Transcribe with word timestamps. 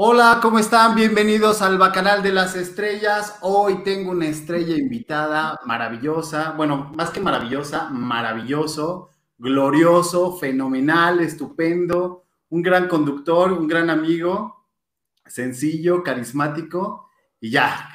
Hola, 0.00 0.38
¿cómo 0.40 0.60
están? 0.60 0.94
Bienvenidos 0.94 1.60
al 1.60 1.76
Bacanal 1.76 2.22
de 2.22 2.30
las 2.30 2.54
Estrellas. 2.54 3.34
Hoy 3.40 3.82
tengo 3.82 4.12
una 4.12 4.28
estrella 4.28 4.76
invitada 4.76 5.58
maravillosa, 5.64 6.52
bueno, 6.52 6.92
más 6.94 7.10
que 7.10 7.18
maravillosa, 7.18 7.88
maravilloso, 7.90 9.10
glorioso, 9.38 10.38
fenomenal, 10.38 11.18
estupendo, 11.18 12.26
un 12.48 12.62
gran 12.62 12.86
conductor, 12.86 13.50
un 13.50 13.66
gran 13.66 13.90
amigo, 13.90 14.68
sencillo, 15.26 16.04
carismático 16.04 17.10
y 17.40 17.50
ya, 17.50 17.90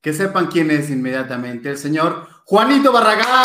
que, 0.00 0.14
sepan 0.14 0.46
quién 0.46 0.70
es 0.70 0.88
inmediatamente, 0.88 1.68
el 1.68 1.76
señor 1.76 2.26
Juanito 2.46 2.90
Barragán. 2.90 3.44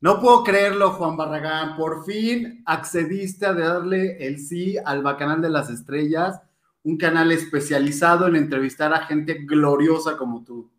No 0.00 0.20
puedo 0.20 0.44
creerlo, 0.44 0.92
Juan 0.92 1.16
Barragán. 1.16 1.76
Por 1.76 2.04
fin 2.04 2.62
accediste 2.66 3.46
a 3.46 3.52
darle 3.52 4.24
el 4.24 4.38
sí 4.38 4.76
al 4.84 5.02
Bacanal 5.02 5.42
de 5.42 5.50
las 5.50 5.70
Estrellas, 5.70 6.40
un 6.84 6.96
canal 6.96 7.32
especializado 7.32 8.28
en 8.28 8.36
entrevistar 8.36 8.94
a 8.94 9.06
gente 9.06 9.34
gloriosa 9.40 10.16
como 10.16 10.44
tú. 10.44 10.70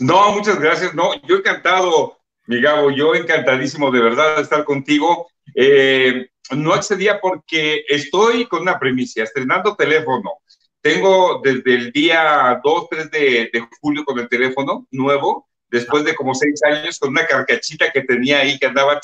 No, 0.00 0.32
muchas 0.32 0.58
gracias. 0.58 0.94
No, 0.94 1.14
yo 1.28 1.36
encantado, 1.36 2.18
mi 2.46 2.60
Gabo, 2.60 2.90
yo 2.90 3.14
encantadísimo 3.14 3.92
de 3.92 4.00
verdad 4.00 4.36
de 4.36 4.42
estar 4.42 4.64
contigo. 4.64 5.28
Eh, 5.54 6.30
no 6.50 6.72
accedía 6.72 7.20
porque 7.20 7.84
estoy 7.88 8.46
con 8.46 8.62
una 8.62 8.80
premisa, 8.80 9.22
estrenando 9.22 9.76
teléfono. 9.76 10.32
Tengo 10.80 11.40
desde 11.42 11.72
el 11.72 11.92
día 11.92 12.60
2, 12.62 12.88
3 12.90 13.10
de, 13.12 13.50
de 13.52 13.68
julio 13.80 14.04
con 14.04 14.18
el 14.18 14.28
teléfono 14.28 14.88
nuevo 14.90 15.48
después 15.74 16.04
de 16.04 16.14
como 16.14 16.34
seis 16.34 16.62
años 16.62 17.00
con 17.00 17.10
una 17.10 17.26
carcachita 17.26 17.90
que 17.90 18.02
tenía 18.02 18.38
ahí 18.38 18.58
que 18.58 18.66
andaba, 18.66 19.00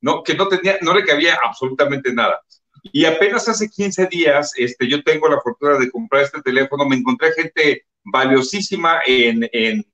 no, 0.00 0.22
que 0.22 0.34
no 0.34 0.48
tenía, 0.48 0.78
no 0.80 0.94
le 0.94 1.04
cabía 1.04 1.38
absolutamente 1.44 2.14
nada. 2.14 2.40
Y 2.82 3.04
apenas 3.04 3.46
hace 3.46 3.68
15 3.68 4.06
días, 4.06 4.52
este, 4.56 4.88
yo 4.88 5.02
tengo 5.02 5.28
la 5.28 5.38
fortuna 5.42 5.78
de 5.78 5.90
comprar 5.90 6.22
este 6.22 6.40
teléfono, 6.40 6.88
me 6.88 6.96
encontré 6.96 7.32
gente 7.32 7.84
valiosísima 8.02 9.00
en, 9.04 9.46
en, 9.52 9.84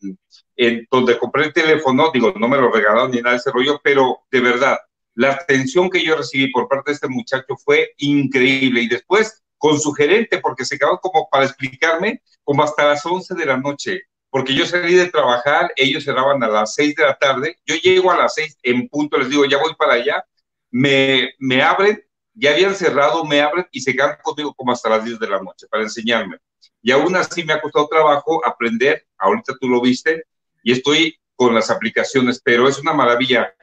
en 0.54 0.86
donde 0.88 1.18
compré 1.18 1.46
el 1.46 1.52
teléfono, 1.52 2.12
digo, 2.14 2.32
no 2.38 2.46
me 2.46 2.58
lo 2.58 2.70
regalaron 2.70 3.10
ni 3.10 3.18
nada 3.18 3.32
de 3.32 3.38
ese 3.38 3.50
rollo, 3.50 3.80
pero 3.82 4.20
de 4.30 4.40
verdad, 4.40 4.78
la 5.14 5.32
atención 5.32 5.90
que 5.90 6.04
yo 6.04 6.16
recibí 6.16 6.52
por 6.52 6.68
parte 6.68 6.92
de 6.92 6.94
este 6.94 7.08
muchacho 7.08 7.56
fue 7.56 7.90
increíble. 7.98 8.82
Y 8.82 8.88
después 8.88 9.42
con 9.58 9.80
su 9.80 9.90
gerente, 9.92 10.38
porque 10.38 10.64
se 10.64 10.78
quedó 10.78 11.00
como 11.00 11.28
para 11.28 11.46
explicarme, 11.46 12.22
como 12.44 12.62
hasta 12.62 12.86
las 12.86 13.04
11 13.04 13.34
de 13.34 13.46
la 13.46 13.56
noche 13.56 14.02
porque 14.36 14.54
yo 14.54 14.66
salí 14.66 14.94
de 14.94 15.08
trabajar, 15.08 15.72
ellos 15.76 16.04
cerraban 16.04 16.42
a 16.42 16.48
las 16.48 16.74
6 16.74 16.94
de 16.94 17.04
la 17.04 17.16
tarde, 17.16 17.58
yo 17.64 17.74
llego 17.76 18.12
a 18.12 18.18
las 18.18 18.34
6 18.34 18.58
en 18.64 18.86
punto, 18.86 19.16
les 19.16 19.30
digo, 19.30 19.46
ya 19.46 19.56
voy 19.56 19.74
para 19.78 19.94
allá, 19.94 20.22
me, 20.70 21.30
me 21.38 21.62
abren, 21.62 22.04
ya 22.34 22.50
habían 22.50 22.74
cerrado, 22.74 23.24
me 23.24 23.40
abren 23.40 23.66
y 23.72 23.80
se 23.80 23.94
quedan 23.94 24.18
conmigo 24.22 24.52
como 24.52 24.72
hasta 24.72 24.90
las 24.90 25.06
10 25.06 25.18
de 25.20 25.28
la 25.30 25.40
noche 25.40 25.66
para 25.70 25.84
enseñarme. 25.84 26.36
Y 26.82 26.90
aún 26.90 27.16
así 27.16 27.44
me 27.44 27.54
ha 27.54 27.62
costado 27.62 27.88
trabajo 27.88 28.46
aprender, 28.46 29.06
ahorita 29.16 29.54
tú 29.58 29.70
lo 29.70 29.80
viste, 29.80 30.24
y 30.62 30.72
estoy 30.72 31.18
con 31.34 31.54
las 31.54 31.70
aplicaciones, 31.70 32.38
pero 32.44 32.68
es 32.68 32.78
una 32.78 32.92
maravilla. 32.92 33.54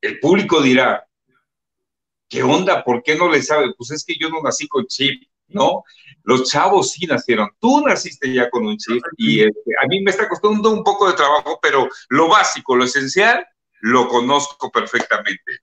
El 0.00 0.18
público 0.18 0.60
dirá, 0.60 1.06
¿qué 2.28 2.42
onda? 2.42 2.82
¿Por 2.82 3.04
qué 3.04 3.14
no 3.14 3.30
le 3.30 3.40
sabe? 3.42 3.72
Pues 3.78 3.92
es 3.92 4.04
que 4.04 4.16
yo 4.18 4.28
no 4.28 4.42
nací 4.42 4.66
con 4.66 4.88
chip, 4.88 5.22
¿no? 5.48 5.82
Los 6.24 6.50
chavos 6.50 6.92
sí 6.92 7.06
nacieron. 7.06 7.48
Tú 7.58 7.80
naciste 7.80 8.32
ya 8.32 8.50
con 8.50 8.66
un 8.66 8.76
chip 8.76 9.02
y 9.16 9.40
este, 9.40 9.72
a 9.82 9.86
mí 9.86 10.02
me 10.02 10.10
está 10.10 10.28
costando 10.28 10.70
un 10.70 10.84
poco 10.84 11.08
de 11.08 11.16
trabajo, 11.16 11.58
pero 11.62 11.88
lo 12.10 12.28
básico, 12.28 12.76
lo 12.76 12.84
esencial, 12.84 13.46
lo 13.80 14.08
conozco 14.08 14.70
perfectamente. 14.70 15.60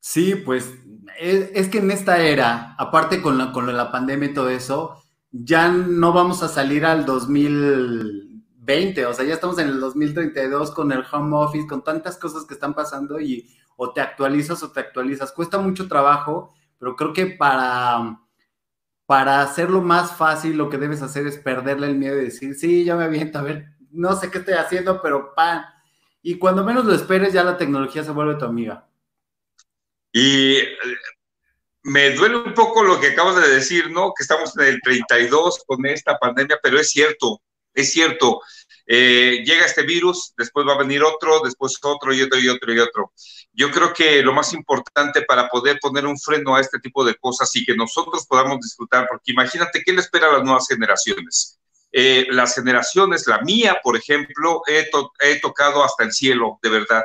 Sí, 0.00 0.34
pues 0.34 0.72
es, 1.18 1.68
que 1.68 1.78
en 1.78 1.90
esta 1.90 2.22
era, 2.22 2.74
aparte 2.78 3.22
con 3.22 3.38
la, 3.38 3.52
con 3.52 3.74
la 3.74 3.90
pandemia 3.90 4.30
y 4.30 4.34
todo 4.34 4.50
eso, 4.50 5.02
ya 5.30 5.68
no 5.68 6.12
vamos 6.12 6.42
a 6.42 6.48
salir 6.48 6.84
al 6.84 7.06
2020, 7.06 9.06
o 9.06 9.14
sea, 9.14 9.24
ya 9.24 9.34
estamos 9.34 9.58
en 9.58 9.68
el 9.68 9.80
2032 9.80 10.70
con 10.72 10.92
el 10.92 11.04
home 11.10 11.36
office, 11.36 11.66
con 11.66 11.82
tantas 11.82 12.18
cosas 12.18 12.44
que 12.44 12.54
están 12.54 12.74
pasando 12.74 13.20
y 13.20 13.48
o 13.76 13.92
te 13.92 14.00
actualizas 14.00 14.62
o 14.62 14.70
te 14.70 14.80
actualizas. 14.80 15.32
Cuesta 15.32 15.58
mucho 15.58 15.88
trabajo, 15.88 16.54
pero 16.78 16.96
creo 16.96 17.12
que 17.12 17.26
para 17.26 18.20
para 19.06 19.42
hacerlo 19.42 19.82
más 19.82 20.16
fácil, 20.16 20.56
lo 20.56 20.70
que 20.70 20.78
debes 20.78 21.02
hacer 21.02 21.26
es 21.26 21.38
perderle 21.38 21.88
el 21.88 21.96
miedo 21.96 22.18
y 22.18 22.24
decir, 22.24 22.54
sí, 22.54 22.84
ya 22.84 22.96
me 22.96 23.04
aviento, 23.04 23.38
a 23.38 23.42
ver, 23.42 23.66
no 23.90 24.16
sé 24.16 24.30
qué 24.30 24.38
estoy 24.38 24.54
haciendo, 24.54 25.00
pero 25.02 25.34
pan. 25.34 25.64
Y 26.22 26.38
cuando 26.38 26.64
menos 26.64 26.84
lo 26.84 26.94
esperes, 26.94 27.32
ya 27.32 27.44
la 27.44 27.56
tecnología 27.56 28.02
se 28.02 28.10
vuelve 28.10 28.36
tu 28.36 28.46
amiga. 28.46 28.88
Y 30.12 30.56
eh, 30.56 30.76
me 31.82 32.10
duele 32.12 32.36
un 32.36 32.54
poco 32.54 32.82
lo 32.82 32.98
que 32.98 33.08
acabas 33.08 33.36
de 33.36 33.54
decir, 33.54 33.90
¿no? 33.90 34.14
Que 34.16 34.22
estamos 34.22 34.56
en 34.56 34.66
el 34.66 34.80
32 34.80 35.64
con 35.66 35.84
esta 35.84 36.18
pandemia, 36.18 36.58
pero 36.62 36.78
es 36.80 36.90
cierto, 36.90 37.42
es 37.74 37.92
cierto. 37.92 38.40
Eh, 38.86 39.42
llega 39.44 39.64
este 39.64 39.82
virus, 39.82 40.34
después 40.36 40.66
va 40.66 40.74
a 40.74 40.78
venir 40.78 41.02
otro, 41.02 41.40
después 41.42 41.78
otro 41.82 42.12
y 42.12 42.22
otro 42.22 42.38
y 42.38 42.48
otro 42.48 42.72
y 42.72 42.78
otro. 42.78 43.12
Yo 43.52 43.70
creo 43.70 43.92
que 43.94 44.22
lo 44.22 44.32
más 44.32 44.52
importante 44.52 45.22
para 45.22 45.48
poder 45.48 45.78
poner 45.80 46.06
un 46.06 46.18
freno 46.18 46.54
a 46.54 46.60
este 46.60 46.78
tipo 46.80 47.04
de 47.04 47.14
cosas 47.14 47.54
y 47.56 47.64
que 47.64 47.74
nosotros 47.74 48.26
podamos 48.26 48.60
disfrutar, 48.60 49.06
porque 49.08 49.32
imagínate 49.32 49.82
qué 49.84 49.92
le 49.92 50.00
espera 50.00 50.28
a 50.28 50.32
las 50.34 50.44
nuevas 50.44 50.66
generaciones. 50.68 51.58
Eh, 51.92 52.26
las 52.30 52.54
generaciones, 52.56 53.26
la 53.26 53.40
mía, 53.40 53.80
por 53.82 53.96
ejemplo, 53.96 54.62
he, 54.66 54.90
he 55.20 55.40
tocado 55.40 55.84
hasta 55.84 56.04
el 56.04 56.12
cielo, 56.12 56.58
de 56.62 56.68
verdad 56.70 57.04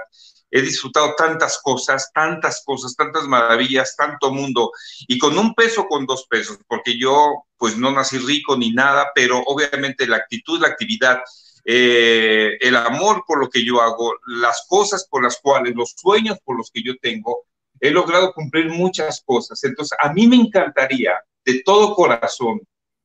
he 0.52 0.62
disfrutado 0.62 1.14
tantas 1.16 1.60
cosas, 1.62 2.12
tantas 2.14 2.64
cosas, 2.66 2.96
tantas 2.96 3.24
maravillas, 3.26 3.96
tanto 3.96 4.32
mundo, 4.32 4.72
y 5.08 5.18
con 5.18 5.38
un 5.38 5.54
peso, 5.54 5.86
con 5.88 6.06
dos 6.06 6.26
pesos, 6.28 6.58
porque 6.68 6.98
yo 6.98 7.46
pues 7.58 7.78
no 7.78 7.92
nací 7.92 8.18
rico 8.18 8.58
ni 8.58 8.72
nada, 8.72 9.12
pero 9.14 9.44
obviamente 9.46 10.08
la 10.08 10.18
actitud, 10.18 10.60
la 10.62 10.70
actividad, 10.70 11.22
eh, 11.66 12.58
el 12.60 12.76
amor 12.76 13.24
por 13.28 13.40
lo 13.40 13.50
que 13.50 13.64
yo 13.64 13.82
hago, 13.82 14.14
las 14.28 14.66
cosas 14.68 15.08
por 15.10 15.24
las 15.24 15.40
cuales, 15.42 15.76
los 15.76 15.94
sueños 15.98 16.38
por 16.44 16.58
los 16.58 16.72
que 16.72 16.84
yo 16.84 16.98
tengo, 17.02 17.46
he 17.80 17.92
logrado 17.92 18.34
cumplir 18.34 18.70
muchas 18.70 19.22
cosas. 19.26 19.64
Entonces, 19.64 19.98
a 20.02 20.14
mí 20.14 20.28
me 20.28 20.36
encantaría 20.36 21.14
de 21.46 21.62
todo 21.64 21.96
corazón 21.96 22.62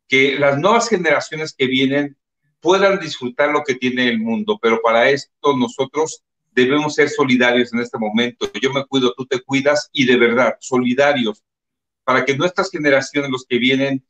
que 0.09 0.39
las 0.39 0.59
nuevas 0.59 0.89
generaciones 0.89 1.55
que 1.57 1.67
vienen 1.67 2.17
puedan 2.61 2.99
disfrutar 2.99 3.51
lo 3.51 3.63
que 3.63 3.75
tiene 3.75 4.09
el 4.09 4.19
mundo, 4.19 4.59
pero 4.61 4.81
para 4.83 5.11
esto 5.11 5.57
nosotros 5.57 6.25
debemos 6.53 6.95
ser 6.95 7.09
solidarios 7.09 7.73
en 7.73 7.81
este 7.81 7.99
momento. 7.99 8.51
Yo 8.61 8.73
me 8.73 8.87
cuido, 8.87 9.13
tú 9.17 9.27
te 9.27 9.41
cuidas 9.41 9.91
y 9.93 10.07
de 10.07 10.17
verdad, 10.17 10.57
solidarios, 10.61 11.43
para 12.05 12.25
que 12.25 12.37
nuestras 12.37 12.71
generaciones, 12.71 13.31
los 13.31 13.45
que 13.47 13.59
vienen, 13.59 14.05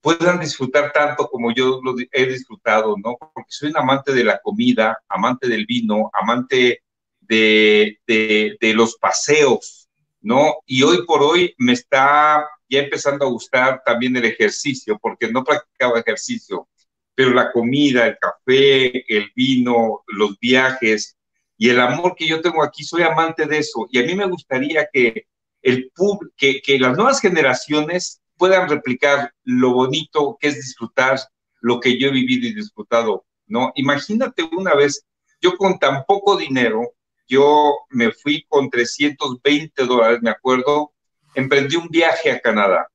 puedan 0.00 0.40
disfrutar 0.40 0.92
tanto 0.92 1.28
como 1.28 1.52
yo 1.52 1.80
lo 1.82 1.94
he 2.12 2.26
disfrutado, 2.26 2.96
¿no? 3.02 3.16
Porque 3.18 3.50
soy 3.50 3.70
un 3.70 3.78
amante 3.78 4.12
de 4.12 4.24
la 4.24 4.40
comida, 4.40 4.98
amante 5.08 5.48
del 5.48 5.66
vino, 5.66 6.10
amante 6.12 6.82
de, 7.20 7.98
de, 8.06 8.74
los 8.74 8.96
paseos, 8.96 9.88
¿no? 10.20 10.56
Y 10.66 10.82
hoy 10.82 11.04
por 11.04 11.22
hoy 11.22 11.54
me 11.58 11.72
está 11.72 12.46
ya 12.68 12.80
empezando 12.80 13.26
a 13.26 13.30
gustar 13.30 13.82
también 13.84 14.16
el 14.16 14.24
ejercicio, 14.24 14.98
porque 15.00 15.30
no 15.30 15.44
practicaba 15.44 16.00
ejercicio, 16.00 16.68
pero 17.14 17.30
la 17.30 17.50
comida, 17.50 18.06
el 18.06 18.16
café, 18.18 19.04
el 19.12 19.30
vino, 19.34 20.04
los 20.06 20.38
viajes 20.38 21.16
y 21.56 21.70
el 21.70 21.80
amor 21.80 22.14
que 22.16 22.28
yo 22.28 22.40
tengo 22.40 22.62
aquí, 22.62 22.84
soy 22.84 23.02
amante 23.02 23.46
de 23.46 23.58
eso. 23.58 23.88
Y 23.90 23.98
a 23.98 24.04
mí 24.04 24.14
me 24.14 24.26
gustaría 24.26 24.88
que, 24.92 25.26
el 25.60 25.90
que, 26.36 26.62
que 26.62 26.78
las 26.78 26.96
nuevas 26.96 27.20
generaciones 27.20 28.22
puedan 28.38 28.68
replicar 28.68 29.34
lo 29.44 29.72
bonito 29.72 30.38
que 30.40 30.48
es 30.48 30.54
disfrutar 30.54 31.18
lo 31.60 31.80
que 31.80 31.98
yo 31.98 32.08
he 32.08 32.12
vivido 32.12 32.46
y 32.46 32.54
disfrutado, 32.54 33.26
¿no? 33.46 33.72
Imagínate 33.74 34.44
una 34.44 34.74
vez, 34.74 35.04
yo 35.40 35.56
con 35.56 35.78
tan 35.78 36.04
poco 36.06 36.36
dinero, 36.36 36.92
yo 37.26 37.74
me 37.90 38.12
fui 38.12 38.46
con 38.48 38.70
320 38.70 39.84
dólares, 39.84 40.20
me 40.22 40.30
acuerdo, 40.30 40.92
emprendí 41.34 41.76
un 41.76 41.88
viaje 41.88 42.30
a 42.30 42.40
Canadá 42.40 42.88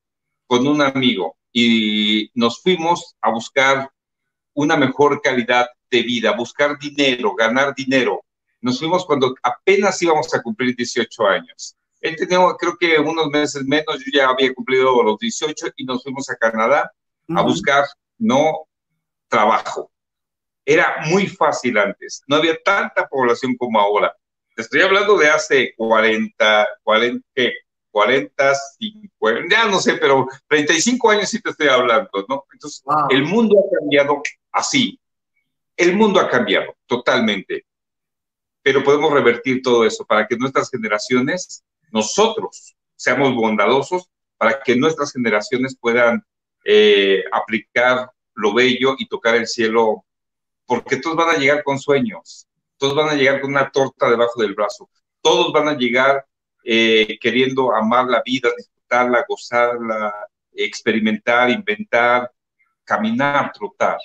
con 0.46 0.66
un 0.66 0.82
amigo 0.82 1.36
y 1.52 2.30
nos 2.34 2.60
fuimos 2.60 3.14
a 3.20 3.30
buscar 3.30 3.90
una 4.54 4.76
mejor 4.76 5.20
calidad 5.22 5.68
de 5.90 6.02
vida, 6.02 6.32
buscar 6.32 6.78
dinero, 6.78 7.34
ganar 7.34 7.74
dinero. 7.74 8.24
Nos 8.60 8.78
fuimos 8.78 9.04
cuando 9.04 9.34
apenas 9.42 10.00
íbamos 10.02 10.34
a 10.34 10.42
cumplir 10.42 10.74
18 10.74 11.26
años. 11.26 11.76
Él 12.04 12.16
tenía, 12.16 12.38
creo 12.58 12.76
que 12.76 12.98
unos 12.98 13.28
meses 13.28 13.64
menos, 13.64 13.98
yo 14.04 14.12
ya 14.12 14.28
había 14.28 14.52
cumplido 14.52 15.02
los 15.02 15.18
18 15.18 15.68
y 15.74 15.86
nos 15.86 16.02
fuimos 16.02 16.28
a 16.28 16.36
Canadá 16.36 16.92
a 17.34 17.42
buscar, 17.42 17.86
no, 18.18 18.68
trabajo. 19.26 19.90
Era 20.66 20.96
muy 21.06 21.26
fácil 21.28 21.78
antes, 21.78 22.22
no 22.26 22.36
había 22.36 22.62
tanta 22.62 23.08
población 23.08 23.56
como 23.56 23.80
ahora. 23.80 24.14
Te 24.54 24.60
estoy 24.60 24.82
hablando 24.82 25.16
de 25.16 25.30
hace 25.30 25.72
40, 25.78 26.68
40, 26.82 27.26
¿qué? 27.34 27.54
40, 27.90 28.54
50, 28.78 29.48
ya 29.50 29.66
no 29.66 29.80
sé, 29.80 29.94
pero 29.94 30.26
35 30.48 31.10
años 31.10 31.30
sí 31.30 31.40
te 31.40 31.50
estoy 31.50 31.68
hablando, 31.68 32.10
¿no? 32.28 32.44
Entonces, 32.52 32.82
el 33.08 33.22
mundo 33.22 33.56
ha 33.58 33.78
cambiado 33.78 34.22
así. 34.52 35.00
El 35.74 35.96
mundo 35.96 36.20
ha 36.20 36.28
cambiado 36.28 36.76
totalmente. 36.86 37.64
Pero 38.62 38.84
podemos 38.84 39.10
revertir 39.10 39.62
todo 39.62 39.86
eso 39.86 40.04
para 40.04 40.26
que 40.26 40.36
nuestras 40.36 40.70
generaciones 40.70 41.64
nosotros 41.94 42.74
seamos 42.96 43.34
bondadosos 43.36 44.10
para 44.36 44.60
que 44.60 44.74
nuestras 44.74 45.12
generaciones 45.12 45.78
puedan 45.80 46.24
eh, 46.64 47.22
aplicar 47.32 48.10
lo 48.34 48.52
bello 48.52 48.96
y 48.98 49.06
tocar 49.06 49.36
el 49.36 49.46
cielo, 49.46 50.04
porque 50.66 50.96
todos 50.96 51.16
van 51.16 51.36
a 51.36 51.38
llegar 51.38 51.62
con 51.62 51.78
sueños, 51.78 52.48
todos 52.78 52.96
van 52.96 53.10
a 53.10 53.14
llegar 53.14 53.40
con 53.40 53.50
una 53.50 53.70
torta 53.70 54.10
debajo 54.10 54.42
del 54.42 54.54
brazo, 54.54 54.90
todos 55.22 55.52
van 55.52 55.68
a 55.68 55.74
llegar 55.74 56.26
eh, 56.64 57.16
queriendo 57.20 57.72
amar 57.72 58.06
la 58.06 58.22
vida, 58.24 58.50
disfrutarla, 58.56 59.24
gozarla, 59.28 60.12
experimentar, 60.52 61.48
inventar, 61.48 62.28
caminar, 62.82 63.52
trotar. 63.52 63.98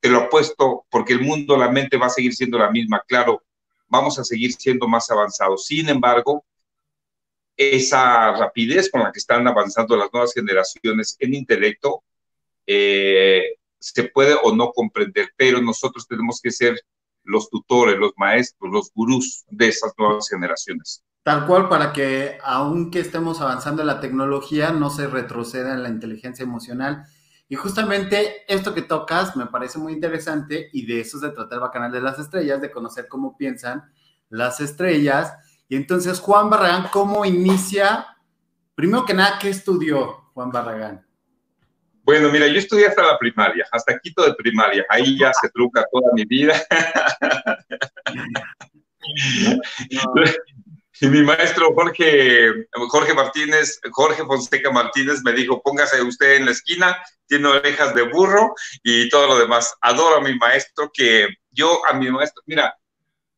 Te 0.00 0.08
lo 0.08 0.20
apuesto 0.20 0.86
porque 0.88 1.12
el 1.12 1.20
mundo, 1.20 1.58
la 1.58 1.70
mente 1.70 1.98
va 1.98 2.06
a 2.06 2.10
seguir 2.10 2.34
siendo 2.34 2.58
la 2.58 2.70
misma, 2.70 3.02
claro, 3.06 3.42
vamos 3.86 4.18
a 4.18 4.24
seguir 4.24 4.54
siendo 4.54 4.88
más 4.88 5.10
avanzados. 5.10 5.66
Sin 5.66 5.90
embargo, 5.90 6.46
esa 7.56 8.32
rapidez 8.32 8.90
con 8.90 9.02
la 9.02 9.12
que 9.12 9.18
están 9.18 9.46
avanzando 9.48 9.96
las 9.96 10.12
nuevas 10.12 10.32
generaciones 10.34 11.16
en 11.18 11.34
intelecto 11.34 12.02
eh, 12.66 13.56
se 13.78 14.04
puede 14.04 14.36
o 14.42 14.54
no 14.54 14.72
comprender, 14.72 15.30
pero 15.36 15.60
nosotros 15.60 16.06
tenemos 16.06 16.40
que 16.40 16.50
ser 16.50 16.78
los 17.24 17.48
tutores, 17.50 17.98
los 17.98 18.12
maestros, 18.16 18.70
los 18.72 18.90
gurús 18.94 19.44
de 19.48 19.68
esas 19.68 19.92
nuevas 19.98 20.28
generaciones. 20.28 21.02
Tal 21.22 21.46
cual, 21.46 21.68
para 21.68 21.92
que 21.92 22.38
aunque 22.44 23.00
estemos 23.00 23.40
avanzando 23.40 23.82
en 23.82 23.88
la 23.88 24.00
tecnología, 24.00 24.70
no 24.70 24.90
se 24.90 25.08
retroceda 25.08 25.74
en 25.74 25.82
la 25.82 25.88
inteligencia 25.88 26.44
emocional. 26.44 27.04
Y 27.48 27.56
justamente 27.56 28.44
esto 28.46 28.74
que 28.74 28.82
tocas 28.82 29.36
me 29.36 29.46
parece 29.46 29.78
muy 29.78 29.92
interesante 29.92 30.68
y 30.72 30.86
de 30.86 31.00
eso 31.00 31.18
se 31.18 31.30
trata 31.30 31.56
el 31.56 31.60
Bacanal 31.60 31.92
de 31.92 32.00
las 32.00 32.18
Estrellas, 32.18 32.60
de 32.60 32.70
conocer 32.70 33.08
cómo 33.08 33.36
piensan 33.36 33.84
las 34.28 34.60
estrellas. 34.60 35.32
Y 35.68 35.76
entonces, 35.76 36.20
Juan 36.20 36.48
Barragán, 36.48 36.88
¿cómo 36.92 37.24
inicia? 37.24 38.06
Primero 38.74 39.04
que 39.04 39.14
nada, 39.14 39.38
¿qué 39.40 39.50
estudió 39.50 40.30
Juan 40.34 40.50
Barragán? 40.50 41.04
Bueno, 42.02 42.30
mira, 42.30 42.46
yo 42.46 42.58
estudié 42.58 42.86
hasta 42.86 43.02
la 43.02 43.18
primaria, 43.18 43.66
hasta 43.72 43.98
quito 43.98 44.24
de 44.24 44.34
primaria. 44.34 44.86
Ahí 44.88 45.18
ya 45.18 45.32
se 45.32 45.48
truca 45.48 45.84
toda 45.90 46.12
mi 46.14 46.24
vida. 46.24 46.54
Y 51.00 51.08
mi 51.08 51.22
maestro 51.22 51.74
Jorge, 51.74 52.66
Jorge 52.88 53.12
Martínez, 53.12 53.78
Jorge 53.92 54.24
Fonseca 54.24 54.70
Martínez 54.70 55.22
me 55.22 55.32
dijo, 55.32 55.60
póngase 55.62 56.00
usted 56.00 56.36
en 56.36 56.46
la 56.46 56.52
esquina, 56.52 56.96
tiene 57.26 57.48
orejas 57.48 57.94
de 57.94 58.02
burro 58.02 58.54
y 58.82 59.08
todo 59.10 59.26
lo 59.26 59.38
demás. 59.38 59.74
Adoro 59.82 60.16
a 60.16 60.20
mi 60.22 60.34
maestro 60.38 60.90
que 60.92 61.28
yo 61.50 61.82
a 61.86 61.92
mi 61.92 62.10
maestro, 62.10 62.42
mira, 62.46 62.74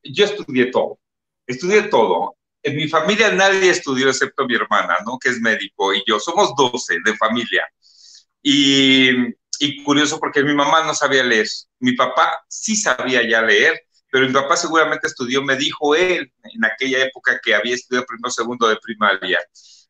yo 0.05 0.25
estudié 0.25 0.67
todo, 0.67 1.01
estudié 1.49 1.83
todo. 1.85 2.37
En 2.63 2.77
mi 2.77 2.89
familia 2.89 3.33
nadie 3.33 3.71
estudió 3.71 4.09
excepto 4.09 4.47
mi 4.47 4.55
hermana, 4.55 4.99
¿no? 5.05 5.19
Que 5.19 5.31
es 5.31 5.41
médico 5.41 5.95
y 5.95 6.03
yo. 6.07 6.21
Somos 6.21 6.55
12 6.57 6.99
de 7.05 7.17
familia. 7.17 7.67
Y, 8.43 9.11
y 9.59 9.83
curioso 9.83 10.19
porque 10.21 10.43
mi 10.43 10.55
mamá 10.55 10.85
no 10.85 10.95
sabía 10.95 11.25
leer. 11.25 11.47
Mi 11.81 11.93
papá 11.93 12.39
sí 12.49 12.77
sabía 12.77 13.29
ya 13.29 13.43
leer, 13.43 13.81
pero 14.11 14.27
mi 14.27 14.33
papá 14.33 14.57
seguramente 14.57 15.07
estudió, 15.07 15.43
me 15.43 15.57
dijo 15.57 15.95
él 15.95 16.33
en 16.43 16.65
aquella 16.65 17.05
época 17.05 17.41
que 17.43 17.55
había 17.55 17.75
estudiado 17.75 18.07
primero, 18.07 18.31
segundo 18.31 18.69
de 18.69 18.77
primaria. 18.77 19.39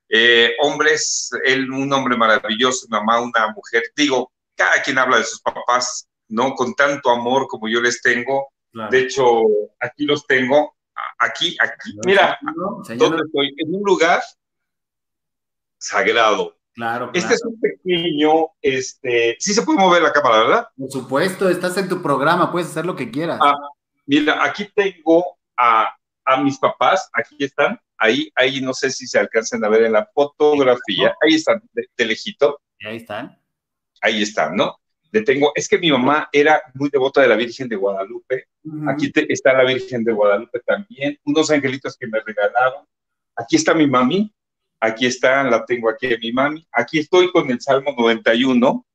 Eh, 0.09 0.55
hombres, 0.61 1.31
él 1.45 1.71
un 1.71 1.93
hombre 1.93 2.17
maravilloso, 2.17 2.87
mi 2.89 2.97
mamá 2.97 3.21
una 3.21 3.53
mujer, 3.55 3.85
digo, 3.95 4.33
cada 4.57 4.83
quien 4.83 4.99
habla 4.99 5.19
de 5.19 5.25
sus 5.25 5.41
papás, 5.41 6.09
¿no? 6.29 6.55
Con 6.55 6.75
tanto 6.75 7.11
amor 7.11 7.47
como 7.47 7.69
yo 7.69 7.81
les 7.81 8.01
tengo. 8.01 8.49
De 8.91 9.01
hecho, 9.01 9.43
aquí 9.81 10.05
los 10.05 10.27
tengo, 10.27 10.77
aquí, 11.19 11.57
aquí, 11.61 11.97
mira, 12.05 12.39
¿dónde 12.97 13.23
estoy? 13.25 13.55
En 13.59 13.75
un 13.75 13.83
lugar 13.83 14.23
sagrado. 15.79 16.57
Claro, 16.75 17.11
Este 17.13 17.35
es 17.35 17.45
un 17.45 17.59
pequeño, 17.59 18.51
este, 18.63 19.37
sí 19.41 19.53
se 19.53 19.63
puede 19.63 19.81
mover 19.81 20.01
la 20.01 20.13
cámara, 20.13 20.45
¿verdad? 20.45 20.69
Por 20.77 20.91
supuesto, 20.91 21.49
estás 21.49 21.77
en 21.77 21.89
tu 21.89 22.01
programa, 22.01 22.53
puedes 22.53 22.69
hacer 22.69 22.87
lo 22.87 22.95
que 22.95 23.11
quieras. 23.11 23.41
Ah, 23.43 23.55
Mira, 24.09 24.43
aquí 24.43 24.67
tengo 24.75 25.39
a, 25.55 25.95
mis 26.43 26.59
papás, 26.59 27.11
aquí 27.13 27.37
están, 27.41 27.79
ahí, 27.99 28.33
ahí 28.37 28.63
no 28.63 28.73
sé 28.73 28.91
si 28.91 29.07
se 29.07 29.19
alcanzan 29.19 29.63
a 29.63 29.69
ver 29.69 29.83
en 29.83 29.93
la 29.93 30.09
fotografía, 30.15 31.15
ahí 31.21 31.35
están, 31.35 31.63
de, 31.75 32.05
lejito. 32.07 32.59
Ahí 32.83 32.97
están. 32.97 33.39
Ahí 34.01 34.23
están, 34.23 34.57
¿no? 34.57 34.79
Le 35.11 35.23
tengo, 35.23 35.53
es 35.55 35.69
que 35.69 35.79
mi 35.79 35.91
mamá 35.91 36.29
era 36.33 36.61
muy 36.75 36.91
devota 36.91 37.23
de 37.23 37.29
la 37.29 37.37
Virgen 37.37 37.69
de 37.69 37.77
Guadalupe, 37.77 38.45
aquí 38.87 39.11
está 39.29 39.55
la 39.55 39.65
Virgen 39.65 40.05
de 40.05 40.13
Guadalupe 40.13 40.61
también, 40.61 41.19
unos 41.25 41.51
angelitos 41.51 41.97
que 41.97 42.07
me 42.07 42.21
regalaron, 42.21 42.85
aquí 43.35 43.57
está 43.57 43.73
mi 43.73 43.87
mami, 43.87 44.33
aquí 44.81 45.07
está, 45.07 45.45
la 45.45 45.65
tengo 45.65 45.89
aquí 45.89 46.09
mi 46.21 46.33
mami, 46.33 46.67
aquí 46.73 46.99
estoy 46.99 47.31
con 47.33 47.51
el 47.51 47.61
Salmo 47.61 47.95
91, 47.97 48.87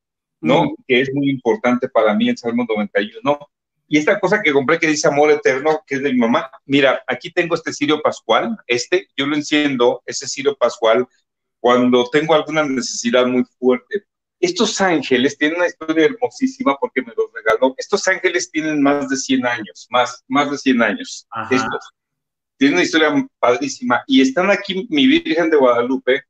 ¿no? 0.42 0.76
Que 0.88 1.02
es 1.02 1.10
muy 1.14 1.30
importante 1.30 1.90
para 1.90 2.14
mí 2.14 2.30
el 2.30 2.38
Salmo 2.38 2.66
91, 2.68 3.40
y 3.88 3.98
esta 3.98 4.20
cosa 4.20 4.42
que 4.42 4.52
compré 4.52 4.80
que 4.80 4.88
dice 4.88 5.08
amor 5.08 5.30
eterno, 5.32 5.84
que 5.86 5.96
es 5.96 6.04
de 6.04 6.12
mi 6.12 6.20
mamá, 6.20 6.50
mira, 6.66 7.04
aquí 7.06 7.32
tengo 7.32 7.56
este 7.56 7.74
cirio 7.74 8.02
pascual, 8.02 8.58
este, 8.68 9.08
yo 9.16 9.26
lo 9.26 9.36
enciendo, 9.36 10.02
ese 10.06 10.28
cirio 10.28 10.56
pascual, 10.56 11.08
cuando 11.60 12.10
tengo 12.10 12.34
alguna 12.34 12.64
necesidad 12.64 13.26
muy 13.26 13.44
fuerte. 13.60 14.04
Estos 14.44 14.82
ángeles 14.82 15.38
tienen 15.38 15.56
una 15.56 15.68
historia 15.68 16.04
hermosísima 16.04 16.76
porque 16.78 17.02
me 17.02 17.14
los 17.16 17.32
regaló. 17.34 17.74
Estos 17.78 18.06
ángeles 18.10 18.52
tienen 18.52 18.82
más 18.82 19.08
de 19.08 19.16
100 19.16 19.46
años, 19.46 19.88
más, 19.90 20.22
más 20.28 20.52
de 20.52 20.58
100 20.58 20.82
años. 20.82 21.26
Estos. 21.50 21.92
Tienen 22.58 22.76
una 22.76 22.84
historia 22.84 23.28
padrísima. 23.40 24.04
Y 24.06 24.22
están 24.22 24.52
aquí 24.52 24.86
mi 24.90 25.08
Virgen 25.08 25.50
de 25.50 25.56
Guadalupe, 25.56 26.24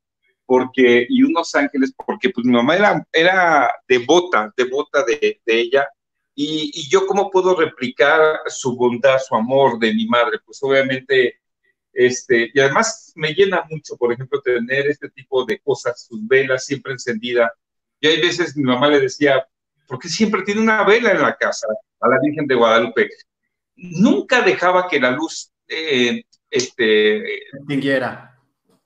porque, 0.46 1.06
y 1.08 1.24
unos 1.24 1.52
ángeles, 1.56 1.92
porque 2.06 2.30
pues 2.30 2.46
mi 2.46 2.52
mamá 2.52 2.76
era, 2.76 3.04
era 3.12 3.72
devota, 3.88 4.52
devota 4.56 5.04
de, 5.04 5.40
de 5.44 5.60
ella, 5.60 5.88
y, 6.36 6.88
yo 6.88 7.06
cómo 7.08 7.30
puedo 7.30 7.54
replicar 7.56 8.40
su 8.46 8.76
bondad, 8.76 9.18
su 9.18 9.34
amor 9.34 9.78
de 9.80 9.92
mi 9.92 10.06
madre, 10.06 10.38
pues 10.44 10.62
obviamente, 10.62 11.40
este, 11.92 12.50
y 12.54 12.60
además 12.60 13.12
me 13.16 13.32
llena 13.32 13.64
mucho, 13.68 13.96
por 13.96 14.12
ejemplo, 14.12 14.40
tener 14.40 14.86
este 14.86 15.08
tipo 15.10 15.44
de 15.44 15.58
cosas, 15.58 16.06
sus 16.06 16.24
velas 16.26 16.64
siempre 16.64 16.92
encendidas. 16.92 17.50
Y 18.00 18.06
hay 18.06 18.20
veces 18.20 18.56
mi 18.56 18.64
mamá 18.64 18.88
le 18.88 19.00
decía, 19.00 19.46
¿por 19.86 19.98
qué 19.98 20.08
siempre 20.08 20.42
tiene 20.42 20.60
una 20.60 20.84
vela 20.84 21.12
en 21.12 21.22
la 21.22 21.36
casa 21.36 21.66
a 22.00 22.08
la 22.08 22.18
Virgen 22.22 22.46
de 22.46 22.54
Guadalupe? 22.54 23.10
Nunca 23.76 24.42
dejaba 24.42 24.88
que 24.88 25.00
la 25.00 25.10
luz 25.10 25.50
eh, 25.68 26.22
este, 26.50 27.40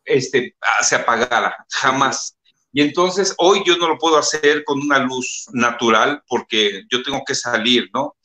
este, 0.04 0.56
se 0.80 0.96
apagara, 0.96 1.56
jamás. 1.70 2.38
Y 2.72 2.82
entonces 2.82 3.34
hoy 3.38 3.62
yo 3.66 3.76
no 3.76 3.88
lo 3.88 3.98
puedo 3.98 4.18
hacer 4.18 4.64
con 4.64 4.80
una 4.80 4.98
luz 4.98 5.46
natural 5.52 6.22
porque 6.28 6.82
yo 6.90 7.02
tengo 7.02 7.22
que 7.26 7.34
salir, 7.34 7.88
¿no? 7.92 8.16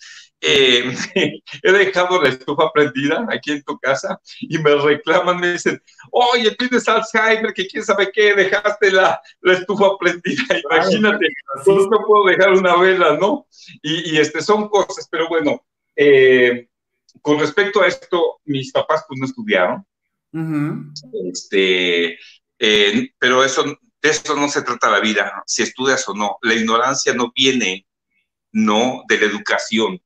Eh, 0.46 0.94
he 1.64 1.72
dejado 1.72 2.22
la 2.22 2.28
estufa 2.28 2.70
prendida 2.74 3.26
aquí 3.30 3.54
en 3.54 3.64
tu 3.64 3.80
casa 3.80 4.20
y 4.42 4.58
me 4.58 4.76
reclaman, 4.76 5.40
me 5.40 5.54
dicen, 5.54 5.82
oye, 6.12 6.54
tienes 6.56 6.88
Alzheimer, 6.90 7.54
que 7.54 7.66
quién 7.66 7.84
sabe 7.84 8.12
qué, 8.12 8.34
dejaste 8.36 8.92
la, 8.92 9.22
la 9.40 9.54
estufa 9.54 9.98
prendida, 9.98 10.44
imagínate, 10.70 11.28
no 11.66 12.06
puedo 12.06 12.26
dejar 12.26 12.52
una 12.52 12.76
vela, 12.76 13.18
¿no? 13.18 13.48
Y, 13.82 14.12
y 14.16 14.18
este, 14.18 14.42
son 14.42 14.68
cosas, 14.68 15.08
pero 15.10 15.30
bueno, 15.30 15.66
eh, 15.96 16.68
con 17.22 17.40
respecto 17.40 17.82
a 17.82 17.88
esto, 17.88 18.42
mis 18.44 18.72
papás 18.74 19.06
pues 19.08 19.20
no 19.22 19.26
estudiaron, 19.26 19.86
este, 21.32 22.18
eh, 22.60 23.10
pero 23.18 23.46
eso 23.46 23.64
de 24.04 24.10
eso 24.10 24.36
no 24.36 24.50
se 24.50 24.62
trata 24.62 24.92
la 24.92 25.00
vida, 25.00 25.42
si 25.46 25.64
estudias 25.64 26.08
o 26.10 26.14
no. 26.14 26.38
La 26.42 26.54
ignorancia 26.54 27.14
no 27.14 27.32
viene, 27.34 27.88
no, 28.52 29.04
de 29.08 29.18
la 29.18 29.26
educación. 29.28 30.02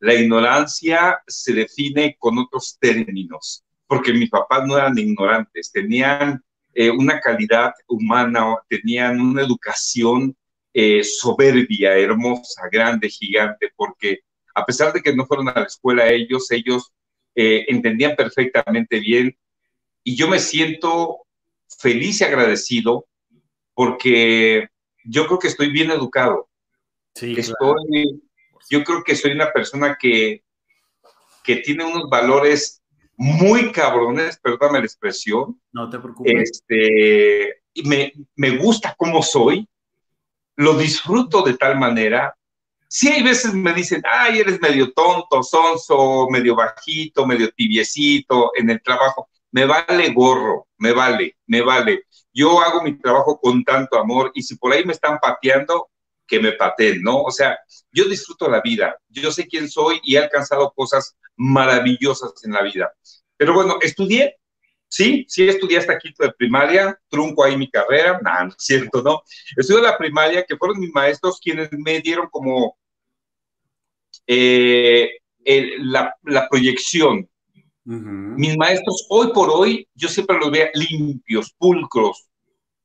La 0.00 0.14
ignorancia 0.14 1.22
se 1.26 1.52
define 1.52 2.16
con 2.18 2.38
otros 2.38 2.76
términos, 2.80 3.62
porque 3.86 4.12
mis 4.12 4.30
papás 4.30 4.66
no 4.66 4.76
eran 4.76 4.98
ignorantes, 4.98 5.70
tenían 5.70 6.42
eh, 6.74 6.90
una 6.90 7.20
calidad 7.20 7.72
humana, 7.86 8.56
tenían 8.68 9.20
una 9.20 9.42
educación 9.42 10.36
eh, 10.72 11.02
soberbia, 11.04 11.98
hermosa, 11.98 12.62
grande, 12.70 13.08
gigante, 13.08 13.70
porque 13.76 14.20
a 14.54 14.64
pesar 14.64 14.92
de 14.92 15.02
que 15.02 15.14
no 15.14 15.26
fueron 15.26 15.48
a 15.48 15.60
la 15.60 15.66
escuela 15.66 16.08
ellos, 16.08 16.50
ellos 16.50 16.92
eh, 17.34 17.64
entendían 17.68 18.16
perfectamente 18.16 19.00
bien 19.00 19.36
y 20.04 20.16
yo 20.16 20.28
me 20.28 20.38
siento 20.38 21.26
feliz 21.78 22.20
y 22.20 22.24
agradecido 22.24 23.06
porque 23.74 24.68
yo 25.04 25.26
creo 25.26 25.38
que 25.38 25.48
estoy 25.48 25.70
bien 25.70 25.90
educado. 25.90 26.48
Sí, 27.14 27.34
estoy, 27.36 28.22
Yo 28.70 28.84
creo 28.84 29.02
que 29.04 29.16
soy 29.16 29.32
una 29.32 29.52
persona 29.52 29.98
que, 30.00 30.44
que 31.44 31.56
tiene 31.56 31.84
unos 31.84 32.08
valores 32.08 32.82
muy 33.16 33.72
cabrones, 33.72 34.38
perdóname 34.38 34.78
la 34.78 34.86
expresión. 34.86 35.60
No 35.72 35.90
te 35.90 35.98
preocupes. 35.98 36.50
Este, 36.52 37.62
y 37.74 37.86
me, 37.86 38.12
me 38.36 38.56
gusta 38.56 38.94
cómo 38.96 39.22
soy, 39.22 39.68
lo 40.56 40.74
disfruto 40.74 41.42
de 41.42 41.54
tal 41.54 41.78
manera. 41.78 42.34
Sí, 42.88 43.08
hay 43.08 43.22
veces 43.22 43.52
me 43.52 43.72
dicen, 43.72 44.02
ay, 44.10 44.38
eres 44.38 44.60
medio 44.60 44.92
tonto, 44.92 45.42
sonso, 45.42 46.28
medio 46.30 46.54
bajito, 46.54 47.26
medio 47.26 47.50
tibiecito 47.50 48.52
en 48.56 48.70
el 48.70 48.80
trabajo. 48.82 49.28
Me 49.52 49.64
vale 49.64 50.12
gorro, 50.12 50.68
me 50.78 50.92
vale, 50.92 51.36
me 51.46 51.60
vale. 51.60 52.04
Yo 52.32 52.60
hago 52.60 52.82
mi 52.82 52.96
trabajo 52.96 53.38
con 53.38 53.64
tanto 53.64 53.98
amor 53.98 54.30
y 54.34 54.42
si 54.42 54.56
por 54.56 54.72
ahí 54.72 54.84
me 54.84 54.92
están 54.92 55.18
pateando, 55.18 55.89
que 56.30 56.40
me 56.40 56.52
pateen, 56.52 57.02
¿no? 57.02 57.22
O 57.22 57.30
sea, 57.32 57.58
yo 57.92 58.04
disfruto 58.04 58.48
la 58.48 58.60
vida, 58.60 58.96
yo 59.08 59.32
sé 59.32 59.48
quién 59.48 59.68
soy 59.68 60.00
y 60.04 60.14
he 60.14 60.18
alcanzado 60.20 60.72
cosas 60.72 61.16
maravillosas 61.36 62.32
en 62.44 62.52
la 62.52 62.62
vida. 62.62 62.94
Pero 63.36 63.52
bueno, 63.52 63.78
estudié, 63.82 64.36
sí, 64.86 65.26
sí 65.28 65.48
estudié 65.48 65.78
hasta 65.78 65.98
quinto 65.98 66.22
de 66.22 66.32
primaria, 66.32 66.96
trunco 67.08 67.42
ahí 67.42 67.56
mi 67.56 67.68
carrera, 67.68 68.20
nada, 68.22 68.44
no 68.44 68.50
es 68.50 68.56
cierto, 68.58 69.02
¿no? 69.02 69.22
Estudié 69.56 69.82
la 69.82 69.98
primaria, 69.98 70.44
que 70.46 70.56
fueron 70.56 70.78
mis 70.78 70.92
maestros 70.94 71.40
quienes 71.42 71.68
me 71.72 72.00
dieron 72.00 72.28
como 72.30 72.78
eh, 74.28 75.10
la, 75.78 76.16
proyección. 76.48 77.28
Mis 77.82 78.56
maestros, 78.56 79.04
hoy 79.08 79.32
por 79.32 79.50
hoy, 79.50 79.88
yo 79.94 80.08
siempre 80.08 80.38
los 80.38 80.52
veía 80.52 80.70
limpios, 80.74 81.52
pulcros, 81.58 82.28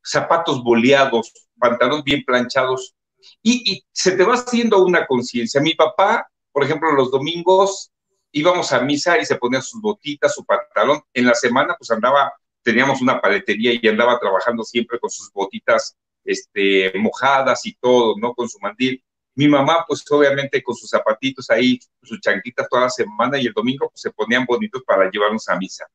zapatos 0.03 0.63
boleados, 0.63 1.31
pantalones 1.59 2.03
bien 2.03 2.23
planchados, 2.25 2.95
y, 3.41 3.83
se 3.91 4.11
te 4.11 4.23
va 4.23 4.35
haciendo 4.35 4.83
una 4.83 5.05
conciencia. 5.05 5.61
Mi 5.61 5.73
papá, 5.73 6.27
por 6.51 6.63
ejemplo, 6.63 6.91
los 6.91 7.11
domingos 7.11 7.91
íbamos 8.31 8.71
a 8.73 8.81
misa 8.81 9.17
y 9.19 9.25
se 9.25 9.35
ponía 9.35 9.61
sus 9.61 9.81
botitas, 9.81 10.33
su 10.33 10.45
pantalón. 10.45 11.01
En 11.13 11.25
la 11.25 11.33
semana, 11.33 11.75
pues 11.77 11.89
andaba, 11.91 12.33
teníamos 12.61 13.01
una 13.01 13.21
paletería 13.21 13.73
y 13.73 13.87
andaba 13.87 14.19
trabajando 14.19 14.63
siempre 14.63 14.99
con 14.99 15.09
sus 15.09 15.31
botitas 15.31 15.95
este, 16.23 16.91
mojadas 16.97 17.65
y 17.65 17.75
todo, 17.75 18.15
¿no? 18.17 18.33
Con 18.33 18.49
su 18.49 18.59
mandil. 18.59 19.01
Mi 19.35 19.47
mamá, 19.47 19.85
pues 19.87 20.03
obviamente 20.09 20.63
con 20.63 20.75
sus 20.75 20.89
zapatitos 20.89 21.49
ahí, 21.49 21.79
sus 22.01 22.19
chanquitas 22.21 22.67
toda 22.69 22.83
la 22.83 22.89
semana 22.89 23.39
y 23.39 23.47
el 23.47 23.53
domingo 23.53 23.89
pues 23.89 24.01
se 24.01 24.11
ponían 24.11 24.45
bonitos 24.45 24.81
para 24.83 25.09
llevarnos 25.09 25.47
a 25.49 25.57
misa. 25.57 25.85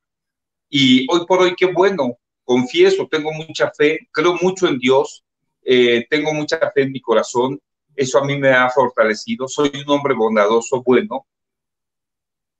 Y 0.69 1.05
hoy 1.11 1.25
por 1.25 1.41
hoy, 1.41 1.55
qué 1.55 1.65
bueno, 1.65 2.17
confieso, 2.43 3.07
tengo 3.09 3.31
mucha 3.31 3.71
fe, 3.71 4.07
creo 4.11 4.35
mucho 4.41 4.67
en 4.67 4.77
Dios, 4.77 5.23
eh, 5.63 6.05
tengo 6.09 6.33
mucha 6.33 6.57
fe 6.71 6.83
en 6.83 6.91
mi 6.91 7.01
corazón, 7.01 7.61
eso 7.95 8.19
a 8.19 8.25
mí 8.25 8.37
me 8.37 8.49
ha 8.49 8.69
fortalecido, 8.69 9.47
soy 9.47 9.71
un 9.75 9.89
hombre 9.89 10.13
bondadoso, 10.13 10.81
bueno. 10.83 11.27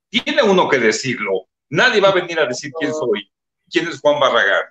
Tiene 0.08 0.42
uno 0.42 0.68
que 0.68 0.78
decirlo, 0.78 1.48
nadie 1.70 2.00
va 2.00 2.10
a 2.10 2.14
venir 2.14 2.38
a 2.38 2.46
decir 2.46 2.70
quién 2.78 2.92
soy, 2.92 3.30
quién 3.70 3.88
es 3.88 4.00
Juan 4.00 4.20
Barragán, 4.20 4.64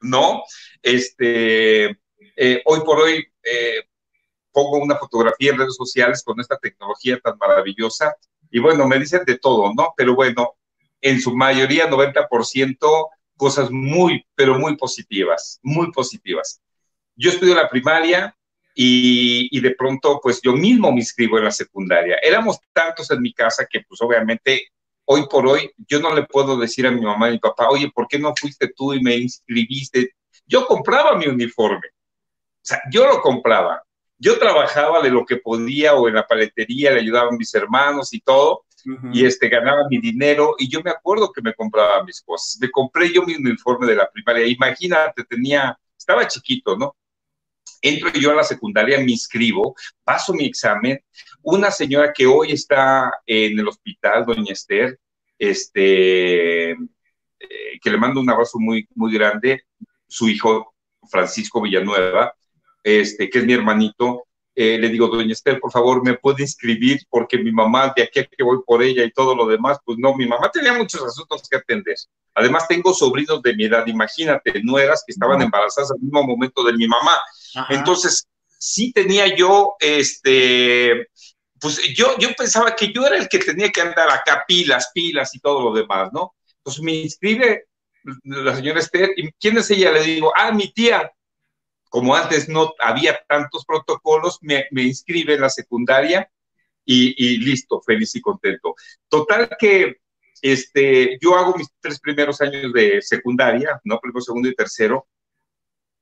¿no? 0.00 0.42
Este, 0.82 1.84
eh, 2.36 2.62
hoy 2.64 2.80
por 2.80 3.00
hoy 3.00 3.26
eh, 3.42 3.84
pongo 4.50 4.78
una 4.78 4.96
fotografía 4.96 5.50
en 5.50 5.58
redes 5.58 5.76
sociales 5.76 6.22
con 6.24 6.40
esta 6.40 6.58
tecnología 6.58 7.20
tan 7.20 7.36
maravillosa. 7.36 8.16
Y 8.50 8.58
bueno, 8.58 8.86
me 8.88 8.98
dicen 8.98 9.22
de 9.26 9.38
todo, 9.38 9.72
¿no? 9.74 9.92
Pero 9.96 10.14
bueno, 10.14 10.54
en 11.02 11.20
su 11.20 11.36
mayoría, 11.36 11.90
90%, 11.90 13.08
cosas 13.36 13.70
muy, 13.70 14.26
pero 14.34 14.58
muy 14.58 14.76
positivas, 14.78 15.60
muy 15.62 15.92
positivas 15.92 16.62
yo 17.16 17.30
estudio 17.30 17.54
la 17.54 17.68
primaria 17.68 18.36
y, 18.74 19.58
de 19.60 19.74
pronto 19.74 20.20
pues 20.22 20.40
yo 20.42 20.52
mismo 20.52 20.92
me 20.92 20.98
inscribo 20.98 21.38
en 21.38 21.44
la 21.44 21.50
secundaria. 21.50 22.18
Éramos 22.22 22.58
tantos 22.72 23.10
en 23.10 23.22
mi 23.22 23.32
casa 23.32 23.66
que 23.68 23.80
pues 23.88 24.00
obviamente 24.02 24.68
hoy 25.06 25.26
por 25.28 25.46
hoy 25.46 25.70
yo 25.88 26.00
no 26.00 26.14
le 26.14 26.24
puedo 26.24 26.58
decir 26.58 26.86
a 26.86 26.90
mi 26.90 27.00
mamá 27.00 27.28
y 27.28 27.32
mi 27.32 27.38
papá, 27.38 27.68
oye, 27.70 27.90
¿por 27.94 28.06
qué 28.06 28.18
no 28.18 28.34
fuiste 28.38 28.72
tú 28.76 28.92
y 28.92 29.02
me 29.02 29.16
inscribiste? 29.16 30.14
Yo 30.46 30.66
compraba 30.66 31.16
mi 31.16 31.26
uniforme, 31.26 31.88
o 31.88 32.68
sea, 32.68 32.82
yo 32.90 33.06
lo 33.06 33.20
compraba. 33.20 33.82
Yo 34.18 34.38
trabajaba 34.38 35.02
de 35.02 35.10
lo 35.10 35.24
que 35.26 35.36
podía 35.36 35.94
o 35.94 36.08
en 36.08 36.14
la 36.14 36.26
paletería, 36.26 36.90
le 36.90 37.00
ayudaban 37.00 37.36
mis 37.36 37.54
hermanos 37.54 38.14
y 38.14 38.20
todo, 38.20 38.64
y 39.12 39.26
este, 39.26 39.48
ganaba 39.48 39.88
mi 39.90 39.98
dinero, 39.98 40.54
y 40.58 40.68
yo 40.68 40.80
me 40.82 40.90
acuerdo 40.90 41.32
que 41.32 41.42
me 41.42 41.54
compraba 41.54 42.04
mis 42.04 42.22
cosas. 42.22 42.58
Me 42.60 42.70
compré 42.70 43.12
yo 43.12 43.22
mi 43.22 43.34
uniforme 43.34 43.86
de 43.86 43.96
la 43.96 44.10
primaria, 44.10 44.46
imagínate, 44.46 45.24
tenía, 45.24 45.78
estaba 45.98 46.26
chiquito, 46.26 46.76
¿no? 46.76 46.96
Entro 47.80 48.10
yo 48.12 48.30
a 48.30 48.34
la 48.34 48.44
secundaria, 48.44 48.98
me 48.98 49.12
inscribo, 49.12 49.74
paso 50.04 50.32
mi 50.32 50.46
examen. 50.46 51.00
Una 51.42 51.70
señora 51.70 52.12
que 52.12 52.26
hoy 52.26 52.52
está 52.52 53.10
en 53.26 53.58
el 53.58 53.68
hospital, 53.68 54.24
doña 54.24 54.52
Esther, 54.52 54.98
este, 55.38 56.70
eh, 56.70 56.76
que 57.82 57.90
le 57.90 57.98
mando 57.98 58.20
un 58.20 58.30
abrazo 58.30 58.58
muy, 58.58 58.88
muy 58.94 59.12
grande, 59.12 59.64
su 60.06 60.28
hijo 60.28 60.74
Francisco 61.10 61.60
Villanueva, 61.60 62.34
este, 62.82 63.28
que 63.28 63.38
es 63.38 63.44
mi 63.44 63.52
hermanito, 63.52 64.26
eh, 64.58 64.78
le 64.78 64.88
digo, 64.88 65.08
doña 65.08 65.34
Esther, 65.34 65.60
por 65.60 65.70
favor, 65.70 66.02
¿me 66.02 66.14
puede 66.14 66.42
inscribir? 66.42 67.00
Porque 67.10 67.36
mi 67.36 67.52
mamá, 67.52 67.92
de 67.94 68.04
aquí 68.04 68.20
a 68.20 68.24
que 68.24 68.42
voy 68.42 68.58
por 68.66 68.82
ella 68.82 69.04
y 69.04 69.12
todo 69.12 69.34
lo 69.34 69.46
demás, 69.46 69.78
pues 69.84 69.98
no, 69.98 70.14
mi 70.14 70.26
mamá 70.26 70.50
tenía 70.50 70.72
muchos 70.72 71.02
asuntos 71.02 71.46
que 71.46 71.58
atender. 71.58 71.96
Además, 72.34 72.66
tengo 72.66 72.94
sobrinos 72.94 73.42
de 73.42 73.54
mi 73.54 73.64
edad, 73.64 73.86
imagínate, 73.86 74.62
nueras 74.62 75.04
que 75.06 75.12
estaban 75.12 75.42
embarazadas 75.42 75.90
al 75.90 76.00
mismo 76.00 76.22
momento 76.22 76.64
de 76.64 76.72
mi 76.72 76.88
mamá. 76.88 77.18
Entonces, 77.68 78.28
sí 78.58 78.92
tenía 78.92 79.34
yo, 79.34 79.76
este, 79.80 81.08
pues 81.60 81.80
yo, 81.94 82.18
yo 82.18 82.32
pensaba 82.36 82.74
que 82.74 82.92
yo 82.92 83.06
era 83.06 83.16
el 83.16 83.28
que 83.28 83.38
tenía 83.38 83.70
que 83.70 83.80
andar 83.80 84.10
acá, 84.10 84.44
pilas, 84.46 84.90
pilas 84.92 85.34
y 85.34 85.40
todo 85.40 85.62
lo 85.62 85.74
demás, 85.74 86.10
¿no? 86.12 86.34
Entonces 86.58 86.82
me 86.82 86.94
inscribe 86.94 87.66
la 88.24 88.54
señora 88.54 88.80
Esther, 88.80 89.10
¿y 89.16 89.30
quién 89.32 89.58
es 89.58 89.70
ella? 89.70 89.90
Le 89.92 90.02
digo, 90.02 90.32
ah, 90.36 90.52
mi 90.52 90.72
tía 90.72 91.10
como 91.88 92.14
antes 92.14 92.48
no 92.48 92.74
había 92.78 93.18
tantos 93.28 93.64
protocolos, 93.64 94.38
me, 94.42 94.66
inscribe 94.70 95.34
en 95.34 95.40
la 95.40 95.50
secundaria 95.50 96.30
y, 96.84 97.38
listo, 97.38 97.80
feliz 97.80 98.14
y 98.16 98.20
contento. 98.20 98.74
Total 99.08 99.48
que 99.58 99.96
este, 100.42 101.18
yo 101.22 101.36
hago 101.36 101.54
mis 101.56 101.68
tres 101.80 101.98
primeros 101.98 102.40
años 102.40 102.72
de 102.72 103.00
secundaria, 103.00 103.80
¿no? 103.84 103.98
Primero, 103.98 104.20
segundo 104.20 104.48
y 104.48 104.54
tercero. 104.54 105.08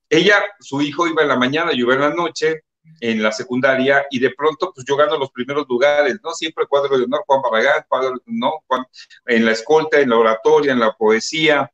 Ella, 0.09 0.43
su 0.61 0.81
hijo 0.83 1.07
iba 1.07 1.23
en 1.23 1.29
la 1.29 1.37
mañana, 1.37 1.73
yo 1.73 1.85
iba 1.85 1.95
en 1.95 2.01
la 2.01 2.15
noche 2.15 2.63
en 3.01 3.23
la 3.23 3.33
secundaria 3.33 4.07
y 4.11 4.19
de 4.19 4.31
pronto 4.31 4.73
pues 4.75 4.87
yo 4.87 4.97
gano 4.97 5.17
los 5.17 5.31
primeros 5.31 5.67
lugares, 5.69 6.19
¿no? 6.23 6.33
Siempre 6.33 6.67
cuadro 6.67 6.97
de 6.97 7.05
honor, 7.05 7.25
Juan 7.27 7.43
Barragán, 7.43 7.85
cuadro, 7.89 8.21
¿no? 8.27 8.53
en 9.27 9.45
la 9.45 9.53
escolta, 9.53 10.01
en 10.01 10.11
la 10.11 10.19
oratoria, 10.19 10.73
en 10.73 10.81
la 10.81 10.93
poesía, 10.93 11.71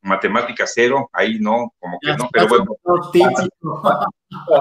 matemática 0.00 0.64
cero, 0.66 1.10
ahí 1.12 1.38
no, 1.38 1.74
como 1.78 1.98
que 2.00 2.16
no, 2.16 2.28
pero 2.32 2.48
bueno. 2.48 2.76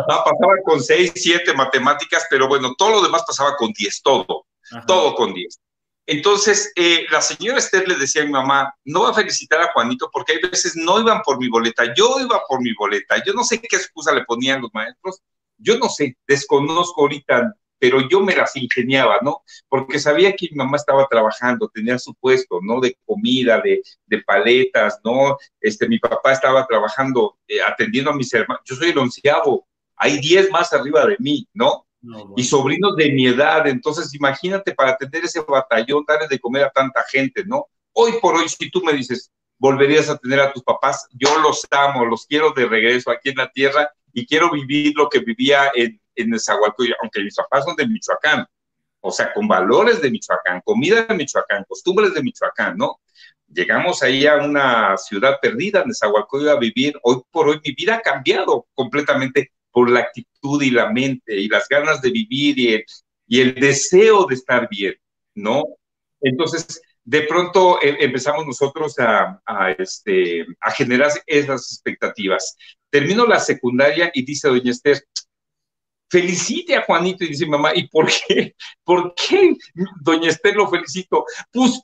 Pasaba, 0.07 0.55
con 0.63 0.81
seis, 0.81 1.11
siete 1.15 1.53
matemáticas, 1.53 2.25
pero 2.29 2.47
bueno, 2.47 2.73
todo 2.77 2.91
lo 2.91 3.01
demás 3.01 3.23
pasaba 3.25 3.55
con 3.55 3.71
diez, 3.71 4.01
todo, 4.01 4.45
todo 4.85 5.15
con 5.15 5.33
diez. 5.33 5.59
Entonces, 6.07 6.71
eh, 6.75 7.05
la 7.09 7.21
señora 7.21 7.57
Esther 7.57 7.87
le 7.87 7.95
decía 7.95 8.21
a 8.21 8.25
mi 8.25 8.31
mamá, 8.31 8.73
no 8.85 9.03
va 9.03 9.09
a 9.09 9.13
felicitar 9.13 9.61
a 9.61 9.71
Juanito 9.73 10.09
porque 10.11 10.33
hay 10.33 10.49
veces 10.49 10.75
no 10.75 10.99
iban 10.99 11.21
por 11.23 11.39
mi 11.39 11.49
boleta, 11.49 11.93
yo 11.95 12.19
iba 12.19 12.41
por 12.47 12.61
mi 12.61 12.73
boleta, 12.73 13.23
yo 13.25 13.33
no 13.33 13.43
sé 13.43 13.59
qué 13.59 13.75
excusa 13.75 14.13
le 14.13 14.23
ponían 14.25 14.61
los 14.61 14.73
maestros, 14.73 15.21
yo 15.57 15.77
no 15.79 15.89
sé, 15.89 16.17
desconozco 16.27 17.01
ahorita 17.01 17.55
pero 17.79 18.07
yo 18.09 18.21
me 18.21 18.35
las 18.35 18.55
ingeniaba, 18.55 19.19
¿no? 19.21 19.43
Porque 19.67 19.99
sabía 19.99 20.35
que 20.35 20.47
mi 20.51 20.57
mamá 20.57 20.77
estaba 20.77 21.07
trabajando, 21.07 21.69
tenía 21.69 21.99
su 21.99 22.13
puesto, 22.15 22.59
¿no? 22.61 22.79
De 22.79 22.97
comida, 23.05 23.61
de, 23.61 23.81
de 24.05 24.21
paletas, 24.23 24.99
¿no? 25.03 25.37
Este, 25.59 25.87
mi 25.87 25.99
papá 25.99 26.31
estaba 26.31 26.65
trabajando, 26.65 27.37
eh, 27.47 27.61
atendiendo 27.61 28.11
a 28.11 28.15
mis 28.15 28.33
hermanos. 28.33 28.63
Yo 28.65 28.75
soy 28.75 28.89
el 28.89 28.97
onceavo, 28.97 29.67
hay 29.97 30.19
diez 30.19 30.49
más 30.49 30.73
arriba 30.73 31.05
de 31.05 31.17
mí, 31.19 31.47
¿no? 31.53 31.84
Y 32.35 32.43
sobrinos 32.43 32.95
de 32.95 33.11
mi 33.11 33.27
edad, 33.27 33.67
entonces 33.67 34.13
imagínate 34.13 34.73
para 34.73 34.91
atender 34.91 35.25
ese 35.25 35.41
batallón, 35.41 36.03
darle 36.07 36.27
de 36.27 36.39
comer 36.39 36.63
a 36.63 36.69
tanta 36.69 37.03
gente, 37.09 37.43
¿no? 37.45 37.67
Hoy 37.93 38.13
por 38.21 38.35
hoy, 38.35 38.47
si 38.49 38.69
tú 38.69 38.81
me 38.81 38.93
dices, 38.93 39.31
volverías 39.57 40.09
a 40.09 40.17
tener 40.17 40.39
a 40.39 40.51
tus 40.51 40.63
papás, 40.63 41.07
yo 41.11 41.39
los 41.39 41.65
amo, 41.71 42.05
los 42.05 42.25
quiero 42.25 42.51
de 42.51 42.65
regreso 42.65 43.11
aquí 43.11 43.29
en 43.29 43.37
la 43.37 43.49
tierra 43.51 43.89
y 44.13 44.25
quiero 44.25 44.51
vivir 44.51 44.93
lo 44.95 45.09
que 45.09 45.19
vivía 45.19 45.71
en, 45.73 45.99
en 46.15 46.29
Nezahualcóyotl, 46.29 46.97
aunque 47.01 47.23
mis 47.23 47.35
papás 47.35 47.65
son 47.65 47.75
de 47.75 47.87
Michoacán, 47.87 48.45
o 49.01 49.11
sea, 49.11 49.33
con 49.33 49.47
valores 49.47 50.01
de 50.01 50.11
Michoacán, 50.11 50.61
comida 50.63 51.05
de 51.05 51.15
Michoacán, 51.15 51.65
costumbres 51.67 52.13
de 52.13 52.21
Michoacán, 52.21 52.77
¿no? 52.77 52.99
Llegamos 53.47 54.01
ahí 54.01 54.25
a 54.25 54.37
una 54.37 54.97
ciudad 54.97 55.39
perdida, 55.41 55.85
Nezahualcóyotl, 55.85 56.49
a 56.49 56.59
vivir. 56.59 56.99
Hoy 57.03 57.21
por 57.29 57.47
hoy 57.47 57.61
mi 57.63 57.73
vida 57.73 57.95
ha 57.95 58.01
cambiado 58.01 58.67
completamente 58.73 59.51
por 59.75 59.89
la 59.89 59.99
actitud 59.99 60.61
y 60.63 60.71
la 60.71 60.89
mente 60.89 61.35
y 61.35 61.49
las 61.49 61.67
ganas 61.67 62.01
de 62.01 62.09
vivir 62.09 62.57
y 62.57 62.73
el, 62.75 62.85
y 63.27 63.41
el 63.41 63.55
deseo 63.55 64.25
de 64.25 64.35
estar 64.35 64.69
bien, 64.69 64.95
¿no? 65.33 65.65
Entonces, 66.21 66.81
de 67.03 67.23
pronto 67.23 67.81
eh, 67.81 67.97
empezamos 67.99 68.45
nosotros 68.45 68.97
a, 68.99 69.41
a, 69.45 69.71
este, 69.71 70.45
a 70.61 70.71
generar 70.71 71.11
esas 71.25 71.73
expectativas. 71.73 72.55
Termino 72.89 73.25
la 73.25 73.37
secundaria 73.37 74.09
y 74.13 74.23
dice 74.23 74.47
doña 74.47 74.71
Esther, 74.71 75.03
felicite 76.09 76.77
a 76.77 76.83
Juanito 76.83 77.25
y 77.25 77.27
dice 77.27 77.45
mamá, 77.45 77.75
¿y 77.75 77.89
por 77.89 78.07
qué? 78.07 78.55
¿Por 78.81 79.13
qué 79.13 79.57
doña 79.99 80.29
Esther 80.29 80.55
lo 80.55 80.69
felicito? 80.69 81.25
Pues 81.51 81.81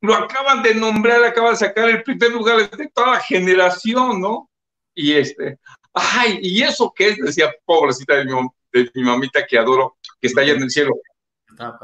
lo 0.00 0.12
acaban 0.12 0.60
de 0.64 0.74
nombrar, 0.74 1.22
acaban 1.22 1.52
de 1.52 1.58
sacar 1.58 1.88
el 1.88 2.02
primer 2.02 2.32
lugar 2.32 2.68
de 2.68 2.88
toda 2.88 3.12
la 3.12 3.20
generación, 3.20 4.20
¿no? 4.20 4.50
Y 4.92 5.12
este, 5.12 5.60
ay, 5.96 6.38
¿y 6.42 6.62
eso 6.62 6.92
qué 6.94 7.08
es? 7.08 7.18
Decía, 7.18 7.52
pobrecita 7.64 8.14
de 8.16 8.24
mi, 8.24 9.02
mamita 9.02 9.46
que 9.46 9.58
adoro, 9.58 9.96
que 10.20 10.28
está 10.28 10.42
allá 10.42 10.52
en 10.52 10.62
el 10.62 10.70
cielo. 10.70 10.94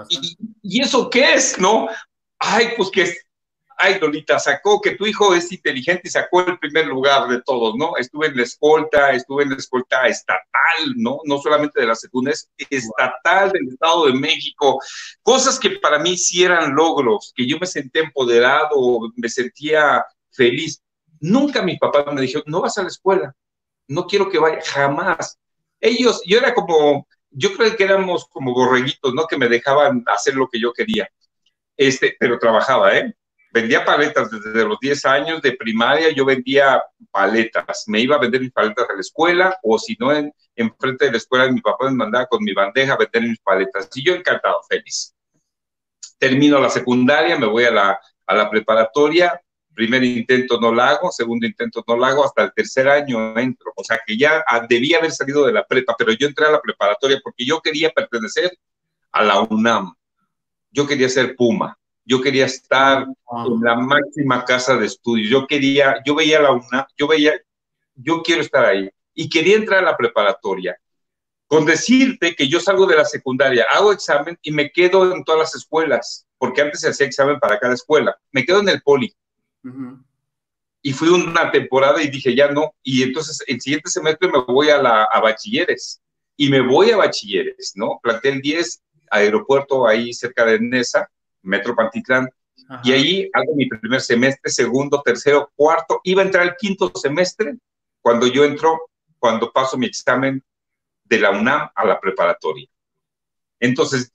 ¿Y, 0.08 0.36
¿Y, 0.62 0.82
eso 0.82 1.08
qué 1.08 1.34
es, 1.34 1.58
no? 1.58 1.88
Ay, 2.38 2.74
pues 2.76 2.90
que 2.90 3.14
ay, 3.82 3.98
Lolita, 4.00 4.38
sacó 4.38 4.80
que 4.80 4.92
tu 4.92 5.06
hijo 5.06 5.34
es 5.34 5.50
inteligente 5.50 6.02
y 6.04 6.10
sacó 6.10 6.46
el 6.46 6.58
primer 6.58 6.86
lugar 6.86 7.28
de 7.28 7.42
todos, 7.42 7.74
¿no? 7.76 7.96
Estuve 7.96 8.28
en 8.28 8.36
la 8.36 8.44
escolta, 8.44 9.10
estuve 9.10 9.42
en 9.42 9.50
la 9.50 9.56
escolta 9.56 10.06
estatal, 10.06 10.94
¿no? 10.96 11.18
No 11.24 11.38
solamente 11.38 11.80
de 11.80 11.86
la 11.86 11.96
segunda, 11.96 12.30
es 12.30 12.48
estatal 12.70 13.50
del 13.50 13.68
Estado 13.68 14.06
de 14.06 14.12
México. 14.14 14.80
Cosas 15.22 15.58
que 15.58 15.70
para 15.70 15.98
mí 15.98 16.16
sí 16.16 16.44
eran 16.44 16.74
logros, 16.74 17.32
que 17.34 17.46
yo 17.46 17.58
me 17.58 17.66
sentí 17.66 17.98
empoderado, 17.98 19.00
me 19.16 19.28
sentía 19.28 20.04
feliz. 20.30 20.80
Nunca 21.18 21.62
mi 21.62 21.76
papá 21.76 22.04
me 22.12 22.22
dijo, 22.22 22.40
no 22.46 22.60
vas 22.60 22.78
a 22.78 22.82
la 22.82 22.88
escuela, 22.88 23.34
no 23.88 24.06
quiero 24.06 24.28
que 24.28 24.38
vaya, 24.38 24.60
jamás. 24.64 25.38
Ellos, 25.80 26.22
yo 26.26 26.38
era 26.38 26.54
como, 26.54 27.06
yo 27.30 27.54
creo 27.56 27.76
que 27.76 27.84
éramos 27.84 28.26
como 28.26 28.54
borreguitos, 28.54 29.14
¿no? 29.14 29.26
Que 29.26 29.36
me 29.36 29.48
dejaban 29.48 30.04
hacer 30.06 30.34
lo 30.34 30.48
que 30.48 30.60
yo 30.60 30.72
quería. 30.72 31.08
Este, 31.76 32.16
pero 32.18 32.38
trabajaba, 32.38 32.96
¿eh? 32.96 33.14
vendía 33.52 33.84
paletas 33.84 34.30
desde 34.30 34.64
los 34.64 34.78
10 34.80 35.04
años 35.04 35.42
de 35.42 35.52
primaria, 35.52 36.10
yo 36.10 36.24
vendía 36.24 36.82
paletas, 37.10 37.84
me 37.86 38.00
iba 38.00 38.16
a 38.16 38.18
vender 38.18 38.40
mis 38.40 38.50
paletas 38.50 38.88
a 38.88 38.94
la 38.94 39.00
escuela 39.00 39.58
o 39.62 39.78
si 39.78 39.94
no, 40.00 40.12
en, 40.12 40.32
frente 40.78 41.04
de 41.04 41.12
la 41.12 41.18
escuela 41.18 41.52
mi 41.52 41.60
papá 41.60 41.90
me 41.90 41.96
mandaba 41.96 42.26
con 42.26 42.42
mi 42.42 42.54
bandeja 42.54 42.94
a 42.94 42.96
vender 42.96 43.22
mis 43.22 43.40
paletas 43.40 43.90
y 43.94 44.04
yo 44.04 44.14
encantado, 44.14 44.62
feliz. 44.68 45.14
Termino 46.18 46.58
la 46.58 46.70
secundaria, 46.70 47.38
me 47.38 47.46
voy 47.46 47.64
a 47.64 47.70
la, 47.70 48.00
a 48.26 48.34
la 48.34 48.48
preparatoria, 48.48 49.40
primer 49.74 50.04
intento 50.04 50.60
no 50.60 50.74
la 50.74 50.90
hago, 50.90 51.10
segundo 51.10 51.46
intento 51.46 51.84
no 51.86 51.96
la 51.96 52.08
hago, 52.08 52.24
hasta 52.24 52.44
el 52.44 52.52
tercer 52.52 52.88
año 52.88 53.38
entro, 53.38 53.72
o 53.74 53.84
sea 53.84 54.00
que 54.06 54.16
ya 54.16 54.44
ah, 54.46 54.66
debía 54.68 54.98
haber 54.98 55.12
salido 55.12 55.46
de 55.46 55.52
la 55.52 55.66
prepa, 55.66 55.94
pero 55.96 56.12
yo 56.12 56.26
entré 56.26 56.46
a 56.46 56.50
la 56.50 56.60
preparatoria 56.60 57.20
porque 57.22 57.44
yo 57.44 57.60
quería 57.60 57.90
pertenecer 57.90 58.56
a 59.12 59.22
la 59.22 59.40
UNAM, 59.40 59.94
yo 60.70 60.86
quería 60.86 61.08
ser 61.08 61.36
Puma, 61.36 61.78
yo 62.04 62.20
quería 62.20 62.46
estar 62.46 63.02
en 63.04 63.60
la 63.60 63.76
máxima 63.76 64.44
casa 64.44 64.76
de 64.76 64.86
estudios, 64.86 65.30
yo 65.30 65.46
quería, 65.46 66.02
yo 66.04 66.14
veía 66.14 66.40
la 66.40 66.52
UNA, 66.52 66.86
yo 66.96 67.06
veía, 67.06 67.32
yo 67.94 68.22
quiero 68.22 68.40
estar 68.40 68.64
ahí. 68.64 68.90
Y 69.14 69.28
quería 69.28 69.56
entrar 69.56 69.80
a 69.80 69.90
la 69.90 69.96
preparatoria. 69.96 70.76
Con 71.46 71.66
decirte 71.66 72.34
que 72.34 72.48
yo 72.48 72.60
salgo 72.60 72.86
de 72.86 72.96
la 72.96 73.04
secundaria, 73.04 73.66
hago 73.70 73.92
examen 73.92 74.38
y 74.40 74.50
me 74.50 74.70
quedo 74.70 75.12
en 75.14 75.22
todas 75.22 75.40
las 75.40 75.54
escuelas, 75.54 76.26
porque 76.38 76.62
antes 76.62 76.80
se 76.80 76.88
hacía 76.88 77.06
examen 77.06 77.38
para 77.38 77.58
cada 77.58 77.74
escuela, 77.74 78.16
me 78.30 78.44
quedo 78.44 78.60
en 78.60 78.70
el 78.70 78.82
poli. 78.82 79.14
Y 80.82 80.92
fui 80.92 81.08
una 81.08 81.50
temporada 81.50 82.02
y 82.02 82.08
dije, 82.08 82.34
ya 82.34 82.50
no. 82.50 82.74
Y 82.82 83.02
entonces 83.02 83.42
el 83.46 83.60
siguiente 83.60 83.90
semestre 83.90 84.28
me 84.28 84.40
voy 84.40 84.70
a, 84.70 84.82
la, 84.82 85.04
a 85.04 85.20
bachilleres. 85.20 86.00
Y 86.36 86.48
me 86.48 86.60
voy 86.60 86.90
a 86.90 86.96
bachilleres, 86.96 87.72
¿no? 87.76 88.00
Plantel 88.02 88.40
10, 88.40 88.82
aeropuerto 89.10 89.86
ahí 89.86 90.12
cerca 90.12 90.44
de 90.44 90.58
Nesa, 90.58 91.08
Metro 91.42 91.76
Pantitlán, 91.76 92.28
y 92.82 92.92
ahí 92.92 93.30
hago 93.32 93.54
mi 93.54 93.66
primer 93.66 94.00
semestre, 94.00 94.50
segundo, 94.50 95.02
tercero, 95.02 95.50
cuarto, 95.54 96.00
iba 96.04 96.22
a 96.22 96.24
entrar 96.24 96.46
el 96.46 96.56
quinto 96.56 96.90
semestre 96.94 97.56
cuando 98.00 98.26
yo 98.26 98.44
entro, 98.44 98.90
cuando 99.18 99.52
paso 99.52 99.76
mi 99.76 99.86
examen 99.86 100.42
de 101.04 101.20
la 101.20 101.30
UNAM 101.30 101.70
a 101.74 101.84
la 101.84 102.00
preparatoria. 102.00 102.66
Entonces, 103.60 104.12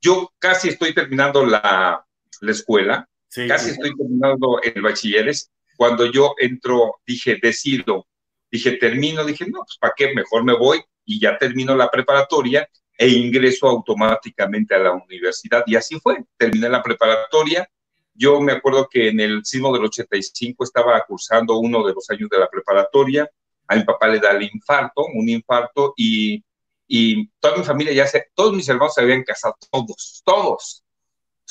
yo 0.00 0.32
casi 0.38 0.68
estoy 0.68 0.94
terminando 0.94 1.44
la, 1.44 2.06
la 2.40 2.50
escuela, 2.50 3.08
casi 3.48 3.70
estoy 3.70 3.96
terminando 3.96 4.60
el 4.62 4.82
bachilleres, 4.82 5.50
cuando 5.76 6.10
yo 6.10 6.34
entro, 6.38 6.96
dije, 7.06 7.38
decido, 7.42 8.06
dije, 8.50 8.72
termino, 8.72 9.24
dije, 9.24 9.46
no, 9.46 9.60
pues 9.64 9.76
¿para 9.78 9.94
qué? 9.96 10.14
Mejor 10.14 10.44
me 10.44 10.56
voy 10.56 10.82
y 11.04 11.20
ya 11.20 11.36
termino 11.38 11.76
la 11.76 11.90
preparatoria 11.90 12.68
e 12.96 13.08
ingreso 13.08 13.66
automáticamente 13.66 14.74
a 14.74 14.78
la 14.78 14.92
universidad. 14.92 15.64
Y 15.66 15.76
así 15.76 15.98
fue, 16.00 16.24
terminé 16.36 16.68
la 16.68 16.82
preparatoria. 16.82 17.68
Yo 18.14 18.40
me 18.40 18.52
acuerdo 18.52 18.88
que 18.88 19.08
en 19.08 19.18
el 19.20 19.44
sismo 19.44 19.72
del 19.72 19.84
85 19.84 20.62
estaba 20.62 21.04
cursando 21.06 21.58
uno 21.58 21.84
de 21.84 21.92
los 21.92 22.08
años 22.10 22.28
de 22.30 22.38
la 22.38 22.48
preparatoria. 22.48 23.28
A 23.66 23.76
mi 23.76 23.82
papá 23.82 24.06
le 24.08 24.20
da 24.20 24.30
el 24.30 24.42
infarto, 24.42 25.06
un 25.12 25.28
infarto, 25.28 25.94
y, 25.96 26.44
y 26.86 27.26
toda 27.40 27.56
mi 27.56 27.64
familia 27.64 27.92
ya 27.92 28.06
se, 28.06 28.28
todos 28.34 28.52
mis 28.52 28.68
hermanos 28.68 28.94
se 28.94 29.00
habían 29.00 29.24
casado, 29.24 29.56
todos, 29.70 30.22
todos. 30.24 30.84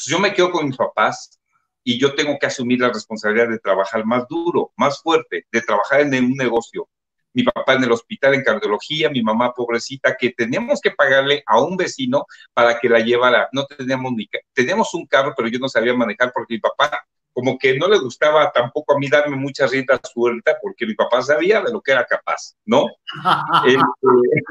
yo 0.06 0.19
me 0.19 0.34
quedo 0.34 0.52
con 0.52 0.67
mis 0.67 0.78
papás 0.78 1.39
y 1.84 2.00
yo 2.00 2.15
tengo 2.15 2.38
que 2.39 2.48
asumir 2.48 2.80
la 2.80 2.89
responsabilidad 2.89 3.50
de 3.50 3.60
trabajar 3.60 4.06
más 4.06 4.28
duro, 4.28 4.72
más 4.78 5.02
fuerte, 5.02 5.46
de 5.52 5.62
trabajar 5.62 6.02
en 6.02 6.26
un 6.26 6.34
negocio 6.34 6.88
mi 7.34 7.43
papá 7.43 7.74
en 7.74 7.84
el 7.84 7.91
hospital 7.91 8.36
en 8.36 8.43
cardiología, 8.43 9.10
mi 9.10 9.22
mamá 9.22 9.54
pobrecita, 9.54 10.15
que 10.15 10.32
tenemos 10.32 10.80
que 10.82 10.91
pagarle 10.91 11.43
a 11.48 11.62
un 11.62 11.76
vecino 11.76 12.26
para 12.54 12.80
que 12.80 12.88
la 12.88 13.00
llevara. 13.00 13.50
No 13.52 13.65
teníamos 13.65 14.13
ni, 14.13 14.30
teníamos 14.54 14.93
un 14.93 15.08
carro, 15.08 15.34
pero 15.36 15.50
yo 15.50 15.60
no 15.60 15.67
sabía 15.67 15.93
manejar 15.93 16.32
porque 16.34 16.56
mi 16.56 16.60
papá 16.60 17.06
como 17.34 17.58
que 17.58 17.78
no 17.78 17.88
le 17.88 18.00
gustaba 18.00 18.52
tampoco 18.52 18.96
a 18.96 19.00
mí 19.00 19.10
darme 19.10 19.36
mucha 19.36 19.65
rienda 19.67 20.00
suelta 20.04 20.58
porque 20.62 20.86
mi 20.86 20.93
papá 20.93 21.22
sabía 21.22 21.62
de 21.62 21.72
lo 21.72 21.82
que 21.82 21.91
era 21.91 22.06
capaz, 22.06 22.56
¿no? 22.65 22.86
Este, 23.65 24.43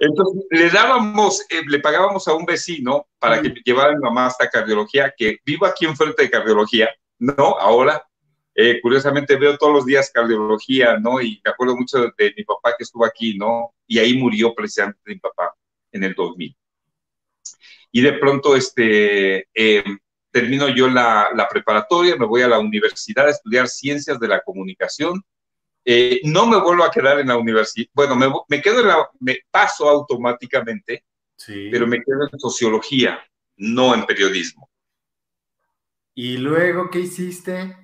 entonces 0.00 0.44
le 0.50 0.70
dábamos, 0.70 1.40
eh, 1.50 1.62
le 1.66 1.78
pagábamos 1.80 2.26
a 2.28 2.34
un 2.34 2.44
vecino 2.44 3.06
para 3.18 3.40
que 3.40 3.54
llevara 3.64 3.92
a 3.92 3.96
mi 3.96 4.00
mamá 4.00 4.26
hasta 4.26 4.48
cardiología, 4.48 5.14
que 5.16 5.38
vivo 5.44 5.66
aquí 5.66 5.86
enfrente 5.86 6.22
de 6.22 6.30
cardiología, 6.30 6.90
¿no? 7.18 7.56
Ahora, 7.58 8.04
eh, 8.54 8.80
curiosamente 8.80 9.36
veo 9.36 9.56
todos 9.56 9.72
los 9.72 9.86
días 9.86 10.10
cardiología, 10.12 10.98
¿no? 10.98 11.20
Y 11.20 11.40
me 11.44 11.50
acuerdo 11.50 11.76
mucho 11.76 12.12
de, 12.16 12.34
mi 12.36 12.44
papá 12.44 12.74
que 12.76 12.84
estuvo 12.84 13.04
aquí, 13.04 13.36
¿no? 13.36 13.74
Y 13.86 13.98
ahí 13.98 14.16
murió 14.16 14.54
precisamente 14.54 15.00
mi 15.06 15.18
papá 15.18 15.54
en 15.92 16.04
el 16.04 16.14
2000. 16.14 16.56
Y 17.92 18.00
de 18.00 18.12
pronto, 18.14 18.56
este, 18.56 19.48
eh, 19.54 19.84
termino 20.40 20.68
yo 20.68 20.88
la, 20.88 21.48
preparatoria, 21.50 22.14
me 22.16 22.26
voy 22.26 22.42
a 22.42 22.48
la 22.48 22.60
universidad 22.60 23.26
a 23.26 23.30
estudiar 23.30 23.66
ciencias 23.66 24.20
de 24.20 24.28
la 24.28 24.40
comunicación. 24.40 25.20
Eh, 25.84 26.20
no 26.22 26.46
me 26.46 26.60
vuelvo 26.60 26.84
a 26.84 26.92
quedar 26.92 27.18
en 27.18 27.26
la 27.26 27.36
universidad, 27.36 27.88
bueno, 27.92 28.14
me, 28.46 28.62
quedo 28.62 28.80
en 28.80 28.88
la, 28.88 29.08
me 29.18 29.38
paso 29.50 29.88
automáticamente, 29.88 31.04
pero 31.46 31.88
me 31.88 32.00
quedo 32.02 32.28
en 32.30 32.38
sociología, 32.38 33.20
no 33.56 33.94
en 33.94 34.06
periodismo. 34.06 34.70
¿Y 36.14 36.36
luego 36.36 36.88
qué 36.88 37.00
hiciste? 37.00 37.76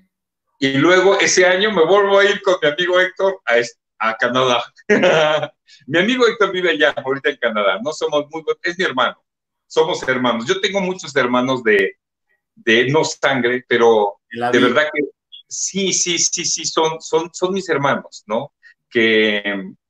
Y 0.60 0.74
luego 0.74 1.18
ese 1.18 1.46
año 1.46 1.72
me 1.72 1.84
vuelvo 1.84 2.18
a 2.18 2.24
ir 2.24 2.40
con 2.42 2.56
mi 2.62 2.68
amigo 2.68 3.00
Héctor 3.00 3.40
a, 3.46 4.10
a 4.10 4.16
Canadá. 4.16 4.64
mi 5.88 5.98
amigo 5.98 6.26
Héctor 6.28 6.52
vive 6.52 6.70
allá, 6.70 6.94
ahorita 7.04 7.30
en 7.30 7.36
Canadá. 7.36 7.80
No 7.82 7.92
somos 7.92 8.26
muy, 8.30 8.44
es 8.62 8.78
mi 8.78 8.84
hermano. 8.84 9.16
Somos 9.66 10.06
hermanos. 10.06 10.46
Yo 10.46 10.60
tengo 10.60 10.80
muchos 10.80 11.14
hermanos 11.16 11.64
de, 11.64 11.96
de 12.54 12.88
no 12.88 13.04
sangre, 13.04 13.64
pero 13.68 14.20
de 14.30 14.58
verdad 14.58 14.88
que 14.92 15.02
sí, 15.48 15.92
sí, 15.92 16.18
sí, 16.18 16.44
sí, 16.44 16.64
son, 16.64 17.00
son, 17.00 17.30
son 17.32 17.52
mis 17.52 17.68
hermanos, 17.68 18.24
¿no? 18.26 18.52
Que 18.90 19.42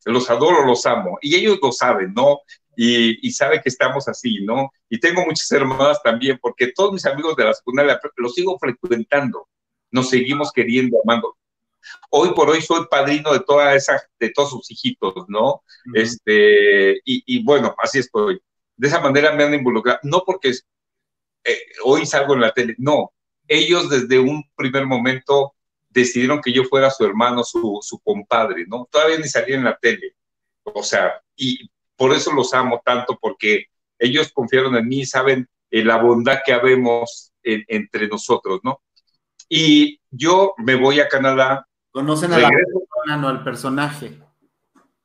los 0.04 0.30
adoro, 0.30 0.64
los 0.64 0.84
amo. 0.86 1.18
Y 1.20 1.36
ellos 1.36 1.58
lo 1.62 1.72
saben, 1.72 2.12
¿no? 2.14 2.40
Y, 2.76 3.26
y 3.26 3.30
saben 3.32 3.60
que 3.62 3.68
estamos 3.68 4.08
así, 4.08 4.44
¿no? 4.44 4.70
Y 4.88 4.98
tengo 4.98 5.24
muchas 5.24 5.50
hermanas 5.52 6.02
también, 6.02 6.38
porque 6.40 6.72
todos 6.72 6.92
mis 6.92 7.06
amigos 7.06 7.36
de 7.36 7.44
la 7.44 7.54
secundaria 7.54 8.00
los 8.16 8.34
sigo 8.34 8.58
frecuentando 8.58 9.48
nos 9.94 10.10
seguimos 10.10 10.50
queriendo, 10.52 10.98
amando. 11.04 11.36
Hoy 12.10 12.34
por 12.34 12.50
hoy 12.50 12.60
soy 12.60 12.84
padrino 12.90 13.32
de 13.32 13.40
toda 13.40 13.76
esa, 13.76 14.02
de 14.18 14.30
todos 14.30 14.50
sus 14.50 14.68
hijitos, 14.70 15.14
¿no? 15.28 15.62
Este, 15.94 17.00
y, 17.04 17.44
bueno, 17.44 17.76
así 17.78 18.00
estoy. 18.00 18.42
De 18.76 18.88
esa 18.88 18.98
manera 18.98 19.32
me 19.32 19.44
han 19.44 19.54
involucrado, 19.54 20.00
no 20.02 20.24
porque 20.26 20.52
eh, 21.44 21.58
hoy 21.84 22.06
salgo 22.06 22.34
en 22.34 22.40
la 22.40 22.52
tele, 22.52 22.74
no. 22.78 23.12
Ellos 23.46 23.90
desde 23.90 24.18
un 24.18 24.42
primer 24.56 24.86
momento 24.86 25.54
decidieron 25.90 26.40
que 26.40 26.52
yo 26.52 26.64
fuera 26.64 26.90
su 26.90 27.04
hermano, 27.04 27.44
su, 27.44 27.78
su 27.82 27.98
compadre, 28.00 28.66
¿no? 28.66 28.88
Todavía 28.90 29.18
ni 29.18 29.28
salía 29.28 29.56
en 29.56 29.64
la 29.64 29.76
tele. 29.76 30.16
O 30.64 30.82
sea, 30.82 31.22
y 31.36 31.70
por 31.96 32.12
eso 32.12 32.32
los 32.32 32.52
amo 32.54 32.80
tanto, 32.84 33.18
porque 33.20 33.66
ellos 33.98 34.32
confiaron 34.32 34.74
en 34.76 34.88
mí, 34.88 35.04
saben 35.04 35.48
eh, 35.70 35.84
la 35.84 35.98
bondad 35.98 36.40
que 36.44 36.52
habemos 36.52 37.32
entre 37.42 38.08
nosotros, 38.08 38.60
¿no? 38.62 38.80
Y 39.48 40.00
yo 40.10 40.54
me 40.56 40.76
voy 40.76 41.00
a 41.00 41.08
Canadá. 41.08 41.68
Conocen 41.90 42.32
a 42.32 42.38
la 42.38 42.48
persona, 42.48 43.16
no 43.18 43.28
al 43.28 43.44
personaje. 43.44 44.18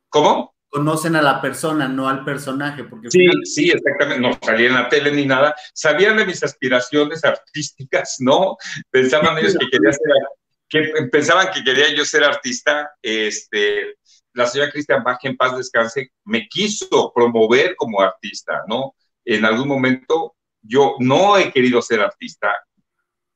¿Cómo? 0.08 0.56
Conocen 0.69 1.15
a 1.15 1.21
la 1.21 1.41
persona, 1.41 1.88
no 1.88 2.08
al 2.08 2.23
personaje. 2.23 2.84
Porque 2.84 3.10
sí, 3.10 3.27
sí, 3.43 3.71
exactamente. 3.71 4.21
No 4.21 4.38
salía 4.41 4.67
en 4.67 4.75
la 4.75 4.89
tele 4.89 5.12
ni 5.12 5.25
nada. 5.25 5.55
Sabían 5.73 6.17
de 6.17 6.25
mis 6.25 6.43
aspiraciones 6.43 7.23
artísticas, 7.25 8.17
¿no? 8.19 8.58
Pensaban 8.91 9.38
ellos 9.38 9.55
que 9.60 9.69
quería 9.69 9.91
ser, 9.91 10.01
que 10.69 11.08
pensaban 11.12 11.49
que 11.51 11.63
quería 11.63 11.93
yo 11.93 12.05
ser 12.05 12.23
artista. 12.23 12.91
Este, 13.01 13.95
la 14.34 14.45
señora 14.45 14.71
Cristian 14.71 15.03
Bach, 15.03 15.19
en 15.23 15.36
paz 15.36 15.58
descanse, 15.58 16.12
me 16.25 16.47
quiso 16.47 17.12
promover 17.13 17.75
como 17.75 18.01
artista, 18.01 18.63
¿no? 18.67 18.95
En 19.25 19.45
algún 19.45 19.67
momento 19.67 20.36
yo 20.62 20.95
no 20.99 21.38
he 21.38 21.51
querido 21.51 21.82
ser 21.82 22.01
artista, 22.01 22.53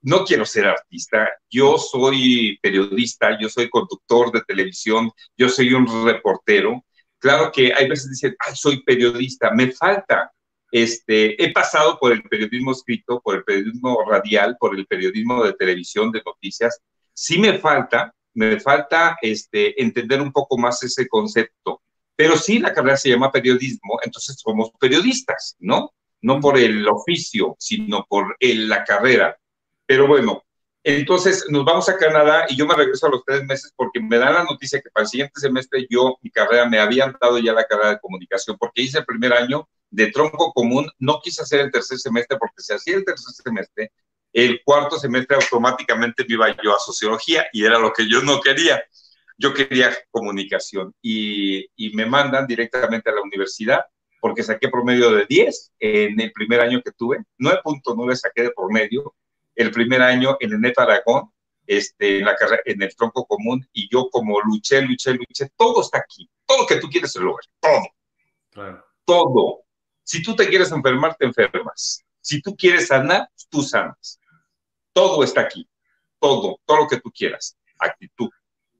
no 0.01 0.25
quiero 0.25 0.45
ser 0.45 0.65
artista, 0.65 1.29
yo 1.49 1.77
soy 1.77 2.59
periodista, 2.61 3.37
yo 3.39 3.49
soy 3.49 3.69
conductor 3.69 4.31
de 4.31 4.41
televisión, 4.41 5.11
yo 5.37 5.49
soy 5.49 5.73
un 5.73 6.05
reportero. 6.05 6.83
Claro 7.23 7.51
que 7.51 7.73
hay 7.73 7.88
veces 7.88 8.12
dicen, 8.12 8.36
ay, 8.39 8.53
soy 8.55 8.83
periodista, 8.83 9.49
me 9.51 9.71
falta 9.71 10.29
este, 10.73 11.41
he 11.41 11.53
pasado 11.53 11.99
por 11.99 12.12
el 12.12 12.23
periodismo 12.23 12.71
escrito, 12.71 13.21
por 13.21 13.36
el 13.36 13.43
periodismo 13.43 14.03
radial, 14.09 14.57
por 14.59 14.75
el 14.75 14.88
periodismo 14.88 15.43
de 15.43 15.53
televisión, 15.53 16.12
de 16.12 16.23
noticias. 16.25 16.81
Sí 17.13 17.38
me 17.38 17.59
falta, 17.59 18.12
me 18.33 18.59
falta 18.59 19.15
este, 19.21 19.79
entender 19.79 20.19
un 20.19 20.31
poco 20.31 20.57
más 20.57 20.81
ese 20.81 21.07
concepto. 21.07 21.83
Pero 22.15 22.36
sí, 22.36 22.57
la 22.57 22.73
carrera 22.73 22.97
se 22.97 23.09
llama 23.09 23.31
periodismo, 23.31 23.99
entonces 24.03 24.36
somos 24.39 24.71
periodistas, 24.79 25.55
¿no? 25.59 25.93
No 26.23 26.39
por 26.39 26.57
el 26.57 26.88
oficio, 26.88 27.55
sino 27.59 28.03
por 28.09 28.36
la 28.39 28.83
carrera. 28.83 29.38
Pero 29.86 30.07
bueno, 30.07 30.41
entonces 30.83 31.45
nos 31.49 31.63
vamos 31.63 31.87
a 31.87 31.97
Canadá 31.97 32.45
y 32.49 32.57
yo 32.57 32.65
me 32.65 32.75
regreso 32.75 33.07
a 33.07 33.09
los 33.09 33.23
tres 33.25 33.43
meses 33.43 33.73
porque 33.75 34.01
me 34.01 34.17
dan 34.17 34.33
la 34.33 34.43
noticia 34.43 34.81
que 34.81 34.89
para 34.89 35.03
el 35.03 35.09
siguiente 35.09 35.39
semestre 35.39 35.87
yo, 35.89 36.17
mi 36.21 36.29
carrera, 36.29 36.67
me 36.67 36.79
habían 36.79 37.15
dado 37.21 37.39
ya 37.39 37.53
la 37.53 37.63
carrera 37.63 37.91
de 37.91 37.99
comunicación 37.99 38.57
porque 38.59 38.81
hice 38.81 38.99
el 38.99 39.05
primer 39.05 39.33
año 39.33 39.67
de 39.89 40.11
tronco 40.11 40.51
común, 40.53 40.89
no 40.99 41.19
quise 41.23 41.43
hacer 41.43 41.61
el 41.61 41.71
tercer 41.71 41.99
semestre 41.99 42.37
porque 42.37 42.61
si 42.63 42.73
hacía 42.73 42.95
el 42.95 43.05
tercer 43.05 43.33
semestre, 43.33 43.91
el 44.33 44.61
cuarto 44.65 44.97
semestre 44.97 45.37
automáticamente 45.37 46.25
me 46.27 46.33
iba 46.33 46.49
yo 46.61 46.75
a 46.75 46.79
sociología 46.79 47.45
y 47.53 47.63
era 47.63 47.77
lo 47.77 47.93
que 47.93 48.09
yo 48.09 48.21
no 48.23 48.41
quería. 48.41 48.83
Yo 49.37 49.53
quería 49.53 49.95
comunicación 50.11 50.93
y, 51.01 51.67
me 51.93 52.05
mandan 52.05 52.47
directamente 52.47 53.09
a 53.09 53.13
la 53.13 53.21
universidad 53.21 53.85
porque 54.19 54.41
saqué 54.41 54.69
promedio 54.69 55.11
de 55.11 55.25
10 55.27 55.73
en 55.79 56.19
el 56.19 56.31
primer 56.31 56.61
año 56.61 56.81
que 56.83 56.91
tuve, 56.91 57.19
9.9 57.37 58.15
saqué 58.15 58.43
de 58.43 58.51
promedio 58.51 59.13
el 59.55 59.71
primer 59.71 60.01
año 60.01 60.37
en 60.39 60.53
el 60.53 60.61
NET 60.61 60.77
Aragón, 60.79 61.31
este, 61.65 62.19
en, 62.19 62.25
la 62.25 62.35
carrera, 62.35 62.61
en 62.65 62.81
el 62.81 62.95
tronco 62.95 63.25
común, 63.25 63.67
y 63.71 63.89
yo 63.91 64.09
como 64.09 64.41
luché, 64.41 64.81
luché, 64.81 65.13
luché, 65.13 65.49
todo 65.55 65.81
está 65.81 65.99
aquí, 65.99 66.29
todo 66.45 66.61
lo 66.61 66.67
que 66.67 66.77
tú 66.77 66.89
quieres 66.89 67.15
lo 67.15 67.35
ves, 67.35 67.49
todo. 67.59 67.87
Claro. 68.51 68.85
Todo. 69.05 69.63
Si 70.03 70.21
tú 70.21 70.35
te 70.35 70.47
quieres 70.47 70.71
enfermar, 70.71 71.15
te 71.15 71.25
enfermas. 71.25 72.03
Si 72.21 72.41
tú 72.41 72.55
quieres 72.55 72.87
sanar, 72.87 73.29
tú 73.49 73.61
sanas. 73.61 74.19
Todo 74.93 75.23
está 75.23 75.41
aquí, 75.41 75.67
todo, 76.19 76.59
todo 76.65 76.77
lo 76.77 76.87
que 76.87 76.99
tú 76.99 77.11
quieras, 77.11 77.57
actitud. 77.79 78.29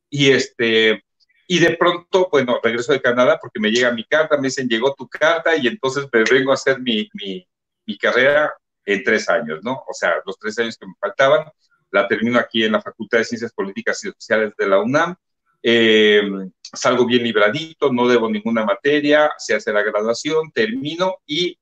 Y 0.09 0.31
este, 0.31 1.03
y 1.47 1.59
de 1.59 1.75
pronto, 1.75 2.29
bueno, 2.31 2.59
regreso 2.63 2.93
de 2.93 3.01
Canadá 3.01 3.38
porque 3.41 3.59
me 3.59 3.71
llega 3.71 3.91
mi 3.91 4.05
carta, 4.05 4.38
me 4.38 4.47
dicen, 4.47 4.67
llegó 4.67 4.93
tu 4.93 5.07
carta 5.07 5.55
y 5.55 5.67
entonces 5.67 6.07
me 6.12 6.23
vengo 6.23 6.51
a 6.51 6.55
hacer 6.55 6.79
mi, 6.79 7.09
mi, 7.13 7.47
mi 7.86 7.97
carrera 7.97 8.53
en 8.86 9.04
tres 9.04 9.30
años, 9.30 9.60
¿no? 9.63 9.84
O 9.88 9.93
sea, 9.93 10.15
los 10.26 10.38
tres 10.38 10.58
años 10.60 10.78
que 10.78 10.88
me 10.88 10.93
faltaban, 11.00 11.46
la 11.91 12.08
termino 12.08 12.39
aquí 12.39 12.63
en 12.63 12.72
la 12.72 12.82
Facultad 12.82 13.19
de 13.19 13.26
Ciencias 13.26 13.54
Políticas 13.54 14.04
y 14.04 14.12
Sociales 14.12 14.54
de 14.58 14.67
la 14.67 14.82
UNAM. 14.82 15.15
Eh, 15.62 16.24
salgo 16.62 17.06
bien 17.06 17.24
libradito, 17.24 17.93
no 17.93 18.08
debo 18.08 18.30
ninguna 18.30 18.65
materia, 18.65 19.32
se 19.38 19.56
hace 19.56 19.72
la 19.72 19.84
graduación, 19.84 20.52
termino 20.52 21.17
y 21.26 21.58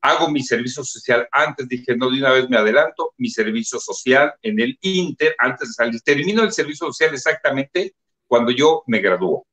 hago 0.00 0.30
mi 0.30 0.42
servicio 0.42 0.84
social. 0.84 1.28
Antes 1.30 1.68
dije, 1.68 1.96
no, 1.96 2.10
de 2.10 2.18
una 2.18 2.32
vez 2.32 2.48
me 2.48 2.56
adelanto, 2.56 3.12
mi 3.18 3.28
servicio 3.28 3.78
social 3.78 4.32
en 4.42 4.60
el 4.60 4.78
Inter, 4.82 5.34
antes 5.38 5.68
de 5.68 5.74
salir. 5.74 6.00
Termino 6.00 6.42
el 6.42 6.52
servicio 6.52 6.86
social 6.86 7.14
exactamente 7.14 7.94
cuando 8.26 8.50
yo 8.52 8.82
me 8.86 9.00
gradúo. 9.00 9.46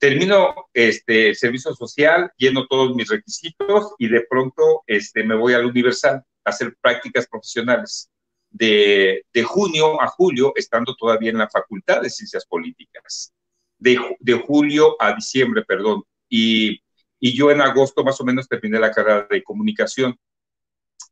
Termino 0.00 0.68
este, 0.74 1.28
el 1.28 1.36
servicio 1.36 1.72
social, 1.74 2.32
lleno 2.36 2.66
todos 2.66 2.96
mis 2.96 3.08
requisitos 3.08 3.94
y 3.98 4.08
de 4.08 4.26
pronto 4.28 4.82
este, 4.86 5.22
me 5.22 5.36
voy 5.36 5.52
al 5.52 5.66
Universal 5.66 6.16
a 6.44 6.50
hacer 6.50 6.76
prácticas 6.80 7.28
profesionales. 7.28 8.10
De, 8.52 9.24
de 9.32 9.44
junio 9.44 10.02
a 10.02 10.08
julio, 10.08 10.52
estando 10.56 10.96
todavía 10.96 11.30
en 11.30 11.38
la 11.38 11.48
Facultad 11.48 12.02
de 12.02 12.10
Ciencias 12.10 12.44
Políticas. 12.44 13.32
De, 13.78 13.96
de 14.18 14.32
julio 14.32 14.96
a 14.98 15.14
diciembre, 15.14 15.62
perdón. 15.64 16.02
Y, 16.28 16.82
y 17.20 17.36
yo 17.36 17.50
en 17.50 17.60
agosto 17.60 18.02
más 18.02 18.20
o 18.20 18.24
menos 18.24 18.48
terminé 18.48 18.80
la 18.80 18.90
carrera 18.90 19.28
de 19.30 19.44
comunicación, 19.44 20.18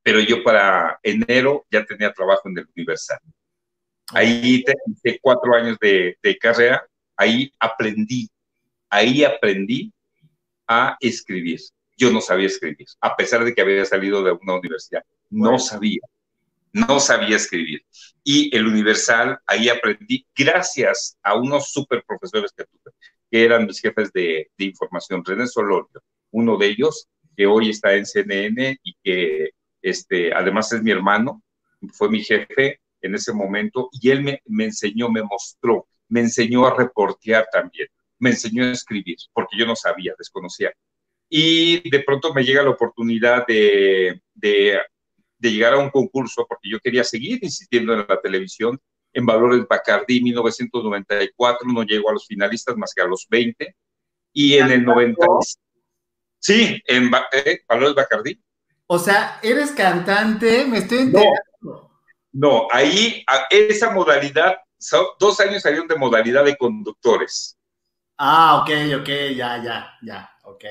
pero 0.02 0.20
yo 0.20 0.42
para 0.42 0.98
enero 1.02 1.66
ya 1.70 1.84
tenía 1.84 2.12
trabajo 2.12 2.48
en 2.48 2.58
el 2.58 2.66
Universal. 2.74 3.20
Ahí 4.14 4.64
hice 4.64 5.18
cuatro 5.20 5.54
años 5.54 5.76
de, 5.78 6.16
carrera, 6.40 6.82
ahí 7.14 7.52
aprendí, 7.58 8.28
ahí 8.90 9.24
aprendí 9.24 9.92
a 10.66 10.96
escribir. 11.00 11.60
Yo 11.96 12.10
no 12.12 12.20
sabía 12.20 12.46
escribir, 12.46 12.86
a 13.00 13.16
pesar 13.16 13.44
de 13.44 13.54
que 13.54 13.60
había 13.60 13.84
salido 13.84 14.22
de 14.22 14.32
una 14.32 14.54
universidad. 14.54 15.02
No 15.30 15.58
sabía, 15.58 16.00
no 16.72 17.00
sabía 17.00 17.36
escribir. 17.36 17.84
Y 18.22 18.54
el 18.56 18.66
Universal, 18.66 19.38
ahí 19.46 19.68
aprendí 19.68 20.26
gracias 20.36 21.18
a 21.22 21.36
unos 21.36 21.72
super 21.72 22.04
profesores 22.06 22.52
que 22.56 22.64
tuve, 22.64 22.92
que 23.30 23.44
eran 23.44 23.66
mis 23.66 23.80
jefes 23.80 24.12
de, 24.12 24.50
de 24.56 24.64
información, 24.64 25.24
René 25.24 25.46
Solorio, 25.46 26.02
uno 26.30 26.56
de 26.56 26.66
ellos, 26.66 27.08
que 27.36 27.46
hoy 27.46 27.70
está 27.70 27.94
en 27.94 28.06
CNN 28.06 28.78
y 28.82 28.94
que 29.02 29.50
este, 29.82 30.32
además 30.32 30.72
es 30.72 30.82
mi 30.82 30.90
hermano, 30.90 31.42
fue 31.92 32.08
mi 32.10 32.22
jefe, 32.22 32.80
en 33.00 33.14
ese 33.14 33.32
momento 33.32 33.88
y 33.92 34.10
él 34.10 34.22
me, 34.22 34.42
me 34.46 34.64
enseñó, 34.64 35.08
me 35.08 35.22
mostró, 35.22 35.86
me 36.08 36.20
enseñó 36.20 36.66
a 36.66 36.76
reportear 36.76 37.46
también, 37.52 37.88
me 38.18 38.30
enseñó 38.30 38.64
a 38.64 38.72
escribir, 38.72 39.16
porque 39.32 39.56
yo 39.58 39.66
no 39.66 39.76
sabía, 39.76 40.14
desconocía. 40.18 40.72
Y 41.28 41.88
de 41.90 42.00
pronto 42.00 42.32
me 42.32 42.44
llega 42.44 42.62
la 42.62 42.70
oportunidad 42.70 43.46
de, 43.46 44.22
de, 44.34 44.78
de 45.38 45.52
llegar 45.52 45.74
a 45.74 45.78
un 45.78 45.90
concurso, 45.90 46.46
porque 46.48 46.70
yo 46.70 46.80
quería 46.80 47.04
seguir 47.04 47.38
insistiendo 47.42 47.92
en 47.92 48.06
la 48.08 48.20
televisión, 48.20 48.80
en 49.12 49.26
Valores 49.26 49.66
Bacardí 49.68 50.22
1994, 50.22 51.68
no 51.68 51.82
llego 51.82 52.10
a 52.10 52.12
los 52.12 52.26
finalistas 52.26 52.76
más 52.76 52.92
que 52.94 53.02
a 53.02 53.06
los 53.06 53.26
20, 53.28 53.74
y 54.32 54.54
en 54.54 54.70
el 54.70 54.84
90... 54.84 55.26
Sí, 56.40 56.80
en 56.86 57.10
eh, 57.32 57.62
Valores 57.68 57.96
Bacardí. 57.96 58.40
O 58.86 58.98
sea, 58.98 59.40
eres 59.42 59.72
cantante, 59.72 60.64
me 60.66 60.78
estoy 60.78 60.98
enterando. 60.98 61.90
No, 62.32 62.68
ahí 62.70 63.24
esa 63.50 63.90
modalidad, 63.90 64.58
dos 65.18 65.40
años 65.40 65.62
salieron 65.62 65.88
de 65.88 65.96
modalidad 65.96 66.44
de 66.44 66.56
conductores. 66.56 67.57
Ah, 68.18 68.60
ok, 68.62 69.00
ok, 69.00 69.08
ya, 69.36 69.62
ya, 69.62 69.94
ya, 70.02 70.30
ok. 70.44 70.64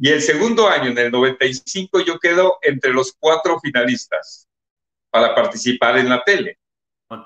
Y 0.00 0.10
el 0.10 0.22
segundo 0.22 0.68
año, 0.68 0.90
en 0.90 0.98
el 0.98 1.10
95, 1.10 2.00
yo 2.00 2.18
quedo 2.18 2.58
entre 2.62 2.92
los 2.92 3.12
cuatro 3.18 3.58
finalistas 3.60 4.48
para 5.10 5.34
participar 5.34 5.98
en 5.98 6.08
la 6.08 6.22
tele. 6.22 6.58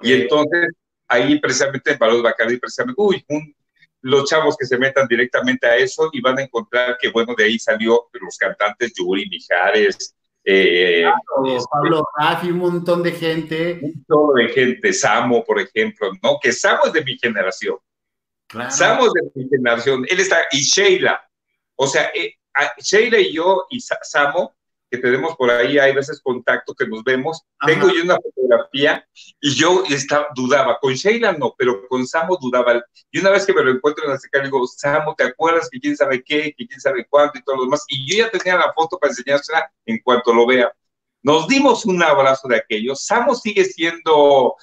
Y 0.00 0.14
entonces, 0.14 0.70
ahí 1.06 1.38
precisamente 1.38 1.92
en 1.92 1.98
Valor 1.98 2.22
Bacardi, 2.22 2.56
precisamente, 2.56 3.00
uy, 3.02 3.24
los 4.00 4.28
chavos 4.28 4.56
que 4.56 4.66
se 4.66 4.78
metan 4.78 5.06
directamente 5.06 5.66
a 5.66 5.76
eso 5.76 6.08
y 6.12 6.20
van 6.22 6.38
a 6.38 6.42
encontrar 6.42 6.96
que, 6.98 7.10
bueno, 7.10 7.34
de 7.36 7.44
ahí 7.44 7.58
salió 7.58 8.08
los 8.12 8.36
cantantes 8.38 8.92
Yuri 8.96 9.28
Mijares, 9.28 10.16
eh, 10.44 11.04
este, 11.46 11.68
Pablo 11.70 12.04
Rafi, 12.18 12.50
un 12.50 12.58
montón 12.58 13.02
de 13.02 13.12
gente. 13.12 13.78
Un 13.80 14.04
montón 14.08 14.34
de 14.34 14.48
gente, 14.48 14.92
Samo, 14.92 15.44
por 15.44 15.60
ejemplo, 15.60 16.10
¿no? 16.22 16.38
Que 16.40 16.52
Samo 16.52 16.86
es 16.86 16.92
de 16.92 17.04
mi 17.04 17.16
generación. 17.18 17.76
Samo 18.70 19.06
es 19.06 19.12
de 19.12 19.30
mi 19.34 19.48
generación. 19.48 20.06
Él 20.08 20.20
está, 20.20 20.38
y 20.50 20.62
Sheila. 20.62 21.20
O 21.76 21.86
sea, 21.86 22.10
eh, 22.14 22.34
Sheila 22.78 23.18
y 23.18 23.32
yo 23.32 23.66
y 23.70 23.80
Samo 23.80 24.54
que 24.92 24.98
tenemos 24.98 25.34
por 25.36 25.50
ahí, 25.50 25.78
hay 25.78 25.94
veces 25.94 26.20
contacto 26.20 26.74
que 26.74 26.86
nos 26.86 27.02
vemos. 27.02 27.40
Tengo 27.66 27.88
yo 27.88 28.02
una 28.02 28.16
fotografía 28.16 29.02
y 29.40 29.54
yo 29.54 29.84
estaba, 29.88 30.26
dudaba. 30.34 30.78
Con 30.78 30.92
Sheila 30.92 31.32
no, 31.32 31.54
pero 31.56 31.88
con 31.88 32.06
Samo 32.06 32.36
dudaba. 32.38 32.84
Y 33.10 33.18
una 33.18 33.30
vez 33.30 33.46
que 33.46 33.54
me 33.54 33.64
lo 33.64 33.70
encuentro 33.70 34.04
en 34.04 34.10
la 34.10 34.18
seca, 34.18 34.42
digo, 34.42 34.66
Samo, 34.66 35.14
¿te 35.14 35.24
acuerdas 35.24 35.70
que 35.72 35.80
quién 35.80 35.96
sabe 35.96 36.22
qué, 36.22 36.54
que 36.54 36.66
quién 36.66 36.78
sabe 36.78 37.06
cuánto 37.08 37.38
y 37.38 37.42
todo 37.42 37.56
lo 37.56 37.64
demás? 37.64 37.86
Y 37.88 38.06
yo 38.06 38.22
ya 38.22 38.30
tenía 38.30 38.58
la 38.58 38.70
foto 38.74 38.98
para 38.98 39.12
enseñársela 39.12 39.72
en 39.86 39.98
cuanto 40.04 40.34
lo 40.34 40.46
vea. 40.46 40.70
Nos 41.22 41.48
dimos 41.48 41.86
un 41.86 42.02
abrazo 42.02 42.46
de 42.48 42.56
aquello. 42.56 42.94
Samo 42.94 43.34
sigue 43.34 43.64
siendo 43.64 44.56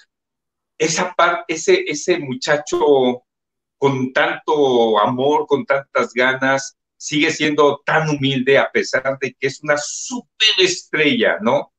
esa 0.78 1.12
parte, 1.16 1.56
ese, 1.56 1.86
ese 1.88 2.20
muchacho 2.20 3.24
con 3.80 4.14
tanto 4.14 5.00
amor, 5.00 5.48
con 5.48 5.66
tantas 5.66 6.14
ganas, 6.14 6.78
sigue 7.00 7.32
siendo 7.32 7.82
tan 7.86 8.10
humilde 8.10 8.58
a 8.58 8.70
pesar 8.70 9.18
de 9.20 9.34
que 9.34 9.48
es 9.48 9.64
una 9.64 9.76
estrella, 10.58 11.38
¿no? 11.42 11.72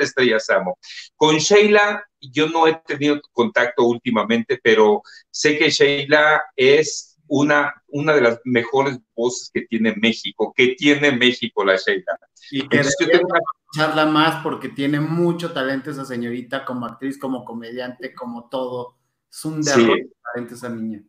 estrella, 0.00 0.40
Samo. 0.40 0.78
Con 1.14 1.36
Sheila 1.36 2.02
yo 2.20 2.48
no 2.48 2.66
he 2.66 2.74
tenido 2.86 3.20
contacto 3.32 3.84
últimamente, 3.84 4.58
pero 4.62 5.02
sé 5.30 5.58
que 5.58 5.70
Sheila 5.70 6.42
es 6.56 7.18
una, 7.28 7.74
una 7.88 8.14
de 8.14 8.22
las 8.22 8.40
mejores 8.44 8.98
voces 9.14 9.50
que 9.52 9.62
tiene 9.62 9.94
México, 9.96 10.54
que 10.56 10.68
tiene 10.68 11.12
México 11.12 11.62
la 11.62 11.76
Sheila. 11.76 12.18
Y 12.50 12.66
que 12.68 12.78
Entonces, 12.78 12.96
tengo 12.98 13.28
que 13.28 13.38
escucharla 13.60 14.06
más 14.06 14.42
porque 14.42 14.70
tiene 14.70 15.00
mucho 15.00 15.52
talento 15.52 15.90
esa 15.90 16.06
señorita 16.06 16.64
como 16.64 16.86
actriz, 16.86 17.18
como 17.18 17.44
comediante, 17.44 18.14
como 18.14 18.48
todo. 18.48 18.96
Es 19.30 19.44
un 19.44 19.60
de 19.60 20.08
talento 20.32 20.54
esa 20.54 20.70
niña. 20.70 21.02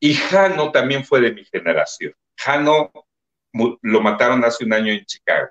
Y 0.00 0.14
Jano 0.14 0.72
también 0.72 1.04
fue 1.04 1.20
de 1.20 1.32
mi 1.32 1.44
generación. 1.44 2.14
Jano 2.36 2.90
lo 3.82 4.00
mataron 4.00 4.42
hace 4.44 4.64
un 4.64 4.72
año 4.72 4.92
en 4.92 5.04
Chicago. 5.04 5.48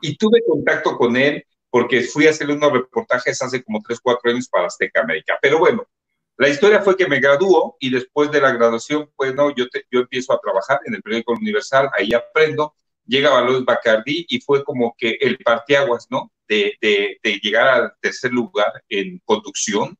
Y 0.00 0.16
tuve 0.16 0.42
contacto 0.46 0.96
con 0.96 1.16
él 1.16 1.44
porque 1.70 2.02
fui 2.02 2.26
a 2.26 2.30
hacerle 2.30 2.54
unos 2.54 2.72
reportajes 2.72 3.40
hace 3.42 3.62
como 3.62 3.82
3, 3.82 4.00
4 4.00 4.30
años 4.30 4.48
para 4.48 4.66
Azteca 4.66 5.02
América. 5.02 5.38
Pero 5.40 5.58
bueno, 5.58 5.86
la 6.38 6.48
historia 6.48 6.80
fue 6.80 6.96
que 6.96 7.06
me 7.06 7.20
graduó 7.20 7.76
y 7.78 7.90
después 7.90 8.30
de 8.30 8.40
la 8.40 8.52
graduación, 8.52 9.10
bueno, 9.16 9.54
yo, 9.54 9.66
yo 9.90 10.00
empiezo 10.00 10.32
a 10.32 10.40
trabajar 10.40 10.80
en 10.86 10.94
el 10.94 11.02
periódico 11.02 11.32
Universal, 11.32 11.90
ahí 11.96 12.12
aprendo 12.14 12.74
llega 13.06 13.30
Valois 13.30 13.64
Bacardi 13.64 14.26
y 14.28 14.40
fue 14.40 14.64
como 14.64 14.94
que 14.96 15.18
el 15.20 15.38
parteaguas, 15.38 16.06
¿no? 16.10 16.32
De, 16.48 16.76
de, 16.80 17.18
de 17.22 17.32
llegar 17.42 17.68
al 17.68 17.92
tercer 18.00 18.32
lugar 18.32 18.72
en 18.88 19.20
conducción, 19.24 19.96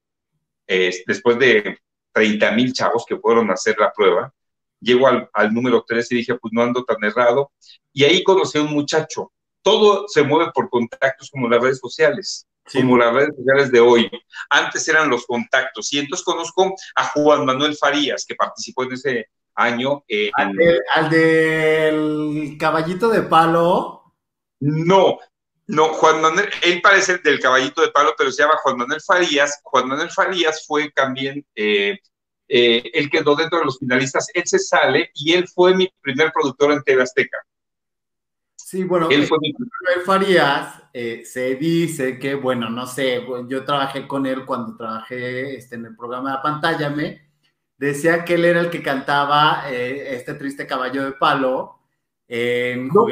después 0.67 1.39
de 1.39 1.79
30 2.17 2.51
mil 2.53 2.73
chavos 2.73 3.05
que 3.07 3.19
fueron 3.19 3.51
a 3.51 3.53
hacer 3.53 3.77
la 3.79 3.93
prueba. 3.93 4.33
Llego 4.81 5.07
al, 5.07 5.29
al 5.35 5.53
número 5.53 5.85
3 5.87 6.13
y 6.13 6.15
dije, 6.17 6.35
pues 6.37 6.51
no 6.55 6.63
ando 6.63 6.83
tan 6.83 7.05
errado. 7.05 7.53
Y 7.93 8.05
ahí 8.05 8.25
conocí 8.25 8.57
a 8.57 8.63
un 8.63 8.73
muchacho. 8.73 9.33
Todo 9.61 10.09
se 10.09 10.23
mueve 10.23 10.51
por 10.55 10.71
contactos 10.71 11.31
como 11.31 11.47
las 11.47 11.61
redes 11.61 11.79
sociales 11.79 12.47
como 12.73 12.97
las 12.97 13.13
redes 13.13 13.35
sociales 13.37 13.71
de 13.71 13.81
hoy. 13.81 14.11
Antes 14.51 14.89
eran 14.89 15.09
los 15.09 15.25
contactos. 15.27 15.93
Y 15.93 15.99
entonces 15.99 16.25
conozco 16.25 16.75
a 16.97 17.05
Juan 17.09 17.45
Manuel 17.45 17.77
Farías, 17.77 18.25
que 18.27 18.35
participó 18.35 18.85
en 18.85 18.93
ese 18.93 19.27
año. 19.55 20.03
Eh, 20.09 20.31
al, 20.35 21.09
del 21.11 22.57
caballito 22.59 23.09
de 23.09 23.23
palo. 23.23 24.15
No, 24.59 25.19
no, 25.69 25.89
Juan 25.95 26.21
Manuel, 26.21 26.49
él 26.63 26.81
parece 26.81 27.19
del 27.19 27.41
caballito 27.41 27.81
de 27.83 27.91
palo, 27.91 28.15
pero 28.17 28.31
se 28.31 28.43
llama 28.43 28.59
Juan 28.63 28.77
Manuel 28.77 29.01
Farías. 29.01 29.61
Juan 29.65 29.89
Manuel 29.89 30.11
Farías 30.11 30.65
fue 30.67 30.91
también 30.91 31.45
eh, 31.55 31.99
eh, 32.49 32.91
el 32.95 33.11
que 33.11 33.19
quedó 33.19 33.35
dentro 33.35 33.59
de 33.59 33.65
los 33.65 33.79
finalistas. 33.79 34.29
Él 34.33 34.45
se 34.47 34.59
sale 34.59 35.11
y 35.15 35.33
él 35.33 35.49
fue 35.49 35.75
mi 35.75 35.89
primer 36.01 36.33
productor 36.33 36.73
en 36.73 36.83
TV 36.83 37.03
Azteca. 37.03 37.39
Sí, 38.55 38.85
bueno, 38.85 39.09
él 39.11 39.27
fue 39.27 39.39
mi... 39.41 39.53
Farías 40.05 40.83
se 40.93 41.57
dice 41.57 42.19
que, 42.19 42.35
bueno, 42.35 42.71
no 42.71 42.87
sé, 42.87 43.25
yo 43.49 43.65
trabajé 43.65 44.09
con 44.09 44.25
él 44.25 44.47
cuando 44.47 44.77
trabajé 44.77 45.57
este, 45.57 45.75
en 45.75 45.87
el 45.87 45.97
programa 45.97 46.33
de 46.33 46.39
Pantállame 46.43 47.27
decía 47.77 48.25
que 48.25 48.35
él 48.35 48.45
era 48.45 48.61
el 48.61 48.71
que 48.71 48.83
cantaba 48.83 49.71
eh, 49.71 50.15
este 50.15 50.35
triste 50.35 50.67
caballo 50.67 51.05
de 51.05 51.13
palo. 51.13 51.81
no, 52.29 53.07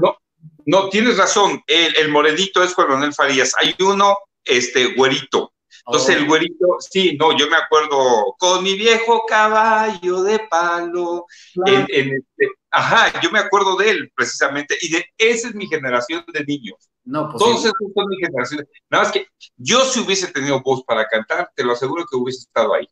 no, 0.00 0.18
no, 0.66 0.88
tienes 0.88 1.16
razón. 1.16 1.62
El, 1.66 1.96
el 1.96 2.08
morenito 2.10 2.62
es 2.62 2.74
Juan 2.74 2.88
Manuel 2.88 3.14
Farías. 3.14 3.52
Hay 3.58 3.74
uno, 3.80 4.16
este, 4.44 4.94
güerito. 4.94 5.52
Entonces 5.86 6.16
el 6.16 6.24
oh. 6.24 6.26
güerito, 6.28 6.76
sí, 6.80 7.16
no, 7.18 7.36
yo 7.36 7.48
me 7.50 7.56
acuerdo 7.56 8.34
con 8.38 8.62
mi 8.62 8.74
viejo 8.74 9.24
caballo 9.26 10.22
de 10.22 10.38
palo. 10.48 11.26
Este, 11.66 12.22
ajá, 12.70 13.20
yo 13.20 13.30
me 13.30 13.38
acuerdo 13.38 13.76
de 13.76 13.90
él 13.90 14.12
precisamente, 14.14 14.78
y 14.80 14.90
de 14.90 15.04
esa 15.18 15.48
es 15.48 15.54
mi 15.54 15.66
generación 15.66 16.24
de 16.32 16.44
niños. 16.44 16.90
No, 17.04 17.28
pues 17.28 17.38
Todos 17.38 17.60
esos 17.66 17.92
son 17.94 18.08
mi 18.08 18.16
generación. 18.16 18.66
Nada 18.88 19.04
más 19.04 19.12
que 19.12 19.26
yo 19.56 19.84
si 19.84 20.00
hubiese 20.00 20.28
tenido 20.28 20.62
voz 20.62 20.82
para 20.84 21.06
cantar, 21.06 21.50
te 21.54 21.62
lo 21.62 21.72
aseguro 21.72 22.06
que 22.10 22.16
hubiese 22.16 22.40
estado 22.40 22.72
ahí 22.72 22.88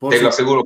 te 0.00 0.22
lo 0.22 0.28
aseguro, 0.28 0.64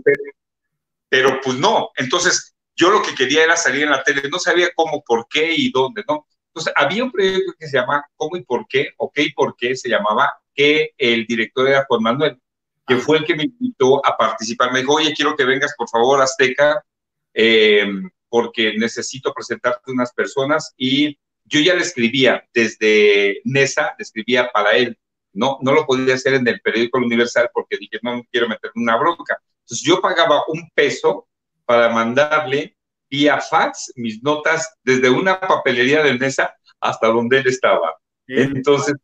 pero, 1.09 1.41
pues 1.43 1.57
no. 1.59 1.91
Entonces, 1.97 2.55
yo 2.75 2.91
lo 2.91 3.03
que 3.03 3.15
quería 3.15 3.45
era 3.45 3.57
salir 3.57 3.85
en 3.85 3.91
la 3.91 4.03
tele, 4.03 4.23
no 4.31 4.39
sabía 4.39 4.71
cómo, 4.75 5.03
por 5.03 5.27
qué 5.29 5.55
y 5.55 5.71
dónde, 5.71 6.05
¿no? 6.09 6.27
Entonces, 6.55 6.73
había 6.77 7.05
un 7.05 7.11
proyecto 7.11 7.53
que 7.59 7.67
se 7.67 7.79
llama 7.79 8.05
¿Cómo 8.17 8.37
y 8.37 8.45
por 8.45 8.67
qué? 8.69 8.91
¿O 8.99 9.11
qué 9.11 9.23
y 9.23 9.33
por 9.33 9.57
qué? 9.57 9.75
Se 9.75 9.89
llamaba, 9.89 10.35
que 10.55 10.91
el 10.99 11.27
director 11.27 11.69
era 11.69 11.87
Juan 11.87 12.03
Manuel, 12.03 12.39
que 12.87 12.97
fue 12.97 13.19
el 13.19 13.25
que 13.25 13.35
me 13.35 13.45
invitó 13.45 14.05
a 14.07 14.17
participar. 14.17 14.73
Me 14.73 14.81
dijo, 14.81 14.95
oye, 14.95 15.15
quiero 15.15 15.35
que 15.35 15.45
vengas, 15.45 15.75
por 15.77 15.89
favor, 15.89 16.21
Azteca, 16.21 16.85
eh, 17.33 17.87
porque 18.29 18.75
necesito 18.77 19.33
presentarte 19.33 19.91
unas 19.91 20.13
personas. 20.13 20.75
Y 20.77 21.19
yo 21.45 21.61
ya 21.61 21.75
le 21.75 21.83
escribía 21.83 22.45
desde 22.53 23.41
NESA, 23.45 23.95
le 23.99 24.03
escribía 24.03 24.51
para 24.53 24.73
él. 24.73 24.99
No, 25.33 25.59
no 25.63 25.73
lo 25.73 25.87
podía 25.87 26.15
hacer 26.15 26.35
en 26.35 26.47
el 26.47 26.61
periódico 26.61 26.99
Universal 26.99 27.51
porque 27.55 27.79
dije, 27.79 27.99
no 28.03 28.23
quiero 28.31 28.49
meterme 28.49 28.83
una 28.83 28.97
bronca. 28.97 29.41
Entonces 29.61 29.87
yo 29.87 30.01
pagaba 30.03 30.45
un 30.49 30.69
peso 30.75 31.29
para 31.65 31.89
mandarle 31.89 32.77
vía 33.11 33.41
fax 33.41 33.93
mis 33.97 34.23
notas 34.23 34.75
desde 34.83 35.11
una 35.11 35.39
papelería 35.39 36.03
de 36.03 36.19
mesa 36.19 36.55
hasta 36.81 37.09
donde 37.09 37.39
él 37.39 37.47
estaba. 37.47 37.97
Entonces, 38.27 38.95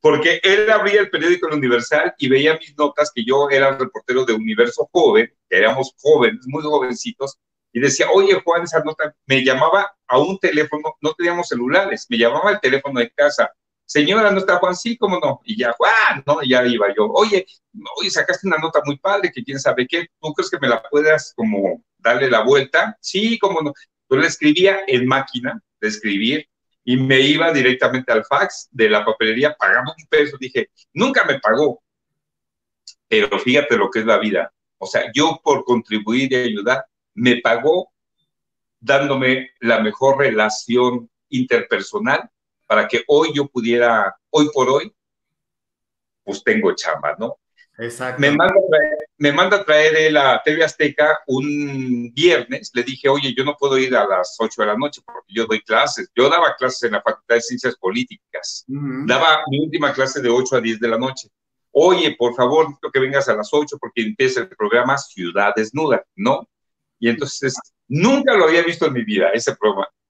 porque, 0.00 0.40
él 0.42 0.70
abría 0.70 1.00
el 1.00 1.10
periódico 1.10 1.46
Universal 1.46 2.14
y 2.18 2.28
veía 2.28 2.58
mis 2.58 2.76
notas 2.76 3.12
que 3.14 3.24
yo 3.24 3.48
era 3.50 3.78
reportero 3.78 4.24
de 4.24 4.32
Universo 4.32 4.88
Joven, 4.92 5.32
que 5.48 5.58
éramos 5.58 5.94
jóvenes, 6.00 6.40
muy 6.46 6.62
jovencitos, 6.62 7.38
y 7.72 7.80
decía, 7.80 8.06
oye 8.12 8.40
Juan, 8.44 8.64
esa 8.64 8.82
nota, 8.82 9.14
me 9.26 9.44
llamaba 9.44 9.90
a 10.06 10.18
un 10.18 10.38
teléfono, 10.38 10.94
no 11.00 11.14
teníamos 11.14 11.48
celulares, 11.48 12.06
me 12.10 12.18
llamaba 12.18 12.50
al 12.50 12.60
teléfono 12.60 13.00
de 13.00 13.10
casa, 13.10 13.50
señora, 13.92 14.30
¿no 14.30 14.38
está 14.38 14.56
Juan? 14.56 14.74
Sí, 14.74 14.96
¿cómo 14.96 15.20
no? 15.20 15.40
Y 15.44 15.58
ya, 15.58 15.72
Juan, 15.72 16.22
no, 16.26 16.42
ya 16.42 16.64
iba 16.66 16.86
yo, 16.96 17.06
oye, 17.12 17.44
oye, 17.98 18.10
sacaste 18.10 18.46
una 18.46 18.56
nota 18.56 18.80
muy 18.86 18.96
padre, 18.98 19.30
que 19.30 19.44
quién 19.44 19.60
sabe 19.60 19.86
qué, 19.86 20.06
¿tú 20.18 20.32
crees 20.32 20.50
que 20.50 20.58
me 20.58 20.68
la 20.68 20.82
puedas 20.82 21.34
como 21.36 21.84
darle 21.98 22.30
la 22.30 22.40
vuelta? 22.40 22.96
Sí, 23.00 23.38
¿cómo 23.38 23.60
no? 23.60 23.74
Yo 24.08 24.16
le 24.16 24.26
escribía 24.26 24.80
en 24.86 25.06
máquina 25.06 25.60
de 25.78 25.88
escribir 25.88 26.48
y 26.84 26.96
me 26.96 27.20
iba 27.20 27.52
directamente 27.52 28.10
al 28.10 28.24
fax 28.24 28.68
de 28.70 28.88
la 28.88 29.04
papelería, 29.04 29.54
pagamos 29.58 29.94
un 29.98 30.06
peso, 30.06 30.38
dije, 30.40 30.70
nunca 30.94 31.24
me 31.24 31.38
pagó, 31.38 31.82
pero 33.08 33.38
fíjate 33.38 33.76
lo 33.76 33.90
que 33.90 34.00
es 34.00 34.06
la 34.06 34.18
vida, 34.18 34.52
o 34.78 34.86
sea, 34.86 35.02
yo 35.14 35.38
por 35.44 35.64
contribuir 35.64 36.32
y 36.32 36.36
ayudar, 36.36 36.86
me 37.14 37.42
pagó 37.42 37.92
dándome 38.80 39.50
la 39.60 39.80
mejor 39.80 40.18
relación 40.18 41.10
interpersonal 41.28 42.31
para 42.72 42.88
que 42.88 43.04
hoy 43.06 43.32
yo 43.34 43.46
pudiera, 43.48 44.16
hoy 44.30 44.48
por 44.50 44.70
hoy, 44.70 44.90
pues 46.24 46.42
tengo 46.42 46.74
chamba, 46.74 47.14
¿no? 47.18 47.38
Exacto. 47.76 48.18
Me 48.18 48.30
manda, 48.30 48.46
a 48.46 48.66
traer, 48.66 48.98
me 49.18 49.30
manda 49.30 49.56
a 49.58 49.64
traer 49.66 50.16
a 50.16 50.42
TV 50.42 50.64
Azteca 50.64 51.18
un 51.26 52.10
viernes. 52.14 52.70
Le 52.72 52.82
dije, 52.82 53.10
oye, 53.10 53.34
yo 53.36 53.44
no 53.44 53.54
puedo 53.58 53.76
ir 53.76 53.94
a 53.94 54.06
las 54.06 54.36
8 54.38 54.62
de 54.62 54.66
la 54.68 54.74
noche 54.74 55.02
porque 55.04 55.34
yo 55.34 55.44
doy 55.44 55.60
clases. 55.60 56.10
Yo 56.16 56.30
daba 56.30 56.56
clases 56.56 56.84
en 56.84 56.92
la 56.92 57.02
Facultad 57.02 57.34
de 57.34 57.42
Ciencias 57.42 57.76
Políticas. 57.76 58.64
Daba 58.66 59.42
mi 59.50 59.62
última 59.62 59.92
clase 59.92 60.22
de 60.22 60.30
8 60.30 60.56
a 60.56 60.60
10 60.62 60.80
de 60.80 60.88
la 60.88 60.96
noche. 60.96 61.28
Oye, 61.72 62.16
por 62.18 62.34
favor, 62.34 62.68
que 62.90 63.00
vengas 63.00 63.28
a 63.28 63.34
las 63.34 63.50
8 63.52 63.76
porque 63.78 64.00
empieza 64.00 64.40
el 64.40 64.48
programa 64.48 64.96
Ciudad 64.96 65.52
Desnuda, 65.54 66.02
¿no? 66.16 66.48
Y 66.98 67.10
entonces, 67.10 67.54
nunca 67.86 68.34
lo 68.34 68.46
había 68.46 68.62
visto 68.62 68.86
en 68.86 68.94
mi 68.94 69.04
vida, 69.04 69.28
ese 69.34 69.54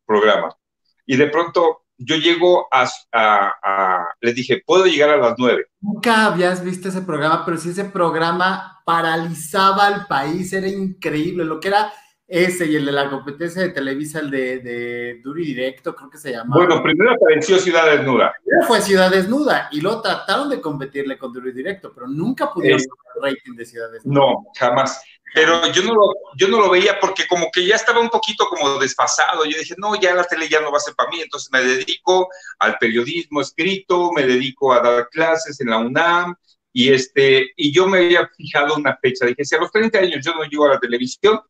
programa. 0.07 0.57
Y 1.05 1.17
de 1.17 1.27
pronto 1.27 1.83
yo 1.99 2.17
llego 2.17 2.67
a, 2.73 2.89
a, 3.13 4.05
les 4.21 4.35
dije, 4.35 4.63
puedo 4.65 4.87
llegar 4.87 5.11
a 5.11 5.17
las 5.17 5.35
nueve. 5.39 5.67
Nunca 5.81 6.27
habías 6.27 6.65
visto 6.65 6.89
ese 6.89 7.03
programa, 7.03 7.45
pero 7.45 7.57
sí 7.57 7.71
ese 7.71 7.85
programa 7.85 8.81
paralizaba 8.85 9.87
al 9.87 10.07
país, 10.07 10.53
era 10.53 10.69
increíble, 10.69 11.45
lo 11.45 11.61
que 11.61 11.69
era 11.69 11.93
ese 12.27 12.67
y 12.67 12.77
el 12.77 12.87
de 12.87 12.93
la 12.93 13.11
competencia 13.11 13.61
de 13.61 13.69
Televisa, 13.71 14.21
el 14.21 14.31
de, 14.31 14.61
de 14.61 15.21
Duri 15.23 15.45
Directo, 15.45 15.95
creo 15.95 16.09
que 16.09 16.17
se 16.17 16.33
llamaba. 16.33 16.65
Bueno, 16.65 16.83
primero 16.83 17.13
apareció 17.13 17.59
Ciudad 17.59 17.91
Desnuda. 17.91 18.33
fue 18.67 18.81
Ciudad 18.81 19.11
Desnuda 19.11 19.69
y 19.71 19.81
luego 19.83 20.01
trataron 20.01 20.49
de 20.49 20.61
competirle 20.61 21.19
con 21.19 21.33
Duri 21.33 21.53
Directo, 21.53 21.93
pero 21.95 22.07
nunca 22.07 22.51
pudieron 22.51 22.81
eh, 22.81 22.85
el 23.17 23.23
rating 23.23 23.55
de 23.55 23.67
Ciudad 23.67 23.93
Desnuda. 23.93 24.15
No, 24.15 24.47
jamás 24.59 25.03
pero 25.35 25.67
yo 25.73 25.83
no, 25.83 25.95
lo, 25.95 26.15
yo 26.37 26.49
no 26.49 26.61
lo 26.61 26.71
veía 26.71 27.01
porque 27.01 27.27
como 27.27 27.51
que 27.51 27.67
ya 27.67 27.77
estaba 27.77 28.01
un 28.01 28.11
poquito 28.11 28.47
como 28.49 28.79
desfasado. 28.79 29.45
Yo 29.45 29.59
dije, 29.59 29.75
no, 29.79 29.99
ya 29.99 30.15
la 30.15 30.25
tele 30.25 30.49
ya 30.49 30.61
no 30.61 30.71
va 30.71 30.77
a 30.77 30.81
ser 30.81 30.95
para 30.95 31.09
mí, 31.11 31.21
entonces 31.21 31.51
me 31.51 31.63
dedico 31.63 32.29
al 32.59 32.77
periodismo 32.79 33.41
escrito, 33.41 34.13
me 34.13 34.27
dedico 34.27 34.73
a 34.73 34.81
dar 34.81 35.09
clases 35.09 35.61
en 35.61 35.71
la 35.71 35.79
UNAM, 35.79 36.35
y, 36.73 36.93
este, 36.93 37.53
y 37.57 37.73
yo 37.73 37.87
me 37.87 37.99
había 37.99 38.29
fijado 38.29 38.75
una 38.77 38.97
fecha, 38.97 39.27
dije, 39.27 39.45
si 39.45 39.55
a 39.55 39.59
los 39.59 39.71
30 39.71 39.99
años 39.99 40.25
yo 40.25 40.35
no 40.35 40.45
llego 40.45 40.67
a 40.67 40.75
la 40.75 40.81
televisión, 40.81 41.41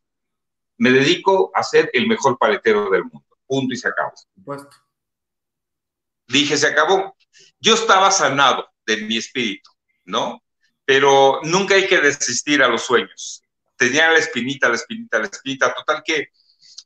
me 0.77 0.91
dedico 0.91 1.51
a 1.53 1.63
ser 1.63 1.89
el 1.93 2.07
mejor 2.07 2.37
paletero 2.37 2.89
del 2.89 3.03
mundo, 3.03 3.25
punto 3.45 3.73
y 3.73 3.77
se 3.77 3.87
acabó. 3.87 4.13
Supuesto. 4.35 4.77
Dije, 6.27 6.57
se 6.57 6.67
acabó. 6.67 7.15
Yo 7.59 7.73
estaba 7.73 8.11
sanado 8.11 8.67
de 8.85 8.97
mi 8.97 9.17
espíritu, 9.17 9.69
¿no? 10.05 10.41
Pero 10.85 11.39
nunca 11.43 11.75
hay 11.75 11.87
que 11.87 11.99
desistir 11.99 12.61
a 12.63 12.67
los 12.67 12.81
sueños 12.83 13.42
tenía 13.85 14.09
la 14.11 14.19
espinita, 14.19 14.69
la 14.69 14.75
espinita, 14.75 15.19
la 15.19 15.25
espinita, 15.25 15.73
total 15.73 16.01
que 16.05 16.27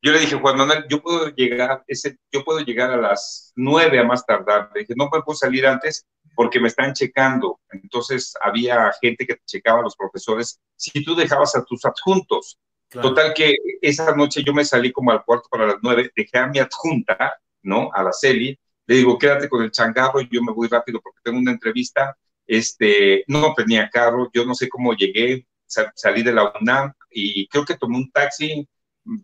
yo 0.01 0.12
le 0.12 0.19
dije, 0.19 0.36
Juan 0.36 0.57
Manuel, 0.57 0.86
yo 0.89 1.01
puedo 1.01 1.29
llegar, 1.29 1.83
ese, 1.88 2.17
yo 2.31 2.43
puedo 2.43 2.60
llegar 2.60 2.91
a 2.91 2.97
las 2.97 3.51
nueve 3.55 3.99
a 3.99 4.03
más 4.03 4.25
tardar. 4.25 4.69
Le 4.73 4.81
dije, 4.81 4.93
no 4.95 5.10
me 5.12 5.21
puedo 5.21 5.36
salir 5.36 5.65
antes 5.65 6.05
porque 6.36 6.60
me 6.60 6.67
están 6.67 6.93
checando. 6.93 7.60
Entonces 7.71 8.33
había 8.41 8.91
gente 9.01 9.25
que 9.25 9.39
checaba, 9.45 9.81
los 9.81 9.95
profesores, 9.95 10.60
si 10.75 11.03
tú 11.03 11.15
dejabas 11.15 11.55
a 11.55 11.63
tus 11.63 11.83
adjuntos. 11.86 12.60
Total 12.89 13.33
que 13.33 13.57
esa 13.81 14.15
noche 14.15 14.43
yo 14.45 14.53
me 14.53 14.63
salí 14.63 14.93
como 14.93 15.12
al 15.12 15.25
cuarto 15.25 15.49
para 15.51 15.67
las 15.67 15.77
nueve, 15.81 16.10
dejé 16.15 16.38
a 16.38 16.47
mi 16.47 16.60
adjunta, 16.60 17.36
¿no? 17.63 17.89
A 17.93 18.01
la 18.01 18.13
Celi. 18.13 18.57
Le 18.86 18.95
digo, 18.95 19.17
quédate 19.17 19.49
con 19.49 19.62
el 19.62 19.71
changarro, 19.71 20.21
y 20.21 20.29
yo 20.31 20.41
me 20.41 20.53
voy 20.53 20.69
rápido 20.69 21.01
porque 21.01 21.19
tengo 21.21 21.39
una 21.39 21.51
entrevista. 21.51 22.15
Este, 22.45 23.25
no 23.27 23.53
tenía 23.53 23.89
carro, 23.89 24.29
yo 24.33 24.45
no 24.45 24.55
sé 24.55 24.69
cómo 24.69 24.93
llegué, 24.93 25.45
salí 25.67 26.23
de 26.23 26.34
la 26.34 26.51
UNAM 26.60 26.93
y 27.12 27.47
creo 27.47 27.65
que 27.65 27.77
tomé 27.77 27.97
un 27.97 28.12
taxi 28.12 28.67
mm, 29.03 29.19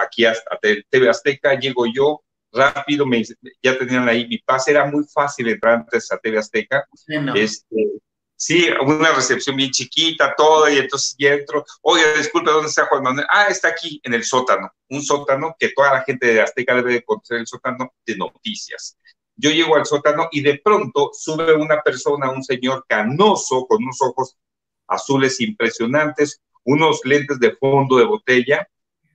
aquí 0.00 0.24
hasta 0.24 0.58
TV 0.60 1.08
Azteca, 1.08 1.58
llego 1.58 1.86
yo 1.86 2.22
rápido, 2.52 3.04
me, 3.04 3.22
ya 3.62 3.76
tenían 3.76 4.08
ahí 4.08 4.26
mi 4.28 4.38
pase, 4.38 4.70
era 4.70 4.84
muy 4.84 5.04
fácil 5.12 5.48
entrar 5.48 5.74
antes 5.74 6.10
a 6.12 6.18
TV 6.18 6.38
Azteca. 6.38 6.86
Este, 7.34 8.00
Sí, 8.36 8.68
una 8.84 9.12
recepción 9.12 9.56
bien 9.56 9.70
chiquita, 9.70 10.34
todo, 10.36 10.68
y 10.68 10.76
entonces 10.78 11.14
ya 11.18 11.34
entro. 11.34 11.64
Oye, 11.82 12.02
disculpe, 12.18 12.50
¿dónde 12.50 12.68
está 12.68 12.86
Juan 12.86 13.02
Manuel? 13.02 13.26
Ah, 13.30 13.46
está 13.48 13.68
aquí, 13.68 14.00
en 14.02 14.12
el 14.12 14.24
sótano. 14.24 14.70
Un 14.90 15.02
sótano 15.02 15.54
que 15.58 15.70
toda 15.70 15.94
la 15.94 16.02
gente 16.02 16.26
de 16.26 16.42
Azteca 16.42 16.74
debe 16.74 16.94
de 16.94 17.04
conocer 17.04 17.38
el 17.38 17.46
sótano 17.46 17.94
de 18.04 18.16
noticias. 18.16 18.98
Yo 19.36 19.50
llego 19.50 19.76
al 19.76 19.86
sótano 19.86 20.28
y 20.30 20.42
de 20.42 20.60
pronto 20.62 21.10
sube 21.12 21.54
una 21.54 21.80
persona, 21.80 22.30
un 22.30 22.42
señor 22.42 22.84
canoso, 22.88 23.66
con 23.66 23.82
unos 23.82 24.02
ojos 24.02 24.36
azules 24.86 25.40
impresionantes, 25.40 26.40
unos 26.64 27.00
lentes 27.04 27.38
de 27.38 27.54
fondo 27.56 27.98
de 27.98 28.04
botella, 28.04 28.68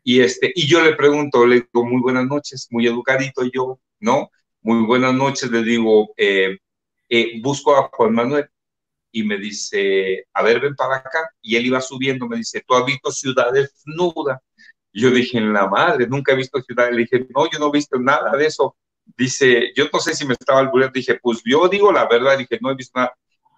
y, 0.04 0.22
este, 0.22 0.52
y 0.56 0.68
yo 0.68 0.82
le 0.82 0.96
pregunto, 0.96 1.46
le 1.46 1.56
digo, 1.62 1.86
muy 1.86 2.02
buenas 2.02 2.26
noches, 2.26 2.68
muy 2.72 2.88
educadito 2.88 3.44
yo, 3.54 3.80
¿no? 4.00 4.32
Muy 4.62 4.86
buenas 4.86 5.14
noches, 5.14 5.52
le 5.52 5.62
digo, 5.64 6.14
eh, 6.18 6.58
eh, 7.10 7.40
busco 7.42 7.76
a 7.76 7.90
Juan 7.92 8.14
Manuel 8.14 8.50
y 9.12 9.24
me 9.24 9.38
dice, 9.38 10.28
a 10.34 10.44
ver, 10.44 10.60
ven 10.60 10.76
para 10.76 10.98
acá. 10.98 11.30
Y 11.42 11.56
él 11.56 11.66
iba 11.68 11.82
subiendo, 11.82 12.28
me 12.28 12.38
dice, 12.38 12.64
¿tú 12.66 12.76
has 12.76 12.86
visto 12.86 13.12
Ciudad 13.12 13.52
Desnuda? 13.52 14.42
Yo 14.94 15.12
dije, 15.12 15.38
en 15.38 15.54
la 15.54 15.68
madre, 15.68 16.08
nunca 16.08 16.34
he 16.34 16.36
visto 16.36 16.62
Ciudad. 16.62 16.92
Le 16.92 17.00
dije, 17.00 17.28
no, 17.36 17.50
yo 17.50 17.60
no 17.60 17.68
he 17.68 17.72
visto 17.72 18.00
nada 18.00 18.32
de 18.38 18.46
eso. 18.46 18.76
Dice, 19.18 19.72
yo 19.76 19.86
no 19.92 20.00
sé 20.00 20.14
si 20.14 20.26
me 20.26 20.34
estaba 20.34 20.60
albureando. 20.60 20.94
Dije, 20.94 21.20
pues 21.22 21.42
yo 21.46 21.68
digo 21.68 21.92
la 21.92 22.08
verdad. 22.08 22.38
Dije, 22.38 22.60
no 22.62 22.72
he 22.72 22.76
visto 22.76 23.00
nada. 23.00 23.14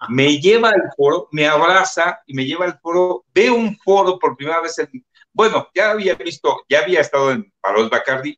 Me 0.09 0.39
lleva 0.39 0.69
al 0.69 0.91
foro, 0.95 1.27
me 1.31 1.47
abraza 1.47 2.21
y 2.25 2.33
me 2.33 2.45
lleva 2.45 2.65
al 2.65 2.79
foro. 2.79 3.25
Veo 3.33 3.55
un 3.55 3.77
foro 3.77 4.17
por 4.17 4.35
primera 4.35 4.61
vez. 4.61 4.77
En, 4.79 5.05
bueno, 5.33 5.67
ya 5.73 5.91
había 5.91 6.15
visto, 6.15 6.63
ya 6.67 6.79
había 6.79 7.01
estado 7.01 7.31
en 7.31 7.51
Palos 7.61 7.89
Bacardi, 7.89 8.37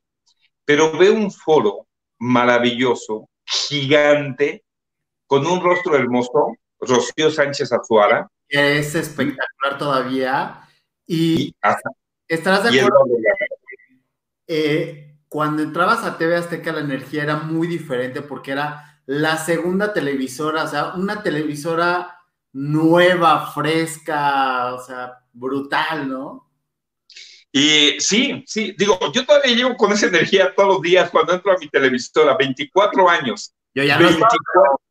pero 0.65 0.97
veo 0.97 1.13
un 1.13 1.31
foro 1.31 1.87
maravilloso, 2.19 3.29
gigante, 3.45 4.63
con 5.27 5.45
un 5.47 5.61
rostro 5.61 5.95
hermoso, 5.95 6.55
Rocío 6.79 7.31
Sánchez 7.31 7.71
Azuara. 7.71 8.29
Es 8.47 8.95
espectacular 8.95 9.77
todavía. 9.77 10.61
Y, 11.07 11.55
estarás 12.27 12.63
de 12.63 12.79
acuerdo. 12.79 13.05
Eh, 14.47 15.17
cuando 15.27 15.63
entrabas 15.63 16.03
a 16.03 16.17
TV 16.17 16.35
Azteca, 16.35 16.71
la 16.71 16.81
energía 16.81 17.23
era 17.23 17.37
muy 17.37 17.67
diferente 17.67 18.21
porque 18.21 18.51
era 18.51 18.92
la 19.05 19.37
segunda 19.37 19.93
televisora, 19.93 20.63
o 20.63 20.67
sea, 20.67 20.93
una 20.93 21.21
televisora 21.21 22.19
nueva, 22.53 23.51
fresca, 23.51 24.73
o 24.73 24.83
sea, 24.83 25.19
brutal, 25.33 26.07
¿no? 26.07 26.49
Y 27.51 27.99
sí, 27.99 28.43
sí, 28.47 28.73
digo, 28.77 28.97
yo 29.13 29.25
todavía 29.25 29.55
llevo 29.55 29.75
con 29.77 29.91
esa 29.91 30.07
energía 30.07 30.53
todos 30.55 30.69
los 30.69 30.81
días 30.81 31.11
cuando 31.11 31.33
entro 31.33 31.51
a 31.51 31.57
mi 31.57 31.69
televisora, 31.69 32.35
24 32.35 33.09
años. 33.09 33.53
Yo 33.75 33.83
ya 33.83 33.97
24, 33.97 34.81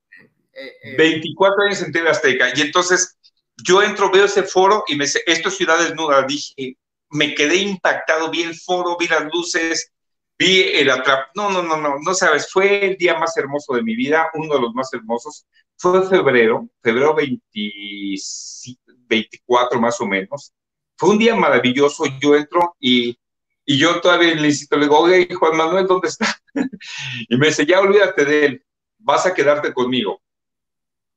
24 0.97 1.65
años 1.65 1.83
en 1.83 1.93
TV 1.93 2.09
Azteca. 2.09 2.53
Y 2.55 2.61
entonces 2.61 3.19
yo 3.57 3.83
entro, 3.83 4.11
veo 4.11 4.27
ese 4.27 4.45
foro 4.45 4.85
y 4.87 4.97
me 4.97 5.07
dice, 5.07 5.23
esto 5.27 5.49
es 5.49 5.57
Ciudad 5.57 5.79
Desnuda. 5.79 6.23
Dije, 6.23 6.77
me 7.11 7.35
quedé 7.35 7.57
impactado, 7.57 8.31
vi 8.31 8.43
el 8.43 8.55
foro, 8.55 8.97
vi 8.99 9.09
las 9.09 9.25
luces, 9.33 9.91
vi 10.39 10.61
el 10.75 10.91
atrap. 10.91 11.29
No, 11.35 11.51
no, 11.51 11.63
no, 11.63 11.77
no, 11.77 11.97
no 11.99 12.15
sabes, 12.15 12.51
fue 12.51 12.87
el 12.87 12.97
día 12.97 13.19
más 13.19 13.37
hermoso 13.37 13.75
de 13.75 13.83
mi 13.83 13.95
vida, 13.97 14.31
uno 14.35 14.55
de 14.55 14.61
los 14.61 14.73
más 14.75 14.93
hermosos. 14.93 15.47
Fue 15.77 16.07
febrero, 16.09 16.69
febrero 16.83 17.15
24 17.15 19.81
más 19.81 20.01
o 20.01 20.07
menos. 20.07 20.53
Fue 20.97 21.11
un 21.11 21.19
día 21.19 21.35
maravilloso. 21.35 22.05
Yo 22.21 22.37
entro 22.37 22.77
y, 22.79 23.19
y 23.65 23.79
yo 23.79 24.01
todavía 24.01 24.35
le 24.35 24.49
insisto, 24.49 24.77
le 24.77 24.85
digo, 24.85 24.99
oye, 24.99 25.29
Juan 25.35 25.57
Manuel, 25.57 25.87
¿dónde 25.87 26.09
está? 26.09 26.27
y 27.29 27.37
me 27.37 27.47
dice, 27.49 27.67
ya 27.67 27.81
olvídate 27.81 28.25
de 28.25 28.47
él, 28.47 28.65
vas 28.99 29.27
a 29.27 29.35
quedarte 29.35 29.73
conmigo 29.73 30.23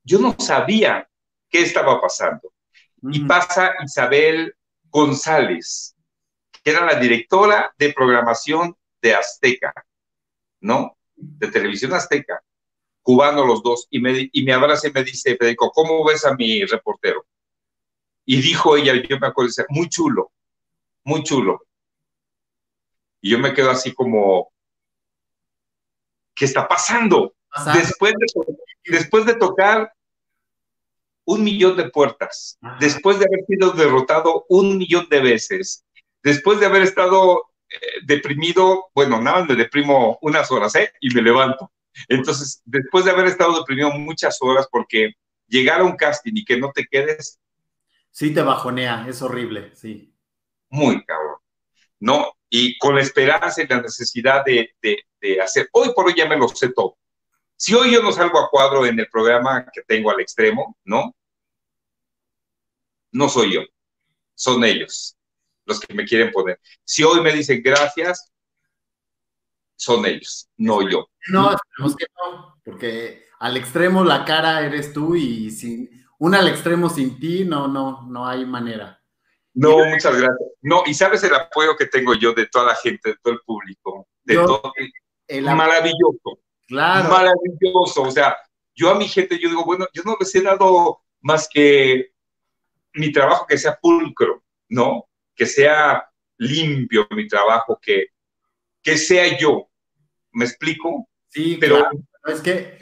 yo 0.06 0.20
no 0.20 0.36
sabía 0.38 1.06
qué 1.50 1.62
estaba 1.62 2.00
pasando. 2.00 2.52
Y 3.02 3.20
pasa 3.24 3.74
Isabel 3.84 4.54
González, 4.84 5.94
que 6.62 6.70
era 6.70 6.86
la 6.86 6.98
directora 6.98 7.74
de 7.76 7.92
programación 7.92 8.76
de 9.00 9.14
Azteca, 9.14 9.72
¿no? 10.60 10.96
De 11.14 11.48
televisión 11.48 11.92
Azteca, 11.92 12.42
cubano 13.02 13.46
los 13.46 13.62
dos, 13.62 13.86
y 13.90 14.00
me, 14.00 14.28
y 14.32 14.44
me 14.44 14.52
abraza 14.52 14.88
y 14.88 14.92
me 14.92 15.04
dice, 15.04 15.36
Federico, 15.36 15.70
¿cómo 15.70 16.04
ves 16.04 16.24
a 16.24 16.34
mi 16.34 16.64
reportero? 16.64 17.24
Y 18.24 18.40
dijo 18.40 18.76
ella, 18.76 18.94
yo 18.94 19.18
me 19.18 19.28
acuerdo, 19.28 19.52
muy 19.68 19.88
chulo, 19.88 20.32
muy 21.04 21.22
chulo. 21.22 21.64
Y 23.20 23.30
yo 23.30 23.38
me 23.38 23.54
quedo 23.54 23.70
así 23.70 23.94
como, 23.94 24.52
¿qué 26.34 26.44
está 26.44 26.66
pasando? 26.66 27.34
Después 27.72 28.12
de, 28.12 28.56
después 28.84 29.24
de 29.24 29.34
tocar 29.34 29.92
un 31.24 31.42
millón 31.42 31.76
de 31.76 31.90
puertas, 31.90 32.58
después 32.78 33.18
de 33.18 33.26
haber 33.26 33.44
sido 33.46 33.72
derrotado 33.72 34.46
un 34.48 34.78
millón 34.78 35.08
de 35.08 35.20
veces, 35.20 35.84
después 36.22 36.60
de 36.60 36.66
haber 36.66 36.82
estado 36.82 37.50
deprimido, 38.04 38.86
bueno, 38.94 39.20
nada, 39.20 39.44
me 39.44 39.54
deprimo 39.54 40.18
unas 40.22 40.50
horas, 40.50 40.74
¿eh? 40.76 40.92
Y 41.00 41.14
me 41.14 41.22
levanto. 41.22 41.72
Entonces, 42.08 42.62
después 42.64 43.04
de 43.04 43.10
haber 43.10 43.26
estado 43.26 43.58
deprimido 43.58 43.90
muchas 43.92 44.38
horas, 44.40 44.66
porque 44.70 45.14
llegar 45.46 45.80
a 45.80 45.84
un 45.84 45.96
casting 45.96 46.32
y 46.34 46.44
que 46.44 46.58
no 46.58 46.72
te 46.72 46.86
quedes. 46.86 47.40
Sí, 48.10 48.32
te 48.32 48.42
bajonea, 48.42 49.06
es 49.08 49.22
horrible, 49.22 49.74
sí. 49.74 50.14
Muy 50.68 51.04
cabrón. 51.04 51.36
¿No? 52.00 52.32
Y 52.50 52.76
con 52.78 52.94
la 52.94 53.02
esperanza 53.02 53.62
y 53.62 53.66
la 53.66 53.80
necesidad 53.80 54.44
de, 54.44 54.74
de 54.82 55.40
hacer. 55.40 55.68
Hoy 55.72 55.92
por 55.94 56.06
hoy 56.06 56.14
ya 56.16 56.26
me 56.26 56.36
lo 56.36 56.48
sé 56.48 56.72
todo. 56.72 56.98
Si 57.56 57.74
hoy 57.74 57.92
yo 57.92 58.02
no 58.02 58.12
salgo 58.12 58.38
a 58.38 58.50
cuadro 58.50 58.84
en 58.84 59.00
el 59.00 59.08
programa 59.08 59.66
que 59.72 59.82
tengo 59.82 60.10
al 60.10 60.20
extremo, 60.20 60.76
¿no? 60.84 61.14
No 63.12 63.28
soy 63.30 63.54
yo, 63.54 63.62
son 64.34 64.62
ellos 64.62 65.15
los 65.66 65.80
que 65.80 65.94
me 65.94 66.04
quieren 66.04 66.30
poner. 66.30 66.58
Si 66.84 67.02
hoy 67.02 67.20
me 67.20 67.32
dicen 67.32 67.62
gracias, 67.62 68.32
son 69.76 70.06
ellos, 70.06 70.48
no 70.56 70.88
yo. 70.88 71.08
No, 71.28 71.52
esperemos 71.52 71.96
que 71.96 72.06
no, 72.16 72.60
porque 72.64 73.26
al 73.38 73.56
extremo 73.56 74.04
la 74.04 74.24
cara 74.24 74.64
eres 74.64 74.92
tú 74.92 75.14
y 75.14 75.50
sin 75.50 76.06
un 76.18 76.34
al 76.34 76.48
extremo 76.48 76.88
sin 76.88 77.18
ti, 77.20 77.44
no, 77.44 77.68
no, 77.68 78.06
no 78.08 78.26
hay 78.26 78.46
manera. 78.46 79.02
No, 79.52 79.84
muchas 79.86 80.16
gracias. 80.16 80.48
No, 80.62 80.82
y 80.86 80.94
sabes 80.94 81.22
el 81.24 81.34
apoyo 81.34 81.76
que 81.76 81.86
tengo 81.86 82.14
yo 82.14 82.32
de 82.32 82.46
toda 82.46 82.66
la 82.66 82.74
gente, 82.74 83.10
de 83.10 83.16
todo 83.22 83.34
el 83.34 83.40
público, 83.40 84.08
de 84.22 84.34
todo. 84.34 84.72
El, 85.26 85.44
maravilloso. 85.44 86.40
Claro. 86.66 87.08
Maravilloso. 87.08 88.02
O 88.02 88.10
sea, 88.10 88.36
yo 88.74 88.90
a 88.90 88.94
mi 88.94 89.08
gente, 89.08 89.38
yo 89.38 89.48
digo, 89.48 89.64
bueno, 89.64 89.86
yo 89.92 90.02
no 90.04 90.16
les 90.18 90.34
he 90.34 90.42
dado 90.42 91.00
más 91.20 91.48
que 91.48 92.12
mi 92.92 93.12
trabajo 93.12 93.46
que 93.46 93.58
sea 93.58 93.78
pulcro, 93.80 94.42
¿no? 94.68 95.08
Que 95.36 95.46
sea 95.46 96.08
limpio 96.38 97.06
mi 97.10 97.28
trabajo, 97.28 97.78
que, 97.80 98.06
que 98.82 98.98
sea 98.98 99.38
yo. 99.38 99.68
¿Me 100.32 100.44
explico? 100.44 101.08
Sí, 101.28 101.56
pero 101.60 101.88
es 102.26 102.40
que 102.40 102.78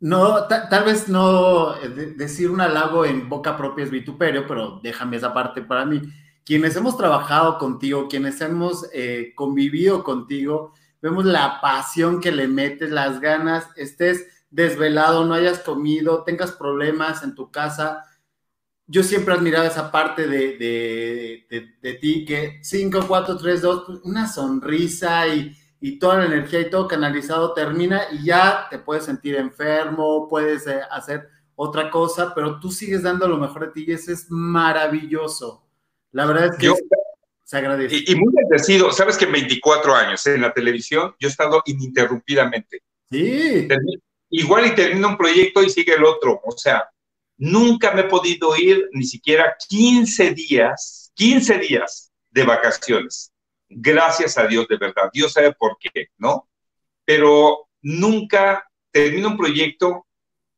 no, 0.00 0.46
tal 0.46 0.84
vez 0.84 1.08
no 1.08 1.76
eh, 1.76 1.88
decir 2.16 2.50
un 2.50 2.62
halago 2.62 3.04
en 3.04 3.28
boca 3.28 3.56
propia 3.56 3.84
es 3.84 3.90
vituperio, 3.90 4.46
pero 4.46 4.80
déjame 4.82 5.18
esa 5.18 5.34
parte 5.34 5.60
para 5.60 5.84
mí. 5.84 6.00
Quienes 6.44 6.74
hemos 6.76 6.96
trabajado 6.96 7.58
contigo, 7.58 8.08
quienes 8.08 8.40
hemos 8.40 8.88
eh, 8.94 9.34
convivido 9.36 10.02
contigo, 10.02 10.72
vemos 11.02 11.26
la 11.26 11.60
pasión 11.60 12.20
que 12.20 12.32
le 12.32 12.48
metes, 12.48 12.90
las 12.90 13.20
ganas, 13.20 13.66
estés 13.76 14.26
desvelado, 14.48 15.26
no 15.26 15.34
hayas 15.34 15.58
comido, 15.58 16.24
tengas 16.24 16.52
problemas 16.52 17.22
en 17.22 17.34
tu 17.34 17.50
casa. 17.50 18.04
Yo 18.92 19.04
siempre 19.04 19.32
he 19.32 19.36
admirado 19.36 19.66
esa 19.66 19.92
parte 19.92 20.26
de, 20.26 21.46
de, 21.80 21.94
ti, 21.94 22.24
que 22.24 22.58
5, 22.60 23.04
4, 23.06 23.36
3, 23.36 23.62
2, 23.62 24.00
una 24.02 24.26
sonrisa 24.26 25.28
y, 25.28 25.56
y, 25.80 25.96
toda 26.00 26.18
la 26.18 26.26
energía 26.26 26.58
y 26.58 26.70
todo 26.70 26.88
canalizado 26.88 27.54
termina 27.54 28.02
y 28.10 28.24
ya 28.24 28.66
te 28.68 28.80
puedes 28.80 29.04
sentir 29.04 29.36
enfermo, 29.36 30.26
puedes 30.28 30.66
eh, 30.66 30.80
hacer 30.90 31.28
otra 31.54 31.88
cosa, 31.88 32.34
pero 32.34 32.58
tú 32.58 32.72
sigues 32.72 33.04
dando 33.04 33.28
lo 33.28 33.36
mejor 33.36 33.66
de 33.66 33.72
ti 33.72 33.84
y 33.86 33.92
eso 33.92 34.10
es 34.10 34.26
maravilloso. 34.28 35.64
La 36.10 36.26
verdad 36.26 36.46
es 36.46 36.56
que... 36.58 36.66
Y, 36.66 38.14
muy 38.16 38.34
agradecido. 38.44 38.90
Sabes 38.90 39.16
que 39.16 39.26
en 39.26 39.32
24 39.32 39.94
años 39.94 40.26
en 40.26 40.40
la 40.40 40.52
televisión 40.52 41.14
yo 41.20 41.28
he 41.28 41.30
estado 41.30 41.62
ininterrumpidamente. 41.64 42.82
Sí. 43.08 43.68
igual 44.30 44.66
y 44.66 44.74
termina 44.74 45.06
un 45.06 45.16
proyecto 45.16 45.62
y 45.62 45.70
sigue 45.70 45.94
el 45.94 46.04
otro. 46.04 46.40
O 46.44 46.52
sea, 46.56 46.88
nunca 47.40 47.92
me 47.92 48.02
he 48.02 48.04
podido 48.04 48.54
ir 48.56 48.88
ni 48.92 49.04
siquiera 49.04 49.56
15 49.68 50.34
días, 50.34 51.10
15 51.14 51.58
días 51.58 52.12
de 52.30 52.44
vacaciones. 52.44 53.32
Gracias 53.68 54.36
a 54.36 54.46
Dios, 54.46 54.68
de 54.68 54.76
verdad. 54.76 55.10
Dios 55.12 55.32
sabe 55.32 55.52
por 55.54 55.76
qué, 55.80 56.08
¿no? 56.18 56.48
Pero 57.04 57.68
nunca 57.80 58.68
termino 58.92 59.28
un 59.28 59.36
proyecto 59.38 60.06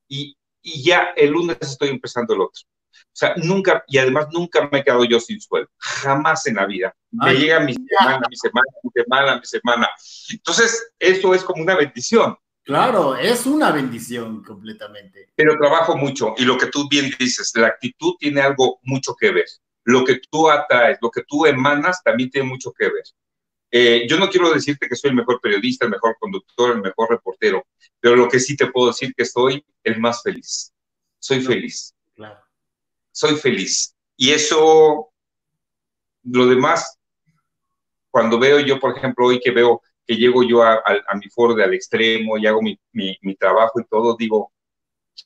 y, 0.08 0.36
y 0.60 0.82
ya 0.82 1.12
el 1.16 1.30
lunes 1.30 1.56
estoy 1.60 1.88
empezando 1.88 2.34
el 2.34 2.40
otro. 2.40 2.62
O 2.92 3.14
sea, 3.14 3.34
nunca, 3.36 3.84
y 3.86 3.98
además 3.98 4.26
nunca 4.32 4.68
me 4.70 4.78
he 4.78 4.84
quedado 4.84 5.04
yo 5.04 5.20
sin 5.20 5.40
sueldo, 5.40 5.70
jamás 5.78 6.46
en 6.46 6.56
la 6.56 6.66
vida. 6.66 6.94
Me 7.10 7.34
llega 7.34 7.60
mi 7.60 7.74
semana, 7.74 8.26
mi 8.28 8.36
semana, 8.36 8.66
mi 8.82 8.90
semana, 8.90 9.36
mi 9.36 9.46
semana. 9.46 9.90
Entonces, 10.30 10.92
eso 10.98 11.34
es 11.34 11.44
como 11.44 11.62
una 11.62 11.76
bendición, 11.76 12.36
Claro, 12.64 13.16
es 13.16 13.46
una 13.46 13.72
bendición 13.72 14.42
completamente. 14.44 15.28
Pero 15.34 15.58
trabajo 15.58 15.96
mucho 15.96 16.34
y 16.36 16.44
lo 16.44 16.56
que 16.56 16.66
tú 16.66 16.88
bien 16.88 17.10
dices, 17.18 17.52
la 17.56 17.68
actitud 17.68 18.14
tiene 18.18 18.40
algo 18.40 18.78
mucho 18.82 19.14
que 19.18 19.32
ver. 19.32 19.46
Lo 19.84 20.04
que 20.04 20.20
tú 20.30 20.48
atraes, 20.48 20.98
lo 21.02 21.10
que 21.10 21.24
tú 21.26 21.44
emanas 21.44 22.02
también 22.04 22.30
tiene 22.30 22.48
mucho 22.48 22.72
que 22.72 22.84
ver. 22.84 23.02
Eh, 23.74 24.06
yo 24.08 24.18
no 24.18 24.28
quiero 24.28 24.52
decirte 24.52 24.86
que 24.86 24.94
soy 24.94 25.10
el 25.10 25.16
mejor 25.16 25.40
periodista, 25.40 25.86
el 25.86 25.90
mejor 25.90 26.16
conductor, 26.20 26.72
el 26.72 26.82
mejor 26.82 27.10
reportero, 27.10 27.66
pero 27.98 28.14
lo 28.14 28.28
que 28.28 28.38
sí 28.38 28.54
te 28.54 28.70
puedo 28.70 28.88
decir 28.88 29.12
que 29.16 29.24
soy 29.24 29.64
el 29.82 29.98
más 29.98 30.22
feliz. 30.22 30.72
Soy 31.18 31.40
feliz. 31.40 31.94
Claro. 32.14 32.38
Soy 33.10 33.34
feliz. 33.36 33.96
Y 34.16 34.30
eso, 34.30 35.10
lo 36.24 36.46
demás, 36.46 36.98
cuando 38.10 38.38
veo 38.38 38.60
yo, 38.60 38.78
por 38.78 38.96
ejemplo, 38.96 39.26
hoy 39.26 39.40
que 39.40 39.50
veo 39.50 39.80
que 40.06 40.16
llego 40.16 40.42
yo 40.42 40.62
a, 40.62 40.82
mi 41.14 41.28
foro 41.30 41.54
de 41.54 41.64
al 41.64 41.74
extremo 41.74 42.38
y 42.38 42.46
hago 42.46 42.60
mi, 42.62 42.78
trabajo 43.36 43.80
y 43.80 43.84
todo, 43.84 44.16
digo, 44.16 44.52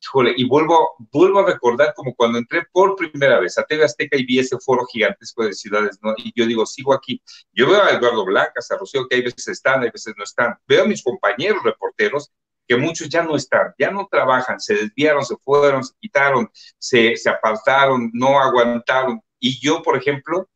híjole, 0.02 0.34
y 0.36 0.44
vuelvo, 0.44 0.96
vuelvo 1.12 1.40
a 1.40 1.46
recordar 1.46 1.94
como 1.94 2.14
cuando 2.14 2.38
entré 2.38 2.64
por 2.72 2.96
primera 2.96 3.40
vez 3.40 3.56
a 3.58 3.64
TV 3.64 3.84
Azteca 3.84 4.16
y 4.16 4.26
vi 4.26 4.38
ese 4.38 4.58
foro 4.58 4.84
gigantesco 4.86 5.44
de 5.44 5.52
ciudades, 5.52 5.98
¿no? 6.02 6.14
Y 6.16 6.32
yo 6.34 6.46
digo, 6.46 6.66
sigo 6.66 6.92
aquí. 6.92 7.22
Yo 7.52 7.68
veo 7.68 7.82
a 7.82 7.90
Eduardo 7.90 8.24
Blancas, 8.24 8.70
a 8.70 8.76
Rocío, 8.76 9.06
que 9.08 9.16
hay 9.16 9.22
veces 9.22 9.48
están, 9.48 9.82
hay 9.82 9.90
veces 9.90 10.14
no 10.16 10.24
están. 10.24 10.56
Veo 10.66 10.84
a 10.84 10.86
mis 10.86 11.02
compañeros 11.02 11.62
reporteros, 11.62 12.32
que 12.66 12.76
muchos 12.76 13.08
ya 13.08 13.22
no 13.22 13.36
están, 13.36 13.74
ya 13.78 13.90
no 13.90 14.08
trabajan, 14.10 14.58
se 14.60 14.74
desviaron, 14.74 15.24
se 15.24 15.36
fueron, 15.36 15.84
se 15.84 15.94
quitaron, 16.00 16.50
se, 16.78 17.16
se 17.16 17.30
apartaron, 17.30 18.10
no 18.12 18.40
aguantaron. 18.40 19.20
Y 19.38 19.60
yo, 19.60 19.82
por 19.82 19.96
ejemplo, 19.96 20.48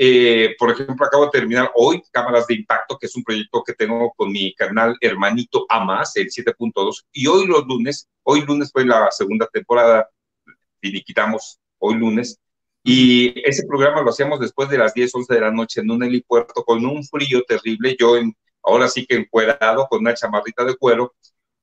eh, 0.00 0.54
por 0.58 0.70
ejemplo, 0.70 1.04
acabo 1.04 1.24
de 1.24 1.32
terminar 1.32 1.72
hoy 1.74 2.00
Cámaras 2.12 2.46
de 2.46 2.54
Impacto, 2.54 2.96
que 2.96 3.06
es 3.06 3.16
un 3.16 3.24
proyecto 3.24 3.64
que 3.64 3.74
tengo 3.74 4.12
con 4.16 4.30
mi 4.30 4.54
canal 4.54 4.96
hermanito 5.00 5.66
Amas, 5.68 6.16
el 6.16 6.28
7.2, 6.28 7.06
y 7.12 7.26
hoy 7.26 7.46
los 7.46 7.66
lunes, 7.66 8.08
hoy 8.22 8.42
lunes 8.42 8.70
fue 8.72 8.86
la 8.86 9.10
segunda 9.10 9.48
temporada, 9.52 10.08
finiquitamos 10.80 11.58
hoy 11.78 11.96
lunes, 11.96 12.38
y 12.84 13.34
ese 13.44 13.66
programa 13.66 14.00
lo 14.02 14.10
hacíamos 14.10 14.38
después 14.38 14.68
de 14.68 14.78
las 14.78 14.94
10, 14.94 15.12
11 15.12 15.34
de 15.34 15.40
la 15.40 15.50
noche 15.50 15.80
en 15.80 15.90
un 15.90 16.04
helipuerto 16.04 16.62
con 16.64 16.86
un 16.86 17.02
frío 17.04 17.42
terrible, 17.42 17.96
yo 17.98 18.16
en, 18.16 18.36
ahora 18.62 18.86
sí 18.88 19.04
que 19.04 19.16
encuerado 19.16 19.88
con 19.88 20.00
una 20.00 20.14
chamarrita 20.14 20.64
de 20.64 20.76
cuero, 20.76 21.12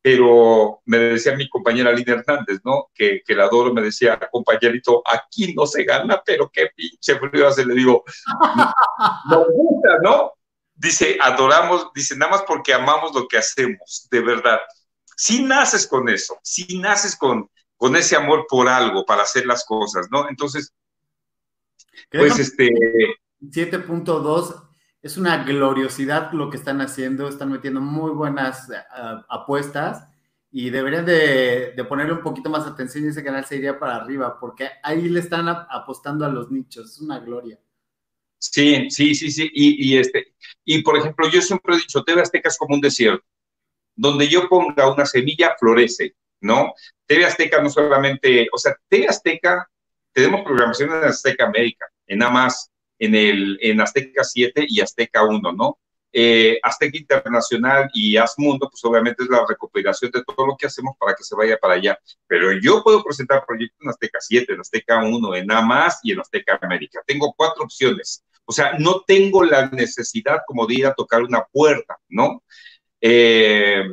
pero 0.06 0.84
me 0.86 1.00
decía 1.00 1.36
mi 1.36 1.50
compañera 1.50 1.92
Lina 1.92 2.14
Hernández, 2.14 2.60
¿no? 2.64 2.92
Que, 2.94 3.24
que 3.26 3.34
la 3.34 3.46
adoro, 3.46 3.74
me 3.74 3.82
decía, 3.82 4.20
compañerito, 4.32 5.02
aquí 5.04 5.56
no 5.56 5.66
se 5.66 5.84
gana, 5.84 6.22
pero 6.24 6.48
qué 6.54 6.70
pinche 6.76 7.18
frío 7.18 7.48
hace, 7.48 7.66
le 7.66 7.74
digo, 7.74 8.04
nos 9.32 9.48
gusta, 9.48 9.98
¿no? 10.04 10.34
Dice, 10.76 11.18
adoramos, 11.20 11.88
dice, 11.96 12.16
nada 12.16 12.34
más 12.34 12.44
porque 12.44 12.72
amamos 12.72 13.16
lo 13.16 13.28
que 13.28 13.40
hacemos, 13.40 14.08
de 14.12 14.22
verdad. 14.22 14.60
Si 15.18 15.42
naces 15.42 15.88
con 15.88 16.08
eso, 16.08 16.38
si 16.44 16.78
naces 16.78 17.16
con, 17.16 17.50
con 17.76 17.96
ese 17.96 18.16
amor 18.16 18.46
por 18.48 18.70
algo, 18.70 19.08
para 19.08 19.24
hacer 19.24 19.48
las 19.48 19.66
cosas, 19.66 20.06
¿no? 20.12 20.30
Entonces, 20.30 20.72
pues 22.12 22.38
este... 22.38 22.70
7.2 23.42 24.70
es 25.06 25.18
una 25.18 25.44
gloriosidad 25.44 26.32
lo 26.32 26.50
que 26.50 26.58
están 26.58 26.82
haciendo, 26.82 27.28
están 27.28 27.52
metiendo 27.52 27.80
muy 27.80 28.10
buenas 28.10 28.72
eh, 28.72 28.76
apuestas 29.30 30.08
y 30.52 30.72
deberían 30.72 31.06
de, 31.06 31.76
ponerle 31.88 32.14
un 32.14 32.24
poquito 32.24 32.50
más 32.50 32.66
atención 32.66 33.06
y 33.06 33.10
ese 33.10 33.24
canal 33.24 33.46
se 33.46 33.58
iría 33.58 33.78
para 33.78 33.98
arriba, 33.98 34.40
porque 34.40 34.68
ahí 34.82 35.08
le 35.08 35.20
están 35.20 35.48
apostando 35.48 36.26
a 36.26 36.30
los 36.30 36.50
nichos, 36.50 36.94
es 36.94 37.02
una 37.02 37.20
gloria. 37.20 37.60
Sí, 38.40 38.90
sí, 38.90 39.14
sí, 39.14 39.30
sí, 39.30 39.48
y, 39.54 39.96
este, 39.96 40.34
y 40.64 40.82
por 40.82 40.98
ejemplo, 40.98 41.30
yo 41.30 41.40
siempre 41.40 41.76
he 41.76 41.78
dicho, 41.78 42.04
TV 42.04 42.22
Azteca 42.22 42.50
es 42.50 42.58
como 42.58 42.74
un 42.74 42.82
desierto, 42.82 43.24
donde 43.96 44.28
yo 44.28 44.50
ponga 44.50 44.92
una 44.92 45.06
semilla, 45.06 45.56
florece, 45.60 46.16
¿no? 46.42 46.74
TV 47.06 47.26
Azteca 47.26 47.62
no 47.62 47.70
solamente, 47.70 48.48
o 48.52 48.58
sea, 48.58 48.76
TV 48.88 49.08
Azteca, 49.08 49.70
tenemos 50.12 50.42
programación 50.42 50.90
en 50.90 51.04
Azteca 51.04 51.46
América, 51.46 51.86
en 52.08 52.24
AMAS, 52.24 52.72
en, 53.00 53.16
el, 53.16 53.58
en 53.62 53.82
Azteca 53.82 54.24
7 54.24 54.66
y 54.68 54.82
Azteca 54.82 55.24
1, 55.24 55.52
¿no? 55.54 55.80
Eh, 56.18 56.60
Azteca 56.64 56.98
Internacional 56.98 57.90
y 57.94 58.16
Azmundo, 58.16 58.70
pues 58.70 58.84
obviamente 58.86 59.24
es 59.24 59.30
la 59.30 59.46
recopilación 59.46 60.12
de 60.12 60.24
todo 60.24 60.48
lo 60.48 60.56
que 60.56 60.68
hacemos 60.68 60.96
para 60.98 61.14
que 61.14 61.26
se 61.26 61.36
vaya 61.36 61.58
para 61.58 61.74
allá. 61.74 62.00
Pero 62.26 62.54
yo 62.54 62.82
puedo 62.82 63.04
presentar 63.04 63.46
proyectos 63.46 63.78
en 63.82 63.90
Azteca 63.90 64.20
7, 64.22 64.54
en 64.54 64.62
Azteca 64.62 65.04
1, 65.04 65.36
en 65.36 65.52
AMAS 65.52 66.00
y 66.04 66.14
en 66.14 66.22
Azteca 66.22 66.58
América. 66.62 67.02
Tengo 67.06 67.34
cuatro 67.36 67.66
opciones. 67.66 68.24
O 68.46 68.54
sea, 68.54 68.78
no 68.80 69.02
tengo 69.06 69.44
la 69.44 69.70
necesidad 69.70 70.40
como 70.48 70.66
de 70.66 70.76
ir 70.76 70.86
a 70.86 70.94
tocar 70.94 71.22
una 71.22 71.44
puerta, 71.52 71.98
¿no? 72.08 72.44
Eh, 73.02 73.84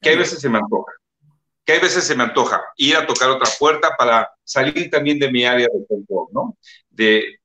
que 0.00 0.10
hay 0.10 0.16
veces 0.16 0.38
se 0.40 0.48
me 0.48 0.58
antoja. 0.58 0.92
Que 1.64 1.74
hay 1.74 1.80
veces 1.80 2.04
se 2.04 2.16
me 2.16 2.24
antoja 2.24 2.62
ir 2.76 2.96
a 2.96 3.06
tocar 3.06 3.30
otra 3.30 3.48
puerta 3.58 3.94
para 3.96 4.30
salir 4.44 4.90
también 4.90 5.18
de 5.18 5.30
mi 5.30 5.44
área 5.44 5.66
de 5.66 5.86
confort, 5.86 6.30
¿no? 6.32 6.56
de, 6.90 7.38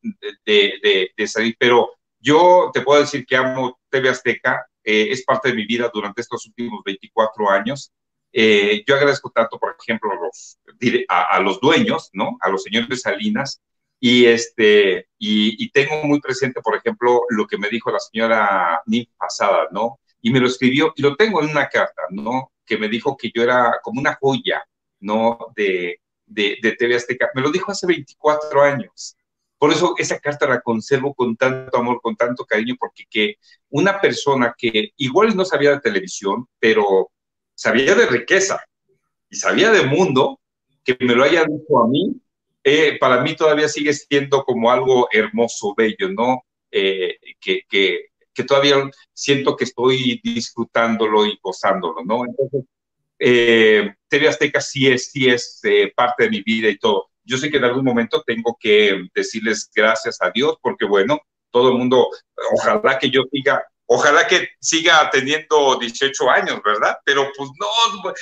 salir, 1.27 1.55
pero 1.59 1.91
yo 2.19 2.71
te 2.73 2.81
puedo 2.81 3.01
decir 3.01 3.25
que 3.25 3.35
amo 3.35 3.79
TV 3.89 4.09
Azteca, 4.09 4.65
eh, 4.83 5.07
es 5.11 5.23
parte 5.23 5.49
de 5.49 5.55
mi 5.55 5.65
vida 5.65 5.89
durante 5.93 6.21
estos 6.21 6.45
últimos 6.47 6.81
24 6.85 7.49
años. 7.49 7.91
Eh, 8.31 8.83
yo 8.87 8.95
agradezco 8.95 9.29
tanto, 9.31 9.57
por 9.59 9.75
ejemplo, 9.79 10.11
a, 11.09 11.39
los 11.39 11.59
dueños, 11.59 12.09
¿no? 12.13 12.37
A 12.41 12.49
los 12.49 12.63
señores 12.63 12.89
de 12.89 12.97
Salinas, 12.97 13.61
y, 13.99 14.25
este, 14.25 15.07
y, 15.17 15.69
tengo 15.71 16.03
muy 16.03 16.19
presente, 16.21 16.61
por 16.61 16.75
ejemplo, 16.75 17.23
lo 17.29 17.47
que 17.47 17.57
me 17.57 17.69
dijo 17.69 17.91
la 17.91 17.99
señora 17.99 18.81
Nim 18.85 19.05
Pasada, 19.17 19.67
¿no? 19.71 19.99
Y 20.21 20.29
me 20.31 20.39
lo 20.39 20.47
escribió, 20.47 20.93
y 20.95 21.01
lo 21.01 21.15
tengo 21.15 21.41
en 21.41 21.49
una 21.49 21.67
carta, 21.67 22.03
¿no? 22.11 22.51
Que 22.67 22.77
me 22.77 22.89
dijo 22.89 23.17
que 23.17 23.31
yo 23.33 23.41
era 23.41 23.79
como 23.81 23.99
una 23.99 24.15
joya, 24.15 24.63
¿no? 24.99 25.39
De, 25.55 26.01
de, 26.27 26.57
de 26.61 26.71
TV 26.73 26.95
Azteca. 26.95 27.31
Me 27.33 27.41
lo 27.41 27.51
dijo 27.51 27.71
hace 27.71 27.87
24 27.87 28.61
años. 28.61 29.17
Por 29.57 29.71
eso 29.71 29.95
esa 29.97 30.19
carta 30.19 30.47
la 30.47 30.61
conservo 30.61 31.15
con 31.15 31.35
tanto 31.35 31.77
amor, 31.77 31.99
con 32.01 32.15
tanto 32.15 32.45
cariño, 32.45 32.75
porque 32.79 33.05
que 33.09 33.35
una 33.69 33.99
persona 33.99 34.53
que 34.55 34.91
igual 34.97 35.35
no 35.35 35.45
sabía 35.45 35.71
de 35.71 35.79
televisión, 35.79 36.47
pero 36.59 37.09
sabía 37.55 37.95
de 37.95 38.05
riqueza 38.05 38.63
y 39.29 39.35
sabía 39.35 39.71
de 39.71 39.83
mundo, 39.83 40.39
que 40.83 40.95
me 40.99 41.15
lo 41.15 41.23
haya 41.23 41.43
dicho 41.43 41.81
a 41.81 41.87
mí, 41.87 42.21
eh, 42.63 42.97
para 42.99 43.21
mí 43.21 43.35
todavía 43.35 43.67
sigue 43.67 43.93
siendo 43.93 44.43
como 44.43 44.69
algo 44.69 45.07
hermoso, 45.11 45.73
bello, 45.75 46.09
¿no? 46.09 46.43
Eh, 46.69 47.17
que, 47.39 47.61
que, 47.67 48.07
que, 48.37 48.43
todavía 48.43 48.89
siento 49.13 49.55
que 49.55 49.63
estoy 49.65 50.21
disfrutándolo 50.23 51.25
y 51.25 51.39
gozándolo, 51.41 52.03
¿no? 52.05 52.25
Entonces, 52.25 52.63
eh, 53.19 53.93
TV 54.07 54.27
Azteca 54.27 54.61
sí 54.61 54.87
es, 54.87 55.11
sí 55.11 55.27
es 55.27 55.59
eh, 55.63 55.91
parte 55.95 56.25
de 56.25 56.29
mi 56.29 56.41
vida 56.43 56.69
y 56.69 56.77
todo 56.77 57.09
yo 57.27 57.37
sé 57.37 57.51
que 57.51 57.57
en 57.57 57.65
algún 57.65 57.83
momento 57.83 58.23
tengo 58.25 58.57
que 58.59 59.05
decirles 59.13 59.69
gracias 59.75 60.17
a 60.21 60.31
Dios, 60.33 60.55
porque 60.61 60.85
bueno, 60.85 61.19
todo 61.51 61.69
el 61.69 61.77
mundo, 61.77 62.07
ojalá 62.53 62.97
que 62.97 63.09
yo 63.09 63.23
siga, 63.31 63.63
ojalá 63.85 64.25
que 64.27 64.49
siga 64.61 65.09
teniendo 65.11 65.77
18 65.77 66.29
años, 66.29 66.61
¿verdad? 66.63 66.97
Pero 67.03 67.29
pues 67.37 67.49
no, 67.59 68.13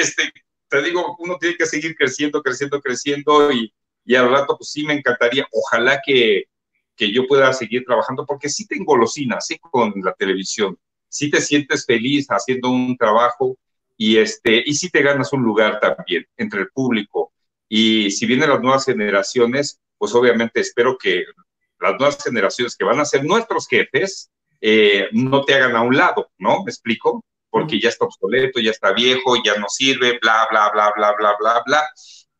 este, 0.00 0.32
te 0.68 0.82
digo, 0.82 1.16
uno 1.18 1.36
tiene 1.38 1.56
que 1.56 1.66
seguir 1.66 1.94
creciendo, 1.94 2.42
creciendo, 2.42 2.80
creciendo 2.80 3.52
y, 3.52 3.72
y 4.06 4.14
al 4.14 4.30
rato 4.30 4.56
pues 4.56 4.70
sí 4.70 4.84
me 4.84 4.94
encantaría, 4.94 5.46
ojalá 5.52 6.00
que, 6.04 6.44
que 6.96 7.12
yo 7.12 7.26
pueda 7.26 7.52
seguir 7.52 7.84
trabajando, 7.84 8.24
porque 8.26 8.48
sí 8.48 8.66
tengo 8.66 8.84
golosinas, 8.86 9.46
sí 9.46 9.58
con 9.58 9.92
la 10.02 10.12
televisión, 10.14 10.78
sí 11.08 11.30
te 11.30 11.40
sientes 11.40 11.84
feliz 11.86 12.26
haciendo 12.28 12.70
un 12.70 12.96
trabajo 12.96 13.56
y, 13.96 14.18
este, 14.18 14.62
y 14.64 14.74
sí 14.74 14.90
te 14.90 15.02
ganas 15.02 15.32
un 15.32 15.42
lugar 15.42 15.80
también 15.80 16.26
entre 16.36 16.60
el 16.60 16.68
público 16.68 17.32
y 17.68 18.10
si 18.10 18.26
vienen 18.26 18.50
las 18.50 18.60
nuevas 18.60 18.84
generaciones, 18.84 19.80
pues 19.98 20.14
obviamente 20.14 20.60
espero 20.60 20.96
que 20.98 21.24
las 21.80 21.98
nuevas 21.98 22.22
generaciones 22.22 22.76
que 22.76 22.84
van 22.84 23.00
a 23.00 23.04
ser 23.04 23.24
nuestros 23.24 23.66
jefes 23.68 24.30
eh, 24.60 25.08
no 25.12 25.44
te 25.44 25.54
hagan 25.54 25.76
a 25.76 25.82
un 25.82 25.96
lado, 25.96 26.30
¿no? 26.38 26.62
¿Me 26.64 26.70
explico? 26.70 27.24
Porque 27.50 27.80
ya 27.80 27.88
está 27.88 28.04
obsoleto, 28.04 28.60
ya 28.60 28.70
está 28.70 28.92
viejo, 28.92 29.34
ya 29.44 29.56
no 29.58 29.68
sirve, 29.68 30.18
bla, 30.20 30.46
bla, 30.50 30.70
bla, 30.72 30.92
bla, 30.96 31.14
bla, 31.18 31.36
bla, 31.38 31.62
bla. 31.66 31.88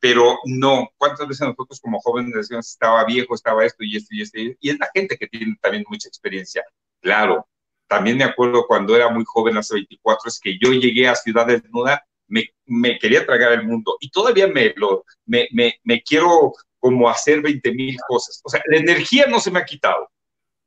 Pero 0.07 0.39
no, 0.45 0.89
¿cuántas 0.97 1.27
veces 1.27 1.49
nosotros 1.49 1.81
como 1.81 1.99
jóvenes 1.99 2.33
decíamos 2.33 2.69
estaba 2.69 3.05
viejo, 3.05 3.35
estaba 3.35 3.65
esto 3.65 3.83
y 3.83 3.97
esto 3.97 4.15
y 4.15 4.23
esto? 4.23 4.39
Y 4.39 4.71
es 4.71 4.79
la 4.79 4.89
gente 4.95 5.17
que 5.17 5.27
tiene 5.27 5.57
también 5.61 5.85
mucha 5.89 6.07
experiencia. 6.07 6.65
Claro, 7.01 7.45
también 7.89 8.17
me 8.17 8.23
acuerdo 8.23 8.67
cuando 8.69 8.95
era 8.95 9.09
muy 9.11 9.25
joven, 9.27 9.57
hace 9.57 9.75
24, 9.75 10.29
es 10.29 10.39
que 10.39 10.57
yo 10.63 10.73
llegué 10.73 11.09
a 11.09 11.17
Ciudad 11.17 11.47
Desnuda 11.47 12.05
me, 12.29 12.99
quería 13.01 13.27
tragar 13.27 13.53
el 13.53 13.65
mundo 13.65 13.97
y 14.01 14.11
todavía 14.11 14.47
me, 14.47 14.73
lo, 14.77 15.05
me, 15.25 15.49
me, 15.53 16.03
quiero 16.03 16.55
como 16.79 17.09
hacer 17.09 17.41
20 17.41 17.73
mil 17.73 17.97
cosas. 18.07 18.41
O 18.45 18.49
sea, 18.49 18.63
la 18.67 18.79
energía 18.79 19.27
no 19.27 19.41
se 19.41 19.51
me 19.51 19.59
ha 19.59 19.65
quitado. 19.65 20.09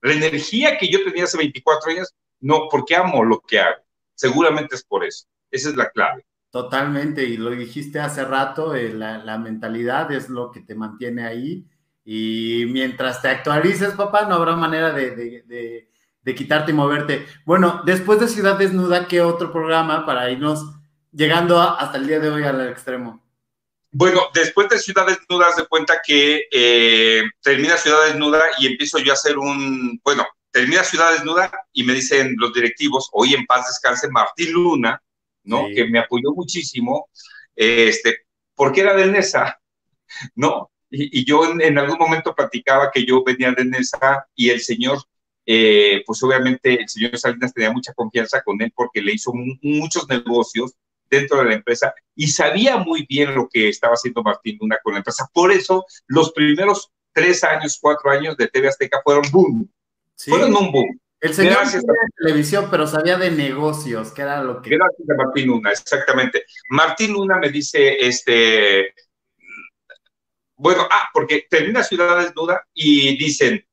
La 0.01 0.13
energía 0.13 0.77
que 0.77 0.89
yo 0.89 1.03
tenía 1.05 1.23
hace 1.23 1.37
24 1.37 1.91
años, 1.91 2.13
no, 2.41 2.67
porque 2.69 2.95
amo 2.95 3.23
lo 3.23 3.39
que 3.39 3.59
hago. 3.59 3.81
Seguramente 4.15 4.75
es 4.75 4.83
por 4.83 5.05
eso. 5.05 5.25
Esa 5.49 5.69
es 5.69 5.75
la 5.75 5.89
clave. 5.91 6.25
Totalmente, 6.51 7.23
y 7.23 7.37
lo 7.37 7.51
dijiste 7.51 7.99
hace 7.99 8.25
rato, 8.25 8.73
eh, 8.75 8.91
la, 8.93 9.37
mentalidad 9.37 10.11
es 10.11 10.29
lo 10.29 10.51
que 10.51 10.61
te 10.61 10.75
mantiene 10.75 11.25
ahí. 11.25 11.65
Y 12.03 12.65
mientras 12.69 13.21
te 13.21 13.27
actualices, 13.27 13.93
papá, 13.93 14.25
no 14.25 14.35
habrá 14.35 14.55
manera 14.55 14.91
de, 14.91 15.11
de, 15.11 15.89
de 16.21 16.35
quitarte 16.35 16.71
y 16.71 16.75
moverte. 16.75 17.27
Bueno, 17.45 17.81
después 17.85 18.19
de 18.19 18.27
Ciudad 18.27 18.57
Desnuda, 18.57 19.07
¿qué 19.07 19.21
otro 19.21 19.51
programa 19.51 20.05
para 20.05 20.31
irnos 20.31 20.65
Llegando 21.11 21.59
hasta 21.59 21.97
el 21.97 22.07
día 22.07 22.19
de 22.19 22.29
hoy 22.29 22.43
al 22.43 22.69
extremo. 22.69 23.23
Bueno, 23.91 24.21
después 24.33 24.69
de 24.69 24.77
Ciudad 24.77 25.07
Desnuda, 25.07 25.47
de 25.57 25.65
cuenta 25.65 25.99
que 26.05 26.43
eh, 26.51 27.23
termina 27.41 27.77
Ciudad 27.77 28.05
Desnuda 28.05 28.43
y 28.59 28.67
empiezo 28.67 28.99
yo 28.99 29.11
a 29.11 29.15
hacer 29.15 29.39
un, 29.39 29.99
bueno, 30.03 30.27
termina 30.51 30.83
Ciudad 30.83 31.13
Desnuda 31.13 31.51
y 31.73 31.83
me 31.83 31.93
dicen 31.93 32.35
los 32.37 32.53
directivos, 32.53 33.09
hoy 33.11 33.33
en 33.33 33.45
paz 33.47 33.65
descanse 33.65 34.07
Martín 34.09 34.53
Luna, 34.53 35.01
¿no? 35.49 35.67
Que 35.73 35.85
me 35.87 35.99
apoyó 35.99 36.31
muchísimo, 36.33 37.09
este, 37.55 38.19
porque 38.55 38.81
era 38.81 38.93
de 38.93 39.07
Nesa, 39.07 39.59
¿no? 40.35 40.71
Y, 40.91 41.25
yo 41.25 41.43
en, 41.59 41.77
algún 41.77 41.97
momento 41.97 42.33
platicaba 42.33 42.91
que 42.91 43.05
yo 43.05 43.23
venía 43.23 43.51
de 43.51 43.65
Nesa 43.65 44.25
y 44.35 44.49
el 44.49 44.61
señor, 44.61 44.99
eh, 45.45 46.03
pues 46.05 46.21
obviamente 46.23 46.81
el 46.81 46.89
señor 46.89 47.17
Salinas 47.17 47.53
tenía 47.53 47.71
mucha 47.71 47.93
confianza 47.93 48.41
con 48.43 48.61
él 48.61 48.71
porque 48.75 49.01
le 49.01 49.13
hizo 49.13 49.31
muchos 49.61 50.07
negocios 50.07 50.73
dentro 51.09 51.39
de 51.39 51.45
la 51.45 51.55
empresa 51.55 51.93
y 52.15 52.27
sabía 52.27 52.77
muy 52.77 53.05
bien 53.07 53.33
lo 53.33 53.49
que 53.49 53.69
estaba 53.69 53.93
haciendo 53.93 54.23
Martín 54.23 54.57
Luna 54.59 54.77
con 54.83 54.93
la 54.93 54.99
empresa. 54.99 55.27
Por 55.33 55.51
eso, 55.51 55.85
los 56.07 56.31
primeros 56.31 56.91
tres 57.13 57.43
años, 57.43 57.77
cuatro 57.81 58.11
años 58.11 58.37
de 58.37 58.47
TV 58.47 58.67
Azteca 58.67 59.01
fueron 59.03 59.23
boom. 59.31 59.71
Fueron 60.15 60.55
un 60.55 60.71
boom. 60.71 60.99
El 61.21 61.33
señor 61.33 61.55
Gracias 61.55 61.83
de 61.83 61.93
televisión, 62.17 62.67
pero 62.71 62.87
sabía 62.87 63.17
de 63.17 63.31
negocios, 63.31 64.11
que 64.11 64.21
era 64.21 64.41
lo 64.41 64.61
que... 64.61 64.69
Gracias 64.69 65.09
a 65.09 65.15
Martín 65.15 65.47
Luna, 65.47 65.71
exactamente. 65.71 66.45
Martín 66.69 67.11
Luna 67.11 67.37
me 67.37 67.49
dice, 67.49 67.97
este, 67.99 68.93
bueno, 70.55 70.87
ah, 70.89 71.09
porque 71.13 71.45
termina 71.49 71.83
Ciudad 71.83 72.21
Desnuda 72.21 72.65
y 72.73 73.17
dicen, 73.17 73.65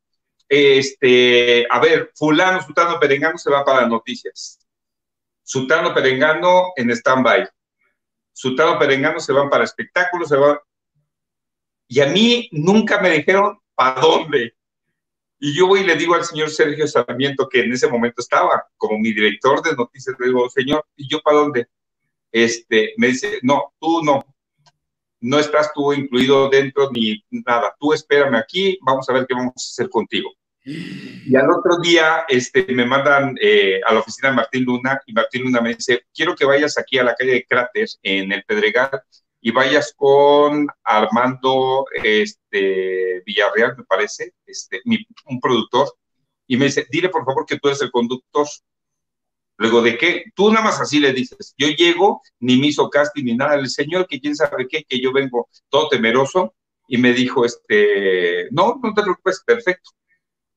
este, 0.49 1.67
a 1.71 1.81
ver, 1.81 2.11
fulano, 2.15 2.63
sultano, 2.63 2.99
perengano 2.99 3.39
se 3.39 3.51
va 3.51 3.65
para 3.65 3.87
noticias. 3.87 4.59
Sultano 5.47 5.95
Perengano 5.95 6.73
en 6.75 6.91
stand-by. 6.91 7.49
Sultano 8.33 8.79
Perengano 8.79 9.21
se 9.21 9.33
van 9.33 9.49
para 9.49 9.63
espectáculos, 9.63 10.29
se 10.29 10.37
van. 10.37 10.59
Y 11.89 12.01
a 12.01 12.07
mí 12.07 12.49
nunca 12.51 13.01
me 13.01 13.11
dijeron 13.11 13.57
para 13.77 14.01
dónde. 14.01 14.57
Y 15.39 15.55
yo 15.55 15.67
voy 15.67 15.81
y 15.81 15.85
le 15.85 15.97
digo 15.97 16.15
al 16.15 16.25
señor 16.25 16.51
Sergio 16.51 16.87
Sarmiento, 16.87 17.49
que 17.49 17.61
en 17.61 17.73
ese 17.73 17.89
momento 17.89 18.23
estaba 18.23 18.67
como 18.77 18.99
mi 18.99 19.13
director 19.13 19.63
de 19.63 19.75
noticias, 19.75 20.17
le 20.19 20.27
digo, 20.27 20.49
señor, 20.49 20.85
¿y 20.97 21.09
yo 21.09 21.21
para 21.21 21.39
dónde? 21.39 21.67
Este, 22.33 22.95
me 22.97 23.09
dice, 23.09 23.39
no, 23.43 23.75
tú 23.79 24.03
no, 24.03 24.25
no 25.21 25.39
estás 25.39 25.73
tú 25.75 25.93
incluido 25.93 26.49
dentro 26.49 26.91
ni 26.91 27.23
nada, 27.31 27.75
tú 27.79 27.93
espérame 27.93 28.37
aquí, 28.37 28.79
vamos 28.83 29.09
a 29.09 29.13
ver 29.13 29.27
qué 29.27 29.35
vamos 29.35 29.55
a 29.57 29.61
hacer 29.61 29.91
contigo. 29.91 30.31
Y 30.65 31.37
al 31.37 31.49
otro 31.51 31.79
día 31.81 32.25
este, 32.29 32.67
me 32.75 32.85
mandan 32.85 33.37
eh, 33.41 33.81
a 33.87 33.95
la 33.95 34.01
oficina 34.01 34.31
de 34.31 34.37
Martín 34.37 34.65
Luna 34.65 35.01
y 35.07 35.13
Martín 35.13 35.43
Luna 35.45 35.61
me 35.61 35.75
dice, 35.75 36.07
quiero 36.13 36.35
que 36.35 36.45
vayas 36.45 36.77
aquí 36.77 36.99
a 36.99 37.05
la 37.05 37.15
calle 37.15 37.33
de 37.33 37.47
Cráter, 37.47 37.87
en 38.03 38.33
el 38.33 38.43
Pedregal, 38.43 39.01
y 39.47 39.53
vayas 39.53 39.95
con 39.97 40.67
Armando 40.83 41.87
este, 41.93 43.23
Villarreal, 43.25 43.77
me 43.77 43.85
parece, 43.85 44.35
este, 44.45 44.83
un 44.85 45.41
productor, 45.41 45.89
y 46.49 46.57
me 46.57 46.65
dice, 46.65 46.85
dile 46.91 47.11
por 47.11 47.25
favor 47.25 47.47
que 47.47 47.57
tú 47.57 47.69
eres 47.69 47.81
el 47.81 47.93
conductor. 47.93 48.45
Luego, 49.57 49.83
¿de 49.83 49.97
qué? 49.97 50.25
Tú 50.35 50.51
nada 50.51 50.65
más 50.65 50.81
así 50.81 50.99
le 50.99 51.13
dices, 51.13 51.55
yo 51.57 51.69
llego, 51.69 52.23
ni 52.41 52.57
me 52.57 52.67
hizo 52.67 52.91
casting 52.91 53.23
ni 53.23 53.37
nada, 53.37 53.55
el 53.55 53.71
señor 53.71 54.09
que 54.09 54.21
quién 54.21 54.35
sabe 54.35 54.67
qué, 54.67 54.83
que 54.83 55.01
yo 55.01 55.13
vengo 55.13 55.49
todo 55.69 55.91
temeroso, 55.91 56.53
y 56.89 56.99
me 56.99 57.13
dijo, 57.13 57.45
este, 57.45 58.49
no, 58.51 58.81
no 58.83 58.95
te 58.95 59.03
preocupes, 59.03 59.45
perfecto. 59.47 59.91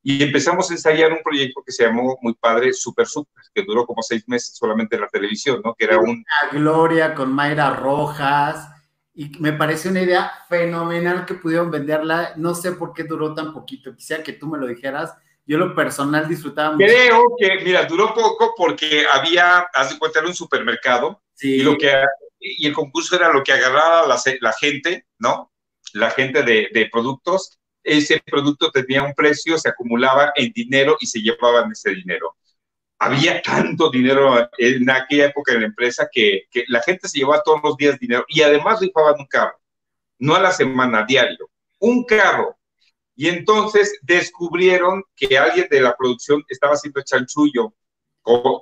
Y 0.02 0.24
empezamos 0.24 0.68
a 0.68 0.74
ensayar 0.74 1.12
un 1.12 1.22
proyecto 1.22 1.62
que 1.64 1.72
se 1.72 1.84
llamó 1.84 2.18
muy 2.24 2.34
padre, 2.34 2.74
Super 2.74 3.06
Super, 3.06 3.44
que 3.54 3.62
duró 3.62 3.86
como 3.86 4.02
seis 4.02 4.24
meses 4.28 4.56
solamente 4.56 4.96
en 4.96 5.04
la 5.04 5.10
televisión, 5.10 5.62
¿no? 5.64 5.76
Que 5.76 5.86
era 5.86 6.00
un... 6.00 6.26
Gloria 6.54 7.14
con 7.14 7.32
Mayra 7.32 7.76
Rojas, 7.76 8.79
y 9.20 9.30
me 9.40 9.52
parece 9.52 9.90
una 9.90 10.02
idea 10.02 10.32
fenomenal 10.48 11.26
que 11.26 11.34
pudieron 11.34 11.70
venderla. 11.70 12.32
No 12.38 12.56
sé 12.56 12.72
por 12.72 12.94
qué 12.94 13.04
duró 13.04 13.34
tan 13.34 13.52
poquito, 13.52 13.94
quisiera 13.94 14.24
que 14.24 14.32
tú 14.32 14.48
me 14.48 14.58
lo 14.58 14.66
dijeras. 14.66 15.14
Yo 15.46 15.58
lo 15.58 15.76
personal 15.76 16.26
disfrutaba 16.30 16.72
mucho. 16.72 16.86
Creo 16.86 17.36
que, 17.38 17.66
mira, 17.66 17.84
duró 17.84 18.14
poco 18.14 18.54
porque 18.56 19.06
había, 19.12 19.68
haz 19.74 19.90
de 19.90 20.00
cuenta, 20.00 20.20
era 20.20 20.30
un 20.30 20.34
supermercado, 20.34 21.22
sí. 21.34 21.56
y, 21.56 21.64
lo 21.64 21.78
que, 21.78 21.92
y 22.40 22.66
el 22.66 22.72
concurso 22.72 23.18
era 23.18 23.34
lo 23.34 23.44
que 23.44 23.52
agarraba 23.52 24.08
la, 24.08 24.18
la 24.40 24.54
gente, 24.54 25.06
¿no? 25.18 25.52
La 25.92 26.12
gente 26.12 26.42
de, 26.44 26.70
de 26.72 26.88
productos, 26.90 27.60
ese 27.84 28.24
producto 28.26 28.72
tenía 28.72 29.04
un 29.04 29.14
precio, 29.14 29.58
se 29.58 29.68
acumulaba 29.68 30.32
en 30.34 30.54
dinero 30.54 30.96
y 30.98 31.08
se 31.08 31.20
llevaban 31.20 31.70
ese 31.74 31.90
dinero. 31.90 32.38
Había 33.00 33.42
tanto 33.42 33.90
dinero 33.90 34.50
en 34.58 34.90
aquella 34.90 35.28
época 35.28 35.54
en 35.54 35.62
la 35.62 35.68
empresa 35.68 36.10
que, 36.12 36.48
la 36.68 36.82
gente 36.82 37.08
se 37.08 37.20
llevaba 37.20 37.42
todos 37.44 37.62
los 37.64 37.78
días 37.78 37.98
dinero 37.98 38.26
y 38.28 38.42
además 38.42 38.82
rifaban 38.82 39.16
un 39.18 39.26
carro, 39.26 39.58
no 40.20 40.36
a 40.36 40.42
la 40.42 40.52
semana, 40.52 41.00
a 41.00 41.06
diario, 41.06 41.50
un 41.80 42.04
carro. 42.04 42.58
Y 43.16 43.28
entonces 43.28 44.00
descubrieron 44.02 45.04
que 45.16 45.38
alguien 45.38 45.68
de 45.70 45.82
la 45.82 45.96
producción 45.96 46.44
estaba 46.48 46.74
haciendo 46.74 47.02
chanchullo 47.02 47.74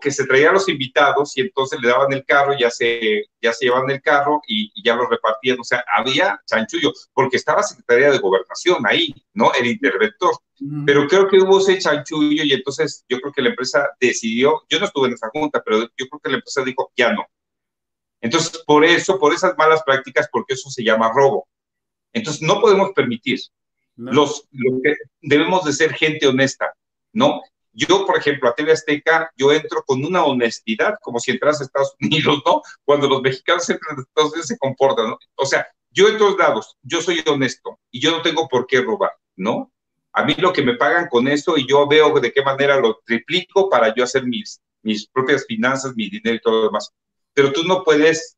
que 0.02 0.12
se 0.12 0.26
traían 0.26 0.54
los 0.54 0.70
invitados 0.70 1.38
y 1.38 1.42
entonces 1.42 1.80
le 1.82 1.90
daban 1.90 2.12
el 2.14 2.24
carro, 2.26 2.58
ya 2.58 2.70
se, 2.70 3.26
ya 3.42 3.52
se 3.54 3.66
llevaban 3.66 3.90
el 3.90 4.02
carro 4.02 4.42
y, 4.48 4.72
ya 4.84 4.96
lo 4.96 5.08
repartían. 5.08 5.60
O 5.60 5.64
sea, 5.64 5.84
había 5.94 6.42
chanchullo, 6.46 6.94
porque 7.14 7.38
estaba 7.38 7.64
Secretaría 7.64 8.12
de 8.12 8.20
Gobernación 8.20 8.86
ahí, 8.88 9.14
¿no? 9.34 9.52
El 9.54 9.68
interventor. 9.68 10.32
Pero 10.86 11.08
creo 11.08 11.28
que 11.28 11.38
hubo 11.38 11.60
ese 11.60 11.78
chanchullo 11.78 12.44
y 12.44 12.54
entonces 12.54 13.06
yo 13.08 13.20
creo 13.20 13.34
que 13.34 13.42
la 13.42 13.50
empresa 13.50 13.90
decidió, 14.00 14.64
yo 14.70 14.80
no 14.80 14.86
estuve 14.86 15.08
en 15.08 15.14
esa 15.14 15.30
junta, 15.30 15.62
pero 15.64 15.82
yo 15.82 16.08
creo 16.08 16.20
que 16.24 16.30
la 16.30 16.38
empresa 16.38 16.64
dijo, 16.64 16.92
ya 16.96 17.12
no. 17.12 17.26
Entonces, 18.22 18.64
por 18.66 18.84
eso, 18.84 19.20
por 19.20 19.34
esas 19.34 19.56
malas 19.58 19.84
prácticas, 19.84 20.28
porque 20.32 20.54
eso 20.56 20.70
se 20.70 20.84
llama 20.84 21.12
robo. 21.14 21.48
Entonces, 22.14 22.42
no 22.42 22.60
podemos 22.62 22.92
permitir. 22.96 23.40
Los, 23.96 24.48
que 24.84 24.94
debemos 25.22 25.66
de 25.66 25.74
ser 25.74 25.94
gente 25.94 26.28
honesta, 26.28 26.72
¿no? 27.14 27.42
Yo, 27.78 28.08
por 28.08 28.18
ejemplo, 28.18 28.50
a 28.50 28.56
TV 28.56 28.72
Azteca, 28.72 29.32
yo 29.38 29.52
entro 29.52 29.84
con 29.86 30.04
una 30.04 30.26
honestidad, 30.26 30.96
como 31.00 31.20
si 31.20 31.30
entras 31.30 31.62
a 31.62 31.66
Estados 31.66 31.96
Unidos, 32.02 32.42
¿no? 32.44 32.64
Cuando 32.84 33.08
los 33.08 33.22
mexicanos 33.22 33.70
entran 33.70 34.00
a 34.00 34.02
Estados 34.02 34.32
Unidos 34.32 34.48
se 34.48 34.58
comportan, 34.58 35.12
¿no? 35.12 35.18
O 35.36 35.46
sea, 35.46 35.68
yo 35.92 36.10
en 36.10 36.18
todos 36.18 36.38
lados, 36.40 36.76
yo 36.82 37.02
soy 37.02 37.24
honesto 37.28 37.80
y 37.92 38.02
yo 38.02 38.10
no 38.12 38.24
tengo 38.24 38.48
por 38.48 38.66
qué 38.66 38.82
robar, 38.82 39.12
¿no? 39.36 39.72
A 40.12 40.24
mí 40.24 40.34
lo 40.40 40.52
que 40.52 40.64
me 40.64 40.74
pagan 40.74 41.08
con 41.08 41.28
eso 41.28 41.56
y 41.56 41.68
yo 41.68 41.88
veo 41.88 42.20
de 42.20 42.32
qué 42.32 42.42
manera 42.42 42.80
lo 42.80 43.00
triplico 43.06 43.70
para 43.70 43.94
yo 43.94 44.04
hacer 44.04 44.26
mis, 44.26 44.60
mis 44.82 45.08
propias 45.08 45.46
finanzas, 45.46 45.96
mi 45.96 46.10
dinero 46.10 46.36
y 46.36 46.42
todo 46.42 46.62
lo 46.62 46.66
demás. 46.68 46.92
Pero 47.34 47.54
tú 47.54 47.64
no 47.64 47.84
puedes 47.84 48.38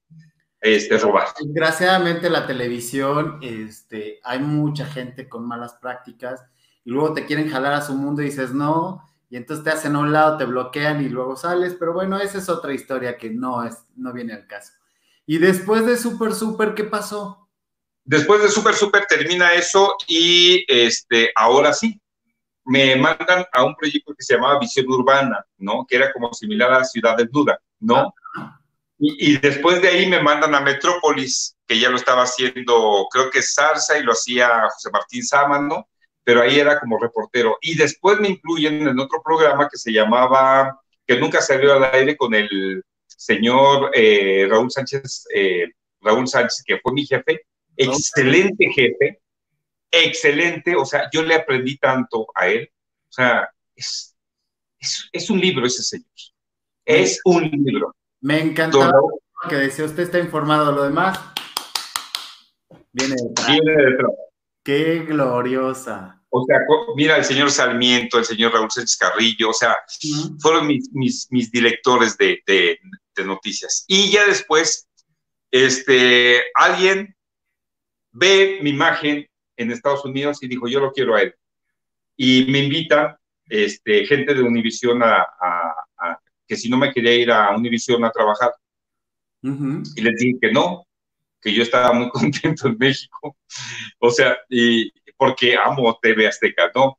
este, 0.60 0.98
robar. 0.98 1.30
Desgraciadamente 1.42 2.30
la 2.30 2.46
televisión, 2.46 3.40
este, 3.42 4.20
hay 4.22 4.40
mucha 4.40 4.86
gente 4.86 5.30
con 5.30 5.48
malas 5.48 5.76
prácticas 5.76 6.44
y 6.84 6.92
luego 6.92 7.14
te 7.14 7.26
quieren 7.26 7.50
jalar 7.50 7.72
a 7.72 7.82
su 7.82 7.94
mundo 7.94 8.22
y 8.22 8.26
dices, 8.26 8.52
no, 8.52 9.09
y 9.30 9.38
entonces 9.38 9.64
te 9.64 9.70
hacen 9.70 9.96
a 9.96 10.00
un 10.00 10.12
lado, 10.12 10.38
te 10.38 10.46
bloquean 10.46 11.04
y 11.04 11.10
luego 11.10 11.36
sales, 11.36 11.76
pero 11.80 11.94
bueno, 11.94 12.20
esa 12.20 12.40
es 12.40 12.50
otra 12.50 12.74
historia 12.74 13.18
que 13.18 13.30
no, 13.30 13.64
es, 13.64 13.78
no 13.96 14.12
viene 14.12 14.34
al 14.34 14.48
caso. 14.48 14.74
Y 15.26 15.38
después 15.38 15.86
de 15.86 15.98
Super 15.98 16.34
Super, 16.34 16.74
¿qué 16.74 16.84
pasó? 16.84 17.48
Después 18.04 18.42
de 18.42 18.50
Super 18.50 18.74
Super 18.74 19.06
termina 19.06 19.54
eso 19.54 19.96
y 20.08 20.66
este, 20.68 21.32
ahora 21.36 21.74
sí, 21.74 22.02
me 22.66 22.96
mandan 22.96 23.46
a 23.52 23.64
un 23.64 23.76
proyecto 23.76 24.14
que 24.16 24.24
se 24.24 24.34
llamaba 24.34 24.60
Visión 24.60 24.88
Urbana, 24.88 25.46
¿no? 25.58 25.86
Que 25.88 25.98
era 25.98 26.12
como 26.12 26.34
similar 26.34 26.74
a 26.74 26.84
Ciudad 26.84 27.18
Duda, 27.32 27.60
¿no? 27.80 28.14
Y, 28.98 29.34
y, 29.34 29.38
después 29.38 29.82
de 29.82 29.88
ahí 29.90 30.10
me 30.10 30.22
mandan 30.22 30.54
a 30.56 30.60
Metrópolis, 30.60 31.56
que 31.66 31.80
ya 31.80 31.90
lo 31.90 31.96
estaba 31.96 32.24
haciendo, 32.24 33.08
creo 33.12 33.30
que 33.30 33.42
Sarsa 33.42 33.98
y 33.98 34.04
lo 34.04 34.12
hacía 34.12 34.68
José 34.74 34.90
Martín 34.92 35.24
Sámano, 35.24 35.88
pero 36.30 36.44
ahí 36.44 36.60
era 36.60 36.80
como 36.80 37.00
reportero. 37.00 37.58
Y 37.60 37.76
después 37.76 38.20
me 38.20 38.30
incluyen 38.30 38.88
en 38.88 39.00
otro 39.00 39.20
programa 39.26 39.68
que 39.68 39.80
se 39.80 39.92
llamaba, 39.92 40.80
que 41.08 41.20
nunca 41.20 41.42
salió 41.42 41.74
al 41.74 41.86
aire 41.86 42.16
con 42.16 42.36
el 42.36 42.84
señor 43.08 43.90
eh, 43.96 44.46
Raúl 44.48 44.70
Sánchez, 44.70 45.26
eh, 45.34 45.72
Raúl 46.00 46.28
Sánchez, 46.28 46.62
que 46.64 46.78
fue 46.82 46.94
mi 46.94 47.04
jefe, 47.04 47.48
excelente 47.76 48.72
jefe, 48.72 49.20
excelente, 49.90 50.76
o 50.76 50.86
sea, 50.86 51.10
yo 51.12 51.24
le 51.24 51.34
aprendí 51.34 51.80
tanto 51.80 52.28
a 52.36 52.48
él, 52.48 52.70
o 53.10 53.12
sea, 53.12 53.50
es, 53.76 54.16
es, 55.12 55.30
un 55.32 55.40
libro 55.40 55.66
ese 55.66 55.82
señor, 55.82 56.06
es 56.86 57.20
un 57.26 57.42
libro. 57.50 57.96
Me 58.22 58.40
encanta 58.40 58.92
que 59.50 59.56
decía, 59.56 59.84
usted 59.84 60.04
está 60.04 60.20
informado, 60.20 60.74
lo 60.74 60.84
demás 60.84 61.20
viene 62.92 63.16
detrás. 63.16 63.48
Viene 63.48 63.84
detrás. 63.84 64.12
Qué 64.64 65.00
gloriosa. 65.08 66.19
O 66.32 66.46
sea, 66.46 66.60
mira 66.96 67.18
el 67.18 67.24
señor 67.24 67.50
Sarmiento, 67.50 68.20
el 68.20 68.26
señor 68.26 68.54
Raúl 68.54 68.70
Sánchez 68.70 68.98
Carrillo, 68.98 69.50
o 69.50 69.54
sea, 69.54 69.78
fueron 70.40 70.68
mis, 70.68 70.90
mis, 70.94 71.52
directores 71.52 72.18
de, 72.18 72.42
de, 72.46 72.80
noticias. 73.26 73.84
Y 73.88 74.12
ya 74.12 74.26
después, 74.26 74.88
este, 75.52 76.42
alguien 76.54 77.14
ve 78.12 78.60
mi 78.62 78.70
imagen 78.70 79.28
en 79.58 79.72
Estados 79.72 80.06
Unidos 80.06 80.42
y 80.42 80.48
dijo, 80.48 80.70
yo 80.70 80.80
lo 80.80 80.94
quiero 80.94 81.16
a 81.16 81.24
él. 81.24 81.36
Y 82.16 82.46
me 82.50 82.60
invita 82.60 83.20
este, 83.50 84.06
gente 84.06 84.34
de 84.34 84.42
Univisión 84.42 85.04
a, 85.04 85.22
a, 85.22 86.20
que 86.48 86.56
si 86.56 86.70
no 86.70 86.78
me 86.78 86.94
quería 86.94 87.16
ir 87.16 87.32
a 87.32 87.56
Univisión 87.56 88.06
a 88.06 88.12
trabajar. 88.12 88.52
Y 89.42 90.02
les 90.02 90.16
dije 90.18 90.38
que 90.42 90.52
no, 90.52 90.86
que 91.42 91.54
yo 91.54 91.64
estaba 91.64 91.94
muy 91.94 92.10
contento 92.12 92.68
en 92.68 92.78
México. 92.78 93.38
O 94.00 94.12
sea, 94.12 94.38
y 94.50 94.92
porque 95.20 95.58
amo 95.58 96.00
TV 96.02 96.28
Azteca, 96.28 96.72
¿no? 96.74 96.98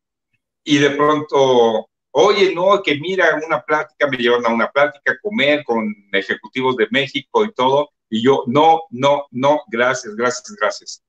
Y 0.63 0.77
de 0.77 0.91
pronto, 0.91 1.89
oye, 2.11 2.55
no, 2.55 2.83
que 2.83 2.97
mira, 2.97 3.41
una 3.47 3.63
plática, 3.63 4.07
me 4.09 4.19
llevan 4.19 4.45
a 4.45 4.51
una 4.51 4.71
plática, 4.71 5.17
comer 5.23 5.65
con 5.65 5.93
ejecutivos 6.13 6.77
de 6.77 6.87
México 6.91 7.45
y 7.47 7.53
todo. 7.55 7.89
Y 8.11 8.23
yo, 8.23 8.45
no, 8.47 8.83
no, 8.91 9.27
no, 9.31 9.63
gracias, 9.69 10.15
gracias, 10.15 10.55
gracias. 10.61 11.03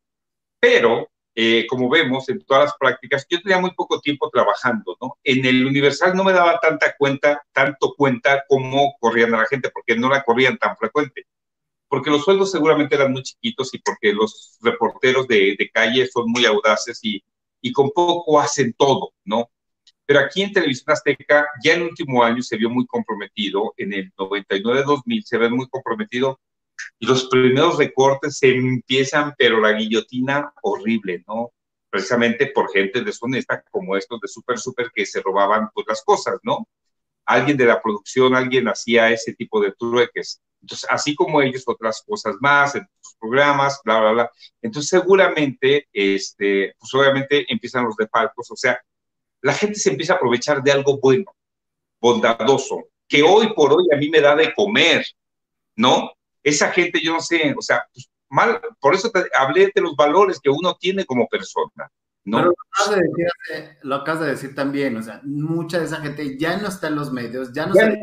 Pero 0.62 1.10
eh, 1.36 1.68
como 1.68 1.90
vemos 1.90 2.30
en 2.30 2.46
todas 2.46 2.66
las 2.66 2.78
prácticas, 2.80 3.26
yo 3.30 3.42
tenía 3.42 3.60
muy 3.60 3.72
poco 3.72 4.00
tiempo 4.00 4.30
trabajando, 4.30 4.96
¿no? 5.02 5.18
En 5.22 5.46
el 5.46 5.66
Universal 5.66 6.16
no 6.16 6.24
me 6.24 6.32
daba 6.32 6.60
tanta 6.62 6.96
cuenta, 6.98 7.44
tanto 7.52 7.94
cuenta 7.98 8.46
como 8.48 8.96
corrían 9.02 9.34
a 9.34 9.40
la 9.40 9.48
gente, 9.48 9.70
porque 9.70 9.98
no 9.98 10.08
la 10.10 10.24
corrían 10.24 10.58
tan 10.58 10.78
frecuente. 10.78 11.26
Porque 11.92 12.10
los 12.10 12.24
sueldos 12.24 12.52
seguramente 12.52 12.96
eran 12.96 13.12
muy 13.12 13.22
chiquitos 13.22 13.74
y 13.74 13.80
porque 13.80 14.14
los 14.14 14.58
reporteros 14.62 15.28
de, 15.28 15.58
de 15.60 15.70
calle 15.70 16.08
son 16.08 16.32
muy 16.32 16.46
audaces 16.46 17.02
y, 17.04 17.22
y 17.60 17.74
con 17.74 17.90
poco 17.90 18.40
hacen 18.40 18.74
todo, 18.78 19.12
¿no? 19.26 19.52
Pero 20.06 20.22
aquí 20.22 20.42
en 20.42 20.54
Televisión 20.54 20.94
Azteca, 20.94 21.46
ya 21.62 21.74
en 21.74 21.82
el 21.82 21.90
último 21.90 22.24
año 22.24 22.42
se 22.42 22.56
vio 22.56 22.70
muy 22.70 22.86
comprometido, 22.86 23.74
en 23.76 23.92
el 23.92 24.14
99-2000 24.16 25.22
se 25.24 25.38
ve 25.38 25.50
muy 25.50 25.68
comprometido 25.68 26.40
y 26.98 27.08
los 27.08 27.26
primeros 27.26 27.78
recortes 27.78 28.38
se 28.38 28.56
empiezan, 28.56 29.34
pero 29.38 29.60
la 29.60 29.74
guillotina 29.74 30.54
horrible, 30.64 31.26
¿no? 31.28 31.52
Precisamente 31.90 32.48
por 32.48 32.72
gente 32.72 33.04
deshonesta 33.04 33.66
como 33.70 33.98
estos 33.98 34.22
de 34.22 34.30
Super 34.30 34.58
Super 34.58 34.92
que 34.96 35.06
se 35.06 35.22
robaban 35.22 35.70
pues 35.74 35.88
las 35.90 36.02
cosas, 36.06 36.36
¿no? 36.44 36.70
Alguien 37.26 37.58
de 37.58 37.66
la 37.66 37.82
producción, 37.82 38.36
alguien 38.36 38.68
hacía 38.68 39.10
ese 39.10 39.34
tipo 39.34 39.62
de 39.62 39.74
trueques. 39.74 40.42
Entonces, 40.62 40.88
así 40.90 41.16
como 41.16 41.42
ellos, 41.42 41.64
otras 41.66 42.04
cosas 42.08 42.36
más 42.40 42.76
en 42.76 42.88
sus 43.00 43.16
programas, 43.20 43.80
bla, 43.84 44.00
bla, 44.00 44.12
bla. 44.12 44.32
Entonces, 44.62 44.90
seguramente, 44.90 45.88
este, 45.92 46.76
pues 46.80 46.94
obviamente 46.94 47.46
empiezan 47.52 47.86
los 47.86 47.96
defalcos, 47.96 48.50
o 48.52 48.56
sea, 48.56 48.80
la 49.42 49.54
gente 49.54 49.80
se 49.80 49.90
empieza 49.90 50.14
a 50.14 50.16
aprovechar 50.18 50.62
de 50.62 50.72
algo 50.72 51.00
bueno, 51.00 51.26
bondadoso, 52.00 52.90
que 53.08 53.24
hoy 53.24 53.54
por 53.54 53.74
hoy 53.74 53.86
a 53.92 53.98
mí 53.98 54.10
me 54.10 54.22
da 54.22 54.36
de 54.36 54.54
comer, 54.54 55.04
¿no? 55.76 56.12
esa 56.44 56.72
gente, 56.72 57.00
yo 57.02 57.14
no 57.14 57.22
sé, 57.22 57.54
o 57.58 57.62
sea, 57.62 57.86
pues, 57.94 58.10
mal, 58.30 58.62
por 58.80 58.96
eso 58.96 59.10
te 59.12 59.24
hablé 59.38 59.72
de 59.74 59.82
los 59.82 59.96
valores 59.96 60.40
que 60.40 60.50
uno 60.50 60.76
tiene 60.80 61.06
como 61.06 61.28
persona. 61.28 61.92
¿No? 62.24 62.38
Pero 62.38 62.54
lo 63.84 63.96
acabas, 63.96 64.22
de 64.22 64.28
decir, 64.32 64.56
también, 64.56 64.96
o 64.98 65.04
sea, 65.04 65.22
mucha 65.24 65.80
de 65.80 65.86
esa 65.86 66.02
gente 66.02 66.38
ya 66.38 66.58
no 66.58 66.68
está 66.68 66.88
en 66.88 66.96
los 66.96 67.12
medios, 67.12 67.52
ya 67.54 67.66
no 67.66 67.74
se 67.74 68.00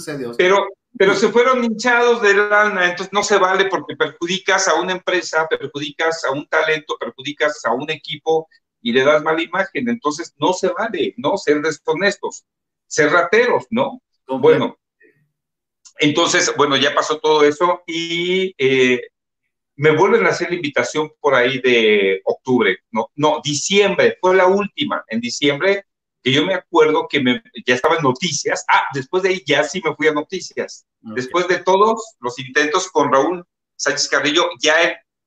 sea 0.00 0.16
Dios. 0.16 0.36
Pero, 0.36 0.66
pero 0.96 1.14
se 1.14 1.28
fueron 1.28 1.64
hinchados 1.64 2.22
de 2.22 2.34
lana, 2.34 2.90
entonces 2.90 3.12
no 3.12 3.22
se 3.22 3.38
vale 3.38 3.66
porque 3.66 3.96
perjudicas 3.96 4.68
a 4.68 4.74
una 4.74 4.92
empresa, 4.92 5.46
perjudicas 5.48 6.24
a 6.24 6.30
un 6.30 6.46
talento, 6.46 6.96
perjudicas 6.98 7.64
a 7.64 7.72
un 7.72 7.90
equipo 7.90 8.48
y 8.80 8.92
le 8.92 9.04
das 9.04 9.22
mala 9.22 9.42
imagen, 9.42 9.88
entonces 9.88 10.34
no 10.38 10.52
se 10.52 10.68
vale, 10.68 11.14
¿no? 11.16 11.36
Ser 11.36 11.60
deshonestos, 11.60 12.44
ser 12.86 13.10
rateros, 13.10 13.66
¿no? 13.70 14.00
Bueno, 14.26 14.78
entonces, 15.98 16.52
bueno, 16.56 16.76
ya 16.76 16.94
pasó 16.94 17.18
todo 17.18 17.44
eso 17.44 17.82
y 17.86 18.54
eh, 18.58 19.00
me 19.78 19.92
vuelven 19.92 20.26
a 20.26 20.30
hacer 20.30 20.50
la 20.50 20.56
invitación 20.56 21.10
por 21.20 21.36
ahí 21.36 21.60
de 21.60 22.20
octubre, 22.24 22.78
no, 22.90 23.10
no, 23.14 23.40
diciembre, 23.44 24.18
fue 24.20 24.34
la 24.34 24.48
última, 24.48 25.04
en 25.06 25.20
diciembre, 25.20 25.84
que 26.20 26.32
yo 26.32 26.44
me 26.44 26.54
acuerdo 26.54 27.06
que 27.08 27.20
me, 27.20 27.40
ya 27.64 27.76
estaba 27.76 27.94
en 27.94 28.02
noticias, 28.02 28.64
ah, 28.68 28.82
después 28.92 29.22
de 29.22 29.28
ahí 29.28 29.42
ya 29.46 29.62
sí 29.62 29.80
me 29.84 29.94
fui 29.94 30.08
a 30.08 30.12
noticias, 30.12 30.84
después 31.00 31.46
de 31.46 31.58
todos 31.58 32.16
los 32.18 32.36
intentos 32.40 32.90
con 32.90 33.12
Raúl 33.12 33.44
Sánchez 33.76 34.08
Carrillo, 34.08 34.48
ya 34.60 34.74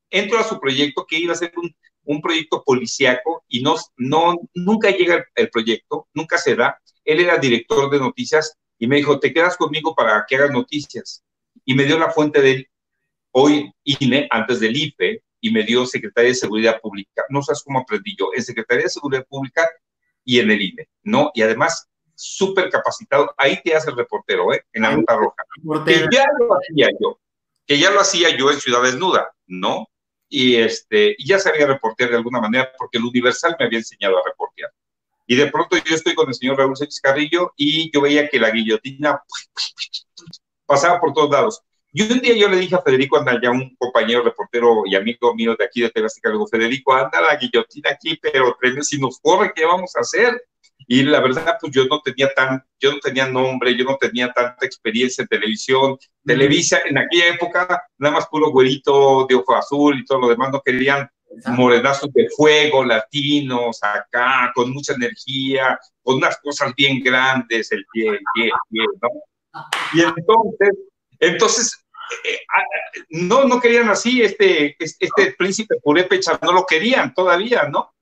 entro 0.09 0.37
a 0.37 0.43
su 0.43 0.59
proyecto 0.59 1.05
que 1.07 1.17
iba 1.17 1.31
a 1.31 1.37
ser 1.37 1.53
un, 1.55 1.73
un 2.03 2.21
proyecto 2.21 2.61
policíaco 2.65 3.45
y 3.47 3.61
no, 3.61 3.75
no, 3.95 4.35
nunca 4.53 4.91
llega 4.91 5.15
el, 5.15 5.23
el 5.35 5.49
proyecto, 5.49 6.09
nunca 6.13 6.37
se 6.37 6.57
da, 6.57 6.77
él 7.05 7.21
era 7.21 7.37
director 7.37 7.89
de 7.89 7.99
noticias 7.99 8.57
y 8.77 8.87
me 8.87 8.97
dijo, 8.97 9.17
te 9.17 9.31
quedas 9.31 9.55
conmigo 9.55 9.95
para 9.95 10.25
que 10.27 10.35
hagas 10.35 10.51
noticias. 10.51 11.23
Y 11.63 11.75
me 11.75 11.83
dio 11.83 11.99
la 11.99 12.09
fuente 12.09 12.41
del 12.41 12.67
hoy 13.31 13.73
INE, 13.83 14.27
antes 14.29 14.59
del 14.59 14.75
IFE, 14.75 15.23
y 15.39 15.51
me 15.51 15.63
dio 15.63 15.85
Secretaría 15.85 16.29
de 16.29 16.35
Seguridad 16.35 16.79
Pública. 16.79 17.23
No 17.29 17.41
sabes 17.41 17.63
cómo 17.63 17.79
aprendí 17.79 18.15
yo, 18.17 18.29
en 18.35 18.43
Secretaría 18.43 18.83
de 18.83 18.89
Seguridad 18.89 19.25
Pública 19.27 19.67
y 20.23 20.39
en 20.39 20.51
el 20.51 20.61
INE, 20.61 20.87
¿no? 21.03 21.31
Y 21.33 21.41
además, 21.41 21.89
súper 22.15 22.69
capacitado. 22.69 23.33
Ahí 23.37 23.59
te 23.63 23.75
hace 23.75 23.89
el 23.89 23.97
reportero, 23.97 24.53
¿eh? 24.53 24.63
En 24.73 24.83
la 24.83 24.95
nota 24.95 25.15
roja. 25.15 25.43
Que 25.85 26.05
ya 26.11 26.25
lo 26.39 26.53
hacía 26.55 26.89
yo, 26.99 27.19
que 27.65 27.79
ya 27.79 27.89
lo 27.89 27.99
hacía 27.99 28.37
yo 28.37 28.51
en 28.51 28.59
Ciudad 28.59 28.83
Desnuda, 28.83 29.31
¿no? 29.47 29.87
Y, 30.29 30.55
este, 30.55 31.15
y 31.17 31.27
ya 31.27 31.39
sabía 31.39 31.67
reportear 31.67 32.11
de 32.11 32.17
alguna 32.17 32.39
manera 32.39 32.71
porque 32.77 32.99
el 32.99 33.03
Universal 33.03 33.55
me 33.59 33.65
había 33.65 33.79
enseñado 33.79 34.17
a 34.17 34.21
reportear. 34.25 34.71
Y 35.25 35.35
de 35.35 35.47
pronto 35.47 35.77
yo 35.77 35.95
estoy 35.95 36.13
con 36.13 36.27
el 36.27 36.35
señor 36.35 36.57
Raúl 36.57 36.77
Sánchez 36.77 37.01
Carrillo 37.01 37.53
y 37.55 37.91
yo 37.91 38.01
veía 38.01 38.29
que 38.29 38.39
la 38.39 38.51
guillotina 38.51 39.21
pasaba 40.65 40.99
por 40.99 41.13
todos 41.13 41.31
lados. 41.31 41.61
Y 41.93 42.03
un 42.03 42.19
día 42.19 42.35
yo 42.35 42.47
le 42.47 42.57
dije 42.57 42.75
a 42.75 42.81
Federico 42.81 43.23
ya 43.41 43.51
un 43.51 43.75
compañero 43.77 44.23
reportero 44.23 44.83
y 44.85 44.95
amigo 44.95 45.35
mío 45.35 45.55
de 45.57 45.65
aquí 45.65 45.81
de 45.81 45.89
Televisa, 45.89 46.19
le 46.23 46.31
digo, 46.31 46.47
Federico, 46.47 46.93
anda 46.93 47.19
la 47.19 47.35
guillotina 47.35 47.91
aquí, 47.91 48.17
pero 48.21 48.55
si 48.81 48.97
nos 48.97 49.19
corre, 49.19 49.51
¿qué 49.53 49.65
vamos 49.65 49.93
a 49.95 49.99
hacer? 49.99 50.41
Y 50.87 51.03
la 51.03 51.19
verdad, 51.19 51.57
pues 51.59 51.73
yo 51.73 51.85
no 51.85 52.01
tenía 52.01 52.33
tan, 52.33 52.63
yo 52.79 52.93
no 52.93 52.99
tenía 52.99 53.27
nombre, 53.27 53.75
yo 53.75 53.83
no 53.85 53.97
tenía 53.97 54.31
tanta 54.31 54.65
experiencia 54.65 55.21
en 55.21 55.27
televisión. 55.27 55.97
Televisa, 56.25 56.79
en 56.85 56.97
aquella 56.97 57.27
época, 57.29 57.83
nada 57.97 58.15
más 58.15 58.27
puro 58.27 58.51
güerito 58.51 59.25
de 59.27 59.35
ojo 59.35 59.55
azul 59.55 59.99
y 59.99 60.05
todo 60.05 60.19
lo 60.19 60.29
demás, 60.29 60.49
no 60.51 60.61
querían 60.61 61.09
morenazos 61.47 62.11
de 62.13 62.27
fuego, 62.35 62.83
latinos, 62.83 63.79
acá, 63.81 64.51
con 64.53 64.71
mucha 64.71 64.93
energía, 64.93 65.79
con 66.03 66.17
unas 66.17 66.37
cosas 66.39 66.73
bien 66.75 67.01
grandes, 67.01 67.71
el 67.71 67.85
pie, 67.91 68.09
el 68.09 68.19
pie, 68.33 68.45
el 68.45 68.51
pie, 68.69 68.85
¿no? 69.01 69.09
Y 69.93 70.01
entonces, 70.01 70.90
entonces, 71.21 71.85
eh, 72.25 72.39
ah, 72.53 72.63
no, 73.09 73.45
no 73.45 73.61
querían 73.61 73.89
así, 73.89 74.21
este, 74.21 74.75
este 74.79 75.33
príncipe 75.37 75.75
purépecha 75.81 76.37
no 76.41 76.51
lo 76.51 76.65
querían 76.65 77.13
todavía, 77.13 77.69
¿no? 77.69 77.93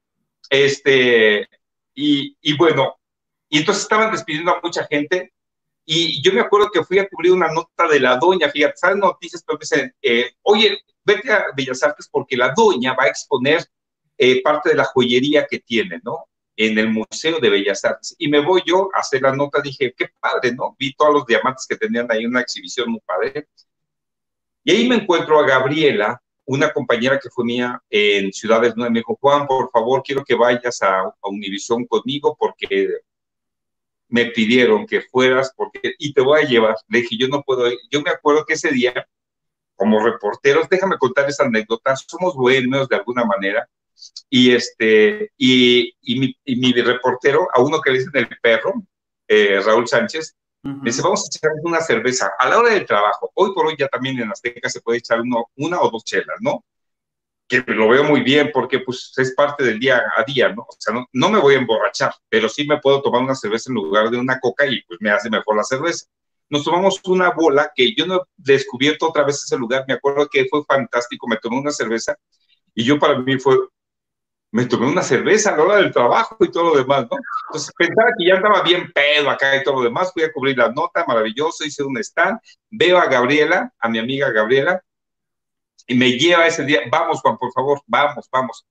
Este, 0.49 1.47
y, 1.93 2.36
y 2.41 2.57
bueno, 2.57 2.97
y 3.49 3.59
entonces 3.59 3.84
estaban 3.84 4.11
despidiendo 4.11 4.51
a 4.51 4.61
mucha 4.63 4.86
gente, 4.86 5.34
y 5.91 6.22
yo 6.22 6.32
me 6.32 6.41
acuerdo 6.41 6.70
que 6.72 6.84
fui 6.84 6.99
a 6.99 7.07
cubrir 7.09 7.32
una 7.34 7.51
nota 7.51 7.88
de 7.88 7.99
la 7.99 8.15
doña, 8.17 8.49
fíjate, 8.49 8.78
¿sabes 8.78 8.97
noticias? 8.97 9.43
Pero 9.43 9.57
me 9.57 9.61
dicen, 9.61 9.95
eh, 10.01 10.32
oye, 10.43 10.78
vete 11.03 11.32
a 11.32 11.45
Bellas 11.57 11.82
Artes 11.82 12.07
porque 12.11 12.38
la 12.38 12.53
doña 12.55 12.93
va 12.93 13.05
a 13.05 13.07
exponer 13.07 13.65
eh, 14.17 14.41
parte 14.43 14.70
de 14.70 14.76
la 14.76 14.84
joyería 14.84 15.47
que 15.49 15.59
tiene, 15.59 15.99
¿no? 16.03 16.28
En 16.60 16.78
el 16.78 16.89
Museo 16.89 17.39
de 17.39 17.49
Bellas 17.49 17.86
Artes. 17.86 18.16
Y 18.20 18.28
me 18.28 18.41
voy 18.41 18.62
yo 18.66 18.89
a 18.93 18.99
hacer 18.99 19.22
la 19.22 19.34
nota, 19.34 19.62
dije, 19.62 19.93
qué 19.95 20.10
padre, 20.20 20.53
¿no? 20.53 20.76
Vi 20.78 20.93
todos 20.93 21.14
los 21.14 21.26
diamantes 21.26 21.66
que 21.66 21.78
tenían 21.78 22.07
ahí, 22.10 22.26
una 22.26 22.41
exhibición 22.41 22.91
muy 22.91 22.99
padre. 23.05 23.47
Y 24.64 24.72
ahí 24.72 24.88
me 24.88 24.95
encuentro 24.95 25.39
a 25.39 25.47
Gabriela, 25.47 26.22
una 26.45 26.74
compañera 26.74 27.18
que 27.18 27.30
fue 27.30 27.45
mía 27.45 27.82
en 27.89 28.34
Ciudades 28.34 28.76
Nuevas, 28.76 28.91
me 28.91 28.99
dijo, 28.99 29.18
Juan, 29.22 29.47
por 29.47 29.72
favor, 29.72 30.03
quiero 30.03 30.24
que 30.26 30.36
vayas 30.36 30.82
a, 30.82 31.01
a 31.03 31.30
Univisión 31.30 31.86
conmigo 31.86 32.36
porque 32.38 32.88
me 34.10 34.26
pidieron 34.26 34.86
que 34.86 35.01
fueras 35.01 35.53
porque, 35.55 35.93
y 35.97 36.12
te 36.14 36.22
voy 36.22 36.41
a 36.41 36.45
llevar. 36.45 36.76
Le 36.89 37.01
dije, 37.01 37.16
yo 37.18 37.30
no 37.30 37.41
puedo 37.41 37.72
ir. 37.72 37.78
Yo 37.89 38.01
me 38.01 38.10
acuerdo 38.10 38.43
que 38.45 38.55
ese 38.55 38.72
día 38.72 39.07
como 39.80 40.03
reporteros, 40.03 40.68
déjame 40.68 40.97
contar 40.97 41.30
esa 41.30 41.45
anécdota, 41.45 41.95
somos 41.95 42.36
buenos 42.36 42.89
de 42.89 42.97
alguna 42.97 43.24
manera, 43.24 43.66
y 44.29 44.51
este, 44.51 45.31
y, 45.37 45.93
y, 46.01 46.55
mi, 46.57 46.73
reportero, 46.73 47.47
a 47.53 47.61
uno 47.61 47.81
que 47.81 47.91
le 47.91 47.99
dicen 47.99 48.11
el 48.15 48.27
perro, 48.41 48.73
eh, 49.27 49.59
Raúl 49.63 49.87
Sánchez, 49.87 50.35
me 50.61 50.89
dice, 50.89 51.01
vamos 51.01 51.23
a 51.23 51.27
echar 51.27 51.51
una 51.63 51.79
cerveza 51.79 52.31
a 52.37 52.49
la 52.49 52.59
hora 52.59 52.73
del 52.73 52.85
trabajo. 52.85 53.31
Hoy 53.35 53.53
por 53.53 53.65
hoy 53.65 53.75
ya 53.77 53.87
también 53.87 54.19
en 54.19 54.31
Azteca 54.31 54.69
se 54.69 54.81
puede 54.81 54.99
echar 54.99 55.21
uno, 55.21 55.45
una 55.55 55.79
o 55.79 55.89
dos 55.89 56.03
chelas, 56.03 56.37
¿no? 56.41 56.65
Que 57.47 57.63
lo 57.65 57.87
veo 57.89 58.03
muy 58.03 58.21
bien 58.21 58.51
porque 58.53 58.79
pues 58.79 59.13
es 59.17 59.33
parte 59.33 59.63
del 59.63 59.79
día 59.79 60.03
a 60.15 60.23
día, 60.23 60.49
¿no? 60.49 60.63
O 60.63 60.75
sea, 60.77 60.93
no, 60.93 61.07
no 61.13 61.29
me 61.29 61.39
voy 61.39 61.55
a 61.55 61.59
emborrachar, 61.59 62.13
pero 62.27 62.49
sí 62.49 62.67
me 62.67 62.79
puedo 62.79 63.01
tomar 63.01 63.21
una 63.21 63.35
cerveza 63.35 63.69
en 63.69 63.75
lugar 63.75 64.09
de 64.09 64.17
una 64.17 64.39
coca 64.39 64.67
y 64.67 64.81
pues 64.83 64.99
me 65.01 65.11
hace 65.11 65.29
mejor 65.29 65.55
la 65.55 65.63
cerveza 65.63 66.05
nos 66.49 66.63
tomamos 66.63 66.99
una 67.05 67.31
bola 67.31 67.71
que 67.75 67.93
yo 67.95 68.05
no 68.05 68.15
he 68.15 68.19
descubierto 68.37 69.07
otra 69.09 69.23
vez 69.23 69.43
ese 69.43 69.57
lugar. 69.57 69.85
Me 69.87 69.93
acuerdo 69.93 70.27
que 70.27 70.47
fue 70.49 70.63
fantástico. 70.65 71.27
Me 71.27 71.37
tomé 71.37 71.59
una 71.59 71.71
cerveza 71.71 72.17
y 72.73 72.83
yo 72.83 72.97
para 72.99 73.19
mí 73.19 73.39
fue, 73.39 73.55
me 74.51 74.65
tomé 74.65 74.87
una 74.87 75.03
cerveza 75.03 75.53
a 75.53 75.57
la 75.57 75.63
hora 75.63 75.75
del 75.77 75.91
trabajo 75.91 76.37
y 76.39 76.51
todo 76.51 76.73
lo 76.73 76.77
demás, 76.77 77.07
¿no? 77.09 77.17
Entonces 77.47 77.71
pensaba 77.77 78.09
que 78.17 78.25
ya 78.25 78.35
andaba 78.35 78.63
bien 78.63 78.91
pedo 78.91 79.29
acá 79.29 79.55
y 79.55 79.63
todo 79.63 79.75
lo 79.75 79.83
demás. 79.83 80.11
Fui 80.11 80.23
a 80.23 80.31
cubrir 80.31 80.57
la 80.57 80.71
nota, 80.71 81.05
maravilloso, 81.07 81.63
hice 81.63 81.83
un 81.83 81.97
stand. 81.97 82.39
Veo 82.69 82.97
a 82.97 83.05
Gabriela, 83.05 83.71
a 83.79 83.89
mi 83.89 83.99
amiga 83.99 84.31
Gabriela, 84.31 84.83
y 85.87 85.95
me 85.95 86.11
lleva 86.11 86.47
ese 86.47 86.63
día, 86.65 86.81
vamos 86.91 87.21
Juan, 87.21 87.37
por 87.37 87.51
favor, 87.51 87.81
vamos, 87.87 88.27
vamos. 88.31 88.65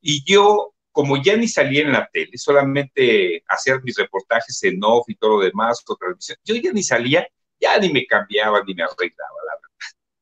Y 0.00 0.24
yo 0.24 0.74
como 0.94 1.20
ya 1.20 1.36
ni 1.36 1.48
salía 1.48 1.82
en 1.82 1.90
la 1.90 2.08
tele, 2.08 2.38
solamente 2.38 3.42
hacía 3.48 3.80
mis 3.82 3.96
reportajes 3.96 4.62
en 4.62 4.78
off 4.84 5.04
y 5.08 5.16
todo 5.16 5.38
lo 5.38 5.44
demás, 5.44 5.82
o 5.88 5.96
transmisión, 5.96 6.38
yo 6.44 6.54
ya 6.54 6.70
ni 6.72 6.84
salía, 6.84 7.26
ya 7.60 7.76
ni 7.80 7.92
me 7.92 8.06
cambiaba 8.06 8.62
ni 8.64 8.74
me 8.74 8.84
arreglaba, 8.84 9.38
la 9.44 9.54
verdad. 9.56 9.68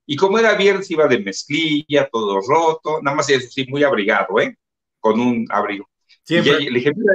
Y 0.07 0.16
como 0.16 0.38
era 0.38 0.55
viernes, 0.55 0.90
iba 0.90 1.07
de 1.07 1.18
mezclilla, 1.18 2.09
todo 2.11 2.40
roto, 2.40 3.03
nada 3.03 3.14
más 3.14 3.28
eso 3.28 3.50
sí, 3.50 3.66
muy 3.68 3.84
abrigado, 3.84 4.40
¿eh? 4.40 4.57
Con 5.03 5.20
un 5.20 5.46
abrigo. 5.50 5.90
Y 6.28 6.40
le 6.40 6.70
dije, 6.70 6.92
mira, 6.96 7.12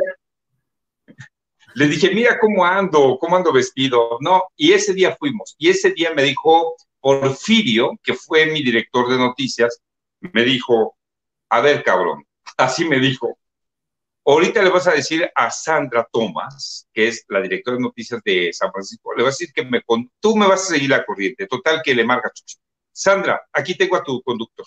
le 1.73 1.87
dije, 1.87 2.11
mira 2.11 2.39
cómo 2.39 2.65
ando, 2.65 3.17
cómo 3.19 3.35
ando 3.35 3.53
vestido, 3.53 4.17
¿no? 4.19 4.43
Y 4.55 4.73
ese 4.73 4.93
día 4.93 5.15
fuimos. 5.15 5.55
Y 5.57 5.69
ese 5.69 5.91
día 5.91 6.13
me 6.13 6.23
dijo 6.23 6.75
Porfirio, 6.99 7.91
que 8.03 8.13
fue 8.15 8.47
mi 8.47 8.63
director 8.63 9.09
de 9.09 9.17
noticias, 9.17 9.79
me 10.19 10.43
dijo, 10.43 10.97
a 11.49 11.61
ver, 11.61 11.83
cabrón, 11.83 12.25
así 12.57 12.83
me 12.83 12.99
dijo, 12.99 13.37
ahorita 14.25 14.63
le 14.63 14.69
vas 14.69 14.87
a 14.87 14.93
decir 14.93 15.29
a 15.35 15.51
Sandra 15.51 16.07
Thomas, 16.11 16.87
que 16.91 17.07
es 17.07 17.23
la 17.29 17.41
directora 17.41 17.77
de 17.77 17.83
noticias 17.83 18.21
de 18.23 18.51
San 18.51 18.71
Francisco, 18.71 19.13
le 19.15 19.23
vas 19.23 19.35
a 19.35 19.37
decir 19.39 19.53
que 19.53 19.63
me, 19.63 19.81
tú 20.19 20.35
me 20.35 20.47
vas 20.47 20.63
a 20.63 20.73
seguir 20.73 20.89
la 20.89 21.05
corriente, 21.05 21.47
total 21.47 21.81
que 21.83 21.95
le 21.95 22.03
marca. 22.03 22.31
Sandra, 22.91 23.39
aquí 23.53 23.75
tengo 23.75 23.95
a 23.95 24.03
tu 24.03 24.21
conductor. 24.23 24.65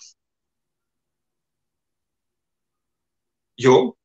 Yo, 3.61 3.97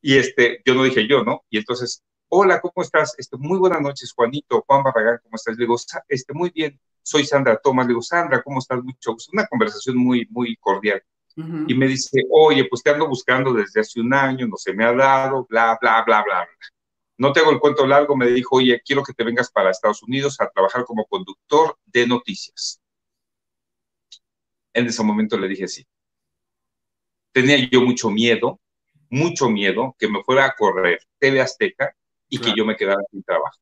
y 0.00 0.16
este, 0.16 0.62
yo 0.64 0.74
no 0.74 0.84
dije 0.84 1.06
yo, 1.08 1.24
¿no? 1.24 1.44
Y 1.50 1.58
entonces 1.58 2.04
hola, 2.28 2.60
¿cómo 2.60 2.82
estás? 2.82 3.14
Este, 3.18 3.36
muy 3.36 3.58
buenas 3.58 3.80
noches, 3.80 4.12
Juanito, 4.12 4.64
Juan 4.66 4.82
Barragán, 4.82 5.20
¿cómo 5.22 5.36
estás? 5.36 5.56
Le 5.56 5.64
digo, 5.64 5.76
este, 6.08 6.32
muy 6.32 6.50
bien, 6.50 6.78
soy 7.02 7.24
Sandra 7.24 7.56
Tomás, 7.56 7.86
le 7.86 7.90
digo, 7.90 8.02
Sandra, 8.02 8.42
¿cómo 8.42 8.58
estás? 8.58 8.82
Mucho 8.82 9.12
gusto. 9.12 9.30
Una 9.32 9.46
conversación 9.46 9.96
muy, 9.96 10.26
muy 10.30 10.56
cordial. 10.56 11.02
Y 11.66 11.74
me 11.74 11.86
dice, 11.86 12.24
oye, 12.30 12.64
pues 12.64 12.82
te 12.82 12.88
ando 12.88 13.06
buscando 13.06 13.52
desde 13.52 13.80
hace 13.80 14.00
un 14.00 14.14
año, 14.14 14.46
no 14.46 14.56
se 14.56 14.72
me 14.72 14.86
ha 14.86 14.94
dado, 14.94 15.46
bla, 15.46 15.76
bla, 15.78 16.02
bla, 16.02 16.22
bla, 16.22 16.44
bla. 16.44 16.48
No 17.18 17.30
te 17.30 17.40
hago 17.40 17.50
el 17.50 17.60
cuento 17.60 17.86
largo, 17.86 18.16
me 18.16 18.26
dijo, 18.28 18.56
oye, 18.56 18.80
quiero 18.82 19.02
que 19.02 19.12
te 19.12 19.22
vengas 19.22 19.50
para 19.50 19.70
Estados 19.70 20.02
Unidos 20.02 20.40
a 20.40 20.48
trabajar 20.48 20.86
como 20.86 21.04
conductor 21.04 21.78
de 21.84 22.06
noticias. 22.06 22.80
En 24.72 24.86
ese 24.86 25.02
momento 25.02 25.36
le 25.36 25.48
dije 25.48 25.68
sí. 25.68 25.86
Tenía 27.32 27.58
yo 27.70 27.82
mucho 27.82 28.08
miedo, 28.08 28.58
mucho 29.10 29.48
miedo 29.48 29.94
que 29.98 30.08
me 30.08 30.22
fuera 30.22 30.46
a 30.46 30.54
correr 30.54 31.00
TV 31.18 31.40
Azteca 31.40 31.94
y 32.28 32.38
que 32.38 32.52
yo 32.56 32.64
me 32.64 32.76
quedara 32.76 33.02
sin 33.10 33.22
trabajo. 33.22 33.58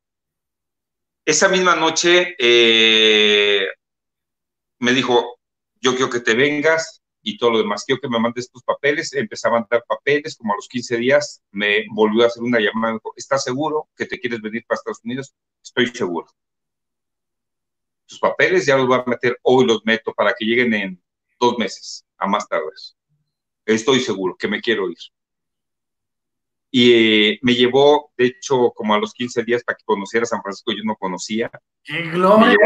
Esa 1.25 1.49
misma 1.49 1.75
noche 1.75 2.35
eh, 2.39 3.67
me 4.79 4.93
dijo, 4.93 5.39
yo 5.81 5.95
quiero 5.95 6.11
que 6.11 6.21
te 6.21 6.35
vengas 6.35 7.03
y 7.23 7.39
todo 7.39 7.53
lo 7.53 7.59
demás, 7.59 7.85
quiero 7.85 8.01
que 8.01 8.09
me 8.09 8.19
mandes 8.19 8.51
tus 8.51 8.63
papeles. 8.63 9.15
Empecé 9.15 9.49
a 9.49 9.53
mandar 9.53 9.85
papeles, 9.89 10.37
como 10.37 10.53
a 10.53 10.57
los 10.57 10.69
15 10.69 10.99
días 10.99 11.43
me 11.51 11.87
volvió 11.91 12.25
a 12.25 12.27
hacer 12.27 12.43
una 12.43 12.61
llamada, 12.61 12.93
me 12.93 12.99
dijo, 12.99 13.15
¿estás 13.17 13.45
seguro 13.45 13.89
que 13.97 14.05
te 14.05 14.21
quieres 14.21 14.43
venir 14.43 14.65
para 14.67 14.77
Estados 14.77 15.01
Unidos? 15.03 15.35
Estoy 15.63 15.87
seguro. 15.87 16.27
Tus 18.07 18.19
papeles 18.19 18.67
ya 18.67 18.77
los 18.77 18.87
voy 18.87 18.99
a 18.99 19.05
meter, 19.07 19.39
hoy 19.43 19.65
los 19.65 19.85
meto 19.87 20.13
para 20.13 20.35
que 20.35 20.45
lleguen 20.45 20.75
en 20.75 21.03
dos 21.41 21.57
meses, 21.57 22.05
a 22.19 22.27
más 22.27 22.47
tarde. 22.47 22.67
Estoy 23.65 24.01
seguro 24.01 24.37
que 24.37 24.49
me 24.49 24.61
quiero 24.61 24.91
ir 24.91 24.99
y 26.77 26.93
eh, 26.93 27.39
me 27.43 27.55
llevó, 27.55 28.11
de 28.17 28.27
hecho, 28.27 28.73
como 28.75 28.95
a 28.95 28.99
los 28.99 29.15
15 29.15 29.45
días 29.45 29.63
para 29.63 29.77
que 29.77 29.85
conociera 29.85 30.27
San 30.27 30.43
Francisco, 30.43 30.73
yo 30.73 30.83
no 30.85 30.97
conocía. 30.97 31.49
¡Qué 31.85 32.03
gloria! 32.11 32.57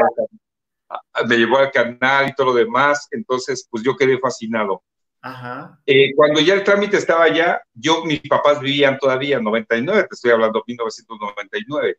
Me 1.29 1.37
llevó, 1.37 1.59
al 1.59 1.71
canal 1.71 2.31
y 2.31 2.35
todo 2.35 2.47
lo 2.47 2.55
demás, 2.55 3.07
entonces 3.11 3.69
pues 3.71 3.85
yo 3.85 3.99
quedé 3.99 4.19
fascinado. 4.19 4.83
Ajá. 5.21 5.79
Eh, 5.85 6.15
cuando 6.17 6.41
ya 6.41 6.55
el 6.55 6.65
trámite 6.65 6.97
estaba 6.97 7.25
allá, 7.25 7.61
yo, 7.75 8.03
mis 8.07 8.23
papás 8.23 8.63
vivían 8.63 8.97
todavía 8.99 9.37
en 9.37 9.45
99, 9.45 10.07
te 10.09 10.15
estoy 10.15 10.31
hablando 10.31 10.65
1999. 10.67 11.99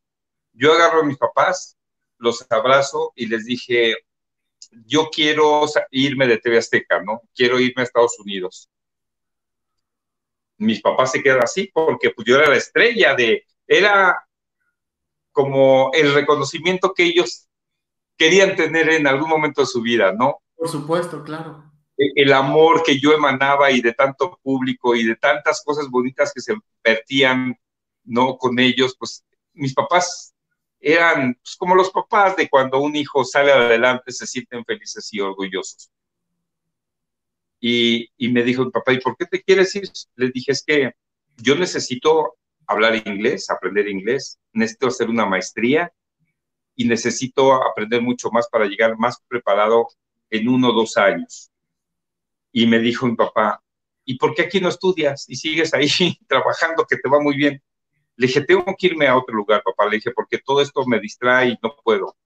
Yo 0.54 0.74
agarro 0.74 1.02
a 1.02 1.06
mis 1.06 1.18
papás, 1.18 1.78
los 2.18 2.44
abrazo 2.50 3.14
y 3.16 3.28
les 3.28 3.46
dije, 3.46 3.98
yo 4.88 5.12
quiero 5.12 5.64
irme 5.92 6.26
de 6.26 6.40
TV 6.40 6.58
Azteca, 6.58 7.04
¿no? 7.04 7.22
Quiero 7.36 7.60
irme 7.60 7.84
a 7.84 7.86
Estados 7.86 8.20
Unidos 8.20 8.68
mis 10.60 10.82
papás 10.82 11.12
se 11.12 11.24
quedan 11.24 11.44
así 11.44 11.72
porque 11.74 12.12
pues 12.12 12.28
yo 12.28 12.36
era 12.36 12.50
la 12.50 12.58
estrella 12.58 13.16
de, 13.16 13.46
era 13.66 14.24
como 15.32 15.90
el 15.94 16.14
reconocimiento 16.14 16.94
que 16.94 17.06
ellos 17.06 17.48
querían 18.18 18.56
tener 18.56 18.90
en 18.90 19.08
algún 19.08 19.30
momento 19.30 19.62
de 19.62 19.68
su 19.68 19.82
vida, 19.82 20.12
¿no? 20.12 20.42
Por 20.56 20.68
supuesto, 20.68 21.24
claro. 21.24 21.64
E, 21.98 22.12
el 22.16 22.34
amor 22.34 22.84
que 22.84 23.00
yo 23.00 23.14
emanaba 23.14 23.72
y 23.72 23.82
de 23.82 23.94
tanto 23.94 24.38
público 24.44 24.96
y 24.96 25.06
de 25.06 25.16
tantas 25.16 25.64
cosas 25.64 25.90
bonitas 25.90 26.34
que 26.34 26.42
se 26.42 26.56
vertían, 26.84 27.58
¿no? 28.04 28.38
Con 28.38 28.60
ellos, 28.60 28.96
pues 29.00 29.24
mis 29.54 29.74
papás 29.74 30.34
eran 30.82 31.36
pues, 31.36 31.56
como 31.56 31.76
los 31.76 31.90
papás 31.92 32.36
de 32.36 32.50
cuando 32.50 32.80
un 32.80 32.96
hijo 32.96 33.24
sale 33.24 33.52
adelante, 33.52 34.12
se 34.12 34.28
sienten 34.28 34.66
felices 34.66 35.08
y 35.14 35.22
orgullosos. 35.22 35.90
Y, 37.60 38.10
me 38.20 38.44
dijo 38.44 38.64
mi 38.64 38.72
papá, 38.72 38.94
¿y 38.94 39.00
por 39.00 39.18
qué 39.18 39.26
te 39.26 39.42
quieres 39.42 39.76
ir? 39.76 39.90
Le 40.16 40.32
dije, 40.32 40.52
es 40.52 40.64
que 40.64 40.94
yo 41.38 41.56
necesito 41.56 42.38
hablar 42.66 42.96
inglés, 43.06 43.50
aprender 43.50 43.88
inglés, 43.88 44.40
necesito 44.54 44.88
hacer 44.88 45.10
una 45.10 45.26
maestría 45.26 45.92
y 46.76 46.86
necesito 46.86 47.54
aprender 47.54 48.02
mucho 48.02 48.30
más 48.32 48.48
para 48.50 48.66
llegar 48.66 48.98
más 48.98 49.18
preparado 49.28 49.88
en 50.30 50.48
uno 50.48 50.70
o 50.70 50.74
dos 50.74 50.96
años. 50.98 51.52
Y 52.52 52.66
me 52.68 52.80
dijo 52.80 53.06
mi 53.06 53.16
papá, 53.16 53.62
¿y 54.06 54.18
por 54.18 54.34
qué 54.34 54.44
aquí 54.44 54.62
no 54.62 54.70
estudias 54.70 55.28
y 55.28 55.36
sigues 55.36 55.74
ahí 55.74 55.90
trabajando 56.28 56.86
que 56.86 56.98
te 56.98 57.10
va 57.10 57.20
muy 57.20 57.36
bien? 57.36 57.62
Le 58.16 58.28
dije, 58.28 58.42
tengo 58.42 58.66
que 58.78 58.88
irme 58.88 59.08
a 59.08 59.18
otro 59.18 59.34
lugar, 59.34 59.62
papá. 59.64 59.86
Le 59.86 59.96
dije, 59.96 60.12
porque 60.12 60.40
todo 60.40 60.62
esto 60.62 60.86
me 60.86 61.00
distrae 61.00 61.50
y 61.50 61.58
no 61.64 61.76
puedo. 61.84 62.18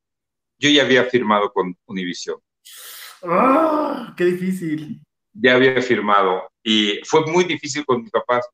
Yo 0.57 0.69
ya 0.69 0.83
había 0.83 1.03
firmado 1.05 1.51
con 1.51 1.77
Univision. 1.85 2.39
¡Ah! 3.23 4.13
¡Qué 4.17 4.25
difícil! 4.25 5.01
Ya 5.33 5.55
había 5.55 5.81
firmado 5.81 6.49
y 6.63 6.99
fue 7.05 7.25
muy 7.25 7.43
difícil 7.43 7.85
con 7.85 8.01
mis 8.01 8.11
papás. 8.11 8.47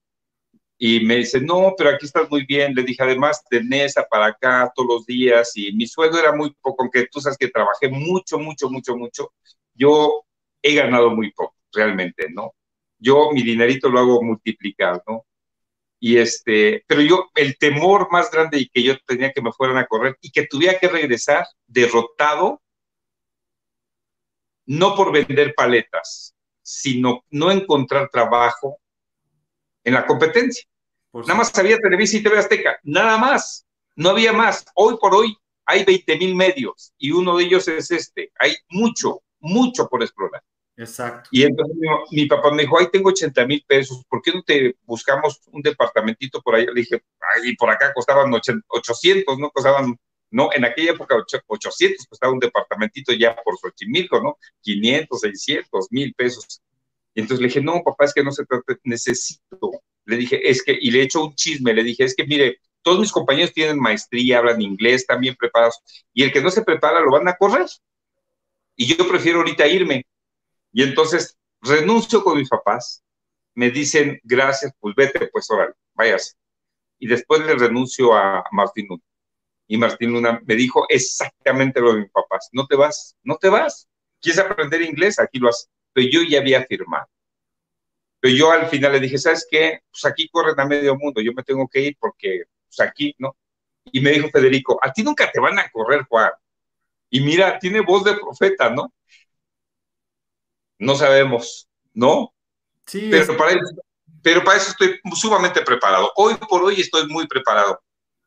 Y 0.82 1.02
me 1.06 1.18
dice, 1.18 1.42
no, 1.42 1.74
pero 1.78 1.90
aquí 1.90 2.06
estás 2.06 2.30
muy 2.32 2.46
bien. 2.46 2.74
Le 2.74 2.84
dije, 2.84 3.04
además, 3.04 3.44
de 3.52 3.62
Nesa 3.64 4.08
para 4.10 4.28
acá 4.28 4.72
todos 4.74 4.88
los 4.88 5.06
días 5.06 5.52
y 5.56 5.74
mi 5.74 5.86
sueldo 5.86 6.18
era 6.18 6.34
muy 6.34 6.56
poco, 6.62 6.84
aunque 6.84 7.08
tú 7.12 7.20
sabes 7.20 7.38
que 7.38 7.50
trabajé 7.50 7.90
mucho, 7.90 8.40
mucho, 8.40 8.70
mucho, 8.70 8.96
mucho. 8.96 9.34
Yo 9.74 10.26
he 10.62 10.76
ganado 10.76 11.10
muy 11.12 11.32
poco, 11.32 11.56
realmente, 11.74 12.30
¿no? 12.32 12.54
Yo 12.98 13.32
mi 13.34 13.44
dinerito 13.44 13.90
lo 13.90 14.00
hago 14.00 14.22
multiplicar, 14.22 15.04
¿no? 15.08 15.26
Y 16.00 16.18
este, 16.18 16.86
pero 16.88 17.02
yo, 17.02 17.30
el 17.36 17.58
temor 17.58 18.08
más 18.10 18.32
grande 18.32 18.60
y 18.60 18.70
que 18.70 18.82
yo 18.82 18.98
tenía 19.06 19.34
que 19.34 19.42
me 19.42 19.52
fueran 19.52 19.78
a 19.78 19.86
correr 19.86 20.18
y 20.22 20.32
que 20.32 20.48
tuviera 20.48 20.80
que 20.80 20.88
regresar 20.88 21.46
derrotado, 21.68 22.62
no 24.66 24.96
por 24.96 25.12
vender 25.12 25.54
paletas, 25.56 26.36
sino 26.70 27.26
no 27.32 27.50
encontrar 27.50 28.10
trabajo 28.12 28.80
en 29.84 29.96
la 29.96 30.06
competencia. 30.06 30.66
nada 31.12 31.34
más 31.34 31.58
había 31.58 31.80
Televisa 31.80 32.18
y 32.18 32.24
TV 32.24 32.38
Azteca, 32.38 32.78
nada 32.84 33.18
más, 33.18 33.66
no 33.96 34.12
había 34.12 34.32
más. 34.32 34.66
Hoy 34.76 34.96
por 35.02 35.16
hoy 35.16 35.36
hay 35.66 35.84
20 35.84 36.18
mil 36.18 36.36
medios 36.36 36.94
y 37.00 37.10
uno 37.12 37.38
de 37.38 37.46
ellos 37.46 37.68
es 37.68 37.90
este. 37.90 38.32
Hay 38.38 38.56
mucho, 38.70 39.24
mucho 39.40 39.88
por 39.88 40.04
explorar. 40.04 40.44
Exacto. 40.78 41.28
Y 41.32 41.42
entonces 41.42 41.76
mi, 42.12 42.28
papá 42.28 42.52
me 42.52 42.62
dijo, 42.62 42.80
ahí 42.80 42.88
tengo 42.92 43.10
80 43.10 43.48
mil 43.48 43.66
pesos, 43.68 44.06
¿por 44.08 44.22
qué 44.22 44.32
no 44.32 44.44
te 44.44 44.76
buscamos 44.84 45.42
un 45.48 45.64
departamentito 45.64 46.40
por 46.40 46.54
ahí? 46.54 46.68
Le 46.68 46.82
dije, 46.82 47.04
ay, 47.36 47.56
por 47.56 47.72
acá 47.72 47.92
costaban 47.96 48.32
800, 48.32 49.40
¿no? 49.40 49.50
Costaban 49.50 49.98
¿no? 50.32 50.50
En 50.54 50.66
aquella 50.66 50.92
época 50.92 51.16
800 51.48 52.06
costaba 52.08 52.34
un 52.34 52.40
departamentito 52.40 53.14
ya 53.14 53.36
por 53.36 53.58
Xochimilco, 53.58 54.22
¿no? 54.22 54.38
500, 54.62 55.20
600, 55.20 55.88
mil 55.92 56.14
pesos. 56.14 56.62
Y 57.14 57.22
entonces 57.22 57.42
le 57.42 57.48
dije, 57.48 57.62
no, 57.62 57.82
papá, 57.84 58.06
es 58.06 58.14
que 58.14 58.24
no 58.24 58.32
se 58.32 58.46
trata, 58.46 58.76
necesito. 58.84 59.72
Le 60.06 60.18
dije, 60.18 60.50
es 60.50 60.64
que, 60.64 60.78
y 60.80 60.92
le 60.92 61.00
he 61.00 61.04
hecho 61.04 61.24
un 61.24 61.36
chisme, 61.36 61.74
le 61.74 61.84
dije, 61.84 62.04
es 62.04 62.16
que 62.16 62.26
mire, 62.26 62.60
todos 62.82 63.00
mis 63.00 63.12
compañeros 63.12 63.54
tienen 63.54 63.80
maestría, 63.80 64.40
hablan 64.40 64.62
inglés, 64.62 65.02
están 65.02 65.20
bien 65.20 65.36
preparados, 65.36 65.80
y 66.14 66.24
el 66.24 66.32
que 66.32 66.42
no 66.42 66.50
se 66.50 66.64
prepara 66.64 67.02
lo 67.02 67.12
van 67.12 67.28
a 67.28 67.36
correr. 67.36 67.68
Y 68.76 68.96
yo 68.96 69.08
prefiero 69.08 69.40
ahorita 69.40 69.68
irme. 69.68 70.06
Y 70.72 70.84
entonces 70.84 71.38
renuncio 71.62 72.24
con 72.24 72.38
mis 72.38 72.50
papás, 72.50 73.04
me 73.56 73.70
dicen, 73.72 74.20
gracias, 74.24 74.74
pues 74.80 74.96
vete, 74.96 75.28
pues 75.28 75.50
órale, 75.52 75.74
váyase. 75.94 76.34
Y 77.00 77.08
después 77.08 77.42
le 77.46 77.56
renuncio 77.56 78.14
a 78.14 78.44
Martín 78.52 78.88
Núñez 78.88 79.09
y 79.70 79.78
Martín 79.78 80.12
Luna 80.12 80.42
me 80.46 80.56
dijo 80.56 80.86
exactamente 80.90 81.80
lo 81.80 81.94
de 81.94 82.02
mis 82.02 82.12
papás, 82.12 82.50
no 82.52 82.66
te 82.66 82.76
vas, 82.76 83.16
no 83.22 83.38
te 83.38 83.50
vas, 83.50 83.88
quieres 84.20 84.40
aprender 84.42 84.82
inglés, 84.82 85.20
aquí 85.20 85.38
lo 85.38 85.48
haces, 85.48 85.70
pero 85.94 86.10
yo 86.10 86.22
ya 86.24 86.40
había 86.40 86.66
firmado. 86.66 87.08
Pero 88.20 88.36
yo 88.36 88.52
al 88.52 88.68
final 88.68 88.94
le 88.94 89.00
dije, 89.00 89.20
¿sabes 89.20 89.48
qué? 89.50 89.82
Pues 89.92 90.04
aquí 90.06 90.28
corren 90.28 90.60
a 90.60 90.66
medio 90.66 90.96
mundo, 90.96 91.22
yo 91.22 91.34
me 91.34 91.44
tengo 91.44 91.68
que 91.68 91.82
ir 91.82 91.98
porque, 92.00 92.46
pues 92.66 92.80
aquí, 92.80 93.14
¿no? 93.20 93.38
Y 93.92 94.02
me 94.02 94.10
dijo 94.10 94.28
Federico, 94.30 94.80
a 94.82 94.92
ti 94.92 95.04
nunca 95.04 95.32
te 95.32 95.40
van 95.40 95.60
a 95.60 95.70
correr, 95.70 96.02
Juan. 96.10 96.32
Y 97.12 97.22
mira, 97.22 97.60
tiene 97.60 97.82
voz 97.82 98.04
de 98.04 98.16
profeta, 98.16 98.72
¿no? 98.72 98.92
No 100.80 100.96
sabemos, 100.96 101.70
¿no? 101.94 102.34
Sí. 102.88 103.08
Pero, 103.12 103.38
para 103.38 103.52
eso, 103.52 103.62
pero 104.24 104.44
para 104.44 104.58
eso 104.58 104.72
estoy 104.72 105.00
sumamente 105.14 105.62
preparado. 105.62 106.12
Hoy 106.16 106.34
por 106.50 106.64
hoy 106.64 106.82
estoy 106.82 107.08
muy 107.08 107.28
preparado. 107.28 107.80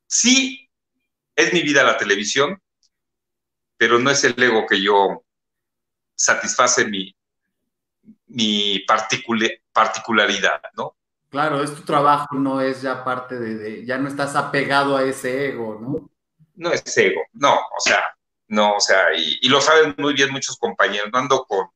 Sí, 0.07 0.69
es 1.37 1.53
mi 1.53 1.63
vida 1.63 1.83
la 1.83 1.97
televisión, 1.97 2.61
pero 3.77 3.99
no 3.99 4.11
es 4.11 4.23
el 4.25 4.41
ego 4.41 4.67
que 4.67 4.83
yo 4.83 5.25
satisface 6.15 6.85
mi, 6.85 7.15
mi 8.27 8.85
particularidad, 8.87 10.63
¿no? 10.77 10.97
Claro, 11.31 11.63
es 11.63 11.75
tu 11.75 11.83
trabajo, 11.83 12.35
no 12.35 12.61
es 12.61 12.83
ya 12.83 13.05
parte 13.05 13.39
de, 13.39 13.87
ya 13.87 13.99
no 13.99 14.09
estás 14.09 14.37
apegado 14.37 14.97
a 14.97 15.03
ese 15.03 15.49
ego, 15.49 15.79
¿no? 15.81 16.11
No 16.55 16.73
es 16.73 16.97
ego, 16.97 17.23
no, 17.33 17.55
o 17.55 17.81
sea, 17.81 18.03
no, 18.49 18.75
o 18.75 18.81
sea, 18.81 19.15
y, 19.17 19.49
lo 19.49 19.61
saben 19.61 19.95
muy 19.97 20.13
bien 20.13 20.31
muchos 20.31 20.57
compañeros, 20.59 21.09
ando 21.13 21.45
con... 21.47 21.69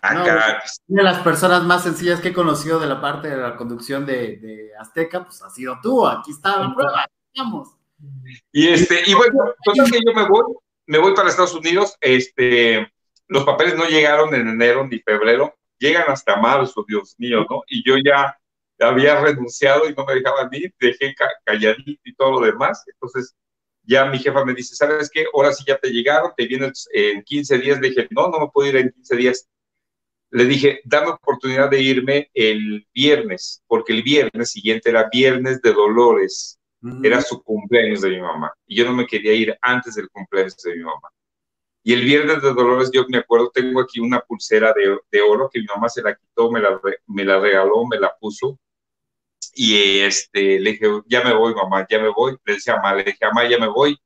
Acá, 0.00 0.58
pues, 0.60 0.80
una 0.88 1.02
de 1.02 1.10
las 1.10 1.22
personas 1.22 1.62
más 1.64 1.82
sencillas 1.82 2.20
que 2.20 2.28
he 2.28 2.32
conocido 2.32 2.80
de 2.80 2.86
la 2.86 3.00
parte 3.00 3.28
de 3.28 3.36
la 3.36 3.56
conducción 3.56 4.06
de, 4.06 4.72
Azteca, 4.80 5.24
pues 5.24 5.42
ha 5.42 5.50
sido 5.50 5.78
tú, 5.82 6.06
aquí 6.06 6.30
está 6.30 6.58
la 6.58 6.74
prueba, 6.74 7.06
vamos. 7.36 7.76
Y 8.52 8.68
este, 8.68 9.02
y 9.06 9.14
bueno, 9.14 9.54
total 9.64 9.90
que 9.90 10.00
yo 10.04 10.12
me 10.14 10.28
voy, 10.28 10.54
me 10.86 10.98
voy 10.98 11.14
para 11.14 11.28
Estados 11.28 11.54
Unidos, 11.54 11.96
este, 12.00 12.92
los 13.28 13.44
papeles 13.44 13.76
no 13.76 13.86
llegaron 13.86 14.34
en 14.34 14.48
enero 14.48 14.86
ni 14.86 14.98
febrero, 14.98 15.54
llegan 15.78 16.04
hasta 16.08 16.36
marzo, 16.36 16.84
Dios 16.86 17.14
mío, 17.18 17.46
¿no? 17.48 17.62
Y 17.68 17.82
yo 17.88 17.96
ya 17.96 18.38
había 18.80 19.20
renunciado 19.20 19.88
y 19.88 19.94
no 19.94 20.04
me 20.04 20.14
dejaban 20.14 20.48
ir, 20.52 20.74
dejé 20.78 21.14
calladito 21.44 22.00
y 22.04 22.14
todo 22.14 22.32
lo 22.32 22.46
demás. 22.46 22.84
Entonces, 22.86 23.34
ya 23.82 24.06
mi 24.06 24.18
jefa 24.18 24.44
me 24.44 24.54
dice, 24.54 24.74
¿sabes 24.74 25.10
qué? 25.10 25.26
Ahora 25.32 25.52
sí 25.52 25.64
ya 25.66 25.78
te 25.78 25.90
llegaron, 25.90 26.32
te 26.36 26.46
vienes 26.46 26.88
en 26.92 27.22
15 27.22 27.58
días. 27.58 27.80
Le 27.80 27.90
dije, 27.90 28.08
no, 28.10 28.28
no 28.28 28.40
me 28.40 28.48
puedo 28.52 28.68
ir 28.68 28.76
en 28.76 28.90
15 28.90 29.16
días. 29.16 29.48
Le 30.30 30.46
dije, 30.46 30.80
dame 30.84 31.10
oportunidad 31.10 31.70
de 31.70 31.80
irme 31.80 32.30
el 32.34 32.86
viernes, 32.92 33.62
porque 33.66 33.92
el 33.92 34.02
viernes 34.02 34.50
siguiente 34.50 34.90
era 34.90 35.08
viernes 35.12 35.62
de 35.62 35.72
Dolores. 35.72 36.58
Era 37.02 37.20
su 37.22 37.42
cumpleaños 37.42 38.02
de 38.02 38.10
mi 38.10 38.20
mamá. 38.20 38.52
Y 38.66 38.76
yo 38.76 38.84
no 38.84 38.92
me 38.92 39.06
quería 39.06 39.32
ir 39.32 39.56
antes 39.62 39.94
del 39.94 40.10
cumpleaños 40.10 40.56
de 40.56 40.76
mi 40.76 40.82
mamá. 40.82 41.08
Y 41.82 41.92
el 41.92 42.02
viernes 42.02 42.42
de 42.42 42.52
Dolores, 42.52 42.90
yo 42.92 43.04
me 43.08 43.18
acuerdo, 43.18 43.50
tengo 43.52 43.80
aquí 43.80 44.00
una 44.00 44.20
pulsera 44.20 44.72
de, 44.72 44.98
de 45.10 45.20
oro 45.20 45.50
que 45.52 45.60
mi 45.60 45.66
mamá 45.66 45.88
se 45.88 46.02
la 46.02 46.14
quitó, 46.14 46.50
me 46.50 46.60
la, 46.60 46.80
me 47.06 47.24
la 47.24 47.38
regaló, 47.38 47.86
me 47.86 47.98
la 47.98 48.14
puso. 48.18 48.58
Y 49.54 49.98
este, 50.00 50.58
le 50.60 50.72
dije, 50.72 50.86
ya 51.06 51.22
me 51.22 51.34
voy, 51.34 51.54
mamá, 51.54 51.86
ya 51.88 51.98
me 51.98 52.08
voy. 52.08 52.36
Le 52.44 52.54
decía, 52.54 52.76
mamá, 52.76 52.94
le 52.94 53.04
dije, 53.04 53.18
mamá, 53.22 53.48
ya 53.48 53.58
me 53.58 53.68
voy, 53.68 53.98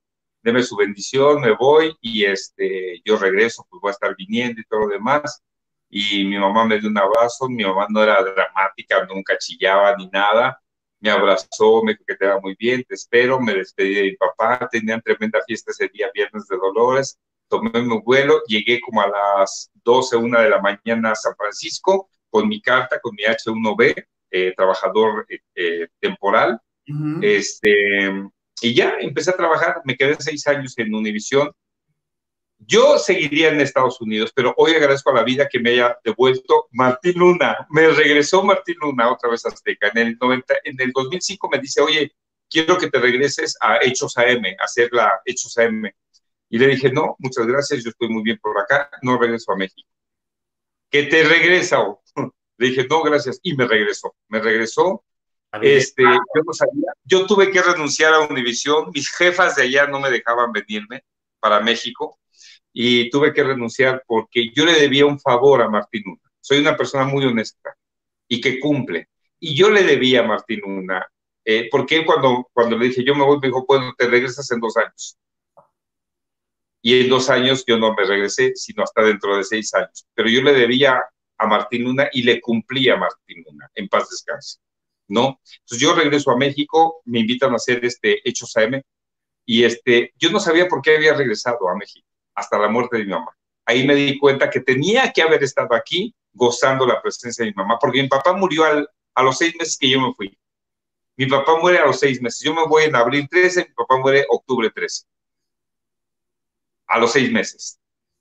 deme 0.42 0.62
su 0.62 0.76
bendición, 0.76 1.40
me 1.40 1.52
voy 1.52 1.96
y 2.00 2.24
este, 2.24 3.00
yo 3.04 3.16
regreso, 3.16 3.66
pues 3.70 3.80
voy 3.80 3.90
a 3.90 3.92
estar 3.92 4.14
viniendo 4.16 4.60
y 4.60 4.64
todo 4.64 4.80
lo 4.80 4.88
demás. 4.88 5.42
Y 5.90 6.24
mi 6.24 6.38
mamá 6.38 6.64
me 6.64 6.78
dio 6.78 6.88
un 6.88 6.98
abrazo, 6.98 7.48
mi 7.48 7.64
mamá 7.64 7.86
no 7.88 8.02
era 8.02 8.22
dramática, 8.22 9.06
nunca 9.06 9.38
chillaba 9.38 9.96
ni 9.96 10.08
nada. 10.08 10.60
Me 11.00 11.10
abrazó, 11.10 11.82
me 11.82 11.92
dijo 11.92 12.04
que 12.06 12.16
te 12.16 12.26
va 12.26 12.40
muy 12.40 12.56
bien, 12.58 12.84
te 12.84 12.94
espero, 12.94 13.40
me 13.40 13.54
despedí 13.54 13.94
de 13.94 14.02
mi 14.02 14.16
papá, 14.16 14.68
tenían 14.70 15.00
tremenda 15.00 15.40
fiesta 15.46 15.70
ese 15.70 15.88
día, 15.88 16.10
Viernes 16.14 16.46
de 16.48 16.56
Dolores 16.56 17.18
tomé 17.48 17.82
mi 17.82 18.00
vuelo, 18.00 18.42
llegué 18.46 18.80
como 18.80 19.00
a 19.00 19.08
las 19.08 19.70
12, 19.84 20.16
1 20.16 20.40
de 20.40 20.50
la 20.50 20.60
mañana 20.60 21.12
a 21.12 21.14
San 21.14 21.34
Francisco 21.36 22.08
con 22.30 22.48
mi 22.48 22.60
carta, 22.60 23.00
con 23.00 23.14
mi 23.14 23.24
H1B, 23.24 24.06
eh, 24.30 24.54
trabajador 24.56 25.26
eh, 25.28 25.38
eh, 25.54 25.88
temporal. 25.98 26.60
este, 27.22 28.12
y 28.62 28.74
ya 28.74 28.94
empecé 29.00 29.30
a 29.30 29.36
trabajar, 29.36 29.82
me 29.84 29.96
quedé 29.96 30.16
seis 30.18 30.46
años 30.46 30.74
en 30.78 30.94
Univisión. 30.94 31.50
Yo 32.58 32.98
seguiría 32.98 33.50
en 33.50 33.60
Estados 33.60 34.00
Unidos, 34.00 34.32
pero 34.34 34.52
hoy 34.56 34.72
agradezco 34.72 35.10
a 35.10 35.14
la 35.14 35.22
vida 35.22 35.48
que 35.48 35.60
me 35.60 35.70
haya 35.70 35.96
devuelto 36.02 36.66
Martín 36.72 37.18
Luna. 37.18 37.66
Me 37.70 37.88
regresó 37.88 38.42
Martín 38.42 38.76
Luna 38.80 39.12
otra 39.12 39.30
vez 39.30 39.46
a 39.46 39.48
Azteca. 39.48 39.90
En 39.94 39.98
el, 39.98 40.18
90, 40.20 40.54
en 40.64 40.80
el 40.80 40.90
2005 40.90 41.48
me 41.50 41.60
dice, 41.60 41.80
oye, 41.80 42.12
quiero 42.50 42.76
que 42.76 42.90
te 42.90 42.98
regreses 42.98 43.56
a 43.60 43.78
Hechos 43.80 44.18
AM, 44.18 44.44
a 44.58 44.64
hacer 44.64 44.88
la 44.92 45.20
Hechos 45.24 45.56
AM. 45.56 45.84
Y 46.50 46.58
le 46.58 46.66
dije, 46.66 46.90
no, 46.90 47.14
muchas 47.18 47.46
gracias, 47.46 47.84
yo 47.84 47.90
estoy 47.90 48.08
muy 48.08 48.22
bien 48.22 48.38
por 48.42 48.58
acá, 48.58 48.90
no 49.02 49.18
regreso 49.18 49.52
a 49.52 49.56
México. 49.56 49.88
¿Que 50.90 51.04
te 51.04 51.22
regresa? 51.24 51.78
Le 52.56 52.68
dije, 52.70 52.86
no, 52.88 53.02
gracias, 53.02 53.38
y 53.42 53.54
me 53.54 53.68
regresó. 53.68 54.16
Me 54.26 54.40
regresó. 54.40 55.04
Este, 55.62 56.02
yo 56.02 56.42
no 56.44 56.52
sabía. 56.52 56.92
Yo 57.04 57.24
tuve 57.24 57.52
que 57.52 57.62
renunciar 57.62 58.14
a 58.14 58.20
Univisión. 58.20 58.90
Mis 58.92 59.08
jefas 59.10 59.54
de 59.54 59.62
allá 59.62 59.86
no 59.86 60.00
me 60.00 60.10
dejaban 60.10 60.50
venirme 60.50 61.04
para 61.38 61.60
México 61.60 62.18
y 62.80 63.10
tuve 63.10 63.32
que 63.32 63.42
renunciar 63.42 64.04
porque 64.06 64.50
yo 64.54 64.64
le 64.64 64.72
debía 64.72 65.04
un 65.04 65.18
favor 65.18 65.62
a 65.62 65.68
Martín 65.68 66.04
Luna. 66.06 66.30
Soy 66.40 66.58
una 66.58 66.76
persona 66.76 67.04
muy 67.04 67.24
honesta 67.24 67.76
y 68.28 68.40
que 68.40 68.60
cumple. 68.60 69.08
Y 69.40 69.56
yo 69.56 69.68
le 69.68 69.82
debía 69.82 70.20
a 70.20 70.28
Martín 70.28 70.60
Luna, 70.60 71.04
eh, 71.44 71.68
porque 71.72 71.96
él 71.96 72.06
cuando, 72.06 72.48
cuando 72.52 72.78
le 72.78 72.86
dije 72.86 73.02
yo 73.04 73.16
me 73.16 73.24
voy, 73.24 73.40
me 73.40 73.48
dijo, 73.48 73.64
bueno, 73.66 73.92
te 73.98 74.06
regresas 74.06 74.48
en 74.52 74.60
dos 74.60 74.76
años 74.76 75.18
y 76.80 77.00
en 77.00 77.08
dos 77.08 77.28
años 77.30 77.64
yo 77.66 77.78
no 77.78 77.94
me 77.94 78.04
regresé, 78.04 78.52
sino 78.54 78.84
hasta 78.84 79.02
dentro 79.02 79.36
de 79.36 79.42
seis 79.42 79.74
años. 79.74 80.06
Pero 80.14 80.28
yo 80.28 80.40
le 80.40 80.52
debía 80.52 81.02
a 81.36 81.46
Martín 81.48 81.82
Luna 81.82 82.08
y 82.12 82.22
le 82.22 82.40
cumplí 82.40 82.88
a 82.90 82.96
Martín 82.96 83.44
Luna, 83.44 83.68
en 83.74 83.88
paz 83.88 84.08
descanse, 84.08 84.60
¿no? 85.08 85.40
Entonces 85.62 85.80
yo 85.80 85.96
regreso 85.96 86.30
a 86.30 86.36
México, 86.36 87.02
me 87.06 87.18
invitan 87.18 87.52
a 87.52 87.56
hacer 87.56 87.84
este 87.84 88.20
Hechos 88.22 88.56
AM, 88.56 88.80
y 89.44 89.64
este, 89.64 90.12
yo 90.16 90.30
no 90.30 90.38
sabía 90.38 90.68
por 90.68 90.80
qué 90.80 90.96
había 90.96 91.14
regresado 91.14 91.68
a 91.68 91.74
México, 91.74 92.07
hasta 92.38 92.58
la 92.58 92.68
muerte 92.68 92.98
de 92.98 93.04
mi 93.04 93.10
mamá. 93.10 93.36
Ahí 93.66 93.86
me 93.86 93.94
di 93.94 94.18
cuenta 94.18 94.48
que 94.48 94.60
tenía 94.60 95.12
que 95.12 95.22
haber 95.22 95.42
estado 95.42 95.74
aquí 95.74 96.14
gozando 96.32 96.86
la 96.86 97.02
presencia 97.02 97.44
de 97.44 97.50
mi 97.50 97.54
mamá, 97.54 97.78
porque 97.80 98.02
mi 98.02 98.08
papá 98.08 98.32
murió 98.32 98.64
a 98.64 99.22
los 99.22 99.36
seis 99.36 99.54
meses 99.58 99.76
que 99.78 99.90
yo 99.90 100.00
me 100.00 100.14
fui. 100.14 100.38
Mi 101.16 101.26
papá 101.26 101.56
muere 101.60 101.78
a 101.78 101.86
los 101.86 101.98
seis 101.98 102.22
meses. 102.22 102.40
Yo 102.44 102.54
me 102.54 102.64
voy 102.66 102.84
en 102.84 102.94
abril 102.94 103.28
13, 103.28 103.66
mi 103.68 103.74
papá 103.74 103.96
muere 103.96 104.24
octubre 104.28 104.70
13 104.70 105.04
a 106.86 106.98
los 106.98 107.12
seis 107.12 107.30
meses. 107.30 107.78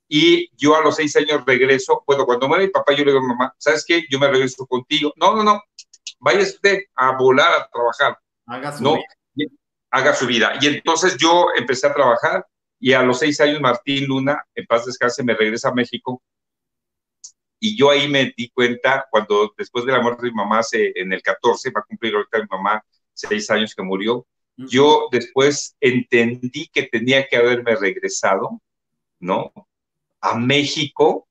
Y 0.08 0.50
yo 0.56 0.74
a 0.74 0.80
los 0.80 0.96
seis 0.96 1.14
años 1.16 1.44
regreso, 1.46 2.02
bueno, 2.06 2.26
cuando 2.26 2.48
muere 2.48 2.64
mi 2.64 2.70
papá, 2.70 2.92
yo 2.92 3.04
le 3.04 3.12
digo 3.12 3.24
a 3.24 3.28
mamá, 3.28 3.54
¿sabes 3.56 3.84
qué? 3.86 4.04
Yo 4.10 4.18
me 4.18 4.28
regreso 4.28 4.66
contigo. 4.66 5.12
No, 5.16 5.36
no, 5.36 5.44
no, 5.44 5.62
vaya 6.18 6.40
usted 6.40 6.80
a 6.96 7.16
volar 7.16 7.52
a 7.52 7.68
trabajar. 7.68 8.18
Haga 8.46 8.76
su 8.76 8.82
no, 8.82 8.94
vida. 8.94 9.50
Haga 9.90 10.14
su 10.14 10.26
vida. 10.26 10.58
Y 10.60 10.66
entonces 10.66 11.16
yo 11.18 11.46
empecé 11.56 11.86
a 11.86 11.94
trabajar 11.94 12.44
y 12.80 12.92
a 12.92 13.02
los 13.02 13.18
seis 13.18 13.40
años 13.40 13.60
Martín 13.60 14.06
Luna, 14.06 14.44
en 14.54 14.66
paz 14.66 14.86
descanse, 14.86 15.22
me 15.22 15.34
regresa 15.34 15.70
a 15.70 15.74
México. 15.74 16.22
Y 17.60 17.76
yo 17.76 17.90
ahí 17.90 18.08
me 18.08 18.32
di 18.36 18.50
cuenta, 18.50 19.06
cuando 19.10 19.52
después 19.56 19.84
de 19.84 19.92
la 19.92 20.00
muerte 20.00 20.26
de 20.26 20.30
mi 20.30 20.36
mamá, 20.36 20.62
se, 20.62 20.92
en 20.94 21.12
el 21.12 21.22
14, 21.22 21.70
va 21.70 21.80
a 21.80 21.84
cumplir 21.84 22.14
ahorita 22.14 22.38
mi 22.38 22.46
mamá 22.48 22.82
seis 23.12 23.50
años 23.50 23.74
que 23.74 23.82
murió, 23.82 24.26
yo 24.56 25.08
después 25.10 25.76
entendí 25.80 26.68
que 26.72 26.84
tenía 26.84 27.26
que 27.26 27.36
haberme 27.36 27.76
regresado, 27.76 28.60
¿no? 29.20 29.52
A 30.20 30.36
México 30.36 31.28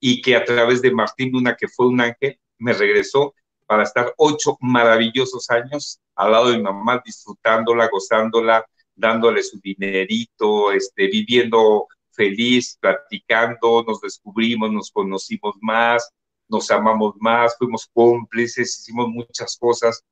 y 0.00 0.22
que 0.22 0.36
a 0.36 0.44
través 0.44 0.82
de 0.82 0.90
Martín 0.90 1.32
Luna, 1.32 1.56
que 1.56 1.68
fue 1.68 1.88
un 1.88 2.00
ángel, 2.00 2.38
me 2.58 2.72
regresó 2.72 3.34
para 3.66 3.82
estar 3.82 4.14
ocho 4.16 4.56
maravillosos 4.60 5.50
años 5.50 6.00
al 6.14 6.32
lado 6.32 6.50
de 6.50 6.56
mi 6.56 6.62
mamá, 6.62 7.02
disfrutándola, 7.04 7.88
gozándola, 7.90 8.66
dándole 8.98 9.42
su 9.42 9.58
dinerito, 9.60 10.72
este, 10.72 11.06
viviendo 11.06 11.86
feliz, 12.12 12.76
platicando, 12.80 13.84
nos 13.86 14.00
descubrimos, 14.00 14.72
nos 14.72 14.90
conocimos 14.90 15.54
más, 15.60 16.10
nos 16.48 16.70
amamos 16.70 17.14
más, 17.20 17.56
fuimos 17.56 17.88
cómplices, 17.92 18.78
hicimos 18.80 19.08
muchas 19.08 19.56
cosas 19.56 20.04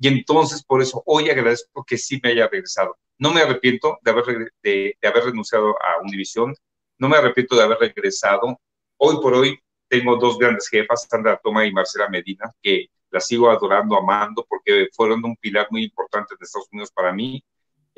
y 0.00 0.08
entonces, 0.08 0.64
por 0.64 0.80
eso, 0.80 1.02
hoy 1.04 1.28
agradezco 1.28 1.84
que 1.84 1.98
sí 1.98 2.18
me 2.22 2.30
haya 2.30 2.48
regresado. 2.48 2.96
No 3.18 3.34
me 3.34 3.42
arrepiento 3.42 3.98
de 4.00 4.10
haber, 4.10 4.52
de, 4.62 4.96
haber 5.02 5.24
renunciado 5.24 5.72
a 5.72 6.00
Univisión, 6.02 6.54
no 6.98 7.08
me 7.10 7.18
arrepiento 7.18 7.54
de 7.54 7.64
haber 7.64 7.78
regresado. 7.78 8.58
Hoy 8.96 9.16
por 9.20 9.34
hoy 9.34 9.58
tengo 9.88 10.16
dos 10.16 10.38
grandes 10.38 10.68
jefas, 10.68 11.06
Sandra 11.06 11.38
Toma 11.42 11.66
y 11.66 11.72
Marcela 11.72 12.08
Medina, 12.08 12.50
que 12.62 12.86
las 13.10 13.26
sigo 13.26 13.50
adorando, 13.50 13.94
amando, 13.94 14.46
porque 14.48 14.88
fueron 14.96 15.22
un 15.22 15.36
pilar 15.36 15.66
muy 15.70 15.84
importante 15.84 16.34
de 16.38 16.44
Estados 16.44 16.68
Unidos 16.72 16.90
para 16.92 17.12
mí. 17.12 17.44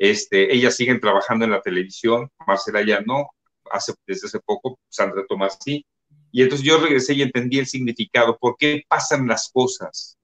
Este, 0.03 0.53
ellas 0.53 0.75
siguen 0.75 0.99
trabajando 0.99 1.45
en 1.45 1.51
la 1.51 1.61
televisión, 1.61 2.29
Marcela 2.45 2.85
ya 2.85 2.99
no, 2.99 3.29
hace, 3.71 3.93
desde 4.05 4.27
hace 4.27 4.41
poco, 4.41 4.77
Sandra 4.89 5.23
Tomás 5.29 5.57
sí. 5.63 5.85
Y 6.29 6.41
entonces 6.41 6.67
yo 6.67 6.77
regresé 6.77 7.13
y 7.13 7.21
entendí 7.21 7.57
el 7.57 7.67
significado, 7.67 8.37
por 8.37 8.57
qué 8.57 8.83
pasan 8.89 9.29
las 9.29 9.49
cosas, 9.49 10.17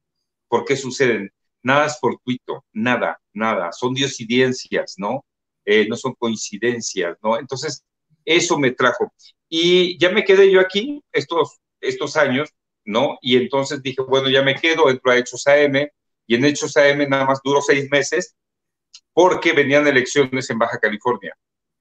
por 0.49 0.65
qué 0.65 0.75
suceden 0.75 1.31
nada 1.63 1.85
es 1.85 1.97
fortuito, 1.97 2.65
nada, 2.73 3.21
nada, 3.31 3.71
son 3.71 3.93
diosidencias, 3.93 4.95
¿no? 4.97 5.23
Eh, 5.63 5.87
no 5.87 5.95
son 5.95 6.13
coincidencias, 6.15 7.17
¿no? 7.23 7.39
Entonces, 7.39 7.81
eso 8.25 8.59
me 8.59 8.71
trajo. 8.71 9.13
Y 9.47 9.97
ya 9.97 10.09
me 10.09 10.25
quedé 10.25 10.51
yo 10.51 10.59
aquí 10.59 11.01
estos, 11.13 11.57
estos 11.79 12.17
años, 12.17 12.49
¿no? 12.83 13.17
Y 13.21 13.37
entonces 13.37 13.81
dije, 13.81 14.01
bueno, 14.01 14.29
ya 14.29 14.41
me 14.41 14.55
quedo, 14.55 14.89
entro 14.89 15.09
a 15.09 15.17
Hechos 15.17 15.47
AM, 15.47 15.87
y 16.27 16.35
en 16.35 16.43
Hechos 16.43 16.75
AM 16.75 17.07
nada 17.07 17.23
más 17.23 17.39
duró 17.41 17.61
seis 17.61 17.89
meses, 17.89 18.35
porque 19.19 19.51
venían 19.51 19.85
elecciones 19.85 20.49
en 20.49 20.57
Baja 20.57 20.79
California. 20.79 21.35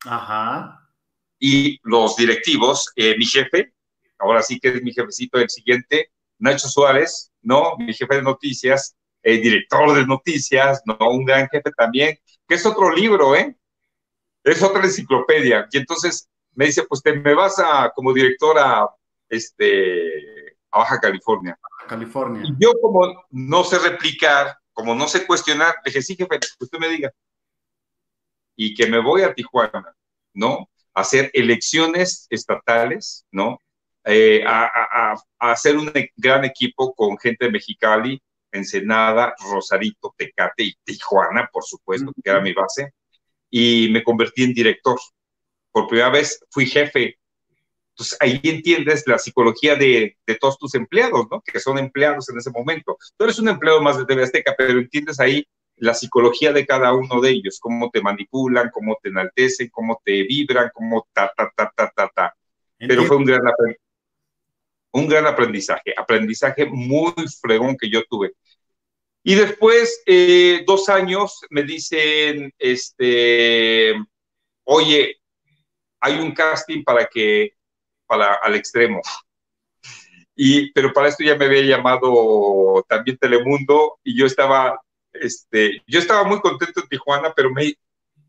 Ajá. 0.04 0.90
Y 1.38 1.78
los 1.84 2.16
directivos, 2.16 2.90
eh, 2.96 3.14
mi 3.16 3.26
jefe, 3.26 3.74
ahora 4.18 4.42
sí 4.42 4.58
que 4.58 4.70
es 4.70 4.82
mi 4.82 4.92
jefecito 4.92 5.38
el 5.38 5.48
siguiente, 5.48 6.10
Nacho 6.40 6.66
Suárez, 6.66 7.30
¿no? 7.40 7.76
Mi 7.78 7.94
jefe 7.94 8.16
de 8.16 8.22
noticias, 8.22 8.96
el 9.22 9.40
director 9.40 9.94
de 9.94 10.04
noticias, 10.04 10.82
¿no? 10.84 10.98
Un 11.10 11.24
gran 11.24 11.48
jefe 11.48 11.70
también, 11.76 12.18
que 12.48 12.56
es 12.56 12.66
otro 12.66 12.90
libro, 12.90 13.36
¿eh? 13.36 13.56
Es 14.42 14.60
otra 14.60 14.82
enciclopedia. 14.82 15.68
Y 15.70 15.78
entonces 15.78 16.28
me 16.56 16.66
dice, 16.66 16.86
pues 16.88 17.00
te 17.04 17.12
me 17.12 17.34
vas 17.34 17.60
a, 17.60 17.92
como 17.94 18.12
directora 18.12 18.84
este, 19.28 20.56
a 20.72 20.78
Baja 20.80 20.98
California. 20.98 21.56
California. 21.88 22.42
Y 22.44 22.64
yo 22.64 22.72
como 22.82 23.26
no 23.30 23.62
sé 23.62 23.78
replicar, 23.78 24.58
como 24.72 24.92
no 24.96 25.06
sé 25.06 25.24
cuestionar, 25.24 25.76
le 25.84 25.90
dije, 25.90 26.02
sí, 26.02 26.16
jefe, 26.16 26.40
usted 26.58 26.78
me 26.80 26.88
diga. 26.88 27.12
Y 28.58 28.74
que 28.74 28.88
me 28.88 28.98
voy 28.98 29.22
a 29.22 29.32
Tijuana, 29.32 29.94
¿no? 30.34 30.68
A 30.92 31.02
hacer 31.02 31.30
elecciones 31.32 32.26
estatales, 32.28 33.24
¿no? 33.30 33.62
Eh, 34.04 34.42
a, 34.44 35.14
hacer 35.38 35.76
un 35.76 35.92
gran 36.16 36.44
equipo 36.44 36.92
con 36.94 37.16
gente 37.18 37.44
de 37.44 37.52
Mexicali, 37.52 38.20
Ensenada, 38.50 39.34
Rosarito, 39.50 40.12
Tecate 40.16 40.64
y 40.64 40.74
Tijuana, 40.82 41.48
por 41.52 41.62
supuesto, 41.62 42.12
que 42.12 42.30
era 42.30 42.40
mi 42.40 42.52
base. 42.52 42.94
Y 43.48 43.88
me 43.92 44.02
convertí 44.02 44.42
en 44.42 44.54
director. 44.54 44.98
Por 45.70 45.86
primera 45.86 46.10
vez 46.10 46.44
fui 46.50 46.66
jefe 46.66 47.18
entonces 47.98 48.16
ahí 48.20 48.40
entiendes 48.44 49.02
la 49.08 49.18
psicología 49.18 49.74
de, 49.74 50.16
todos 50.40 50.56
tus 50.56 50.76
empleados, 50.76 51.26
¿no? 51.32 51.42
Que 51.44 51.58
son 51.58 51.78
empleados 51.78 52.28
en 52.28 52.38
ese 52.38 52.50
momento. 52.52 52.96
Tú 53.16 53.24
eres 53.24 53.40
un 53.40 53.48
empleado 53.48 53.82
más 53.82 53.98
de 53.98 54.04
TV 54.04 54.22
Azteca, 54.22 54.54
pero 54.56 54.78
entiendes 54.78 55.18
ahí 55.18 55.44
la 55.80 55.94
psicología 55.94 56.52
de 56.52 56.66
cada 56.66 56.92
uno 56.92 57.20
de 57.20 57.30
ellos, 57.30 57.58
cómo 57.60 57.90
te 57.90 58.00
manipulan, 58.00 58.70
cómo 58.72 58.98
te 59.02 59.08
enaltecen, 59.08 59.68
cómo 59.70 60.00
te 60.04 60.22
vibran, 60.24 60.70
cómo 60.72 61.06
ta, 61.12 61.32
ta, 61.36 61.52
ta, 61.56 61.72
ta, 61.74 61.92
ta, 61.94 62.08
ta. 62.14 62.34
Pero 62.78 63.04
fue 63.04 63.16
un 63.16 63.24
gran, 63.24 63.42
un 64.92 65.08
gran 65.08 65.26
aprendizaje, 65.26 65.94
aprendizaje 65.96 66.66
muy 66.66 67.12
fregón 67.40 67.76
que 67.76 67.90
yo 67.90 68.04
tuve. 68.04 68.32
Y 69.22 69.34
después, 69.34 70.02
eh, 70.06 70.64
dos 70.66 70.88
años, 70.88 71.40
me 71.50 71.62
dicen, 71.62 72.52
este, 72.58 73.94
oye, 74.64 75.16
hay 76.00 76.18
un 76.18 76.32
casting 76.32 76.82
para 76.84 77.06
que 77.06 77.54
para, 78.06 78.34
al 78.34 78.54
extremo. 78.54 79.00
Y, 80.34 80.72
pero 80.72 80.92
para 80.92 81.08
esto 81.08 81.24
ya 81.24 81.36
me 81.36 81.46
había 81.46 81.62
llamado 81.62 82.84
también 82.88 83.18
Telemundo 83.18 83.98
y 84.04 84.16
yo 84.16 84.24
estaba, 84.24 84.80
este, 85.12 85.82
yo 85.86 85.98
estaba 85.98 86.24
muy 86.24 86.40
contento 86.40 86.80
en 86.80 86.88
Tijuana, 86.88 87.32
pero 87.34 87.50
me, 87.50 87.64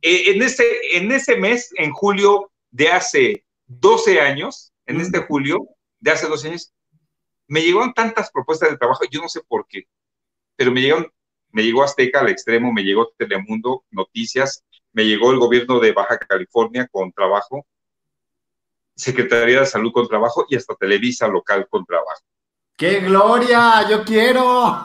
e, 0.01 0.31
en, 0.31 0.41
ese, 0.41 0.65
en 0.93 1.11
ese 1.11 1.35
mes, 1.37 1.69
en 1.75 1.91
julio 1.91 2.51
de 2.71 2.89
hace 2.89 3.45
12 3.67 4.21
años, 4.21 4.71
en 4.85 5.01
este 5.01 5.19
julio 5.19 5.67
de 5.99 6.11
hace 6.11 6.27
12 6.27 6.49
años, 6.49 6.73
me 7.47 7.61
llegaron 7.61 7.93
tantas 7.93 8.31
propuestas 8.31 8.71
de 8.71 8.77
trabajo, 8.77 9.03
yo 9.09 9.21
no 9.21 9.29
sé 9.29 9.41
por 9.47 9.67
qué, 9.67 9.83
pero 10.55 10.71
me 10.71 10.81
llegaron, 10.81 11.11
me 11.51 11.63
llegó 11.63 11.83
Azteca 11.83 12.19
al 12.19 12.29
extremo, 12.29 12.71
me 12.71 12.83
llegó 12.83 13.11
Telemundo, 13.17 13.83
Noticias, 13.91 14.63
me 14.93 15.05
llegó 15.05 15.31
el 15.31 15.39
gobierno 15.39 15.79
de 15.79 15.91
Baja 15.91 16.17
California 16.17 16.87
con 16.91 17.11
trabajo, 17.11 17.65
Secretaría 18.95 19.61
de 19.61 19.65
Salud 19.65 19.91
con 19.93 20.07
trabajo 20.07 20.45
y 20.49 20.55
hasta 20.55 20.75
Televisa 20.75 21.27
local 21.27 21.67
con 21.69 21.85
trabajo. 21.85 22.21
¡Qué 22.79 23.01
gloria! 23.01 23.85
¡Yo 23.89 24.05
quiero! 24.05 24.81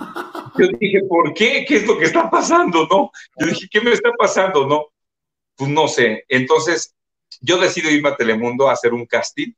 Yo 0.59 0.67
dije, 0.81 1.01
¿por 1.09 1.33
qué? 1.33 1.65
¿Qué 1.65 1.77
es 1.77 1.87
lo 1.87 1.97
que 1.97 2.07
está 2.07 2.29
pasando? 2.29 2.89
¿No? 2.91 3.13
Yo 3.39 3.47
dije, 3.47 3.69
¿qué 3.71 3.81
me 3.81 3.93
está 3.93 4.11
pasando? 4.19 4.67
No, 4.67 4.87
pues 5.55 5.71
no 5.71 5.87
sé. 5.87 6.25
Entonces, 6.29 6.93
yo 7.41 7.57
decido 7.57 7.89
irme 7.89 8.09
a 8.09 8.17
Telemundo 8.17 8.69
a 8.69 8.73
hacer 8.73 8.93
un 8.93 9.07
casting 9.07 9.53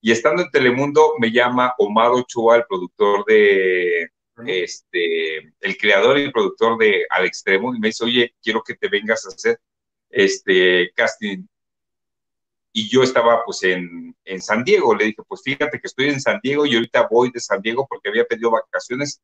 y 0.00 0.10
estando 0.10 0.42
en 0.42 0.50
Telemundo 0.50 1.12
me 1.20 1.30
llama 1.30 1.72
Omar 1.78 2.10
Ochoa, 2.10 2.56
el 2.56 2.66
productor 2.66 3.24
de, 3.26 4.08
este, 4.46 5.36
el 5.60 5.76
creador 5.78 6.18
y 6.18 6.32
productor 6.32 6.78
de 6.78 7.06
Al 7.10 7.26
Extremo, 7.26 7.76
y 7.76 7.78
me 7.78 7.88
dice, 7.88 8.04
oye, 8.04 8.34
quiero 8.42 8.60
que 8.60 8.74
te 8.74 8.88
vengas 8.88 9.24
a 9.24 9.28
hacer 9.28 9.60
este 10.10 10.90
casting 10.96 11.46
y 12.72 12.88
yo 12.88 13.02
estaba 13.02 13.44
pues 13.44 13.62
en, 13.62 14.14
en, 14.24 14.40
San 14.42 14.64
Diego. 14.64 14.94
Le 14.94 15.06
dije, 15.06 15.22
pues 15.26 15.42
fíjate 15.42 15.80
que 15.80 15.86
estoy 15.86 16.08
en 16.08 16.20
San 16.20 16.40
Diego 16.42 16.66
y 16.66 16.74
ahorita 16.74 17.08
voy 17.10 17.30
de 17.30 17.40
San 17.40 17.60
Diego 17.60 17.86
porque 17.88 18.08
había 18.08 18.24
pedido 18.24 18.50
vacaciones. 18.50 19.20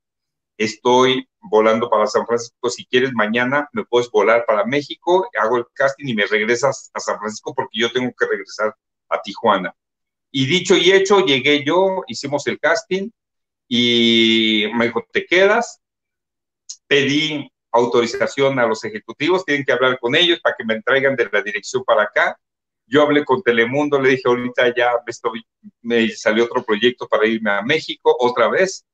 Estoy 0.57 1.29
volando 1.41 1.91
para 1.91 2.07
San 2.07 2.27
Francisco. 2.27 2.71
Si 2.71 2.87
quieres, 2.87 3.13
mañana 3.13 3.69
me 3.73 3.85
puedes 3.85 4.11
volar 4.11 4.45
para 4.47 4.65
México, 4.65 5.29
hago 5.41 5.59
el 5.59 5.67
casting 5.73 6.07
y 6.09 6.15
me 6.15 6.27
regresas 6.27 6.91
a 6.95 7.01
San 7.01 7.19
Francisco 7.19 7.55
porque 7.55 7.81
yo 7.81 7.93
tengo 7.93 8.13
que 8.19 8.27
regresar 8.27 8.75
a 9.09 9.21
Tijuana. 9.21 9.75
Y 10.31 10.47
dicho 10.47 10.77
y 10.77 10.93
hecho, 10.93 11.25
llegué 11.25 11.65
yo, 11.65 12.03
hicimos 12.07 12.47
el 12.47 12.59
casting 12.59 13.11
y 13.69 14.67
me 14.75 14.87
dijo, 14.87 15.05
¿te 15.13 15.27
quedas? 15.27 15.81
Pedí 16.87 17.51
autorización 17.71 18.59
a 18.59 18.67
los 18.67 18.85
ejecutivos, 18.85 19.45
tienen 19.45 19.65
que 19.65 19.73
hablar 19.73 19.99
con 19.99 20.15
ellos 20.15 20.41
para 20.41 20.55
que 20.57 20.65
me 20.65 20.81
traigan 20.83 21.17
de 21.17 21.29
la 21.33 21.43
dirección 21.43 21.85
para 21.85 22.05
acá 22.05 22.39
yo 22.87 23.03
hablé 23.03 23.25
con 23.25 23.43
Telemundo, 23.43 24.01
le 24.01 24.11
dije, 24.11 24.23
ahorita 24.27 24.75
ya 24.75 24.91
me, 25.05 25.11
estoy, 25.11 25.45
me 25.83 26.09
salió 26.11 26.45
otro 26.45 26.65
proyecto 26.65 27.09
para 27.09 27.27
irme 27.27 27.51
a 27.51 27.63
México 27.63 28.15
otra 28.19 28.49
vez. 28.49 28.85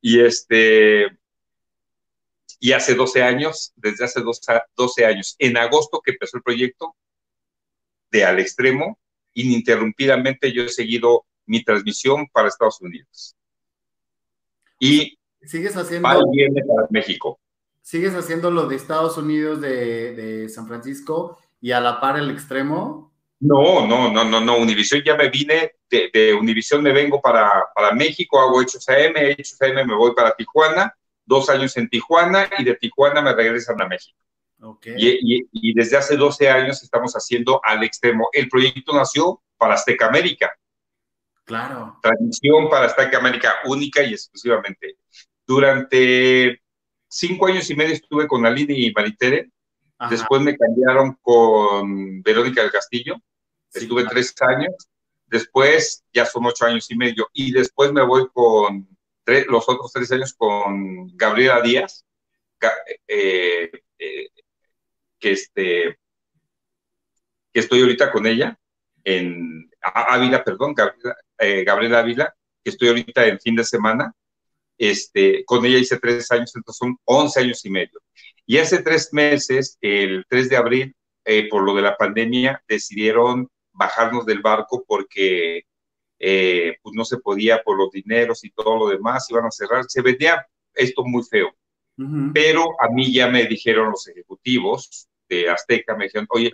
Y 0.00 0.20
este, 0.20 1.06
y 2.60 2.72
hace 2.72 2.94
12 2.94 3.22
años, 3.22 3.72
desde 3.76 4.04
hace 4.04 4.20
12 4.76 5.04
años, 5.04 5.36
en 5.38 5.56
agosto 5.56 6.00
que 6.04 6.12
empezó 6.12 6.36
el 6.36 6.42
proyecto, 6.42 6.96
de 8.10 8.24
al 8.24 8.38
extremo, 8.38 8.98
ininterrumpidamente 9.34 10.52
yo 10.52 10.62
he 10.62 10.68
seguido 10.68 11.26
mi 11.44 11.62
transmisión 11.62 12.26
para 12.32 12.48
Estados 12.48 12.80
Unidos. 12.80 13.36
Y 14.78 15.18
sigues 15.42 15.76
haciendo 15.76 16.30
viene 16.30 16.62
para 16.64 16.86
México. 16.90 17.38
Sigues 17.82 18.14
haciendo 18.14 18.50
lo 18.50 18.66
de 18.66 18.76
Estados 18.76 19.16
Unidos 19.16 19.60
de, 19.60 20.14
de 20.14 20.48
San 20.48 20.66
Francisco 20.66 21.38
y 21.60 21.72
a 21.72 21.80
la 21.80 22.00
par 22.00 22.18
el 22.18 22.30
extremo. 22.30 23.12
No, 23.40 23.86
no, 23.86 24.10
no, 24.10 24.24
no, 24.24 24.40
no. 24.40 24.56
Univisión 24.56 25.02
ya 25.04 25.14
me 25.14 25.28
vine, 25.28 25.72
de, 25.90 26.10
de 26.12 26.34
Univisión 26.34 26.82
me 26.82 26.92
vengo 26.92 27.20
para, 27.20 27.64
para 27.74 27.92
México, 27.92 28.40
hago 28.40 28.62
Hechos 28.62 28.88
AM, 28.88 29.16
Hechos 29.16 29.60
AM 29.60 29.86
me 29.86 29.94
voy 29.94 30.14
para 30.14 30.34
Tijuana, 30.34 30.94
dos 31.24 31.50
años 31.50 31.76
en 31.76 31.88
Tijuana 31.88 32.48
y 32.58 32.64
de 32.64 32.74
Tijuana 32.74 33.20
me 33.20 33.34
regresan 33.34 33.80
a 33.80 33.86
México. 33.86 34.18
Okay. 34.58 34.94
Y, 34.96 35.48
y, 35.52 35.74
desde 35.74 35.98
hace 35.98 36.16
12 36.16 36.48
años 36.48 36.82
estamos 36.82 37.12
haciendo 37.12 37.60
al 37.62 37.84
extremo. 37.84 38.30
El 38.32 38.48
proyecto 38.48 38.94
nació 38.94 39.42
para 39.58 39.74
Azteca 39.74 40.06
América. 40.06 40.50
Claro. 41.44 41.98
Transmisión 42.02 42.70
para 42.70 42.86
Azteca 42.86 43.18
América 43.18 43.56
única 43.66 44.02
y 44.02 44.14
exclusivamente. 44.14 44.96
Durante 45.46 46.62
cinco 47.06 47.46
años 47.46 47.68
y 47.68 47.76
medio 47.76 47.94
estuve 47.94 48.26
con 48.26 48.46
Aline 48.46 48.74
y 48.76 48.92
Maritere 48.92 49.50
Después 50.10 50.42
me 50.42 50.56
cambiaron 50.56 51.18
con 51.22 52.22
Verónica 52.22 52.62
del 52.62 52.70
Castillo. 52.70 53.16
Estuve 53.72 54.04
tres 54.04 54.34
años. 54.40 54.74
Después 55.26 56.04
ya 56.12 56.26
son 56.26 56.46
ocho 56.46 56.66
años 56.66 56.90
y 56.90 56.96
medio. 56.96 57.28
Y 57.32 57.52
después 57.52 57.92
me 57.92 58.04
voy 58.04 58.28
con 58.32 58.86
los 59.48 59.68
otros 59.68 59.92
tres 59.92 60.12
años 60.12 60.34
con 60.34 61.16
Gabriela 61.16 61.60
Díaz, 61.60 62.04
eh, 63.08 63.70
eh, 63.98 64.28
que, 65.18 65.32
este, 65.32 65.98
que 67.52 67.60
estoy 67.60 67.80
ahorita 67.80 68.12
con 68.12 68.26
ella 68.26 68.58
en 69.02 69.70
Ávila, 69.80 70.44
perdón, 70.44 70.74
Gabriela, 70.74 71.16
eh, 71.38 71.64
Gabriela 71.64 72.00
Ávila, 72.00 72.34
que 72.62 72.70
estoy 72.70 72.88
ahorita 72.88 73.26
en 73.26 73.40
fin 73.40 73.56
de 73.56 73.64
semana. 73.64 74.12
Este, 74.78 75.44
con 75.44 75.64
ella 75.64 75.78
hice 75.78 75.98
tres 75.98 76.30
años, 76.30 76.54
entonces 76.54 76.78
son 76.78 76.96
once 77.04 77.40
años 77.40 77.64
y 77.64 77.70
medio. 77.70 78.00
Y 78.46 78.58
hace 78.58 78.82
tres 78.82 79.08
meses, 79.12 79.76
el 79.80 80.24
3 80.28 80.48
de 80.50 80.56
abril, 80.56 80.96
eh, 81.24 81.48
por 81.48 81.62
lo 81.64 81.74
de 81.74 81.82
la 81.82 81.96
pandemia, 81.96 82.62
decidieron 82.68 83.48
bajarnos 83.72 84.24
del 84.24 84.40
barco 84.40 84.84
porque 84.86 85.64
eh, 86.18 86.76
pues 86.82 86.94
no 86.94 87.04
se 87.04 87.18
podía 87.18 87.62
por 87.62 87.76
los 87.76 87.90
dineros 87.90 88.44
y 88.44 88.50
todo 88.50 88.76
lo 88.78 88.88
demás, 88.88 89.28
iban 89.30 89.46
a 89.46 89.50
cerrar. 89.50 89.84
Se 89.88 90.02
vendía 90.02 90.46
esto 90.74 91.04
muy 91.04 91.22
feo. 91.24 91.54
Pero 92.34 92.78
a 92.78 92.90
mí 92.90 93.10
ya 93.10 93.26
me 93.26 93.46
dijeron 93.46 93.90
los 93.90 94.06
ejecutivos 94.06 95.08
de 95.30 95.48
Azteca, 95.48 95.96
me 95.96 96.04
dijeron, 96.04 96.26
oye, 96.28 96.52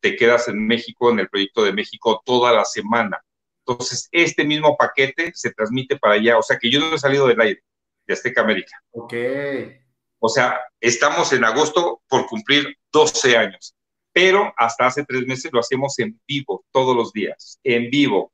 te 0.00 0.16
quedas 0.16 0.48
en 0.48 0.66
México, 0.66 1.10
en 1.10 1.20
el 1.20 1.30
proyecto 1.30 1.64
de 1.64 1.72
México, 1.72 2.22
toda 2.24 2.52
la 2.52 2.66
semana. 2.66 3.24
Entonces, 3.66 4.08
este 4.10 4.44
mismo 4.44 4.76
paquete 4.76 5.32
se 5.34 5.52
transmite 5.52 5.96
para 5.96 6.14
allá. 6.14 6.38
O 6.38 6.42
sea 6.42 6.58
que 6.58 6.70
yo 6.70 6.80
no 6.80 6.94
he 6.94 6.98
salido 6.98 7.26
del 7.26 7.40
aire 7.40 7.62
de 8.06 8.14
Azteca 8.14 8.42
América. 8.42 8.82
Ok. 8.92 9.14
O 10.18 10.28
sea, 10.28 10.60
estamos 10.80 11.32
en 11.32 11.44
agosto 11.44 12.02
por 12.08 12.26
cumplir 12.26 12.76
12 12.92 13.36
años, 13.36 13.74
pero 14.12 14.52
hasta 14.56 14.86
hace 14.86 15.04
tres 15.04 15.26
meses 15.26 15.50
lo 15.52 15.60
hacemos 15.60 15.98
en 15.98 16.20
vivo, 16.26 16.64
todos 16.72 16.94
los 16.94 17.12
días, 17.12 17.58
en 17.64 17.90
vivo. 17.90 18.32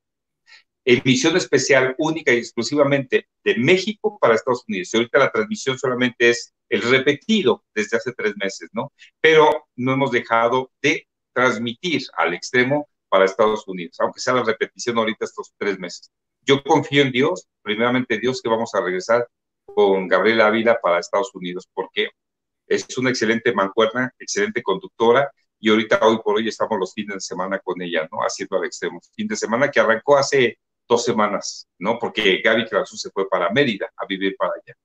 Emisión 0.84 1.36
especial 1.36 1.94
única 1.98 2.32
y 2.32 2.38
exclusivamente 2.38 3.28
de 3.44 3.56
México 3.56 4.18
para 4.20 4.34
Estados 4.34 4.64
Unidos. 4.68 4.92
Y 4.92 4.96
ahorita 4.96 5.18
la 5.18 5.32
transmisión 5.32 5.78
solamente 5.78 6.30
es 6.30 6.54
el 6.68 6.82
repetido 6.82 7.64
desde 7.74 7.96
hace 7.96 8.12
tres 8.12 8.34
meses, 8.36 8.68
¿no? 8.72 8.92
Pero 9.20 9.68
no 9.76 9.92
hemos 9.92 10.10
dejado 10.10 10.72
de 10.82 11.06
transmitir 11.32 12.02
al 12.16 12.34
extremo 12.34 12.88
para 13.16 13.24
Estados 13.24 13.66
Unidos, 13.66 13.96
aunque 14.00 14.20
sea 14.20 14.34
la 14.34 14.42
repetición 14.42 14.98
ahorita 14.98 15.24
estos 15.24 15.54
tres 15.56 15.78
meses. 15.78 16.12
Yo 16.42 16.62
confío 16.62 17.00
en 17.00 17.10
Dios, 17.10 17.48
primeramente 17.62 18.18
Dios, 18.18 18.42
que 18.42 18.50
vamos 18.50 18.74
a 18.74 18.82
regresar 18.82 19.26
con 19.64 20.06
Gabriela 20.06 20.48
Ávila 20.48 20.78
para 20.82 20.98
Estados 20.98 21.34
Unidos, 21.34 21.66
porque 21.72 22.10
es 22.66 22.98
una 22.98 23.08
excelente 23.08 23.54
mancuerna, 23.54 24.12
excelente 24.18 24.62
conductora, 24.62 25.32
y 25.58 25.70
ahorita 25.70 25.98
hoy 26.02 26.18
por 26.22 26.36
hoy 26.36 26.46
estamos 26.46 26.78
los 26.78 26.92
fines 26.92 27.14
de 27.14 27.20
semana 27.20 27.58
con 27.58 27.80
ella, 27.80 28.06
¿no? 28.12 28.18
Haciendo 28.18 28.58
al 28.58 28.66
extremo. 28.66 29.00
Fin 29.14 29.26
de 29.26 29.36
semana 29.36 29.70
que 29.70 29.80
arrancó 29.80 30.18
hace 30.18 30.58
dos 30.86 31.02
semanas, 31.02 31.66
¿no? 31.78 31.98
Porque 31.98 32.42
Gaby 32.44 32.66
Crazú 32.66 32.98
se 32.98 33.10
fue 33.10 33.26
para 33.30 33.48
Mérida 33.48 33.90
a 33.96 34.04
vivir 34.04 34.36
para 34.36 34.52
allá. 34.52 34.76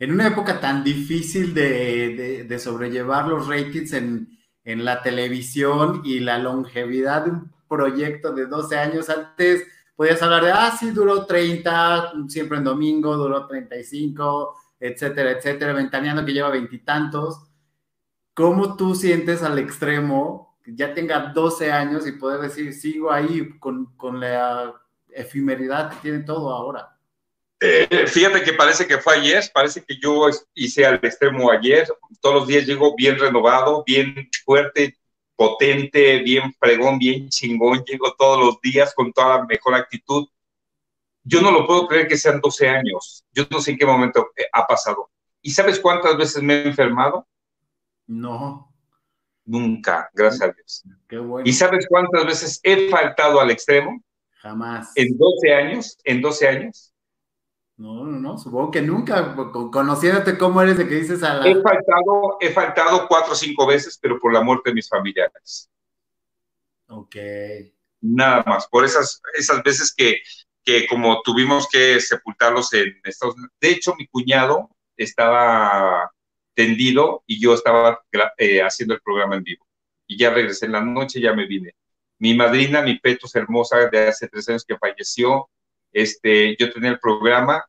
En 0.00 0.10
una 0.10 0.26
época 0.26 0.60
tan 0.60 0.82
difícil 0.82 1.54
de, 1.54 2.42
de, 2.42 2.58
sobrellevar 2.58 3.28
los 3.28 3.46
ratings 3.46 3.92
en, 3.92 4.41
en, 4.64 4.84
la 4.84 5.02
televisión 5.02 6.02
y 6.04 6.20
la 6.20 6.38
longevidad 6.38 7.24
de 7.24 7.30
un 7.30 7.52
proyecto 7.68 8.32
de 8.32 8.46
12 8.46 8.78
años 8.78 9.08
antes, 9.08 9.66
podías 9.96 10.22
hablar 10.22 10.44
de, 10.44 10.52
ah, 10.52 10.76
sí, 10.78 10.90
duró 10.90 11.26
30, 11.26 12.12
siempre 12.28 12.58
en 12.58 12.64
domingo, 12.64 13.16
duró 13.16 13.46
35, 13.46 14.54
etcétera, 14.80 15.32
etcétera, 15.32 15.72
ventaneando 15.72 16.24
que 16.24 16.32
lleva 16.32 16.50
veintitantos. 16.50 17.42
¿Cómo 18.34 18.76
tú 18.76 18.94
sientes 18.94 19.42
al 19.42 19.58
extremo 19.58 20.58
que 20.62 20.74
ya 20.74 20.94
tenga 20.94 21.32
12 21.32 21.72
años 21.72 22.06
y 22.06 22.12
poder 22.12 22.40
decir, 22.40 22.72
sigo 22.72 23.12
ahí 23.12 23.58
con, 23.58 23.94
con 23.96 24.20
la 24.20 24.74
efemeridad 25.10 25.90
que 25.90 25.96
tiene 25.96 26.20
todo 26.20 26.50
ahora? 26.50 26.91
Eh, 27.64 28.08
fíjate 28.08 28.42
que 28.42 28.54
parece 28.54 28.88
que 28.88 28.98
fue 28.98 29.14
ayer, 29.14 29.44
parece 29.54 29.84
que 29.84 29.96
yo 29.96 30.28
hice 30.52 30.84
al 30.84 30.96
extremo 30.96 31.48
ayer, 31.48 31.86
todos 32.20 32.34
los 32.34 32.48
días 32.48 32.66
llego 32.66 32.96
bien 32.96 33.16
renovado, 33.16 33.84
bien 33.86 34.28
fuerte, 34.44 34.98
potente, 35.36 36.18
bien 36.24 36.52
pregón, 36.58 36.98
bien 36.98 37.28
chingón, 37.28 37.84
llego 37.84 38.16
todos 38.18 38.44
los 38.44 38.60
días 38.60 38.92
con 38.92 39.12
toda 39.12 39.38
la 39.38 39.44
mejor 39.44 39.74
actitud. 39.74 40.26
Yo 41.22 41.40
no 41.40 41.52
lo 41.52 41.64
puedo 41.64 41.86
creer 41.86 42.08
que 42.08 42.16
sean 42.16 42.40
12 42.40 42.68
años, 42.68 43.24
yo 43.32 43.44
no 43.48 43.60
sé 43.60 43.70
en 43.70 43.78
qué 43.78 43.86
momento 43.86 44.32
eh, 44.36 44.46
ha 44.52 44.66
pasado. 44.66 45.08
¿Y 45.40 45.52
sabes 45.52 45.78
cuántas 45.78 46.16
veces 46.16 46.42
me 46.42 46.54
he 46.54 46.66
enfermado? 46.66 47.28
No. 48.08 48.74
Nunca, 49.44 50.10
gracias 50.12 50.42
a 50.42 50.52
Dios. 50.52 50.82
Qué 51.08 51.18
bueno. 51.18 51.48
¿Y 51.48 51.52
sabes 51.52 51.86
cuántas 51.88 52.26
veces 52.26 52.58
he 52.64 52.88
faltado 52.88 53.40
al 53.40 53.52
extremo? 53.52 54.02
Jamás. 54.40 54.90
En 54.96 55.16
12 55.16 55.54
años, 55.54 55.96
en 56.02 56.20
12 56.20 56.48
años. 56.48 56.91
No, 57.76 58.04
no, 58.04 58.18
no, 58.18 58.38
supongo 58.38 58.70
que 58.70 58.82
nunca, 58.82 59.34
conociéndote 59.72 60.38
cómo 60.38 60.62
eres 60.62 60.78
de 60.78 60.86
que 60.86 60.96
dices 60.96 61.22
a 61.22 61.34
la... 61.34 61.48
He 61.48 61.60
faltado, 61.60 62.36
he 62.40 62.50
faltado 62.50 63.08
cuatro 63.08 63.32
o 63.32 63.36
cinco 63.36 63.66
veces, 63.66 63.98
pero 64.00 64.20
por 64.20 64.32
la 64.32 64.42
muerte 64.42 64.70
de 64.70 64.74
mis 64.74 64.88
familiares. 64.88 65.70
Ok. 66.88 67.16
Nada 68.02 68.44
más, 68.46 68.68
por 68.68 68.84
esas, 68.84 69.20
esas 69.34 69.62
veces 69.62 69.94
que, 69.94 70.20
que 70.64 70.86
como 70.86 71.22
tuvimos 71.22 71.68
que 71.68 72.00
sepultarlos 72.00 72.72
en 72.74 73.00
Estados 73.04 73.34
Unidos. 73.36 73.52
De 73.60 73.70
hecho, 73.70 73.94
mi 73.96 74.06
cuñado 74.06 74.70
estaba 74.96 76.12
tendido 76.54 77.24
y 77.26 77.40
yo 77.40 77.54
estaba 77.54 78.00
eh, 78.36 78.60
haciendo 78.62 78.94
el 78.94 79.00
programa 79.00 79.36
en 79.36 79.44
vivo. 79.44 79.66
Y 80.06 80.18
ya 80.18 80.30
regresé 80.30 80.66
en 80.66 80.72
la 80.72 80.82
noche, 80.82 81.20
ya 81.20 81.32
me 81.32 81.46
vine. 81.46 81.74
Mi 82.18 82.34
madrina, 82.34 82.82
mi 82.82 82.98
petos 82.98 83.34
hermosa 83.34 83.88
de 83.88 84.08
hace 84.08 84.28
tres 84.28 84.48
años 84.48 84.64
que 84.64 84.76
falleció, 84.76 85.48
este, 85.92 86.56
yo 86.58 86.72
tenía 86.72 86.90
el 86.90 86.98
programa, 86.98 87.64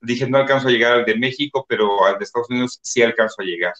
dije 0.00 0.28
no 0.28 0.38
alcanzo 0.38 0.68
a 0.68 0.70
llegar 0.70 0.92
al 0.92 1.04
de 1.04 1.16
México, 1.16 1.64
pero 1.68 2.04
al 2.04 2.18
de 2.18 2.24
Estados 2.24 2.50
Unidos 2.50 2.78
sí 2.82 3.02
alcanzo 3.02 3.42
a 3.42 3.44
llegar. 3.44 3.74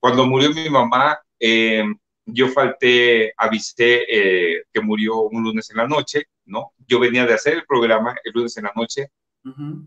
Cuando 0.00 0.26
murió 0.26 0.50
mi 0.50 0.68
mamá, 0.68 1.18
em, 1.38 1.96
yo 2.26 2.48
falté, 2.48 3.32
avisé 3.36 4.04
eh, 4.08 4.64
que 4.72 4.80
murió 4.80 5.22
un 5.22 5.44
lunes 5.44 5.70
en 5.70 5.76
la 5.78 5.86
noche, 5.86 6.24
¿no? 6.46 6.72
Yo 6.86 6.98
venía 6.98 7.26
de 7.26 7.34
hacer 7.34 7.54
el 7.54 7.66
programa 7.66 8.14
el 8.24 8.32
lunes 8.32 8.56
en 8.56 8.64
la 8.64 8.72
noche, 8.74 9.10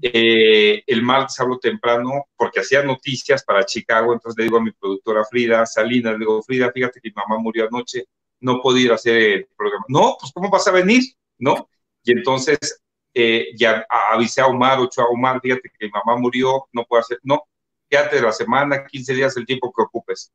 eh, 0.04 0.84
el 0.86 1.02
martes 1.02 1.40
hablo 1.40 1.58
temprano 1.58 2.28
porque 2.36 2.60
hacía 2.60 2.84
noticias 2.84 3.44
para 3.44 3.66
Chicago, 3.66 4.14
entonces 4.14 4.38
le 4.38 4.44
digo 4.44 4.58
a 4.58 4.64
mi 4.64 4.72
productora 4.72 5.26
Frida 5.26 5.66
Salinas, 5.66 6.14
le 6.14 6.20
digo, 6.20 6.44
Frida, 6.44 6.72
fíjate 6.72 7.02
que 7.02 7.10
mi 7.10 7.14
mamá 7.16 7.42
murió 7.42 7.68
anoche, 7.68 8.06
no 8.40 8.62
puedo 8.62 8.78
ir 8.78 8.92
a 8.92 8.96
hacer 8.96 9.16
el 9.18 9.48
programa. 9.58 9.86
No, 9.88 10.16
pues 10.20 10.32
¿cómo 10.32 10.50
vas 10.52 10.68
a 10.68 10.72
venir? 10.72 11.04
¿No? 11.40 11.70
Y 12.04 12.12
entonces 12.12 12.84
eh, 13.20 13.48
ya 13.56 13.84
avisé 14.12 14.42
a 14.42 14.46
Omar, 14.46 14.78
ocho 14.80 15.02
a 15.02 15.08
Omar, 15.08 15.42
fíjate 15.42 15.72
que 15.72 15.88
mi 15.88 15.92
mamá 15.92 16.16
murió, 16.18 16.68
no 16.72 16.86
puedo 16.86 17.02
hacer, 17.02 17.20
no, 17.24 17.42
quédate 17.90 18.22
la 18.22 18.32
semana, 18.32 18.86
15 18.86 19.14
días, 19.16 19.36
el 19.38 19.46
tiempo 19.48 19.74
que 19.76 19.82
ocupes. 19.82 20.32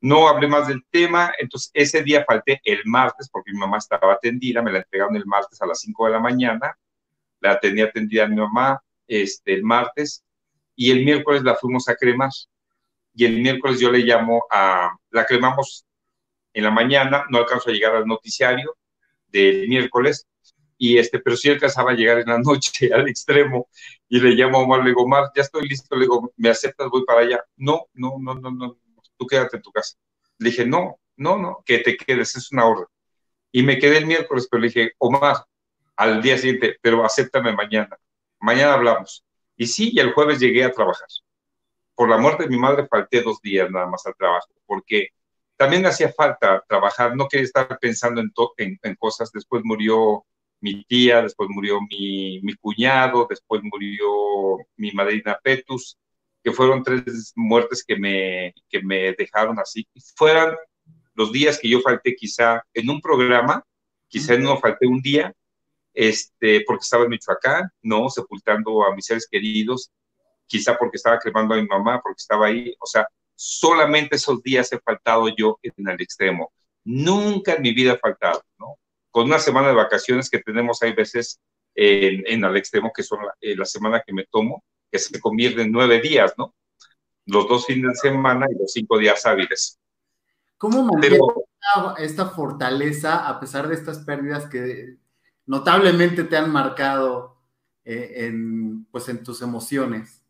No 0.00 0.26
hablé 0.26 0.48
más 0.48 0.68
del 0.68 0.82
tema, 0.90 1.32
entonces 1.38 1.70
ese 1.74 2.02
día 2.02 2.24
falté 2.24 2.62
el 2.64 2.80
martes 2.86 3.28
porque 3.28 3.52
mi 3.52 3.58
mamá 3.58 3.76
estaba 3.76 4.14
atendida, 4.14 4.62
me 4.62 4.72
la 4.72 4.78
entregaron 4.78 5.16
el 5.16 5.26
martes 5.26 5.60
a 5.60 5.66
las 5.66 5.80
5 5.80 6.06
de 6.06 6.12
la 6.12 6.18
mañana, 6.18 6.78
la 7.40 7.60
tenía 7.60 7.84
atendida 7.84 8.26
mi 8.26 8.36
mamá 8.36 8.82
este, 9.06 9.52
el 9.52 9.64
martes 9.64 10.24
y 10.76 10.90
el 10.90 11.04
miércoles 11.04 11.42
la 11.42 11.56
fuimos 11.56 11.90
a 11.90 11.96
cremar. 11.96 12.30
Y 13.14 13.26
el 13.26 13.40
miércoles 13.42 13.80
yo 13.80 13.90
le 13.90 13.98
llamo 13.98 14.44
a, 14.50 14.96
la 15.10 15.26
cremamos 15.26 15.84
en 16.54 16.64
la 16.64 16.70
mañana, 16.70 17.26
no 17.28 17.38
alcanzó 17.38 17.68
a 17.68 17.72
llegar 17.74 17.96
al 17.96 18.06
noticiario 18.06 18.76
del 19.26 19.68
miércoles, 19.68 20.27
y 20.78 20.96
este, 20.98 21.18
pero 21.18 21.36
sí 21.36 21.50
alcanzaba 21.50 21.90
a 21.90 21.94
llegar 21.94 22.18
en 22.20 22.28
la 22.28 22.38
noche 22.38 22.90
al 22.94 23.08
extremo 23.08 23.68
y 24.08 24.20
le 24.20 24.30
llamo 24.30 24.58
a 24.58 24.62
Omar, 24.62 24.80
le 24.80 24.90
digo, 24.90 25.02
Omar, 25.02 25.30
ya 25.34 25.42
estoy 25.42 25.68
listo, 25.68 25.94
le 25.96 26.02
digo, 26.02 26.32
¿me 26.36 26.48
aceptas? 26.48 26.88
Voy 26.90 27.04
para 27.04 27.20
allá. 27.20 27.44
No, 27.56 27.86
no, 27.94 28.16
no, 28.18 28.34
no, 28.34 28.50
no, 28.50 28.78
tú 29.16 29.26
quédate 29.26 29.56
en 29.56 29.62
tu 29.62 29.72
casa. 29.72 29.96
Le 30.38 30.50
dije, 30.50 30.64
no, 30.64 31.00
no, 31.16 31.36
no, 31.36 31.62
que 31.66 31.78
te 31.78 31.96
quedes, 31.96 32.36
es 32.36 32.52
una 32.52 32.66
orden. 32.66 32.86
Y 33.52 33.62
me 33.62 33.78
quedé 33.78 33.98
el 33.98 34.06
miércoles, 34.06 34.46
pero 34.50 34.60
le 34.60 34.68
dije, 34.68 34.92
Omar, 34.98 35.44
al 35.96 36.22
día 36.22 36.38
siguiente, 36.38 36.78
pero 36.80 37.04
acéptame 37.04 37.52
mañana. 37.52 37.98
Mañana 38.40 38.74
hablamos. 38.74 39.24
Y 39.56 39.66
sí, 39.66 39.90
y 39.92 39.98
el 40.00 40.12
jueves 40.12 40.38
llegué 40.38 40.64
a 40.64 40.72
trabajar. 40.72 41.08
Por 41.96 42.08
la 42.08 42.18
muerte 42.18 42.44
de 42.44 42.50
mi 42.50 42.58
madre 42.58 42.86
falté 42.86 43.22
dos 43.22 43.40
días 43.42 43.68
nada 43.70 43.86
más 43.86 44.06
al 44.06 44.14
trabajo, 44.14 44.46
porque 44.66 45.08
también 45.56 45.84
hacía 45.86 46.12
falta 46.12 46.64
trabajar, 46.68 47.16
no 47.16 47.26
quería 47.26 47.44
estar 47.44 47.78
pensando 47.80 48.20
en, 48.20 48.78
en, 48.80 48.94
cosas. 48.94 49.32
Después 49.32 49.62
murió 49.64 50.24
mi 50.60 50.84
tía, 50.84 51.22
después 51.22 51.48
murió 51.50 51.80
mi, 51.80 52.40
mi 52.42 52.54
cuñado, 52.54 53.26
después 53.28 53.62
murió 53.62 54.06
mi 54.76 54.92
madrina 54.92 55.38
Petus, 55.42 55.98
que 56.42 56.52
fueron 56.52 56.82
tres 56.82 57.32
muertes 57.36 57.84
que 57.86 57.96
me, 57.96 58.54
que 58.68 58.82
me 58.82 59.12
dejaron 59.12 59.58
así. 59.58 59.86
Fueran 60.16 60.56
los 61.14 61.32
días 61.32 61.58
que 61.58 61.68
yo 61.68 61.80
falté 61.80 62.14
quizá 62.14 62.62
en 62.74 62.90
un 62.90 63.00
programa, 63.00 63.64
quizá 64.08 64.36
no 64.36 64.58
falté 64.58 64.86
un 64.86 65.00
día, 65.00 65.32
este, 65.94 66.62
porque 66.66 66.82
estaba 66.82 67.04
en 67.04 67.10
Michoacán, 67.10 67.70
¿no? 67.82 68.08
Sepultando 68.08 68.84
a 68.84 68.94
mis 68.94 69.06
seres 69.06 69.26
queridos, 69.30 69.90
quizá 70.46 70.76
porque 70.76 70.96
estaba 70.96 71.18
cremando 71.18 71.54
a 71.54 71.58
mi 71.58 71.66
mamá, 71.66 72.00
porque 72.02 72.20
estaba 72.20 72.46
ahí, 72.46 72.74
o 72.80 72.86
sea, 72.86 73.06
solamente 73.34 74.16
esos 74.16 74.42
días 74.42 74.72
he 74.72 74.78
faltado 74.80 75.28
yo 75.36 75.58
en 75.62 75.88
el 75.88 76.00
extremo. 76.00 76.52
Nunca 76.84 77.54
en 77.54 77.62
mi 77.62 77.72
vida 77.72 77.94
he 77.94 77.98
faltado, 77.98 78.42
¿no? 78.58 78.78
Con 79.10 79.26
una 79.26 79.38
semana 79.38 79.68
de 79.68 79.74
vacaciones 79.74 80.28
que 80.30 80.38
tenemos 80.38 80.82
hay 80.82 80.92
veces 80.92 81.40
en, 81.74 82.24
en 82.26 82.44
el 82.44 82.56
extremo, 82.56 82.92
que 82.94 83.02
son 83.02 83.20
la, 83.24 83.34
eh, 83.40 83.56
la, 83.56 83.64
semana 83.64 84.02
que 84.04 84.12
me 84.12 84.24
tomo, 84.24 84.64
que 84.90 84.98
se 84.98 85.20
convierte 85.20 85.62
en 85.62 85.72
nueve 85.72 86.00
días, 86.00 86.34
¿no? 86.36 86.54
Los 87.26 87.48
dos 87.48 87.66
fines 87.66 87.92
de 87.92 88.10
semana 88.10 88.46
y 88.50 88.58
los 88.58 88.72
cinco 88.72 88.98
días 88.98 89.24
hábiles. 89.26 89.78
¿Cómo 90.56 90.82
mantiene 90.82 91.18
esta 91.98 92.26
fortaleza 92.30 93.28
a 93.28 93.38
pesar 93.38 93.68
de 93.68 93.74
estas 93.74 93.98
pérdidas 93.98 94.46
que 94.46 94.96
notablemente 95.46 96.24
te 96.24 96.36
han 96.36 96.50
marcado 96.50 97.36
eh, 97.84 98.26
en, 98.26 98.84
pues, 98.86 99.08
en 99.08 99.22
tus 99.22 99.40
emociones? 99.42 100.22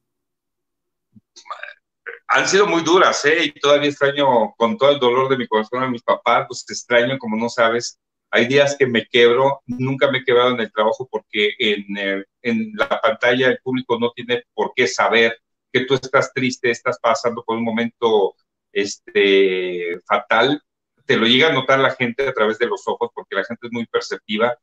Han 2.27 2.47
sido 2.47 2.67
muy 2.67 2.83
duras, 2.83 3.25
¿eh? 3.25 3.45
Y 3.45 3.59
todavía 3.59 3.89
extraño, 3.89 4.55
con 4.57 4.77
todo 4.77 4.91
el 4.91 4.99
dolor 4.99 5.31
de 5.31 5.39
mi 5.39 5.49
corazón 5.49 5.83
a 5.83 5.89
mis 5.89 6.03
papás, 6.03 6.45
pues 6.47 6.67
te 6.67 6.75
extraño, 6.75 7.17
como 7.19 7.37
no 7.37 7.49
sabes. 7.49 7.99
Hay 8.31 8.47
días 8.47 8.77
que 8.79 8.87
me 8.87 9.07
quebro, 9.07 9.63
nunca 9.67 10.11
me 10.11 10.19
he 10.19 10.25
quebrado 10.25 10.51
en 10.51 10.61
el 10.61 10.73
trabajo 10.73 11.09
porque 11.11 11.53
en, 11.59 11.97
eh, 11.97 12.25
en 12.43 12.73
la 12.75 12.89
pantalla 12.89 13.49
el 13.49 13.59
público 13.59 13.99
no 13.99 14.11
tiene 14.13 14.45
por 14.55 14.73
qué 14.75 14.87
saber 14.87 15.39
que 15.73 15.85
tú 15.85 15.95
estás 15.95 16.33
triste, 16.33 16.71
estás 16.71 16.99
pasando 17.01 17.43
por 17.45 17.57
un 17.57 17.65
momento 17.65 18.35
este, 18.73 19.99
fatal, 20.07 20.63
te 21.09 21.17
lo 21.17 21.27
llega 21.27 21.49
a 21.49 21.53
notar 21.53 21.81
la 21.81 21.93
gente 21.93 22.27
a 22.29 22.33
través 22.35 22.59
de 22.59 22.67
los 22.67 22.87
ojos, 22.87 23.11
porque 23.15 23.35
la 23.35 23.45
gente 23.45 23.67
es 23.67 23.73
muy 23.73 23.87
perceptiva, 23.87 24.59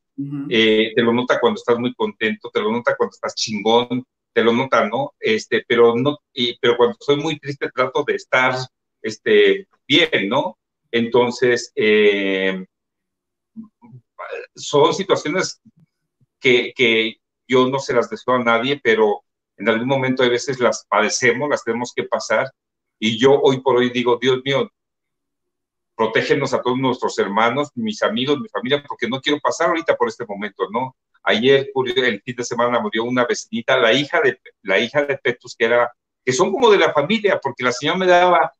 eh, 0.48 0.92
te 0.94 1.02
lo 1.02 1.12
nota 1.12 1.40
cuando 1.40 1.58
estás 1.58 1.76
muy 1.76 1.92
contento, 1.94 2.50
te 2.50 2.60
lo 2.60 2.70
nota 2.70 2.96
cuando 2.96 3.12
estás 3.14 3.34
chingón, 3.34 4.04
te 4.32 4.44
lo 4.44 4.52
nota, 4.52 4.86
¿no? 4.86 5.14
Este, 5.18 5.64
pero 5.66 5.96
no, 5.96 6.18
y, 6.32 6.56
pero 6.58 6.76
cuando 6.76 6.96
soy 7.00 7.16
muy 7.16 7.38
triste 7.40 7.68
trato 7.74 8.04
de 8.06 8.14
estar, 8.14 8.54
este, 9.02 9.66
bien, 9.88 10.28
¿no? 10.28 10.56
Entonces, 10.92 11.72
eh, 11.74 12.64
son 14.54 14.94
situaciones 14.94 15.60
que, 16.40 16.72
que 16.74 17.16
yo 17.46 17.68
no 17.68 17.78
se 17.78 17.94
las 17.94 18.10
deseo 18.10 18.34
a 18.34 18.44
nadie, 18.44 18.80
pero 18.82 19.22
en 19.56 19.68
algún 19.68 19.88
momento 19.88 20.22
a 20.22 20.28
veces 20.28 20.60
las 20.60 20.84
padecemos, 20.88 21.48
las 21.48 21.64
tenemos 21.64 21.92
que 21.94 22.04
pasar, 22.04 22.50
y 22.98 23.18
yo 23.18 23.40
hoy 23.40 23.60
por 23.60 23.76
hoy 23.76 23.90
digo, 23.90 24.18
Dios 24.20 24.40
mío, 24.44 24.70
protégenos 25.96 26.52
a 26.52 26.60
todos 26.60 26.78
nuestros 26.78 27.18
hermanos, 27.18 27.70
mis 27.74 28.02
amigos, 28.02 28.38
mi 28.38 28.48
familia, 28.48 28.84
porque 28.86 29.08
no 29.08 29.20
quiero 29.20 29.40
pasar 29.40 29.68
ahorita 29.68 29.96
por 29.96 30.08
este 30.08 30.26
momento, 30.26 30.64
¿no? 30.70 30.94
Ayer, 31.22 31.70
el 31.74 32.22
fin 32.22 32.36
de 32.36 32.44
semana, 32.44 32.78
murió 32.78 33.04
una 33.04 33.24
vecinita, 33.24 33.76
la 33.78 33.92
hija 33.92 34.20
de, 34.20 34.38
la 34.62 34.78
hija 34.78 35.04
de 35.04 35.18
Petus, 35.18 35.56
que 35.56 35.64
era, 35.64 35.90
que 36.24 36.32
son 36.32 36.52
como 36.52 36.70
de 36.70 36.78
la 36.78 36.92
familia, 36.92 37.40
porque 37.42 37.64
la 37.64 37.72
señora 37.72 37.98
me 37.98 38.06
daba 38.06 38.52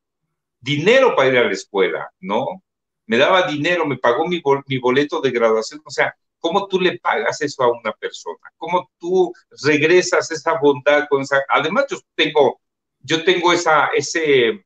dinero 0.59 1.15
para 1.15 1.29
ir 1.29 1.37
a 1.37 1.45
la 1.45 1.53
escuela, 1.53 2.11
¿no? 2.19 2.63
Me 3.07 3.17
daba 3.17 3.47
dinero, 3.47 3.85
me 3.85 3.97
pagó 3.97 4.27
mi, 4.27 4.41
boleto 4.79 5.21
de 5.21 5.31
graduación, 5.31 5.81
o 5.83 5.89
sea, 5.89 6.15
¿cómo 6.39 6.67
tú 6.67 6.79
le 6.79 6.99
pagas 6.99 7.41
eso 7.41 7.63
a 7.63 7.71
una 7.71 7.93
persona? 7.93 8.51
¿Cómo 8.57 8.91
tú 8.99 9.33
regresas 9.63 10.29
esa 10.29 10.59
bondad 10.59 11.07
con 11.09 11.21
esa... 11.21 11.41
Además, 11.49 11.85
yo 11.89 11.97
tengo, 12.15 12.59
yo 12.99 13.23
tengo 13.23 13.53
esa, 13.53 13.87
ese, 13.95 14.65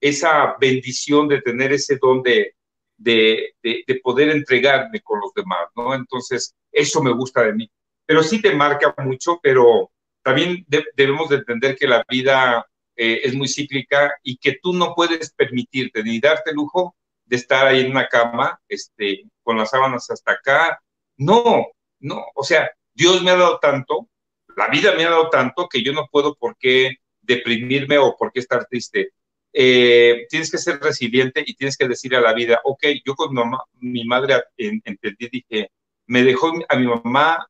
esa 0.00 0.56
bendición 0.60 1.28
de 1.28 1.40
tener 1.40 1.72
ese 1.72 1.96
don 1.96 2.20
de, 2.22 2.54
de, 2.96 3.54
de, 3.62 4.00
poder 4.02 4.30
entregarme 4.30 5.00
con 5.00 5.20
los 5.20 5.32
demás, 5.32 5.68
¿no? 5.76 5.94
Entonces, 5.94 6.54
eso 6.72 7.00
me 7.00 7.12
gusta 7.12 7.42
de 7.42 7.54
mí. 7.54 7.70
Pero 8.04 8.22
sí 8.22 8.42
te 8.42 8.54
marca 8.54 8.94
mucho, 8.98 9.38
pero 9.40 9.90
también 10.22 10.66
debemos 10.96 11.28
de 11.28 11.36
entender 11.36 11.76
que 11.76 11.86
la 11.86 12.04
vida 12.08 12.66
eh, 12.96 13.20
es 13.22 13.34
muy 13.34 13.46
cíclica 13.46 14.14
y 14.22 14.36
que 14.36 14.58
tú 14.60 14.72
no 14.72 14.94
puedes 14.94 15.32
permitirte 15.32 16.02
ni 16.02 16.18
darte 16.18 16.52
lujo 16.52 16.96
de 17.26 17.36
estar 17.36 17.66
ahí 17.66 17.80
en 17.80 17.90
una 17.90 18.08
cama, 18.08 18.60
este, 18.68 19.24
con 19.42 19.58
las 19.58 19.70
sábanas 19.70 20.10
hasta 20.10 20.32
acá. 20.32 20.80
No, 21.16 21.66
no, 22.00 22.24
o 22.34 22.44
sea, 22.44 22.70
Dios 22.94 23.22
me 23.22 23.30
ha 23.30 23.36
dado 23.36 23.58
tanto, 23.58 24.08
la 24.56 24.68
vida 24.68 24.94
me 24.94 25.04
ha 25.04 25.10
dado 25.10 25.28
tanto 25.28 25.68
que 25.68 25.82
yo 25.82 25.92
no 25.92 26.08
puedo 26.10 26.34
por 26.34 26.56
qué 26.56 26.96
deprimirme 27.20 27.98
o 27.98 28.16
por 28.16 28.32
qué 28.32 28.40
estar 28.40 28.66
triste. 28.66 29.10
Eh, 29.52 30.26
tienes 30.28 30.50
que 30.50 30.58
ser 30.58 30.80
resiliente 30.80 31.42
y 31.46 31.54
tienes 31.54 31.76
que 31.76 31.88
decir 31.88 32.14
a 32.14 32.20
la 32.20 32.32
vida, 32.34 32.60
ok, 32.64 32.84
yo 33.04 33.14
con 33.14 33.34
mi, 33.80 34.04
madre 34.04 34.44
entendí, 34.56 35.28
dije, 35.30 35.70
me 36.06 36.22
dejó 36.22 36.52
a 36.68 36.76
mi 36.76 36.86
mamá 36.86 37.46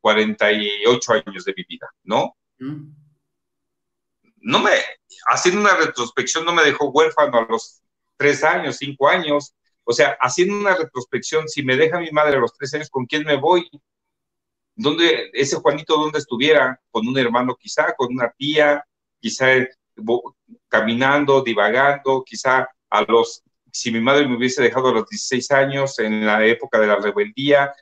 48 0.00 1.14
eh, 1.14 1.22
años 1.26 1.44
de 1.44 1.54
mi 1.56 1.64
vida, 1.64 1.88
¿no? 2.02 2.36
Mm 2.58 3.04
no 4.44 4.60
me, 4.60 4.70
haciendo 5.26 5.60
una 5.62 5.74
retrospección, 5.74 6.44
no 6.44 6.52
me 6.52 6.62
dejó 6.62 6.90
huérfano 6.90 7.38
a 7.38 7.46
los 7.48 7.82
tres 8.16 8.44
años, 8.44 8.76
cinco 8.76 9.08
años. 9.08 9.54
O 9.84 9.92
sea, 9.92 10.16
haciendo 10.20 10.56
una 10.56 10.74
retrospección, 10.74 11.48
si 11.48 11.62
me 11.62 11.76
deja 11.76 12.00
mi 12.00 12.10
madre 12.10 12.36
a 12.36 12.40
los 12.40 12.54
tres 12.54 12.72
años, 12.74 12.90
¿con 12.90 13.06
quién 13.06 13.24
me 13.24 13.36
voy? 13.36 13.68
¿Dónde, 14.76 15.30
ese 15.32 15.56
Juanito, 15.56 15.96
dónde 15.96 16.18
estuviera? 16.18 16.80
Con 16.90 17.06
un 17.06 17.18
hermano 17.18 17.56
quizá, 17.56 17.94
con 17.94 18.12
una 18.12 18.30
tía, 18.30 18.84
quizá 19.20 19.46
caminando, 20.68 21.42
divagando, 21.42 22.24
quizá 22.24 22.68
a 22.90 23.02
los, 23.02 23.42
si 23.70 23.90
mi 23.90 24.00
madre 24.00 24.26
me 24.26 24.36
hubiese 24.36 24.62
dejado 24.62 24.88
a 24.88 24.92
los 24.92 25.08
16 25.08 25.50
años, 25.52 25.98
en 25.98 26.26
la 26.26 26.44
época 26.44 26.78
de 26.80 26.86
la 26.86 26.96
rebeldía, 26.96 27.72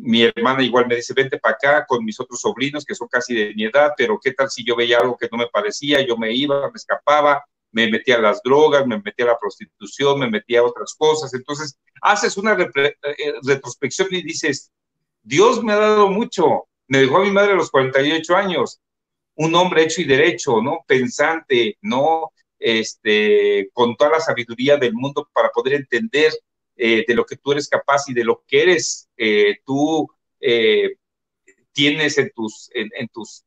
mi 0.00 0.22
hermana 0.22 0.62
igual 0.62 0.86
me 0.86 0.96
dice, 0.96 1.12
vente 1.14 1.38
para 1.38 1.54
acá 1.54 1.86
con 1.86 2.04
mis 2.04 2.18
otros 2.20 2.40
sobrinos 2.40 2.84
que 2.84 2.94
son 2.94 3.08
casi 3.08 3.34
de 3.34 3.54
mi 3.54 3.64
edad, 3.64 3.92
pero 3.96 4.18
qué 4.22 4.32
tal 4.32 4.48
si 4.48 4.64
yo 4.64 4.76
veía 4.76 4.98
algo 4.98 5.16
que 5.16 5.28
no 5.30 5.38
me 5.38 5.48
parecía, 5.48 6.00
yo 6.06 6.16
me 6.16 6.32
iba, 6.32 6.68
me 6.70 6.76
escapaba, 6.76 7.44
me 7.86 7.90
metía 7.90 8.16
a 8.16 8.20
las 8.20 8.42
drogas, 8.42 8.86
me 8.86 9.00
metía 9.00 9.24
a 9.26 9.28
la 9.28 9.38
prostitución, 9.38 10.18
me 10.18 10.28
metía 10.28 10.60
a 10.60 10.64
otras 10.64 10.94
cosas. 10.94 11.32
Entonces, 11.32 11.78
haces 12.02 12.36
una 12.36 12.54
eh, 12.54 12.94
retrospección 13.44 14.08
y 14.10 14.22
dices, 14.22 14.72
Dios 15.22 15.62
me 15.62 15.72
ha 15.72 15.76
dado 15.76 16.08
mucho, 16.08 16.68
me 16.88 16.98
dejó 16.98 17.18
a 17.18 17.24
mi 17.24 17.30
madre 17.30 17.52
a 17.52 17.56
los 17.56 17.70
48 17.70 18.36
años, 18.36 18.80
un 19.36 19.54
hombre 19.54 19.84
hecho 19.84 20.00
y 20.00 20.04
derecho, 20.04 20.60
¿no? 20.60 20.80
Pensante, 20.86 21.78
¿no? 21.80 22.32
Este, 22.58 23.70
con 23.72 23.96
toda 23.96 24.10
la 24.10 24.20
sabiduría 24.20 24.76
del 24.76 24.94
mundo 24.94 25.28
para 25.32 25.50
poder 25.50 25.74
entender 25.74 26.32
eh, 26.76 27.04
de 27.06 27.14
lo 27.14 27.24
que 27.24 27.36
tú 27.36 27.52
eres 27.52 27.68
capaz 27.68 28.08
y 28.08 28.14
de 28.14 28.24
lo 28.24 28.42
que 28.46 28.62
eres 28.62 29.08
eh, 29.16 29.58
tú 29.64 30.08
tienes 31.72 32.18
en 32.18 32.30
tus, 32.34 32.70
en, 32.74 33.08
tus 33.08 33.44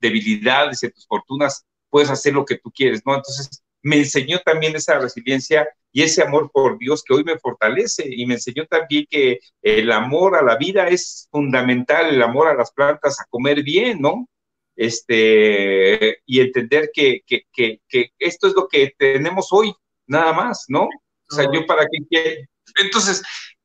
debilidades, 0.00 0.82
en 0.82 0.92
tus 0.92 1.06
fortunas, 1.06 1.66
puedes 1.90 2.10
hacer 2.10 2.34
lo 2.34 2.44
que 2.44 2.56
tú 2.58 2.70
quieres, 2.70 3.02
¿no? 3.04 3.14
Entonces, 3.14 3.62
me 3.82 3.96
enseñó 3.96 4.38
también 4.40 4.76
esa 4.76 4.98
resiliencia 4.98 5.68
y 5.92 6.02
ese 6.02 6.22
amor 6.22 6.50
por 6.52 6.78
Dios 6.78 7.02
que 7.02 7.14
hoy 7.14 7.24
me 7.24 7.38
fortalece 7.38 8.04
y 8.08 8.26
me 8.26 8.34
enseñó 8.34 8.66
también 8.66 9.06
que 9.10 9.40
el 9.62 9.90
amor 9.90 10.36
a 10.36 10.42
la 10.42 10.56
vida 10.56 10.88
es 10.88 11.28
fundamental, 11.30 12.10
el 12.10 12.22
amor 12.22 12.48
a 12.48 12.54
las 12.54 12.70
plantas, 12.72 13.20
a 13.20 13.26
comer 13.28 13.62
bien, 13.62 14.00
¿no? 14.00 14.28
Este, 14.76 16.18
y 16.24 16.40
entender 16.40 16.90
que, 16.92 17.20
que, 17.26 17.42
que, 17.52 17.80
que 17.88 18.12
esto 18.18 18.46
es 18.48 18.54
lo 18.54 18.68
que 18.68 18.94
tenemos 18.96 19.48
hoy, 19.50 19.74
nada 20.06 20.32
más, 20.32 20.66
¿no? 20.68 20.84
O 20.84 21.34
sea, 21.34 21.46
yo 21.52 21.66
para 21.66 21.86
qué 21.86 22.46
Entonces, 22.76 23.22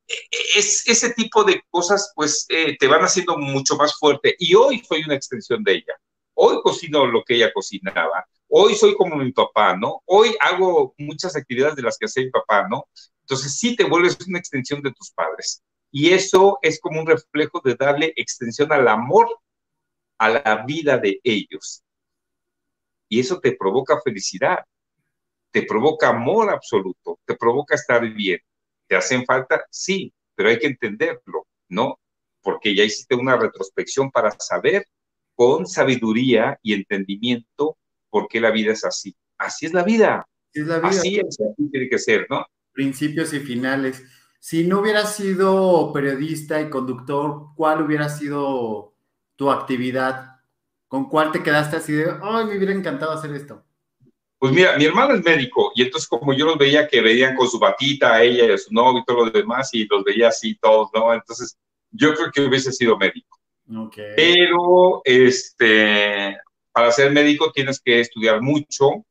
e, 0.08 0.14
e, 0.14 0.60
es, 0.60 0.88
ese 0.88 1.14
tipo 1.14 1.44
de 1.44 1.62
cosas, 1.70 2.12
pues, 2.16 2.46
eh, 2.50 2.76
te 2.78 2.88
van 2.88 3.02
haciendo 3.02 3.38
mucho 3.38 3.76
más 3.76 3.98
fuerte. 3.98 4.36
Y 4.40 4.56
hoy 4.56 4.84
soy 4.88 5.04
una 5.04 5.16
extensión 5.16 5.64
de 5.64 5.74
ella. 5.74 5.94
Hoy 6.36 6.62
cocino 6.62 7.06
lo 7.08 7.24
que 7.24 7.36
ella 7.36 7.52
cocinaba. 7.54 8.26
Hoy 8.48 8.76
soy 8.76 8.96
como 8.96 9.16
mi 9.16 9.32
papá, 9.32 9.76
¿no? 9.76 10.02
Hoy 10.06 10.36
hago 10.40 10.94
muchas 10.98 11.36
actividades 11.36 11.76
de 11.76 11.82
las 11.82 11.98
que 11.98 12.06
hacía 12.06 12.24
mi 12.24 12.30
papá, 12.30 12.68
¿no? 12.70 12.88
Entonces, 13.22 13.58
sí 13.58 13.76
te 13.76 13.86
vuelves 13.86 14.18
una 14.28 14.38
extensión 14.38 14.82
de 14.82 14.94
tus 14.94 15.12
padres. 15.12 15.64
Y 15.92 16.12
eso 16.14 16.60
es 16.62 16.80
como 16.80 17.00
un 17.00 17.08
reflejo 17.08 17.62
de 17.64 17.76
darle 17.76 18.14
extensión 18.16 18.72
al 18.72 18.88
amor 18.88 19.28
a 20.20 20.30
la 20.30 20.64
vida 20.68 20.98
de 20.98 21.20
ellos. 21.24 21.84
Y 23.10 23.20
eso 23.20 23.40
te 23.40 23.56
provoca 23.56 24.00
felicidad 24.02 24.60
te 25.56 25.64
provoca 25.64 26.10
amor 26.10 26.50
absoluto, 26.50 27.18
te 27.24 27.34
provoca 27.34 27.76
estar 27.76 28.06
bien. 28.14 28.42
¿Te 28.90 28.98
hacen 28.98 29.24
falta? 29.24 29.64
Sí, 29.70 30.14
pero 30.36 30.50
hay 30.50 30.60
que 30.60 30.68
entenderlo, 30.68 31.48
¿no? 31.70 31.98
Porque 32.42 32.76
ya 32.76 32.84
hiciste 32.84 33.16
una 33.16 33.38
retrospección 33.38 34.12
para 34.12 34.32
saber 34.32 34.86
con 35.36 35.68
sabiduría 35.68 36.60
y 36.64 36.74
entendimiento 36.74 37.78
por 38.10 38.28
qué 38.28 38.40
la 38.40 38.52
vida 38.52 38.72
es 38.72 38.84
así. 38.86 39.16
Así 39.38 39.66
es 39.66 39.74
la 39.74 39.84
vida. 39.84 40.28
Es 40.54 40.66
la 40.66 40.78
vida. 40.78 40.90
Así 40.90 41.18
es, 41.18 41.38
así 41.40 41.70
tiene 41.70 41.90
que 41.90 42.00
ser, 42.00 42.26
¿no? 42.30 42.46
Principios 42.72 43.34
y 43.34 43.40
finales. 43.40 44.04
Si 44.40 44.66
no 44.66 44.80
hubieras 44.80 45.16
sido 45.16 45.92
periodista 45.92 46.62
y 46.62 46.70
conductor, 46.70 47.48
¿cuál 47.56 47.82
hubiera 47.82 48.10
sido 48.10 48.96
tu 49.36 49.52
actividad? 49.52 50.36
¿Con 50.88 51.10
cuál 51.10 51.32
te 51.32 51.44
quedaste 51.44 51.78
así 51.78 51.94
de, 51.94 52.12
ay, 52.22 52.46
me 52.46 52.58
hubiera 52.58 52.74
encantado 52.74 53.12
hacer 53.12 53.34
esto? 53.34 53.66
Pues 54.38 54.54
mira, 54.54 54.78
mi 54.78 54.86
hermano 54.86 55.16
es 55.16 55.24
médico 55.24 55.72
y 55.76 55.82
entonces 55.82 56.08
como 56.08 56.34
yo 56.34 56.46
los 56.46 56.58
veía 56.58 56.88
que 56.88 57.02
veían 57.02 57.36
con 57.36 57.50
su 57.50 57.58
batita 57.58 58.14
a 58.14 58.24
ella 58.24 58.46
y 58.46 58.52
a 58.52 58.58
su 58.58 58.72
novio 58.72 59.02
y 59.02 59.06
todo 59.06 59.26
lo 59.26 59.32
demás 59.32 59.74
y 59.74 59.88
los 59.88 60.04
veía 60.04 60.28
así 60.28 60.56
todos, 60.60 60.90
¿no? 60.94 61.14
Entonces 61.14 61.58
yo 61.90 62.14
creo 62.14 62.32
que 62.32 62.42
hubiese 62.42 62.72
sido 62.72 62.98
médico. 62.98 63.35
Okay. 63.68 64.14
Pero 64.16 65.02
este, 65.04 66.38
para 66.72 66.92
ser 66.92 67.12
médico 67.12 67.52
tienes 67.52 67.80
que 67.80 68.00
estudiar 68.00 68.42
mucho. 68.42 69.06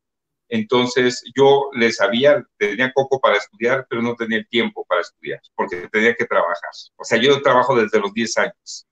Entonces 0.48 1.24
yo 1.34 1.70
le 1.72 1.90
sabía, 1.90 2.44
tenía 2.58 2.92
poco 2.94 3.18
para 3.18 3.38
estudiar, 3.38 3.86
pero 3.88 4.02
no 4.02 4.14
tenía 4.14 4.38
el 4.38 4.48
tiempo 4.48 4.84
para 4.88 5.00
estudiar 5.00 5.40
porque 5.56 5.88
tenía 5.90 6.14
que 6.14 6.26
trabajar. 6.26 6.70
O 6.96 7.04
sea, 7.04 7.18
yo 7.18 7.40
trabajo 7.42 7.74
desde 7.74 7.98
los 7.98 8.12
10 8.12 8.38
años. 8.38 8.86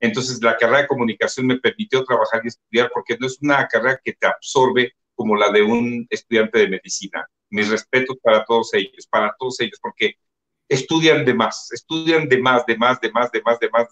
Entonces 0.00 0.42
la 0.42 0.56
carrera 0.56 0.82
de 0.82 0.88
comunicación 0.88 1.46
me 1.46 1.58
permitió 1.58 2.04
trabajar 2.04 2.42
y 2.44 2.48
estudiar 2.48 2.90
porque 2.92 3.16
no 3.18 3.26
es 3.26 3.38
una 3.40 3.66
carrera 3.66 4.00
que 4.04 4.12
te 4.12 4.26
absorbe 4.26 4.92
como 5.14 5.36
la 5.36 5.50
de 5.50 5.62
un 5.62 6.06
estudiante 6.10 6.58
de 6.58 6.68
medicina. 6.68 7.26
Mis 7.48 7.70
respetos 7.70 8.16
para 8.22 8.44
todos 8.44 8.74
ellos, 8.74 9.06
para 9.08 9.34
todos 9.38 9.60
ellos, 9.60 9.78
porque 9.80 10.16
estudian 10.68 11.24
de 11.24 11.32
más, 11.32 11.72
estudian 11.72 12.28
de 12.28 12.38
más, 12.38 12.66
de 12.66 12.76
más, 12.76 13.00
de 13.00 13.10
más, 13.10 13.30
de 13.30 13.40
más, 13.40 13.58
de 13.58 13.68
más. 13.72 13.88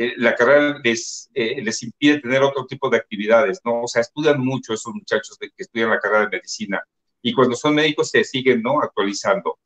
Eh, 0.00 0.14
la 0.16 0.36
carrera 0.36 0.78
les, 0.84 1.28
eh, 1.34 1.60
les 1.60 1.82
impide 1.82 2.20
tener 2.20 2.40
otro 2.42 2.64
tipo 2.66 2.88
de 2.88 2.98
actividades, 2.98 3.60
¿no? 3.64 3.82
O 3.82 3.88
sea, 3.88 4.02
estudian 4.02 4.40
mucho 4.40 4.72
esos 4.72 4.94
muchachos 4.94 5.36
que 5.40 5.50
estudian 5.56 5.90
la 5.90 5.98
carrera 5.98 6.26
de 6.26 6.36
medicina 6.36 6.80
y 7.20 7.32
cuando 7.34 7.56
son 7.56 7.74
médicos 7.74 8.10
se 8.10 8.22
siguen, 8.22 8.62
¿no? 8.62 8.80
Actualizando. 8.80 9.58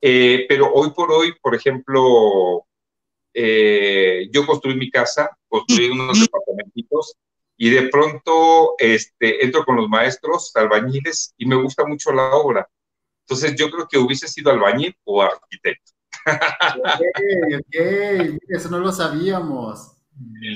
Eh, 0.00 0.46
pero 0.48 0.72
hoy 0.72 0.92
por 0.92 1.12
hoy, 1.12 1.34
por 1.42 1.54
ejemplo, 1.54 2.66
yo 3.34 4.46
construí 4.46 4.76
mi 4.76 4.90
casa, 4.90 5.30
construí 5.46 5.90
unos 5.90 6.18
departamentitos 6.20 7.16
y 7.58 7.68
de 7.68 7.88
pronto 7.88 8.76
este, 8.78 9.44
entro 9.44 9.62
con 9.66 9.76
los 9.76 9.90
maestros 9.90 10.56
albañiles 10.56 11.34
y 11.36 11.44
me 11.44 11.56
gusta 11.56 11.84
mucho 11.84 12.12
la 12.12 12.34
obra. 12.34 12.66
Entonces 13.26 13.54
yo 13.56 13.70
creo 13.70 13.86
que 13.88 13.98
hubiese 13.98 14.26
sido 14.26 14.50
albañil 14.50 14.96
o 15.04 15.20
arquitecto. 15.20 15.95
Ok, 16.26 17.58
ok, 17.58 18.38
eso 18.48 18.70
no 18.70 18.78
lo 18.78 18.92
sabíamos. 18.92 19.92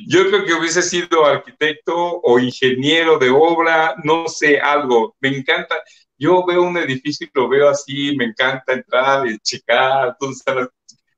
Yo 0.07 0.27
creo 0.29 0.45
que 0.45 0.55
hubiese 0.55 0.83
sido 0.83 1.25
arquitecto 1.25 1.95
o 1.95 2.39
ingeniero 2.39 3.19
de 3.19 3.31
obra, 3.31 3.95
no 4.03 4.27
sé, 4.27 4.59
algo. 4.59 5.15
Me 5.21 5.29
encanta. 5.29 5.77
Yo 6.19 6.45
veo 6.47 6.63
un 6.63 6.77
edificio 6.77 7.27
y 7.27 7.31
lo 7.39 7.49
veo 7.49 7.69
así, 7.69 8.17
me 8.17 8.25
encanta 8.25 8.73
entrar 8.73 9.27
y 9.27 9.39
checar, 9.39 10.17
o 10.21 10.33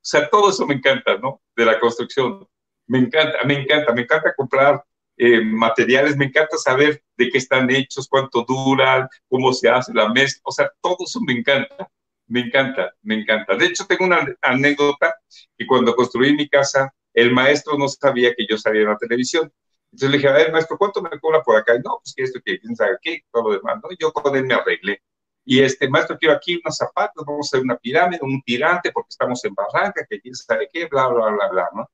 sea, 0.01 0.29
todo 0.29 0.51
eso 0.51 0.67
me 0.67 0.75
encanta, 0.75 1.17
¿no? 1.19 1.41
De 1.57 1.65
la 1.65 1.79
construcción. 1.81 2.47
Me 2.87 2.99
encanta, 2.99 3.39
me 3.45 3.55
encanta, 3.63 3.93
me 3.93 4.03
encanta 4.03 4.35
comprar 4.35 4.83
eh, 5.17 5.41
materiales, 5.41 6.17
me 6.17 6.27
encanta 6.27 6.57
saber 6.57 7.03
de 7.17 7.31
qué 7.31 7.39
están 7.39 7.71
hechos, 7.71 8.09
cuánto 8.09 8.45
duran, 8.47 9.09
cómo 9.29 9.53
se 9.53 9.69
hace 9.69 9.93
la 9.93 10.09
mezcla, 10.09 10.43
o 10.45 10.53
sea, 10.53 10.71
todo 10.81 10.97
eso 11.05 11.21
me 11.21 11.35
encanta, 11.35 11.89
me 12.33 12.41
encanta, 12.41 12.95
me 13.03 13.15
encanta. 13.21 13.55
De 13.57 13.67
hecho, 13.67 13.85
tengo 13.87 14.07
una 14.07 14.27
anécdota 14.41 15.15
que 15.57 15.67
cuando 15.67 15.95
construí 15.95 16.35
mi 16.35 16.49
casa, 16.49 16.91
el 17.13 17.31
maestro 17.31 17.77
no 17.77 17.89
sabía 17.89 18.35
que 18.35 18.47
yo 18.49 18.57
salía 18.57 18.83
en 18.83 18.89
la 18.89 18.97
televisión. 18.97 19.53
Entonces 19.93 20.11
le 20.11 20.17
dije, 20.17 20.29
a 20.29 20.33
ver, 20.33 20.51
maestro, 20.51 20.79
¿cuánto 20.79 21.03
me 21.03 21.11
cobra 21.21 21.43
por 21.43 21.57
acá? 21.57 21.75
no, 21.85 22.01
pues 22.03 22.15
que 22.17 22.23
esto, 22.23 22.41
que 22.43 22.59
quién 22.59 22.75
sabe 22.75 22.97
qué, 23.03 23.21
todo 23.31 23.51
lo 23.51 23.57
demás, 23.59 23.77
¿no? 23.83 23.91
Yo 23.99 24.13
con 24.15 24.35
él 24.35 24.45
me 24.45 24.55
arreglé. 24.55 25.03
Y 25.45 25.61
este, 25.61 25.89
maestro, 25.91 26.17
quiero 26.19 26.35
aquí 26.35 26.59
unos 26.65 26.75
zapatos, 26.75 27.23
vamos 27.27 27.47
a 27.47 27.57
hacer 27.57 27.65
una 27.65 27.77
pirámide, 27.77 28.21
un 28.23 28.41
tirante, 28.43 28.93
porque 28.93 29.11
estamos 29.11 29.45
en 29.45 29.55
Barranca, 29.55 30.07
que 30.09 30.19
quién 30.19 30.35
sabe 30.35 30.71
qué, 30.73 30.87
bla, 30.87 31.09
bla, 31.09 31.29
bla, 31.33 31.49
bla, 31.49 31.69
¿no? 31.75 31.91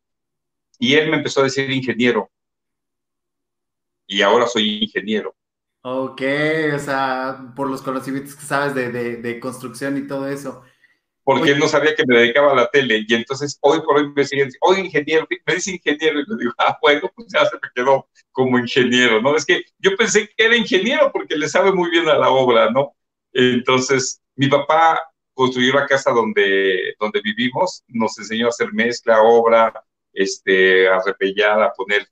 Y 0.78 0.94
él 0.94 1.10
me 1.10 1.16
empezó 1.16 1.40
a 1.40 1.44
decir 1.44 1.68
ingeniero. 1.68 2.30
Y 4.06 4.22
ahora 4.22 4.46
soy 4.46 4.84
ingeniero. 4.84 5.34
Ok, 5.90 6.22
o 6.74 6.78
sea, 6.78 7.52
por 7.56 7.70
los 7.70 7.82
conocimientos 7.82 8.34
que 8.34 8.44
sabes 8.44 8.74
de, 8.74 8.90
de, 8.90 9.16
de 9.16 9.40
construcción 9.40 9.96
y 9.96 10.06
todo 10.06 10.28
eso 10.28 10.62
porque 11.28 11.50
él 11.50 11.58
no 11.58 11.68
sabía 11.68 11.94
que 11.94 12.06
me 12.06 12.18
dedicaba 12.18 12.52
a 12.52 12.54
la 12.54 12.70
tele. 12.70 13.04
Y 13.06 13.14
entonces 13.14 13.58
hoy 13.60 13.82
por 13.82 13.98
hoy 13.98 14.10
me 14.16 14.24
siguen 14.24 14.50
hoy 14.62 14.78
ingeniero, 14.78 15.26
me 15.46 15.54
dice 15.54 15.72
ingeniero, 15.72 16.20
y 16.20 16.24
le 16.26 16.36
digo, 16.38 16.52
ah, 16.56 16.78
bueno, 16.80 17.12
pues 17.14 17.28
ya 17.30 17.44
se 17.44 17.56
me 17.56 17.68
quedó 17.74 18.08
como 18.32 18.58
ingeniero, 18.58 19.20
¿no? 19.20 19.36
Es 19.36 19.44
que 19.44 19.62
yo 19.78 19.94
pensé 19.94 20.26
que 20.26 20.46
era 20.46 20.56
ingeniero 20.56 21.12
porque 21.12 21.36
le 21.36 21.46
sabe 21.50 21.70
muy 21.70 21.90
bien 21.90 22.08
a 22.08 22.14
la 22.14 22.30
obra, 22.30 22.70
¿no? 22.70 22.96
Entonces, 23.34 24.22
mi 24.36 24.48
papá 24.48 25.02
construyó 25.34 25.74
la 25.74 25.84
casa 25.84 26.12
donde, 26.12 26.94
donde 26.98 27.20
vivimos, 27.20 27.84
nos 27.88 28.18
enseñó 28.18 28.46
a 28.46 28.48
hacer 28.48 28.72
mezcla, 28.72 29.20
obra, 29.20 29.84
este, 30.14 30.88
a 30.88 31.02
repellar, 31.04 31.60
a 31.62 31.74
poner. 31.74 32.08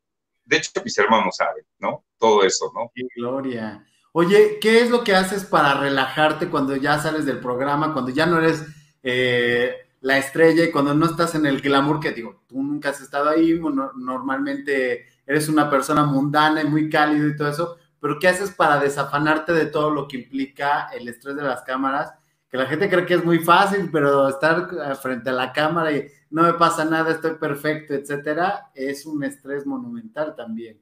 De 0.46 0.56
hecho, 0.56 0.70
mis 0.84 0.96
hermanos 0.96 1.36
saben, 1.36 1.64
¿no? 1.78 2.04
Todo 2.18 2.42
eso, 2.44 2.72
¿no? 2.74 2.90
Qué 2.94 3.02
gloria. 3.14 3.84
Oye, 4.12 4.58
¿qué 4.60 4.80
es 4.80 4.90
lo 4.90 5.04
que 5.04 5.14
haces 5.14 5.44
para 5.44 5.74
relajarte 5.74 6.48
cuando 6.48 6.74
ya 6.74 6.98
sales 6.98 7.26
del 7.26 7.40
programa, 7.40 7.92
cuando 7.92 8.10
ya 8.10 8.24
no 8.24 8.38
eres 8.38 8.64
eh, 9.02 9.74
la 10.00 10.18
estrella 10.18 10.64
y 10.64 10.70
cuando 10.70 10.94
no 10.94 11.04
estás 11.04 11.34
en 11.34 11.44
el 11.44 11.60
glamour, 11.60 12.00
que 12.00 12.12
digo, 12.12 12.42
tú 12.48 12.62
nunca 12.62 12.90
has 12.90 13.00
estado 13.00 13.28
ahí, 13.28 13.60
normalmente 13.60 15.06
eres 15.26 15.48
una 15.48 15.68
persona 15.68 16.04
mundana 16.04 16.62
y 16.62 16.66
muy 16.66 16.88
cálido 16.88 17.28
y 17.28 17.36
todo 17.36 17.48
eso, 17.48 17.76
pero 18.00 18.18
¿qué 18.18 18.28
haces 18.28 18.52
para 18.52 18.78
desafanarte 18.78 19.52
de 19.52 19.66
todo 19.66 19.90
lo 19.90 20.06
que 20.06 20.18
implica 20.18 20.88
el 20.94 21.08
estrés 21.08 21.36
de 21.36 21.42
las 21.42 21.62
cámaras? 21.62 22.14
Que 22.56 22.62
la 22.62 22.68
gente 22.68 22.88
cree 22.88 23.04
que 23.04 23.14
es 23.14 23.24
muy 23.24 23.40
fácil, 23.40 23.90
pero 23.92 24.28
estar 24.28 24.96
frente 24.96 25.28
a 25.28 25.34
la 25.34 25.52
cámara 25.52 25.92
y 25.92 26.08
no 26.30 26.42
me 26.42 26.54
pasa 26.54 26.84
nada, 26.84 27.12
estoy 27.12 27.34
perfecto, 27.34 27.92
etcétera, 27.92 28.70
es 28.74 29.04
un 29.04 29.22
estrés 29.24 29.66
monumental 29.66 30.34
también. 30.34 30.80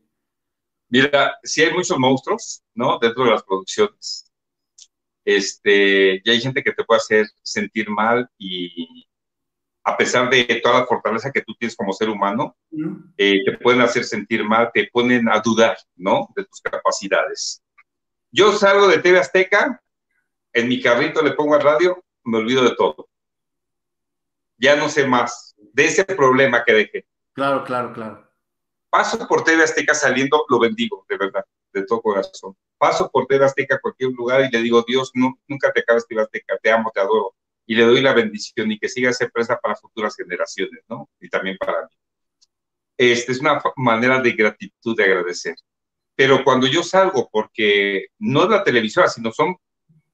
Mira, 0.89 1.37
si 1.43 1.63
hay 1.63 1.73
muchos 1.73 1.99
monstruos, 1.99 2.63
¿no? 2.75 2.99
Dentro 3.01 3.25
de 3.25 3.31
las 3.33 3.43
producciones 3.43 4.31
este, 5.25 6.21
y 6.23 6.31
hay 6.31 6.41
gente 6.41 6.63
que 6.63 6.73
te 6.73 6.85
puede 6.85 6.99
hacer 6.99 7.27
sentir 7.43 7.89
mal 7.89 8.29
y 8.39 9.07
a 9.83 9.97
pesar 9.97 10.31
de 10.31 10.45
toda 10.63 10.81
la 10.81 10.87
fortaleza 10.87 11.33
que 11.33 11.43
tú 11.43 11.55
tienes 11.59 11.77
como 11.77 11.93
ser 11.93 12.09
humano, 12.09 12.57
eh, 13.19 13.43
te 13.45 13.59
pueden 13.59 13.81
hacer 13.81 14.05
sentir 14.05 14.45
mal, 14.45 14.71
te 14.73 14.89
ponen 14.93 15.29
a 15.29 15.41
dudar, 15.41 15.77
¿no? 15.97 16.29
De 16.37 16.45
tus 16.45 16.61
capacidades. 16.61 17.63
Yo 18.31 18.53
salgo 18.53 18.89
de 18.89 18.99
TV 18.99 19.19
Azteca, 19.19 19.83
en 20.55 20.69
mi 20.69 20.81
carrito 20.81 21.21
le 21.21 21.33
pongo 21.33 21.55
a 21.55 21.59
radio, 21.59 22.03
me 22.25 22.39
olvido 22.39 22.65
de 22.65 22.75
todo. 22.75 23.09
Ya 24.57 24.77
no 24.77 24.89
sé 24.89 25.07
más 25.07 25.55
de 25.59 25.85
ese 25.85 26.05
problema 26.05 26.65
que 26.65 26.73
dejé. 26.73 27.07
Claro, 27.35 27.65
claro, 27.65 27.93
claro. 27.93 28.27
Paso 28.89 29.27
por 29.29 29.45
TV 29.45 29.63
Azteca 29.63 29.93
saliendo, 29.93 30.47
lo 30.49 30.59
bendigo, 30.59 31.05
de 31.09 31.19
verdad, 31.19 31.45
de 31.73 31.85
todo 31.85 32.01
corazón 32.01 32.57
paso 32.85 33.11
por 33.11 33.27
TV 33.27 33.45
Azteca 33.45 33.77
a 33.77 33.81
cualquier 33.81 34.11
lugar 34.13 34.43
y 34.43 34.51
le 34.51 34.63
digo, 34.63 34.85
Dios, 34.87 35.11
no, 35.15 35.39
nunca 35.49 35.73
te 35.73 35.81
acabes 35.81 36.07
TV 36.07 36.21
Azteca, 36.21 36.59
te 36.63 36.71
amo, 36.71 36.91
te 36.93 37.01
adoro. 37.01 37.35
Y 37.67 37.75
le 37.75 37.85
doy 37.85 38.03
la 38.03 38.13
bendición 38.13 38.71
y 38.73 38.79
que 38.79 38.91
siga 38.91 39.09
esa 39.09 39.25
empresa 39.25 39.59
para 39.59 39.75
futuras 39.75 40.15
generaciones, 40.15 40.83
¿no? 40.87 41.09
Y 41.19 41.31
también 41.31 41.57
para 41.57 41.83
mí. 41.83 41.97
Esta 42.99 43.33
es 43.33 43.41
una 43.41 43.63
manera 43.77 44.21
de 44.21 44.33
gratitud, 44.33 44.95
de 44.95 45.05
agradecer. 45.05 45.57
Pero 46.15 46.45
cuando 46.45 46.67
yo 46.67 46.83
salgo, 46.83 47.29
porque 47.33 48.09
no 48.19 48.45
es 48.45 48.51
la 48.51 48.63
televisora, 48.63 49.09
sino 49.09 49.33
son 49.33 49.57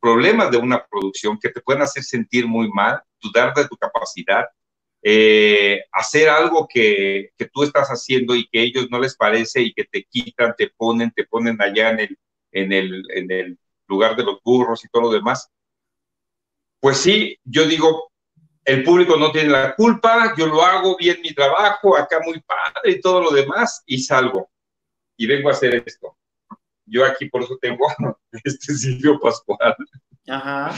problemas 0.00 0.50
de 0.50 0.56
una 0.56 0.84
producción 0.86 1.38
que 1.38 1.50
te 1.50 1.60
pueden 1.60 1.82
hacer 1.82 2.02
sentir 2.02 2.46
muy 2.46 2.70
mal, 2.70 3.02
dudar 3.20 3.54
de 3.54 3.68
tu 3.68 3.76
capacidad, 3.76 4.46
eh, 5.02 5.82
hacer 5.92 6.28
algo 6.28 6.66
que, 6.68 7.30
tú 7.52 7.62
estás 7.62 7.88
haciendo 7.88 8.34
y 8.34 8.48
que 8.48 8.60
a 8.60 8.62
ellos 8.62 8.88
no 8.90 8.98
les 8.98 9.16
parece 9.16 9.62
y 9.62 9.72
que 9.72 9.84
te 9.84 10.04
quitan, 10.04 10.54
te 10.56 10.70
ponen, 10.76 11.10
te 11.10 11.24
ponen 11.24 11.60
allá 11.60 11.90
en 11.90 12.00
el, 12.00 12.18
en 12.52 13.30
el 13.30 13.58
lugar 13.86 14.16
de 14.16 14.24
los 14.24 14.38
burros 14.42 14.84
y 14.84 14.88
todo 14.88 15.02
lo 15.02 15.10
demás. 15.10 15.50
Pues 16.80 16.96
sí, 16.96 17.38
yo 17.44 17.66
digo, 17.66 18.10
el 18.64 18.84
público 18.84 19.16
no 19.16 19.32
tiene 19.32 19.50
la 19.50 19.74
culpa, 19.74 20.34
yo 20.36 20.46
lo 20.46 20.62
hago 20.62 20.96
bien 20.96 21.20
mi 21.22 21.34
trabajo, 21.34 21.96
acá 21.96 22.20
muy 22.24 22.40
padre 22.40 22.92
y 22.92 23.00
todo 23.00 23.20
lo 23.20 23.30
demás, 23.30 23.82
y 23.86 23.98
salgo. 23.98 24.50
Y 25.16 25.26
vengo 25.26 25.48
a 25.48 25.52
hacer 25.52 25.82
esto. 25.84 26.16
Yo 26.90 27.04
aquí 27.04 27.28
por 27.28 27.42
eso 27.42 27.56
tengo 27.60 27.86
este 28.44 28.74
Silvio 28.74 29.18
Pascual. 29.18 29.76
Ajá. 30.28 30.74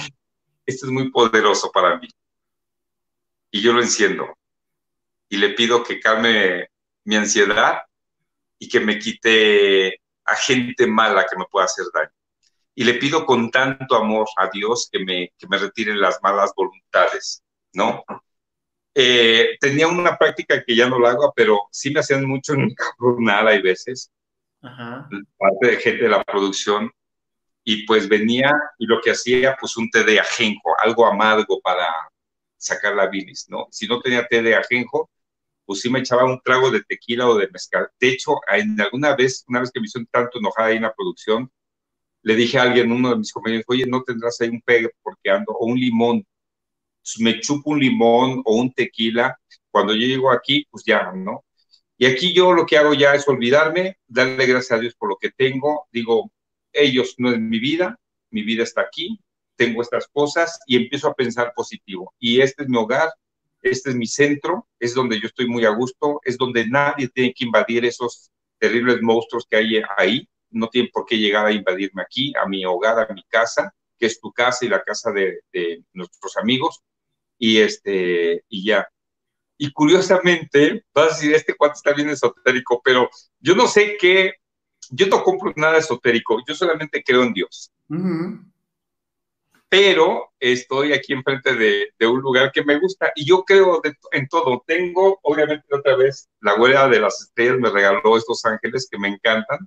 Este 0.66 0.86
es 0.86 0.93
muy 0.93 1.10
poderoso 1.10 1.72
para 1.72 1.98
mí. 1.98 2.09
Y 3.51 3.62
yo 3.62 3.72
lo 3.72 3.82
enciendo. 3.82 4.28
Y 5.28 5.39
le 5.39 5.51
pido 5.51 5.82
que 5.82 5.98
calme 5.98 6.68
mi 7.05 7.16
ansiedad 7.16 7.82
y 8.59 8.68
que 8.68 8.80
me 8.80 8.98
quite 8.98 10.01
a 10.24 10.36
gente 10.36 10.86
mala 10.86 11.26
que 11.28 11.36
me 11.36 11.47
pueda 11.51 11.64
hacer 11.64 11.86
daño. 11.93 12.12
Y 12.74 12.84
le 12.84 12.94
pido 12.94 13.26
con 13.26 13.51
tanto 13.51 13.97
amor 13.97 14.28
a 14.36 14.48
Dios 14.48 14.89
que 14.90 14.98
me, 15.05 15.32
que 15.36 15.47
me 15.48 15.59
retire 15.59 15.94
las 15.94 16.20
malas 16.22 16.52
voluntades, 16.56 17.43
¿no? 17.72 18.05
Eh, 18.94 19.56
tenía 19.60 19.89
una 19.89 20.16
práctica 20.16 20.62
que 20.62 20.76
ya 20.76 20.89
no 20.89 20.98
la 20.98 21.10
hago, 21.10 21.32
pero 21.34 21.60
sí 21.70 21.90
me 21.90 22.01
hacían 22.01 22.26
mucho 22.26 22.52
encabronar 22.55 23.47
hay 23.48 23.62
veces, 23.62 24.10
parte 25.36 25.66
de 25.66 25.76
gente 25.76 26.05
de 26.05 26.09
la 26.09 26.24
producción, 26.24 26.90
y 27.64 27.86
pues 27.86 28.09
venía 28.09 28.52
y 28.78 28.86
lo 28.86 29.01
que 29.01 29.12
hacía, 29.12 29.56
pues 29.59 29.76
un 29.76 29.90
té 29.90 30.05
de 30.05 30.18
ajenjo, 30.18 30.74
algo 30.78 31.06
amargo 31.06 31.60
para 31.60 31.86
sacar 32.56 32.94
la 32.94 33.06
bilis, 33.06 33.47
¿no? 33.48 33.68
Si 33.70 33.86
no 33.86 34.01
tenía 34.01 34.26
té 34.26 34.43
de 34.43 34.55
ajenjo, 34.55 35.10
pues 35.64 35.80
sí 35.80 35.90
me 35.90 36.01
echaba 36.01 36.24
un 36.24 36.40
trago 36.40 36.70
de 36.70 36.82
tequila 36.82 37.28
o 37.28 37.36
de 37.36 37.48
mezcal. 37.48 37.89
De 38.01 38.10
hecho, 38.10 38.40
en 38.48 38.80
alguna 38.80 39.14
vez, 39.14 39.44
una 39.48 39.60
vez 39.60 39.70
que 39.70 39.80
me 39.80 39.86
hicieron 39.86 40.09
tanto 40.10 40.39
enojada 40.39 40.68
ahí 40.68 40.76
en 40.76 40.82
la 40.82 40.94
producción, 40.94 41.51
le 42.22 42.36
dije 42.36 42.59
a 42.59 42.62
alguien, 42.62 42.93
uno 42.93 43.10
de 43.10 43.16
mis 43.16 43.32
compañeros, 43.32 43.64
oye, 43.68 43.84
¿no 43.86 44.02
tendrás 44.02 44.40
ahí 44.40 44.48
un 44.48 44.60
pegue 44.62 44.90
porque 45.02 45.30
ando, 45.30 45.52
o 45.52 45.66
un 45.66 45.78
limón? 45.78 46.24
Pues 47.01 47.20
me 47.20 47.40
chupo 47.40 47.70
un 47.70 47.80
limón 47.80 48.43
o 48.44 48.56
un 48.56 48.72
tequila. 48.72 49.36
Cuando 49.70 49.94
yo 49.94 50.06
llego 50.06 50.30
aquí, 50.30 50.66
pues 50.70 50.84
ya, 50.84 51.10
¿no? 51.12 51.44
Y 51.98 52.06
aquí 52.06 52.32
yo 52.32 52.52
lo 52.52 52.66
que 52.66 52.78
hago 52.78 52.94
ya 52.94 53.14
es 53.14 53.28
olvidarme, 53.28 53.98
darle 54.06 54.47
gracias 54.47 54.73
a 54.73 54.81
Dios 54.81 54.94
por 54.94 55.09
lo 55.09 55.16
que 55.16 55.31
tengo. 55.31 55.86
Digo, 55.93 56.32
ellos 56.73 57.14
no 57.19 57.31
es 57.31 57.39
mi 57.39 57.59
vida, 57.59 57.98
mi 58.31 58.43
vida 58.43 58.62
está 58.62 58.81
aquí, 58.81 59.20
tengo 59.56 59.82
estas 59.82 60.09
cosas 60.09 60.59
y 60.66 60.77
empiezo 60.77 61.09
a 61.09 61.14
pensar 61.14 61.52
positivo. 61.55 62.14
Y 62.19 62.40
este 62.40 62.64
es 62.64 62.69
mi 62.69 62.77
hogar, 62.78 63.10
este 63.62 63.90
es 63.90 63.97
mi 63.97 64.06
centro, 64.06 64.66
es 64.78 64.94
donde 64.94 65.20
yo 65.20 65.28
estoy 65.28 65.47
muy 65.47 65.64
a 65.64 65.70
gusto, 65.70 66.20
es 66.24 66.36
donde 66.36 66.66
nadie 66.66 67.09
tiene 67.09 67.32
que 67.32 67.44
invadir 67.44 67.85
esos 67.85 68.31
terribles 68.59 69.01
monstruos 69.02 69.47
que 69.48 69.56
hay 69.56 69.82
ahí, 69.97 70.28
no 70.51 70.69
tienen 70.69 70.90
por 70.93 71.06
qué 71.06 71.16
llegar 71.16 71.47
a 71.47 71.52
invadirme 71.52 72.02
aquí, 72.02 72.32
a 72.36 72.47
mi 72.47 72.64
hogar, 72.64 72.98
a 72.98 73.12
mi 73.12 73.23
casa, 73.24 73.74
que 73.98 74.06
es 74.06 74.20
tu 74.20 74.32
casa 74.32 74.64
y 74.64 74.69
la 74.69 74.82
casa 74.82 75.12
de, 75.12 75.43
nuestros 75.93 76.36
amigos, 76.36 76.81
y 77.39 77.59
este, 77.59 78.44
y 78.48 78.64
ya. 78.64 78.89
Y 79.62 79.72
curiosamente, 79.72 80.84
vas 80.93 81.05
a 81.05 81.14
decir, 81.14 81.34
este 81.34 81.55
cuate 81.55 81.74
está 81.76 81.93
bien 81.93 82.09
esotérico, 82.09 82.82
pero 82.84 83.09
yo 83.39 83.55
no 83.55 83.68
sé 83.68 83.97
qué, 83.97 84.34
yo 84.90 85.06
no 85.06 85.22
compro 85.22 85.52
nada 85.55 85.78
esotérico, 85.78 86.43
yo 86.48 86.55
solamente 86.55 87.02
creo 87.05 87.22
en 87.22 87.32
Dios 87.32 87.70
pero 89.72 90.32
estoy 90.39 90.93
aquí 90.93 91.14
enfrente 91.14 91.55
de, 91.55 91.94
de, 91.98 92.06
un 92.06 92.20
lugar 92.20 92.52
que 92.52 92.62
me 92.62 92.78
gusta 92.78 93.10
y 93.14 93.24
yo 93.24 93.43
creo 93.43 93.80
en 94.10 94.28
todo. 94.28 94.62
Tengo, 94.66 95.18
obviamente, 95.22 95.64
otra 95.74 95.97
vez, 95.97 96.28
la 96.43 96.56
huella 96.56 96.89
de 96.89 97.01
las 97.01 97.22
estrellas 97.22 97.56
me 97.59 97.70
regaló 97.70 98.18
estos 98.18 98.44
ángeles 98.44 98.86
que 98.90 98.98
me 98.98 99.09
encantan 99.09 99.66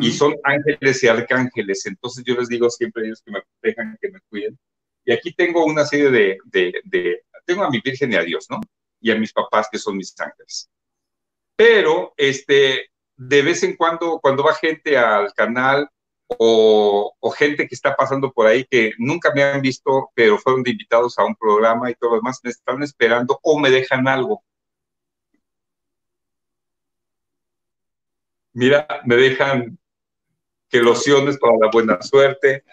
y 0.00 0.10
son 0.12 0.36
ángeles 0.42 1.04
y 1.04 1.08
arcángeles. 1.08 1.84
Entonces 1.84 2.24
yo 2.24 2.34
les 2.34 2.48
digo 2.48 2.70
siempre 2.70 3.02
a 3.02 3.06
ellos 3.08 3.22
que 3.22 3.30
me 3.30 3.42
protejan, 3.42 3.98
que 4.00 4.10
me 4.10 4.20
cuiden. 4.30 4.58
Y 5.04 5.12
aquí 5.12 5.34
tengo 5.34 5.66
una 5.66 5.84
serie 5.84 6.10
de, 6.10 6.38
de, 6.46 6.80
de, 6.84 7.22
tengo 7.44 7.62
a 7.62 7.68
mi 7.68 7.82
Virgen 7.84 8.14
y 8.14 8.16
a 8.16 8.22
Dios, 8.22 8.46
¿no? 8.48 8.58
Y 9.06 9.12
a 9.12 9.14
mis 9.14 9.32
papás 9.32 9.68
que 9.70 9.78
son 9.78 9.96
mis 9.96 10.12
ángeles. 10.18 10.68
Pero, 11.54 12.12
este, 12.16 12.90
de 13.16 13.42
vez 13.42 13.62
en 13.62 13.76
cuando, 13.76 14.18
cuando 14.20 14.42
va 14.42 14.52
gente 14.52 14.98
al 14.98 15.32
canal, 15.32 15.88
o, 16.26 17.14
gente 17.36 17.68
que 17.68 17.74
está 17.76 17.94
pasando 17.94 18.32
por 18.32 18.48
ahí 18.48 18.64
que 18.64 18.94
nunca 18.98 19.32
me 19.32 19.44
han 19.44 19.62
visto, 19.62 20.10
pero 20.12 20.38
fueron 20.38 20.64
invitados 20.66 21.16
a 21.20 21.24
un 21.24 21.36
programa 21.36 21.88
y 21.88 21.94
todo 21.94 22.10
lo 22.10 22.16
demás, 22.16 22.40
me 22.42 22.50
están 22.50 22.82
esperando 22.82 23.38
o 23.44 23.60
me 23.60 23.70
dejan 23.70 24.08
algo. 24.08 24.42
Mira, 28.52 28.88
me 29.04 29.14
dejan 29.14 29.78
que 30.68 30.80
lociones 30.80 31.38
para 31.38 31.54
la 31.60 31.70
buena 31.70 32.02
suerte, 32.02 32.64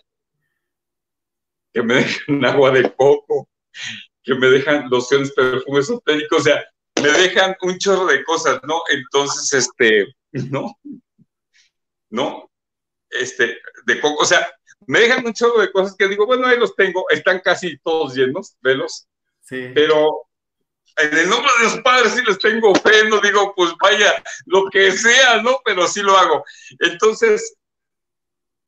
que 1.71 1.83
me 1.83 1.93
dejan 1.93 2.43
agua 2.45 2.71
de 2.71 2.91
coco, 2.91 3.47
que 4.23 4.35
me 4.35 4.47
dejan 4.47 4.89
lociones, 4.89 5.31
perfumes 5.31 5.85
esotéricos, 5.85 6.39
o 6.39 6.43
sea, 6.43 6.63
me 7.01 7.11
dejan 7.11 7.55
un 7.61 7.77
chorro 7.77 8.05
de 8.05 8.23
cosas, 8.23 8.59
¿no? 8.63 8.81
Entonces, 8.89 9.53
este, 9.53 10.15
¿no? 10.49 10.77
¿No? 12.09 12.49
este, 13.19 13.57
de 13.85 13.99
coco, 13.99 14.23
o 14.23 14.25
sea, 14.25 14.47
me 14.87 14.99
dejan 14.99 15.25
un 15.25 15.33
chorro 15.33 15.61
de 15.61 15.71
cosas 15.71 15.95
que 15.97 16.07
digo, 16.07 16.25
bueno, 16.25 16.47
ahí 16.47 16.57
los 16.57 16.75
tengo, 16.75 17.05
están 17.09 17.39
casi 17.39 17.77
todos 17.79 18.15
llenos, 18.15 18.57
velos. 18.61 19.07
Sí. 19.41 19.71
Pero 19.73 20.27
en 20.97 21.17
el 21.17 21.29
nombre 21.29 21.51
de 21.59 21.65
los 21.65 21.81
padres 21.81 22.13
sí 22.13 22.21
les 22.25 22.37
tengo 22.39 22.73
fe, 22.75 23.07
no 23.09 23.19
digo, 23.19 23.53
pues 23.55 23.73
vaya, 23.81 24.21
lo 24.45 24.69
que 24.69 24.91
sea, 24.91 25.41
¿no? 25.41 25.59
Pero 25.63 25.87
sí 25.87 26.01
lo 26.01 26.17
hago. 26.17 26.43
Entonces, 26.79 27.55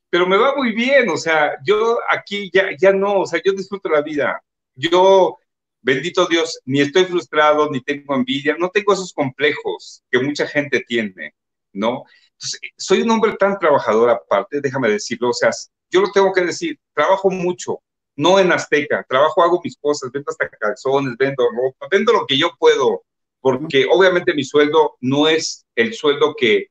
pero 0.10 0.26
me 0.26 0.38
va 0.38 0.56
muy 0.56 0.74
bien, 0.74 1.10
o 1.10 1.18
sea, 1.18 1.58
yo 1.66 2.00
aquí 2.10 2.50
ya, 2.54 2.70
ya 2.80 2.94
no, 2.94 3.22
o 3.22 3.26
sea, 3.26 3.42
yo 3.44 3.52
disfruto 3.52 3.90
la 3.90 4.02
vida. 4.02 4.42
Yo, 4.76 5.38
bendito 5.86 6.26
Dios, 6.26 6.60
ni 6.66 6.82
estoy 6.82 7.06
frustrado, 7.06 7.70
ni 7.70 7.80
tengo 7.80 8.16
envidia, 8.16 8.56
no 8.58 8.70
tengo 8.70 8.92
esos 8.92 9.14
complejos 9.14 10.04
que 10.10 10.20
mucha 10.20 10.48
gente 10.48 10.84
tiene, 10.88 11.36
¿no? 11.74 12.06
Entonces, 12.32 12.60
soy 12.76 13.02
un 13.04 13.12
hombre 13.12 13.36
tan 13.38 13.60
trabajador 13.60 14.10
aparte, 14.10 14.62
déjame 14.62 14.90
decirlo, 14.90 15.30
o 15.30 15.34
sea, 15.34 15.52
yo 15.92 16.02
lo 16.02 16.12
tengo 16.12 16.34
que 16.34 16.42
decir, 16.42 16.80
trabajo 16.92 17.30
mucho, 17.30 17.82
no 18.16 18.40
en 18.40 18.52
Azteca, 18.52 19.06
trabajo, 19.08 19.44
hago 19.44 19.62
mis 19.64 19.78
cosas, 19.78 20.12
vendo 20.12 20.32
hasta 20.32 20.50
calzones, 20.50 21.16
vendo 21.20 21.48
ropa, 21.52 21.88
vendo 21.92 22.14
lo 22.14 22.26
que 22.26 22.40
yo 22.40 22.50
puedo, 22.58 23.04
porque 23.40 23.86
obviamente 23.88 24.34
mi 24.34 24.44
sueldo 24.44 24.98
no 25.02 25.28
es 25.28 25.68
el 25.76 25.94
sueldo 25.94 26.36
que, 26.36 26.70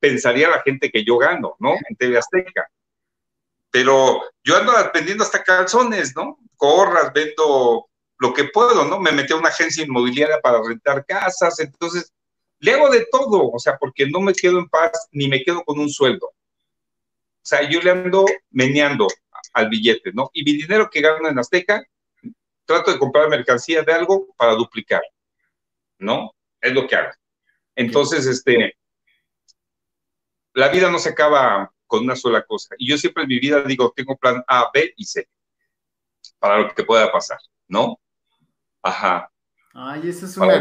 pensaría 0.00 0.48
la 0.48 0.62
gente 0.62 0.90
que 0.90 1.04
yo 1.04 1.16
gano, 1.16 1.54
¿no? 1.60 1.74
En 1.88 1.94
TV 1.94 2.18
Azteca. 2.18 2.66
Pero 3.70 4.20
yo 4.42 4.56
ando 4.56 4.72
vendiendo 4.92 5.22
hasta 5.22 5.44
calzones, 5.44 6.16
¿no? 6.16 6.38
Corras, 6.56 7.12
vendo 7.12 7.86
lo 8.22 8.32
que 8.32 8.44
puedo, 8.44 8.84
¿no? 8.84 9.00
Me 9.00 9.10
metí 9.10 9.32
a 9.32 9.36
una 9.36 9.48
agencia 9.48 9.84
inmobiliaria 9.84 10.40
para 10.40 10.62
rentar 10.62 11.04
casas, 11.04 11.58
entonces 11.58 12.12
le 12.60 12.72
hago 12.72 12.88
de 12.88 13.04
todo, 13.10 13.50
o 13.50 13.58
sea, 13.58 13.76
porque 13.76 14.08
no 14.08 14.20
me 14.20 14.32
quedo 14.32 14.60
en 14.60 14.68
paz 14.68 14.92
ni 15.10 15.26
me 15.26 15.42
quedo 15.42 15.64
con 15.64 15.80
un 15.80 15.90
sueldo. 15.90 16.28
O 16.28 16.34
sea, 17.42 17.68
yo 17.68 17.80
le 17.80 17.90
ando 17.90 18.24
meneando 18.50 19.08
al 19.52 19.68
billete, 19.68 20.12
¿no? 20.12 20.30
Y 20.32 20.44
mi 20.44 20.52
dinero 20.52 20.88
que 20.88 21.00
gano 21.00 21.28
en 21.28 21.36
Azteca, 21.36 21.84
trato 22.64 22.92
de 22.92 22.98
comprar 23.00 23.28
mercancía 23.28 23.82
de 23.82 23.92
algo 23.92 24.28
para 24.36 24.54
duplicar, 24.54 25.02
¿no? 25.98 26.32
Es 26.60 26.72
lo 26.72 26.86
que 26.86 26.94
hago. 26.94 27.10
Entonces, 27.74 28.24
este, 28.26 28.76
la 30.54 30.68
vida 30.68 30.92
no 30.92 31.00
se 31.00 31.08
acaba 31.08 31.72
con 31.88 32.04
una 32.04 32.14
sola 32.14 32.44
cosa. 32.44 32.76
Y 32.78 32.88
yo 32.88 32.96
siempre 32.96 33.24
en 33.24 33.30
mi 33.30 33.40
vida 33.40 33.62
digo, 33.62 33.92
tengo 33.96 34.16
plan 34.16 34.44
A, 34.46 34.70
B 34.72 34.94
y 34.96 35.04
C 35.06 35.28
para 36.38 36.60
lo 36.60 36.72
que 36.72 36.84
pueda 36.84 37.10
pasar, 37.10 37.40
¿no? 37.66 37.98
Ajá. 38.82 39.30
Ay, 39.74 40.08
eso 40.08 40.26
es 40.26 40.36
una... 40.36 40.60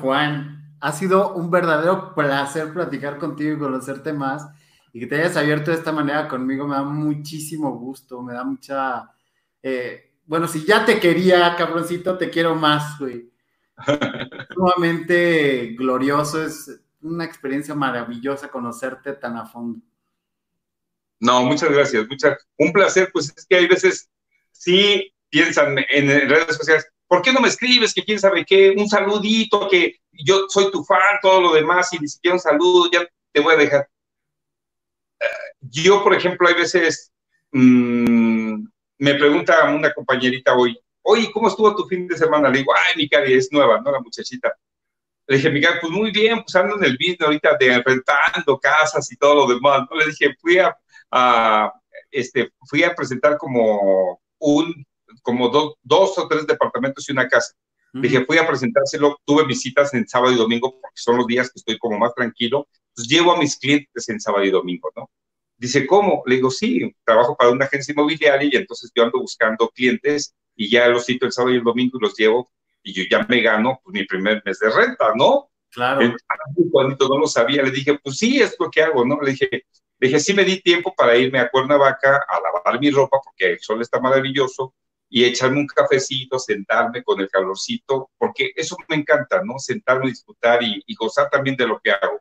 Juan, 0.00 0.76
ha 0.80 0.92
sido 0.92 1.34
un 1.34 1.50
verdadero 1.50 2.14
placer 2.14 2.72
platicar 2.72 3.18
contigo 3.18 3.54
y 3.54 3.58
conocerte 3.58 4.12
más 4.12 4.48
y 4.92 5.00
que 5.00 5.06
te 5.06 5.16
hayas 5.16 5.36
abierto 5.36 5.70
de 5.70 5.76
esta 5.76 5.92
manera 5.92 6.28
conmigo 6.28 6.66
me 6.66 6.76
da 6.76 6.82
muchísimo 6.82 7.76
gusto, 7.76 8.22
me 8.22 8.32
da 8.32 8.44
mucha... 8.44 9.10
Eh, 9.62 10.12
bueno, 10.24 10.48
si 10.48 10.64
ya 10.64 10.84
te 10.84 11.00
quería, 11.00 11.54
cabroncito, 11.56 12.16
te 12.16 12.30
quiero 12.30 12.54
más, 12.54 12.98
güey. 12.98 13.30
Sumamente 14.54 15.74
glorioso, 15.76 16.42
es 16.42 16.80
una 17.02 17.24
experiencia 17.24 17.74
maravillosa 17.74 18.48
conocerte 18.48 19.12
tan 19.14 19.36
a 19.36 19.44
fondo. 19.44 19.80
No, 21.20 21.42
muchas 21.44 21.70
gracias, 21.70 22.06
un 22.58 22.72
placer, 22.72 23.10
pues 23.12 23.32
es 23.36 23.46
que 23.46 23.56
hay 23.56 23.66
veces 23.66 24.10
sí 24.50 25.12
piensan 25.30 25.76
en 25.90 26.28
redes 26.28 26.56
sociales, 26.56 26.86
¿por 27.06 27.22
qué 27.22 27.32
no 27.32 27.40
me 27.40 27.48
escribes? 27.48 27.94
Que 27.94 28.04
quién 28.04 28.18
sabe 28.18 28.44
qué, 28.44 28.74
un 28.76 28.88
saludito, 28.88 29.68
que 29.68 29.96
yo 30.12 30.46
soy 30.48 30.70
tu 30.70 30.84
fan, 30.84 31.18
todo 31.22 31.40
lo 31.40 31.52
demás, 31.52 31.92
y 31.92 31.98
ni 31.98 32.08
siquiera 32.08 32.34
un 32.34 32.40
saludo, 32.40 32.90
ya 32.90 33.06
te 33.32 33.40
voy 33.40 33.54
a 33.54 33.58
dejar 33.58 33.88
yo, 35.70 36.02
por 36.02 36.14
ejemplo, 36.14 36.48
hay 36.48 36.54
veces, 36.54 37.12
mm, 37.52 38.66
me 38.98 39.14
pregunta 39.14 39.70
una 39.70 39.92
compañerita 39.92 40.54
hoy, 40.54 40.78
oye, 41.02 41.30
¿cómo 41.32 41.48
estuvo 41.48 41.74
tu 41.74 41.86
fin 41.86 42.06
de 42.06 42.16
semana? 42.16 42.48
Le 42.48 42.58
digo, 42.58 42.72
ay, 42.74 42.96
mi 42.96 43.08
cari, 43.08 43.34
es 43.34 43.50
nueva, 43.52 43.80
¿no? 43.80 43.90
La 43.92 44.00
muchachita. 44.00 44.54
Le 45.26 45.36
dije, 45.36 45.50
Miguel, 45.50 45.78
pues 45.80 45.92
muy 45.92 46.10
bien, 46.10 46.42
pues 46.42 46.54
ando 46.56 46.76
en 46.76 46.84
el 46.84 46.98
business 46.98 47.22
ahorita 47.22 47.56
de 47.58 47.82
rentando 47.82 48.58
casas 48.58 49.10
y 49.10 49.16
todo 49.16 49.34
lo 49.34 49.54
demás. 49.54 49.86
¿no? 49.90 49.96
Le 49.96 50.06
dije, 50.06 50.34
fui 50.40 50.58
a, 50.58 50.76
este, 52.10 52.52
fui 52.68 52.82
a 52.84 52.94
presentar 52.94 53.38
como 53.38 54.20
un, 54.38 54.86
como 55.22 55.48
dos 55.82 56.18
o 56.18 56.28
tres 56.28 56.46
departamentos 56.46 57.08
y 57.08 57.12
una 57.12 57.28
casa. 57.28 57.54
Le 57.92 58.08
dije, 58.08 58.24
fui 58.24 58.38
a 58.38 58.46
presentárselo, 58.46 59.20
tuve 59.24 59.46
visitas 59.46 59.94
en 59.94 60.08
sábado 60.08 60.32
y 60.32 60.36
domingo 60.36 60.72
porque 60.80 60.96
son 60.96 61.16
los 61.16 61.28
días 61.28 61.48
que 61.48 61.60
estoy 61.60 61.78
como 61.78 61.96
más 61.96 62.12
tranquilo. 62.12 62.66
Pues 62.92 63.06
llevo 63.06 63.32
a 63.32 63.38
mis 63.38 63.56
clientes 63.56 64.08
en 64.08 64.20
sábado 64.20 64.44
y 64.44 64.50
domingo, 64.50 64.90
¿no? 64.96 65.08
Dice, 65.56 65.86
¿cómo? 65.86 66.24
Le 66.26 66.36
digo, 66.36 66.50
sí, 66.50 66.92
trabajo 67.04 67.36
para 67.36 67.52
una 67.52 67.66
agencia 67.66 67.92
inmobiliaria 67.92 68.48
y 68.52 68.56
entonces 68.56 68.90
yo 68.92 69.04
ando 69.04 69.20
buscando 69.20 69.68
clientes 69.68 70.34
y 70.56 70.68
ya 70.68 70.88
los 70.88 71.06
cito 71.06 71.24
el 71.24 71.32
sábado 71.32 71.54
y 71.54 71.58
el 71.58 71.64
domingo 71.64 71.96
y 71.98 72.02
los 72.02 72.16
llevo 72.16 72.50
y 72.82 72.92
yo 72.92 73.04
ya 73.08 73.24
me 73.28 73.40
gano 73.40 73.80
pues, 73.84 73.94
mi 73.94 74.04
primer 74.04 74.42
mes 74.44 74.58
de 74.58 74.70
renta, 74.70 75.12
¿no? 75.14 75.50
Claro. 75.70 76.14
Cuando 76.72 77.08
no 77.08 77.18
lo 77.18 77.26
sabía, 77.28 77.62
le 77.62 77.70
dije, 77.70 77.98
pues 78.02 78.16
sí, 78.16 78.42
es 78.42 78.56
lo 78.58 78.70
que 78.70 78.82
hago, 78.82 79.04
¿no? 79.04 79.20
Le 79.20 79.30
dije, 79.30 79.48
le 79.98 80.08
dije, 80.08 80.18
sí 80.18 80.34
me 80.34 80.44
di 80.44 80.60
tiempo 80.60 80.92
para 80.96 81.16
irme 81.16 81.38
a 81.38 81.48
Cuernavaca 81.48 82.24
a 82.28 82.40
lavar 82.40 82.80
mi 82.80 82.90
ropa 82.90 83.18
porque 83.24 83.52
el 83.52 83.60
sol 83.60 83.80
está 83.80 84.00
maravilloso 84.00 84.74
y 85.14 85.24
echarme 85.24 85.60
un 85.60 85.68
cafecito, 85.68 86.40
sentarme 86.40 87.04
con 87.04 87.20
el 87.20 87.28
calorcito, 87.30 88.10
porque 88.18 88.50
eso 88.56 88.76
me 88.88 88.96
encanta, 88.96 89.42
¿no? 89.44 89.60
Sentarme, 89.60 90.10
disfrutar 90.10 90.60
y, 90.60 90.82
y 90.84 90.94
gozar 90.96 91.30
también 91.30 91.54
de 91.54 91.68
lo 91.68 91.78
que 91.78 91.92
hago. 91.92 92.20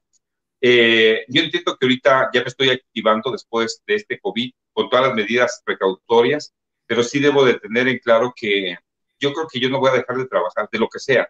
Eh, 0.62 1.26
yo 1.28 1.42
entiendo 1.42 1.76
que 1.76 1.88
ahorita 1.88 2.30
ya 2.32 2.42
me 2.42 2.50
estoy 2.50 2.70
activando 2.70 3.32
después 3.32 3.82
de 3.88 3.96
este 3.96 4.20
COVID 4.20 4.52
con 4.74 4.90
todas 4.92 5.08
las 5.08 5.16
medidas 5.16 5.64
precautorias, 5.66 6.54
pero 6.86 7.02
sí 7.02 7.20
debo 7.20 7.44
de 7.44 7.56
tener 7.56 7.88
en 7.88 7.98
claro 7.98 8.32
que 8.36 8.78
yo 9.20 9.34
creo 9.34 9.48
que 9.52 9.60
yo 9.60 9.72
no 9.72 9.80
voy 9.80 9.90
a 9.90 9.94
dejar 9.94 10.16
de 10.16 10.28
trabajar 10.28 10.70
de 10.72 10.78
lo 10.78 10.88
que 10.88 11.00
sea, 11.00 11.28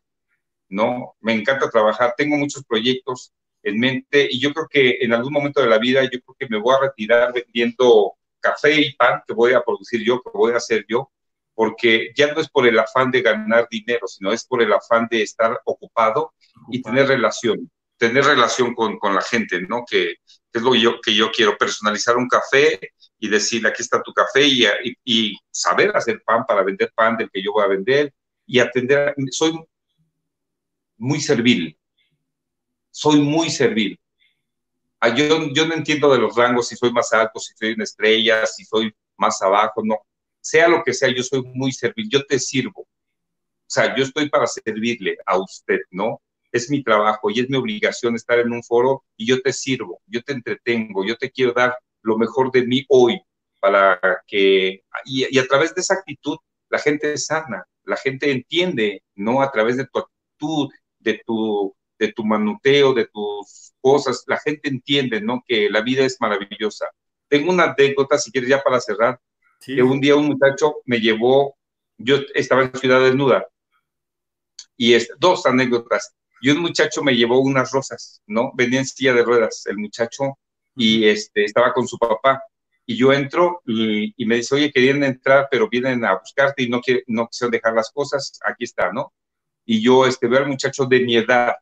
¿no? 0.68 1.16
Me 1.22 1.32
encanta 1.32 1.70
trabajar, 1.70 2.14
tengo 2.18 2.36
muchos 2.36 2.66
proyectos 2.66 3.32
en 3.64 3.80
mente 3.80 4.28
y 4.30 4.38
yo 4.38 4.54
creo 4.54 4.68
que 4.70 4.98
en 5.00 5.14
algún 5.14 5.32
momento 5.32 5.62
de 5.62 5.68
la 5.68 5.78
vida 5.78 6.04
yo 6.04 6.20
creo 6.20 6.36
que 6.38 6.50
me 6.50 6.60
voy 6.60 6.76
a 6.76 6.82
retirar 6.90 7.32
vendiendo 7.32 8.16
café 8.42 8.82
y 8.82 8.94
pan 8.96 9.22
que 9.26 9.34
voy 9.34 9.54
a 9.54 9.64
producir 9.64 10.04
yo, 10.04 10.22
que 10.22 10.30
voy 10.34 10.52
a 10.52 10.58
hacer 10.58 10.86
yo, 10.90 11.13
porque 11.54 12.12
ya 12.16 12.34
no 12.34 12.42
es 12.42 12.50
por 12.50 12.68
el 12.68 12.80
afán 12.80 13.12
de 13.12 13.22
ganar 13.22 13.68
dinero, 13.70 14.08
sino 14.08 14.32
es 14.32 14.46
por 14.46 14.62
el 14.62 14.74
afán 14.74 15.08
de 15.10 15.22
estar 15.22 15.60
ocupado 15.66 16.34
y 16.70 16.82
tener 16.82 17.08
relación 17.08 17.70
tener 18.04 18.26
relación 18.26 18.76
con, 18.76 18.98
con 19.00 19.16
la 19.16 19.22
gente, 19.22 19.62
¿no? 19.62 19.86
Que, 19.90 20.16
es 20.52 20.62
lo 20.62 20.74
que 20.74 20.82
yo, 20.82 21.02
que 21.02 21.16
yo 21.16 21.32
quiero, 21.32 21.58
personalizar 21.58 22.18
un 22.18 22.28
café 22.28 22.80
y 23.18 23.30
decir, 23.30 23.66
aquí 23.66 23.82
está 23.82 24.04
tu 24.04 24.12
café 24.14 24.46
y, 24.46 24.66
y, 25.04 25.38
saber 25.50 25.96
hacer 25.96 26.22
pan 26.24 26.44
para 26.46 26.64
vender 26.64 26.92
pan 26.94 27.16
del 27.16 27.30
que 27.32 27.42
yo 27.42 27.54
voy 27.54 27.64
a 27.64 27.68
vender 27.68 28.14
y 28.46 28.60
atender. 28.60 29.16
Soy 29.32 29.58
muy 30.98 31.22
servil, 31.22 31.78
soy 32.92 33.22
muy 33.22 33.50
servil. 33.50 33.98
Ah, 35.00 35.16
yo, 35.16 35.52
yo 35.54 35.66
no 35.66 35.74
entiendo 35.74 36.12
de 36.12 36.20
los 36.20 36.36
rangos, 36.36 36.68
si 36.68 36.76
soy 36.76 36.92
más 36.92 37.12
alto, 37.14 37.40
si 37.40 37.54
soy 37.56 37.74
una 37.74 37.86
estrella, 37.86 38.46
si 38.46 38.66
soy 38.66 38.94
más 39.18 39.42
abajo, 39.42 39.82
no. 39.84 39.98
Sea 40.44 40.68
lo 40.68 40.84
que 40.84 40.94
sea, 40.94 41.10
yo 41.10 41.24
soy 41.24 41.42
muy 41.54 41.72
servil, 41.72 42.08
yo 42.12 42.24
te 42.26 42.38
sirvo. 42.38 42.82
O 42.82 43.70
sea, 43.74 43.96
yo 43.96 44.04
estoy 44.04 44.30
para 44.30 44.46
servirle 44.46 45.18
a 45.26 45.40
usted, 45.40 45.80
¿no? 45.90 46.22
es 46.54 46.70
mi 46.70 46.84
trabajo 46.84 47.32
y 47.32 47.40
es 47.40 47.50
mi 47.50 47.58
obligación 47.58 48.16
estar 48.16 48.40
en 48.40 48.54
un 48.54 48.64
foro 48.64 49.04
y 49.18 49.26
yo 49.26 49.42
te 49.42 49.52
sirvo, 49.52 50.00
yo 50.06 50.22
te 50.22 50.34
entretengo, 50.34 51.04
yo 51.04 51.18
te 51.18 51.32
quiero 51.32 51.52
dar 51.52 51.76
lo 52.04 52.18
mejor 52.18 52.52
de 52.52 52.66
mí 52.66 52.86
hoy 52.90 53.20
para 53.60 54.00
que, 54.28 54.84
y, 55.06 55.38
a 55.38 55.48
través 55.48 55.74
de 55.74 55.82
esa 55.82 55.96
actitud, 55.96 56.38
la 56.70 56.78
gente 56.78 57.18
sana, 57.18 57.66
la 57.84 57.98
gente 57.98 58.32
entiende, 58.32 59.02
no 59.16 59.42
a 59.42 59.52
través 59.52 59.78
de 59.78 59.88
tu 59.88 60.00
actitud, 60.00 60.70
de 61.00 61.22
tu, 61.26 61.76
de 61.98 62.14
tu 62.14 62.24
manuteo, 62.24 62.94
de 62.94 63.08
tus 63.08 63.74
cosas, 63.82 64.24
la 64.28 64.38
gente 64.40 64.70
entiende, 64.70 65.22
¿no? 65.22 65.44
Que 65.48 65.70
la 65.70 65.82
vida 65.82 66.06
es 66.06 66.18
maravillosa. 66.20 66.88
Tengo 67.30 67.52
una 67.52 67.64
anécdota, 67.64 68.18
si 68.18 68.32
quieres 68.32 68.50
ya 68.50 68.62
para 68.62 68.80
cerrar, 68.80 69.20
que 69.66 69.84
un 69.84 70.00
día 70.00 70.16
un 70.16 70.28
muchacho 70.28 70.76
me 70.86 71.00
llevó, 71.00 71.56
yo 71.98 72.18
estaba 72.34 72.64
en 72.64 72.76
Ciudad 72.76 73.02
Desnuda, 73.02 73.48
y 74.78 74.94
es, 74.94 75.10
dos 75.20 75.46
anécdotas 75.46 76.14
y 76.44 76.50
un 76.50 76.60
muchacho 76.60 77.02
me 77.02 77.16
llevó 77.16 77.40
unas 77.40 77.72
rosas, 77.72 78.22
¿no? 78.28 78.52
Venía 78.54 78.80
en 78.80 78.86
silla 78.86 79.14
de 79.14 79.24
ruedas 79.24 79.64
el 79.66 79.78
muchacho 79.78 80.38
y 80.76 81.08
este, 81.08 81.46
estaba 81.46 81.72
con 81.72 81.88
su 81.88 81.98
papá. 81.98 82.44
Y 82.86 82.98
yo 82.98 83.14
entro 83.14 83.62
y, 83.66 84.14
me 84.26 84.36
dice, 84.36 84.56
oye, 84.56 84.70
querían 84.70 85.06
entrar, 85.06 85.48
pero 85.50 85.70
vienen 85.70 86.04
a 86.04 86.20
buscarte 86.20 86.64
y 86.64 86.68
no, 86.68 86.82
quieren, 86.82 87.02
no 87.08 87.30
quisieron 87.30 87.50
dejar 87.54 87.74
las 87.74 87.90
cosas, 87.92 88.38
aquí 88.46 88.66
está, 88.66 88.92
¿no? 88.92 89.14
Y 89.66 89.82
yo 89.82 90.06
este, 90.06 90.28
veo 90.28 90.40
al 90.40 90.50
muchacho 90.50 90.86
de 90.86 91.00
mi 91.00 91.16
edad, 91.16 91.56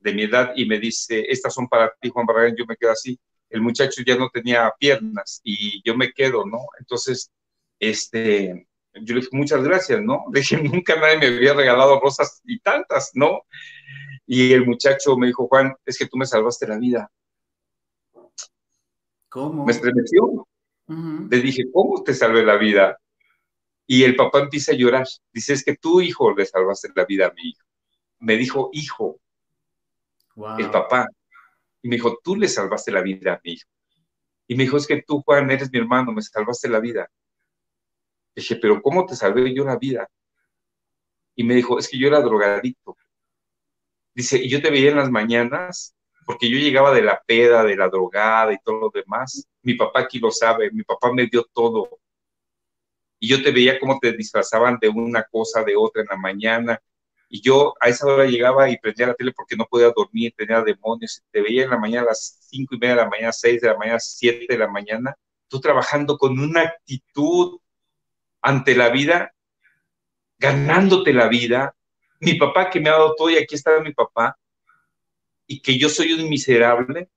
de 0.00 0.12
mi 0.12 0.24
edad, 0.24 0.52
y 0.56 0.66
me 0.66 0.80
dice, 0.80 1.24
estas 1.28 1.54
son 1.54 1.68
para 1.68 1.94
ti, 2.00 2.08
Juan 2.08 2.26
Barragán, 2.26 2.56
yo 2.58 2.66
me 2.66 2.76
quedo 2.76 2.90
así. 2.90 3.16
El 3.56 3.62
muchacho 3.62 4.02
ya 4.06 4.16
no 4.16 4.28
tenía 4.28 4.70
piernas 4.78 5.40
y 5.42 5.82
yo 5.82 5.96
me 5.96 6.12
quedo, 6.12 6.44
¿no? 6.44 6.58
Entonces, 6.78 7.32
este, 7.80 8.68
yo 8.92 9.14
le 9.14 9.20
dije, 9.22 9.30
muchas 9.32 9.62
gracias, 9.62 10.02
¿no? 10.02 10.26
Le 10.30 10.40
dije, 10.40 10.62
nunca 10.62 10.94
nadie 10.96 11.16
me 11.16 11.26
había 11.28 11.54
regalado 11.54 11.98
rosas 11.98 12.42
y 12.44 12.58
tantas, 12.60 13.12
¿no? 13.14 13.40
Y 14.26 14.52
el 14.52 14.66
muchacho 14.66 15.16
me 15.16 15.28
dijo, 15.28 15.48
Juan, 15.48 15.74
es 15.86 15.96
que 15.96 16.06
tú 16.06 16.18
me 16.18 16.26
salvaste 16.26 16.66
la 16.68 16.78
vida. 16.78 17.10
¿Cómo? 19.30 19.64
Me 19.64 19.72
estremeció. 19.72 20.46
Le 20.86 21.40
dije, 21.40 21.64
¿cómo 21.72 22.02
te 22.02 22.12
salvé 22.12 22.44
la 22.44 22.56
vida? 22.56 22.98
Y 23.86 24.04
el 24.04 24.16
papá 24.16 24.40
empieza 24.40 24.72
a 24.72 24.74
llorar. 24.76 25.06
Dice, 25.32 25.54
es 25.54 25.64
que 25.64 25.76
tú, 25.76 26.02
hijo, 26.02 26.34
le 26.34 26.44
salvaste 26.44 26.90
la 26.94 27.06
vida 27.06 27.28
a 27.28 27.32
mi 27.32 27.48
hijo. 27.48 27.64
Me 28.18 28.36
dijo, 28.36 28.68
hijo, 28.74 29.18
el 30.58 30.70
papá. 30.70 31.08
Y 31.86 31.88
me 31.88 31.94
dijo, 31.94 32.18
tú 32.20 32.34
le 32.34 32.48
salvaste 32.48 32.90
la 32.90 33.00
vida 33.00 33.34
a 33.34 33.40
mi 33.44 33.52
hijo. 33.52 33.68
Y 34.48 34.56
me 34.56 34.64
dijo, 34.64 34.76
es 34.76 34.88
que 34.88 35.02
tú, 35.02 35.22
Juan, 35.22 35.48
eres 35.52 35.70
mi 35.70 35.78
hermano, 35.78 36.10
me 36.10 36.20
salvaste 36.20 36.68
la 36.68 36.80
vida. 36.80 37.08
dije, 38.34 38.56
pero 38.56 38.82
¿cómo 38.82 39.06
te 39.06 39.14
salvé 39.14 39.54
yo 39.54 39.64
la 39.64 39.76
vida? 39.76 40.10
Y 41.36 41.44
me 41.44 41.54
dijo, 41.54 41.78
es 41.78 41.88
que 41.88 41.96
yo 41.96 42.08
era 42.08 42.20
drogadicto. 42.20 42.96
Dice, 44.12 44.36
y 44.36 44.48
yo 44.48 44.60
te 44.60 44.68
veía 44.68 44.90
en 44.90 44.96
las 44.96 45.12
mañanas, 45.12 45.94
porque 46.26 46.50
yo 46.50 46.58
llegaba 46.58 46.92
de 46.92 47.02
la 47.02 47.22
peda, 47.24 47.62
de 47.62 47.76
la 47.76 47.88
drogada 47.88 48.52
y 48.52 48.58
todo 48.64 48.80
lo 48.80 48.90
demás. 48.92 49.46
Mi 49.62 49.74
papá 49.74 50.00
aquí 50.00 50.18
lo 50.18 50.32
sabe, 50.32 50.72
mi 50.72 50.82
papá 50.82 51.12
me 51.12 51.28
dio 51.28 51.44
todo. 51.52 52.00
Y 53.20 53.28
yo 53.28 53.44
te 53.44 53.52
veía 53.52 53.78
cómo 53.78 54.00
te 54.00 54.10
disfrazaban 54.10 54.78
de 54.80 54.88
una 54.88 55.22
cosa, 55.22 55.62
de 55.62 55.76
otra 55.76 56.02
en 56.02 56.08
la 56.10 56.16
mañana. 56.16 56.82
Y 57.28 57.40
yo 57.40 57.74
a 57.80 57.88
esa 57.88 58.06
hora 58.06 58.26
llegaba 58.26 58.70
y 58.70 58.78
prendía 58.78 59.08
la 59.08 59.14
tele 59.14 59.32
porque 59.32 59.56
no 59.56 59.66
podía 59.66 59.90
dormir, 59.90 60.32
tenía 60.36 60.62
demonios. 60.62 61.22
Te 61.30 61.42
veía 61.42 61.64
en 61.64 61.70
la 61.70 61.78
mañana 61.78 62.02
a 62.02 62.06
las 62.06 62.38
cinco 62.48 62.74
y 62.74 62.78
media 62.78 62.94
de 62.94 63.02
la 63.02 63.08
mañana, 63.08 63.32
seis 63.32 63.60
de 63.60 63.68
la 63.68 63.76
mañana, 63.76 63.98
siete 63.98 64.46
de 64.48 64.58
la 64.58 64.68
mañana, 64.68 65.16
tú 65.48 65.60
trabajando 65.60 66.18
con 66.18 66.38
una 66.38 66.62
actitud 66.62 67.58
ante 68.40 68.76
la 68.76 68.90
vida, 68.90 69.32
ganándote 70.38 71.12
la 71.12 71.28
vida. 71.28 71.74
Mi 72.20 72.34
papá 72.34 72.70
que 72.70 72.80
me 72.80 72.88
ha 72.88 72.92
dado 72.92 73.14
todo 73.16 73.30
y 73.30 73.36
aquí 73.36 73.54
está 73.54 73.80
mi 73.80 73.92
papá, 73.92 74.38
y 75.46 75.60
que 75.60 75.78
yo 75.78 75.88
soy 75.88 76.12
un 76.12 76.28
miserable, 76.28 77.08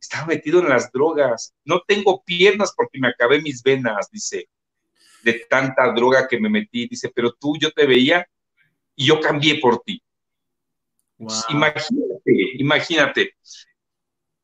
estaba 0.00 0.26
metido 0.26 0.60
en 0.60 0.68
las 0.68 0.90
drogas. 0.92 1.54
No 1.64 1.82
tengo 1.86 2.22
piernas 2.24 2.72
porque 2.76 2.98
me 2.98 3.08
acabé 3.08 3.40
mis 3.40 3.62
venas, 3.62 4.10
dice, 4.10 4.48
de 5.22 5.44
tanta 5.48 5.92
droga 5.92 6.28
que 6.28 6.38
me 6.38 6.48
metí. 6.48 6.86
Dice, 6.88 7.10
pero 7.14 7.32
tú 7.32 7.56
yo 7.58 7.70
te 7.70 7.86
veía 7.86 8.26
y 8.96 9.06
yo 9.06 9.20
cambié 9.20 9.58
por 9.60 9.82
ti. 9.82 10.02
Imagínate, 11.48 12.32
imagínate. 12.58 13.34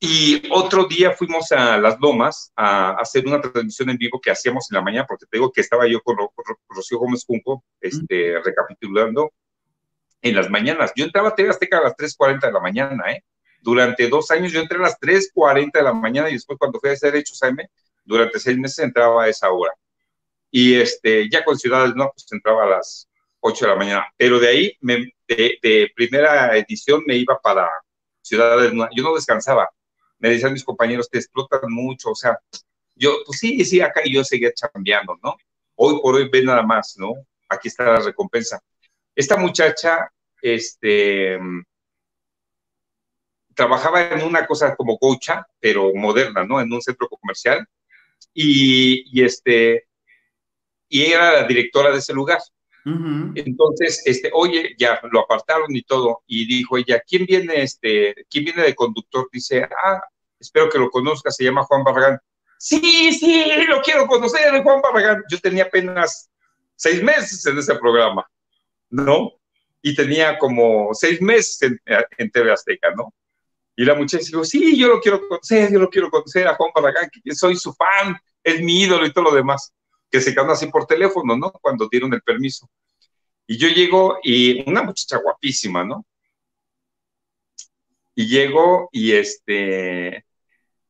Y 0.02 0.42
otro 0.50 0.86
día 0.86 1.12
fuimos 1.12 1.52
a 1.52 1.76
Las 1.76 2.00
Lomas 2.00 2.52
a 2.56 2.92
hacer 2.92 3.26
una 3.26 3.40
transmisión 3.40 3.90
en 3.90 3.98
vivo 3.98 4.18
que 4.18 4.30
hacíamos 4.30 4.70
en 4.70 4.76
la 4.76 4.82
mañana, 4.82 5.06
porque 5.06 5.26
te 5.26 5.36
digo 5.36 5.52
que 5.52 5.60
estaba 5.60 5.86
yo 5.86 6.00
con, 6.02 6.16
Rocío 6.68 6.98
Gómez 6.98 7.24
Junco, 7.26 7.64
este, 7.80 8.40
recapitulando 8.42 9.30
en 10.22 10.36
las 10.36 10.48
mañanas. 10.48 10.92
Yo 10.96 11.04
entraba 11.04 11.28
a 11.28 11.34
TV 11.34 11.50
Azteca 11.50 11.78
a 11.78 11.82
las 11.82 11.96
3.40 11.96 12.46
de 12.46 12.52
la 12.52 12.60
mañana, 12.60 13.12
¿eh? 13.12 13.24
Durante 13.60 14.08
dos 14.08 14.30
años 14.30 14.52
yo 14.52 14.60
entré 14.60 14.78
a 14.78 14.82
las 14.82 14.98
3.40 14.98 15.72
de 15.72 15.82
la 15.82 15.92
mañana 15.92 16.30
y 16.30 16.32
después 16.32 16.58
cuando 16.58 16.80
fui 16.80 16.88
a 16.88 16.94
hacer 16.94 17.14
Hechos 17.14 17.42
AM, 17.42 17.58
durante 18.02 18.38
seis 18.38 18.56
meses 18.56 18.78
entraba 18.78 19.24
a 19.24 19.28
esa 19.28 19.50
hora. 19.50 19.72
Y 20.50 20.76
este, 20.76 21.28
ya 21.30 21.44
con 21.44 21.58
Ciudades 21.58 21.94
No, 21.94 22.10
pues 22.10 22.26
entraba 22.32 22.64
a 22.64 22.68
las 22.68 23.09
8 23.40 23.64
de 23.64 23.70
la 23.70 23.76
mañana. 23.76 24.06
Pero 24.16 24.38
de 24.38 24.48
ahí, 24.48 24.78
de, 24.80 25.90
primera 25.94 26.56
edición, 26.56 27.02
me 27.06 27.16
iba 27.16 27.38
para 27.40 27.68
Ciudades 28.22 28.72
No. 28.72 28.88
Yo 28.94 29.02
no 29.02 29.14
descansaba. 29.14 29.68
Me 30.18 30.30
decían 30.30 30.52
mis 30.52 30.64
compañeros, 30.64 31.08
te 31.08 31.18
explotan 31.18 31.60
mucho. 31.68 32.10
O 32.10 32.14
sea, 32.14 32.38
yo, 32.94 33.16
pues 33.26 33.38
sí, 33.38 33.64
sí, 33.64 33.80
acá 33.80 34.02
yo 34.04 34.22
seguía 34.22 34.52
chambeando, 34.52 35.18
¿no? 35.22 35.36
Hoy 35.76 35.98
por 36.02 36.14
hoy 36.14 36.28
ve 36.28 36.42
nada 36.42 36.62
más, 36.62 36.94
¿no? 36.98 37.14
Aquí 37.48 37.68
está 37.68 37.84
la 37.84 38.00
recompensa. 38.00 38.60
Esta 39.14 39.36
muchacha, 39.36 40.12
este, 40.42 41.38
trabajaba 43.54 44.08
en 44.10 44.22
una 44.22 44.46
cosa 44.46 44.76
como 44.76 44.98
cocha, 44.98 45.46
pero 45.58 45.92
moderna, 45.94 46.44
¿no? 46.44 46.60
En 46.60 46.72
un 46.72 46.82
centro 46.82 47.08
comercial. 47.08 47.66
Y, 48.34 49.04
y 49.18 49.24
este, 49.24 49.88
y 50.88 51.04
era 51.04 51.32
la 51.32 51.46
directora 51.46 51.90
de 51.90 51.98
ese 51.98 52.12
lugar. 52.12 52.40
Entonces, 52.84 54.02
este, 54.06 54.30
oye, 54.32 54.74
ya 54.78 55.00
lo 55.10 55.20
apartaron 55.20 55.74
y 55.74 55.82
todo, 55.82 56.22
y 56.26 56.46
dijo 56.46 56.78
ella, 56.78 57.02
¿quién 57.06 57.26
viene, 57.26 57.62
este, 57.62 58.14
quién 58.30 58.44
viene 58.44 58.62
de 58.62 58.74
conductor? 58.74 59.28
Dice, 59.32 59.68
ah, 59.84 60.00
espero 60.38 60.68
que 60.68 60.78
lo 60.78 60.90
conozca, 60.90 61.30
se 61.30 61.44
llama 61.44 61.64
Juan 61.64 61.84
Barragán. 61.84 62.18
Sí, 62.58 63.12
sí, 63.12 63.44
lo 63.68 63.80
quiero 63.82 64.06
conocer, 64.06 64.62
Juan 64.62 64.80
Barragán. 64.80 65.22
Yo 65.30 65.38
tenía 65.38 65.64
apenas 65.64 66.30
seis 66.74 67.02
meses 67.02 67.44
en 67.46 67.58
ese 67.58 67.74
programa, 67.76 68.26
¿no? 68.88 69.32
Y 69.82 69.94
tenía 69.94 70.38
como 70.38 70.92
seis 70.92 71.20
meses 71.20 71.62
en, 71.62 71.80
en 72.18 72.30
TV 72.30 72.52
Azteca, 72.52 72.90
¿no? 72.94 73.14
Y 73.76 73.84
la 73.84 73.94
muchacha 73.94 74.24
dijo, 74.26 74.44
sí, 74.44 74.78
yo 74.78 74.88
lo 74.88 75.00
quiero 75.00 75.26
conocer, 75.26 75.72
yo 75.72 75.78
lo 75.78 75.88
quiero 75.88 76.10
conocer 76.10 76.46
a 76.48 76.54
Juan 76.54 76.70
Barragán, 76.74 77.08
que 77.10 77.34
soy 77.34 77.56
su 77.56 77.72
fan, 77.72 78.16
es 78.42 78.60
mi 78.62 78.82
ídolo 78.82 79.06
y 79.06 79.12
todo 79.12 79.24
lo 79.24 79.34
demás 79.34 79.72
que 80.10 80.20
se 80.20 80.32
quedaron 80.32 80.52
así 80.52 80.66
por 80.66 80.86
teléfono, 80.86 81.36
¿no? 81.36 81.52
Cuando 81.52 81.88
dieron 81.90 82.12
el 82.12 82.22
permiso. 82.22 82.68
Y 83.46 83.56
yo 83.56 83.68
llego 83.68 84.18
y 84.22 84.68
una 84.68 84.82
muchacha 84.82 85.18
guapísima, 85.18 85.84
¿no? 85.84 86.04
Y 88.14 88.26
llego 88.26 88.88
y 88.92 89.12
este, 89.12 90.24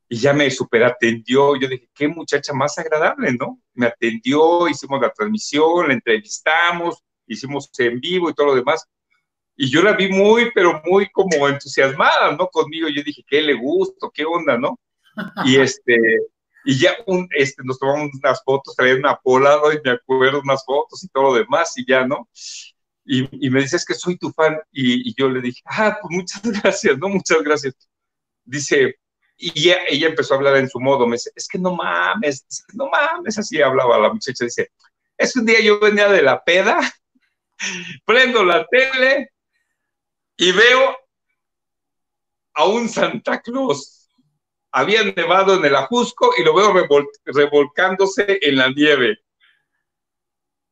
y 0.08 0.16
ya 0.16 0.32
me 0.32 0.50
super 0.50 0.84
atendió. 0.84 1.56
Yo 1.56 1.68
dije, 1.68 1.88
qué 1.94 2.08
muchacha 2.08 2.52
más 2.52 2.76
agradable, 2.78 3.32
¿no? 3.32 3.60
Me 3.74 3.86
atendió, 3.86 4.68
hicimos 4.68 5.00
la 5.00 5.10
transmisión, 5.10 5.88
la 5.88 5.94
entrevistamos, 5.94 7.02
hicimos 7.26 7.70
en 7.78 8.00
vivo 8.00 8.28
y 8.28 8.34
todo 8.34 8.46
lo 8.46 8.54
demás. 8.56 8.84
Y 9.56 9.70
yo 9.70 9.82
la 9.82 9.92
vi 9.92 10.08
muy, 10.08 10.50
pero 10.52 10.82
muy 10.84 11.10
como 11.10 11.48
entusiasmada, 11.48 12.32
¿no? 12.32 12.48
Conmigo. 12.48 12.88
Yo 12.88 13.02
dije, 13.02 13.22
¿qué 13.26 13.40
le 13.40 13.54
gusto? 13.54 14.10
¿Qué 14.12 14.24
onda, 14.24 14.58
no? 14.58 14.80
Y 15.44 15.56
este, 15.56 15.96
y 16.64 16.78
ya 16.78 16.96
este, 17.30 17.62
nos 17.64 17.78
tomamos 17.78 18.10
unas 18.22 18.42
fotos, 18.44 18.74
traía 18.76 18.96
una 18.96 19.16
pola, 19.16 19.58
y 19.72 19.80
me 19.82 19.92
acuerdo 19.92 20.40
unas 20.40 20.64
fotos 20.64 21.02
y 21.02 21.08
todo 21.08 21.24
lo 21.24 21.34
demás, 21.34 21.72
y 21.76 21.86
ya, 21.86 22.06
¿no? 22.06 22.28
Y, 23.04 23.50
me 23.50 23.62
dice, 23.62 23.76
es 23.76 23.84
que 23.84 23.94
soy 23.94 24.16
tu 24.18 24.30
fan, 24.30 24.58
y, 24.70 25.14
yo 25.18 25.28
le 25.28 25.40
dije, 25.40 25.60
ah, 25.64 25.98
pues 26.00 26.16
muchas 26.16 26.42
gracias, 26.62 26.98
¿no? 26.98 27.08
Muchas 27.08 27.42
gracias. 27.42 27.74
Dice, 28.44 28.96
y 29.36 29.70
ella, 29.70 30.08
empezó 30.08 30.34
a 30.34 30.36
hablar 30.36 30.56
en 30.56 30.68
su 30.68 30.78
modo, 30.80 31.06
me 31.06 31.16
dice, 31.16 31.30
es 31.34 31.48
que 31.48 31.58
no 31.58 31.74
mames, 31.74 32.44
no 32.74 32.88
mames, 32.90 33.38
así 33.38 33.60
hablaba 33.62 33.98
la 33.98 34.12
muchacha, 34.12 34.44
dice, 34.44 34.70
es 35.16 35.34
un 35.36 35.46
día 35.46 35.60
yo 35.60 35.80
venía 35.80 36.08
de 36.08 36.22
la 36.22 36.42
peda, 36.44 36.78
prendo 38.04 38.44
la 38.44 38.66
tele 38.66 39.30
y 40.36 40.52
veo 40.52 40.96
a 42.54 42.66
un 42.66 42.88
Santa 42.88 43.40
Claus 43.40 43.99
había 44.72 45.04
nevado 45.04 45.54
en 45.54 45.64
el 45.64 45.76
Ajusco 45.76 46.32
y 46.38 46.44
lo 46.44 46.54
veo 46.54 46.72
revolcándose 47.24 48.38
en 48.40 48.56
la 48.56 48.70
nieve. 48.70 49.18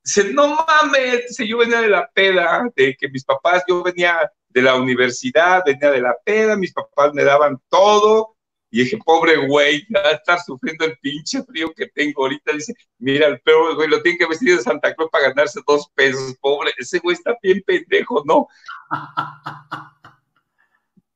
Dice, 0.04 0.32
no 0.32 0.56
mames, 0.66 1.28
dice, 1.28 1.46
yo 1.46 1.58
venía 1.58 1.80
de 1.80 1.88
la 1.88 2.08
peda, 2.08 2.64
de 2.74 2.96
que 2.98 3.08
mis 3.08 3.24
papás, 3.24 3.62
yo 3.68 3.82
venía 3.82 4.30
de 4.48 4.62
la 4.62 4.76
universidad, 4.76 5.62
venía 5.66 5.90
de 5.90 6.00
la 6.00 6.16
peda, 6.24 6.56
mis 6.56 6.72
papás 6.72 7.12
me 7.12 7.24
daban 7.24 7.60
todo, 7.68 8.36
y 8.70 8.82
dije, 8.82 8.98
pobre 9.04 9.46
güey, 9.46 9.86
ya 9.88 10.00
está 10.10 10.38
sufriendo 10.38 10.84
el 10.84 10.98
pinche 10.98 11.42
frío 11.42 11.72
que 11.74 11.86
tengo 11.88 12.22
ahorita. 12.22 12.52
Dice, 12.52 12.74
mira, 12.98 13.26
el 13.26 13.40
peor 13.40 13.74
güey 13.74 13.88
lo 13.88 14.02
tiene 14.02 14.18
que 14.18 14.26
vestir 14.26 14.56
de 14.56 14.62
Santa 14.62 14.94
Cruz 14.94 15.08
para 15.10 15.28
ganarse 15.28 15.60
dos 15.66 15.90
pesos, 15.94 16.36
pobre. 16.40 16.72
Ese 16.76 16.98
güey 16.98 17.14
está 17.14 17.36
bien 17.42 17.62
pendejo, 17.66 18.22
¿no? 18.26 18.46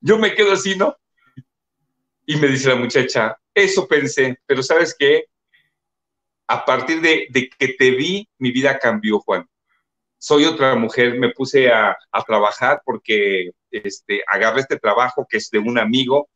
Yo 0.00 0.18
me 0.18 0.34
quedo 0.34 0.52
así, 0.52 0.76
¿no? 0.76 0.96
Y 2.24 2.36
me 2.36 2.49
dice 2.49 2.69
la 2.69 2.77
muchacha, 2.77 3.36
eso 3.55 3.86
pensé, 3.86 4.39
pero 4.47 4.62
¿sabes 4.62 4.94
qué? 4.99 5.27
A 6.47 6.65
partir 6.65 7.01
de, 7.01 7.28
que 7.59 7.69
te 7.69 7.90
vi, 7.90 8.28
mi 8.39 8.51
vida 8.51 8.78
cambió, 8.78 9.20
Juan. 9.20 9.47
Soy 10.19 10.44
otra 10.44 10.74
mujer, 10.77 11.19
me 11.19 11.31
puse 11.31 11.70
a, 11.70 11.97
trabajar 12.27 12.81
porque 12.85 13.51
este, 13.70 14.23
agarré 14.27 14.61
este 14.61 14.78
trabajo 14.78 15.27
que 15.28 15.39
es 15.39 15.51
de 15.51 15.59
un 15.59 15.78
amigo 15.78 16.28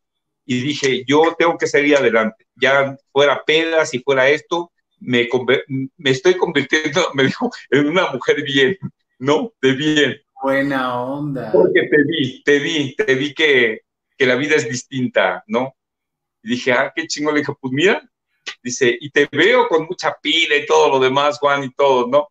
y 0.44 0.60
dije, 0.60 1.04
yo 1.06 1.34
tengo 1.38 1.56
que 1.56 1.66
salir 1.66 1.96
adelante. 1.96 2.46
Ya 2.54 2.96
fuera 3.12 3.42
pedas 3.44 3.94
y 3.94 4.00
fuera 4.00 4.28
esto, 4.28 4.72
me, 4.98 5.28
me 5.96 6.10
estoy 6.10 6.36
convirtiendo, 6.36 7.10
me 7.14 7.24
dijo, 7.24 7.50
en 7.70 7.88
una 7.88 8.10
mujer 8.12 8.42
bien, 8.42 8.76
¿no? 9.18 9.52
De 9.60 9.72
bien. 9.72 10.16
Buena 10.42 11.02
onda. 11.02 11.50
Porque 11.52 11.82
te 11.88 11.96
vi, 12.04 12.42
te 12.42 12.58
vi, 12.58 12.94
te 12.94 13.14
vi 13.14 13.34
que, 13.34 13.80
que 14.16 14.26
la 14.26 14.36
vida 14.36 14.56
es 14.56 14.68
distinta, 14.68 15.44
¿no? 15.46 15.76
Y 16.42 16.50
dije, 16.50 16.72
ah, 16.72 16.92
qué 16.94 17.06
chingo. 17.06 17.32
Le 17.32 17.40
dije, 17.40 17.52
pues 17.60 17.72
mira, 17.72 18.08
dice, 18.62 18.96
y 19.00 19.10
te 19.10 19.28
veo 19.30 19.68
con 19.68 19.86
mucha 19.86 20.16
pila 20.20 20.56
y 20.56 20.66
todo 20.66 20.88
lo 20.88 20.98
demás, 20.98 21.38
Juan, 21.38 21.64
y 21.64 21.70
todo, 21.70 22.06
¿no? 22.06 22.28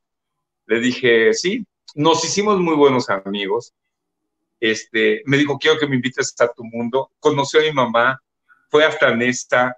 Le 0.66 0.80
dije, 0.80 1.34
sí, 1.34 1.66
nos 1.96 2.24
hicimos 2.24 2.60
muy 2.60 2.76
buenos 2.76 3.10
amigos. 3.10 3.74
Este, 4.60 5.22
me 5.26 5.38
dijo, 5.38 5.58
quiero 5.60 5.78
que 5.78 5.88
me 5.88 5.96
invites 5.96 6.34
a 6.40 6.52
tu 6.52 6.64
mundo. 6.64 7.12
Conoció 7.20 7.60
a 7.60 7.64
mi 7.64 7.72
mamá, 7.72 8.22
fue 8.70 8.84
hasta 8.84 9.16
Nesta. 9.16 9.78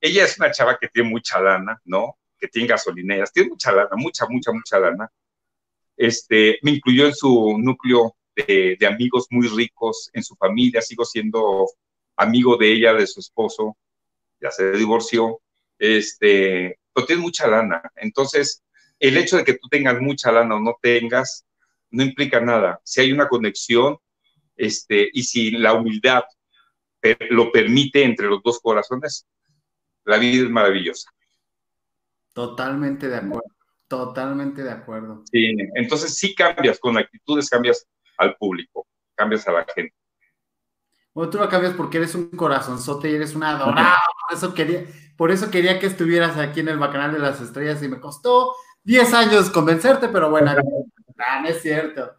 Ella 0.00 0.24
es 0.24 0.38
una 0.38 0.50
chava 0.50 0.78
que 0.78 0.88
tiene 0.88 1.08
mucha 1.08 1.40
lana, 1.40 1.80
¿no? 1.84 2.18
Que 2.38 2.48
tiene 2.48 2.68
gasolineras, 2.68 3.32
tiene 3.32 3.48
mucha 3.50 3.72
lana, 3.72 3.90
mucha, 3.96 4.26
mucha, 4.28 4.52
mucha 4.52 4.78
lana. 4.78 5.10
Este, 5.96 6.58
me 6.62 6.72
incluyó 6.72 7.06
en 7.06 7.14
su 7.14 7.56
núcleo 7.58 8.14
de, 8.46 8.76
de 8.78 8.86
amigos 8.86 9.26
muy 9.30 9.48
ricos, 9.48 10.10
en 10.12 10.22
su 10.22 10.34
familia, 10.36 10.82
sigo 10.82 11.04
siendo 11.04 11.66
amigo 12.16 12.56
de 12.56 12.72
ella, 12.72 12.92
de 12.94 13.06
su 13.06 13.20
esposo, 13.20 13.76
ya 14.40 14.50
se 14.50 14.72
divorció, 14.72 15.40
este, 15.78 16.78
pero 16.92 17.06
tienes 17.06 17.22
mucha 17.22 17.46
lana. 17.46 17.82
Entonces, 17.96 18.62
el 18.98 19.16
hecho 19.16 19.36
de 19.36 19.44
que 19.44 19.54
tú 19.54 19.68
tengas 19.68 20.00
mucha 20.00 20.32
lana 20.32 20.56
o 20.56 20.60
no 20.60 20.76
tengas, 20.82 21.46
no 21.90 22.02
implica 22.02 22.40
nada. 22.40 22.80
Si 22.84 23.00
hay 23.00 23.12
una 23.12 23.28
conexión, 23.28 23.98
este, 24.56 25.08
y 25.12 25.22
si 25.22 25.52
la 25.52 25.74
humildad 25.74 26.24
lo 27.30 27.52
permite 27.52 28.02
entre 28.02 28.26
los 28.26 28.42
dos 28.42 28.58
corazones, 28.60 29.26
la 30.04 30.18
vida 30.18 30.44
es 30.44 30.50
maravillosa. 30.50 31.10
Totalmente 32.32 33.08
de 33.08 33.16
acuerdo, 33.16 33.54
totalmente 33.86 34.62
de 34.62 34.70
acuerdo. 34.70 35.22
Sí, 35.30 35.54
entonces 35.74 36.16
sí 36.16 36.34
cambias 36.34 36.78
con 36.78 36.98
actitudes, 36.98 37.48
cambias 37.48 37.86
al 38.18 38.36
público, 38.36 38.86
cambias 39.14 39.46
a 39.48 39.52
la 39.52 39.66
gente. 39.74 39.94
Bueno, 41.14 41.30
tú 41.30 41.38
lo 41.38 41.48
cambias 41.48 41.74
porque 41.74 41.98
eres 41.98 42.14
un 42.14 42.30
corazonzote 42.30 43.10
y 43.10 43.14
eres 43.14 43.34
una 43.34 43.50
adorado. 43.50 43.96
Por 44.28 44.36
eso 44.36 44.54
quería, 44.54 44.84
por 45.16 45.30
eso 45.30 45.50
quería 45.50 45.78
que 45.78 45.86
estuvieras 45.86 46.36
aquí 46.36 46.60
en 46.60 46.68
el 46.68 46.78
Bacanal 46.78 47.12
de 47.12 47.18
las 47.18 47.40
Estrellas 47.40 47.82
y 47.82 47.88
me 47.88 47.98
costó 47.98 48.54
10 48.84 49.14
años 49.14 49.50
convencerte, 49.50 50.08
pero 50.08 50.30
bueno, 50.30 50.54
no, 50.54 51.48
es 51.48 51.60
cierto. 51.60 52.14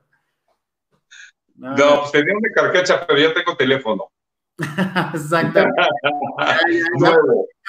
No, 1.56 1.76
pues 2.02 2.12
tenía 2.12 2.34
una 2.36 2.50
carcacha, 2.54 3.06
pero 3.06 3.20
ya 3.20 3.34
tengo 3.34 3.56
teléfono. 3.56 4.12
Exacto. 5.14 5.60
ya, 7.00 7.16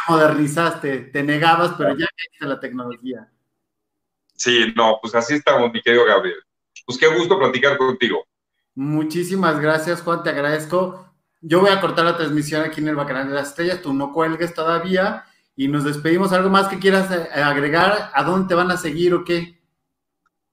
modernizaste, 0.08 0.98
te 0.98 1.22
negabas, 1.22 1.74
pero 1.78 1.96
ya 1.96 2.06
existe 2.06 2.46
la 2.46 2.58
tecnología. 2.58 3.28
Sí, 4.34 4.72
no, 4.74 4.98
pues 5.00 5.14
así 5.14 5.34
estamos, 5.34 5.70
mi 5.72 5.82
querido 5.82 6.04
Gabriel. 6.06 6.40
Pues 6.90 6.98
qué 6.98 7.06
gusto 7.06 7.38
platicar 7.38 7.78
contigo. 7.78 8.26
Muchísimas 8.74 9.60
gracias, 9.60 10.02
Juan, 10.02 10.24
te 10.24 10.30
agradezco. 10.30 11.06
Yo 11.40 11.60
voy 11.60 11.70
a 11.70 11.80
cortar 11.80 12.04
la 12.04 12.16
transmisión 12.16 12.62
aquí 12.62 12.80
en 12.80 12.88
el 12.88 12.96
Bacanal 12.96 13.28
de 13.28 13.34
las 13.34 13.50
Estrellas, 13.50 13.80
tú 13.80 13.92
no 13.92 14.12
cuelgues 14.12 14.52
todavía 14.54 15.24
y 15.54 15.68
nos 15.68 15.84
despedimos. 15.84 16.32
¿Algo 16.32 16.50
más 16.50 16.66
que 16.66 16.80
quieras 16.80 17.08
eh, 17.12 17.40
agregar? 17.40 18.10
¿A 18.12 18.24
dónde 18.24 18.48
te 18.48 18.56
van 18.56 18.72
a 18.72 18.76
seguir 18.76 19.14
o 19.14 19.24
qué? 19.24 19.56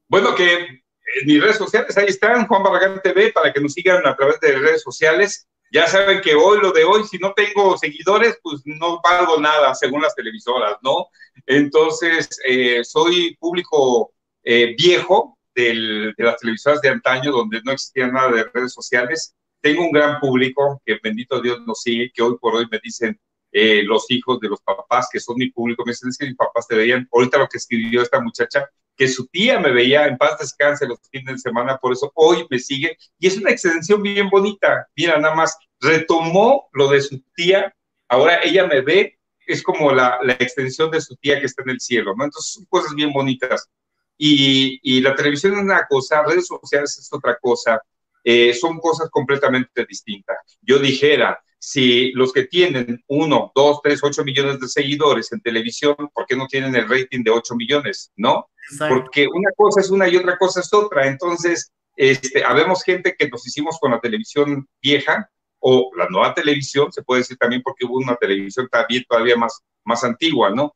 Bueno, 0.08 0.36
que 0.36 0.58
en 0.60 1.26
mis 1.26 1.42
redes 1.42 1.58
sociales, 1.58 1.98
ahí 1.98 2.06
están, 2.06 2.46
Juan 2.46 2.62
Barragán 2.62 3.02
TV, 3.02 3.32
para 3.32 3.52
que 3.52 3.60
nos 3.60 3.74
sigan 3.74 4.06
a 4.06 4.16
través 4.16 4.40
de 4.40 4.60
redes 4.60 4.84
sociales. 4.84 5.48
Ya 5.72 5.88
saben 5.88 6.22
que 6.22 6.36
hoy, 6.36 6.60
lo 6.62 6.72
de 6.72 6.84
hoy, 6.84 7.04
si 7.06 7.18
no 7.18 7.34
tengo 7.34 7.80
seguidores, 7.80 8.38
pues 8.44 8.62
no 8.64 9.02
valgo 9.04 9.42
nada, 9.42 9.74
según 9.74 10.04
las 10.04 10.14
televisoras, 10.14 10.78
¿no? 10.84 11.08
Entonces, 11.48 12.30
eh, 12.48 12.84
soy 12.84 13.36
público 13.38 14.14
eh, 14.44 14.76
viejo 14.78 15.37
de 15.64 16.14
las 16.18 16.38
televisoras 16.38 16.82
de 16.82 16.90
antaño, 16.90 17.32
donde 17.32 17.62
no 17.64 17.72
existía 17.72 18.08
nada 18.08 18.32
de 18.32 18.44
redes 18.54 18.74
sociales 18.74 19.36
tengo 19.62 19.84
un 19.86 19.92
gran 19.92 20.20
público 20.20 20.82
que 20.86 21.00
bendito 21.02 21.42
Dios 21.42 21.60
nos 21.66 21.82
sigue, 21.82 22.12
que 22.14 22.22
hoy 22.22 22.38
por 22.40 22.56
hoy 22.56 22.68
me 22.72 22.80
dicen 22.82 23.20
eh, 23.52 23.84
los 23.84 24.10
hijos 24.10 24.40
de 24.40 24.50
los 24.50 24.62
papás 24.62 25.10
que 25.12 25.20
son 25.20 25.36
mi 25.38 25.50
público, 25.50 25.84
me 25.86 25.92
dicen 25.92 26.10
que 26.18 26.28
mis 26.28 26.36
papás 26.36 26.68
te 26.68 26.76
veían, 26.76 27.08
ahorita 27.12 27.38
lo 27.38 27.48
que 27.48 27.58
escribió 27.58 28.02
esta 28.02 28.20
muchacha, 28.20 28.70
que 28.96 29.08
su 29.08 29.28
tía 29.28 29.60
me 29.60 29.72
veía 29.72 30.08
en 30.08 30.18
paz 30.18 30.40
descanse 30.40 30.88
los 30.88 31.00
fines 31.12 31.36
de 31.36 31.40
semana, 31.40 31.78
por 31.78 31.94
eso 31.94 32.12
hoy 32.16 32.46
me 32.50 32.60
sigue, 32.60 32.98
y 33.20 33.28
es 33.28 33.38
una 33.38 33.52
extensión 33.52 34.02
bien 34.02 34.30
bonita, 34.30 34.88
mira, 34.96 35.20
nada 35.20 35.36
más, 35.36 35.58
retomó 35.80 36.70
lo 36.74 36.90
de 36.90 37.02
su 37.02 37.22
tía, 37.36 37.74
ahora 38.08 38.42
ella 38.44 38.66
me 38.68 38.82
ve, 38.82 39.20
es 39.46 39.64
como 39.64 39.92
la, 39.92 40.20
la 40.24 40.34
extensión 40.34 40.92
de 40.92 41.02
su 41.02 41.16
tía 41.16 41.40
que 41.40 41.46
está 41.46 41.64
en 41.64 41.70
el 41.70 41.80
cielo, 41.80 42.14
¿no? 42.16 42.26
Entonces 42.26 42.54
son 42.54 42.66
cosas 42.66 42.94
bien 42.96 43.14
bonitas. 43.14 43.70
Y, 44.18 44.80
y 44.82 45.02
la 45.02 45.16
televisión 45.16 45.54
es 45.54 45.60
una 45.60 45.86
cosa, 45.88 46.24
redes 46.24 46.48
sociales 46.48 46.98
es 46.98 47.12
otra 47.12 47.38
cosa, 47.40 47.82
eh, 48.24 48.54
son 48.54 48.80
cosas 48.80 49.10
completamente 49.10 49.86
distintas. 49.86 50.38
Yo 50.62 50.80
dijera, 50.80 51.40
si 51.60 52.12
los 52.12 52.34
que 52.34 52.44
tienen 52.44 53.04
uno, 53.08 53.52
dos, 53.56 53.80
tres, 53.84 54.02
ocho 54.04 54.24
millones 54.24 54.60
de 54.60 54.68
seguidores 54.68 55.32
en 55.32 55.42
televisión, 55.42 55.96
¿por 56.14 56.26
qué 56.26 56.36
no 56.36 56.48
tienen 56.48 56.76
el 56.76 56.90
rating 56.90 57.24
de 57.24 57.32
ocho 57.32 57.56
millones? 57.56 58.12
¿No? 58.16 58.50
Porque 58.90 59.28
una 59.28 59.52
cosa 59.56 59.82
es 59.82 59.90
una 59.90 60.08
y 60.08 60.18
otra 60.18 60.38
cosa 60.38 60.60
es 60.60 60.74
otra. 60.74 61.08
Entonces, 61.08 61.72
este, 61.96 62.44
habemos 62.44 62.84
gente 62.84 63.16
que 63.18 63.28
nos 63.30 63.48
hicimos 63.48 63.80
con 63.80 63.92
la 63.92 64.00
televisión 64.00 64.68
vieja 64.82 65.30
o 65.60 65.90
la 65.98 66.08
nueva 66.10 66.34
televisión, 66.34 66.92
se 66.92 67.02
puede 67.02 67.22
decir 67.22 67.38
también 67.38 67.62
porque 67.64 67.86
hubo 67.86 67.98
una 67.98 68.16
televisión 68.16 68.68
también 68.72 69.04
todavía 69.10 69.36
más, 69.36 69.62
más 69.84 70.04
antigua, 70.04 70.52
¿no? 70.52 70.76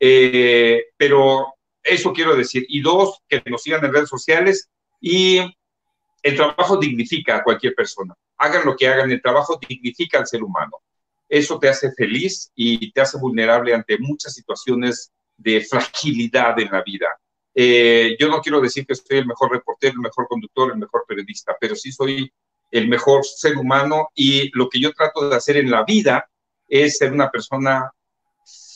Eh, 0.00 0.86
pero 0.96 1.54
eso 1.82 2.12
quiero 2.12 2.36
decir. 2.36 2.64
Y 2.68 2.80
dos, 2.80 3.20
que 3.28 3.42
nos 3.46 3.62
sigan 3.62 3.84
en 3.84 3.92
redes 3.92 4.08
sociales 4.08 4.68
y 5.00 5.38
el 6.22 6.36
trabajo 6.36 6.76
dignifica 6.76 7.36
a 7.36 7.42
cualquier 7.42 7.74
persona. 7.74 8.14
Hagan 8.38 8.64
lo 8.64 8.76
que 8.76 8.88
hagan, 8.88 9.10
el 9.10 9.20
trabajo 9.20 9.58
dignifica 9.68 10.18
al 10.18 10.26
ser 10.26 10.42
humano. 10.42 10.78
Eso 11.28 11.58
te 11.58 11.68
hace 11.68 11.92
feliz 11.92 12.50
y 12.54 12.92
te 12.92 13.00
hace 13.00 13.18
vulnerable 13.18 13.74
ante 13.74 13.98
muchas 13.98 14.34
situaciones 14.34 15.12
de 15.36 15.60
fragilidad 15.62 16.58
en 16.60 16.70
la 16.70 16.82
vida. 16.82 17.08
Eh, 17.54 18.16
yo 18.18 18.28
no 18.28 18.40
quiero 18.40 18.60
decir 18.60 18.86
que 18.86 18.94
soy 18.94 19.18
el 19.18 19.26
mejor 19.26 19.50
reportero, 19.50 19.94
el 19.94 20.00
mejor 20.00 20.26
conductor, 20.28 20.72
el 20.72 20.78
mejor 20.78 21.04
periodista, 21.06 21.56
pero 21.60 21.74
sí 21.74 21.92
soy 21.92 22.32
el 22.70 22.88
mejor 22.88 23.24
ser 23.24 23.56
humano 23.56 24.08
y 24.14 24.50
lo 24.56 24.68
que 24.68 24.80
yo 24.80 24.92
trato 24.92 25.28
de 25.28 25.36
hacer 25.36 25.58
en 25.58 25.70
la 25.70 25.84
vida 25.84 26.28
es 26.68 26.96
ser 26.96 27.12
una 27.12 27.30
persona 27.30 27.90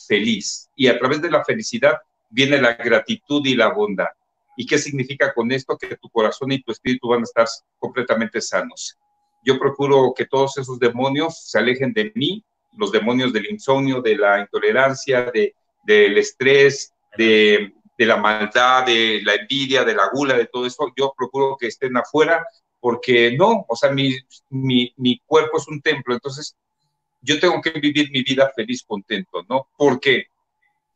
feliz. 0.07 0.69
Y 0.75 0.87
a 0.87 0.99
través 0.99 1.21
de 1.21 1.31
la 1.31 1.43
felicidad 1.43 1.97
viene 2.29 2.61
la 2.61 2.73
gratitud 2.73 3.45
y 3.45 3.55
la 3.55 3.69
bondad. 3.69 4.07
¿Y 4.55 4.65
qué 4.65 4.77
significa 4.77 5.33
con 5.33 5.51
esto? 5.51 5.77
Que 5.77 5.97
tu 5.97 6.09
corazón 6.09 6.51
y 6.51 6.61
tu 6.61 6.71
espíritu 6.71 7.09
van 7.09 7.21
a 7.21 7.23
estar 7.23 7.47
completamente 7.77 8.41
sanos. 8.41 8.97
Yo 9.45 9.59
procuro 9.59 10.13
que 10.15 10.25
todos 10.25 10.57
esos 10.57 10.79
demonios 10.79 11.49
se 11.49 11.59
alejen 11.59 11.93
de 11.93 12.11
mí, 12.15 12.43
los 12.75 12.91
demonios 12.91 13.31
del 13.31 13.49
insomnio, 13.51 14.01
de 14.01 14.17
la 14.17 14.39
intolerancia, 14.39 15.31
de, 15.31 15.53
del 15.85 16.17
estrés, 16.17 16.93
de, 17.17 17.73
de 17.97 18.05
la 18.05 18.17
maldad, 18.17 18.85
de 18.85 19.21
la 19.23 19.35
envidia, 19.35 19.83
de 19.83 19.95
la 19.95 20.09
gula, 20.11 20.35
de 20.35 20.47
todo 20.47 20.65
eso. 20.65 20.91
Yo 20.97 21.13
procuro 21.15 21.55
que 21.59 21.67
estén 21.67 21.95
afuera 21.95 22.45
porque 22.79 23.35
no, 23.37 23.65
o 23.67 23.75
sea, 23.75 23.91
mi, 23.91 24.15
mi, 24.49 24.93
mi 24.97 25.19
cuerpo 25.25 25.57
es 25.57 25.67
un 25.67 25.81
templo, 25.81 26.13
entonces 26.13 26.55
yo 27.21 27.39
tengo 27.39 27.61
que 27.61 27.71
vivir 27.71 28.11
mi 28.11 28.23
vida 28.23 28.51
feliz, 28.55 28.83
contento, 28.83 29.43
¿no? 29.49 29.67
¿Por 29.77 29.99
qué? 29.99 30.27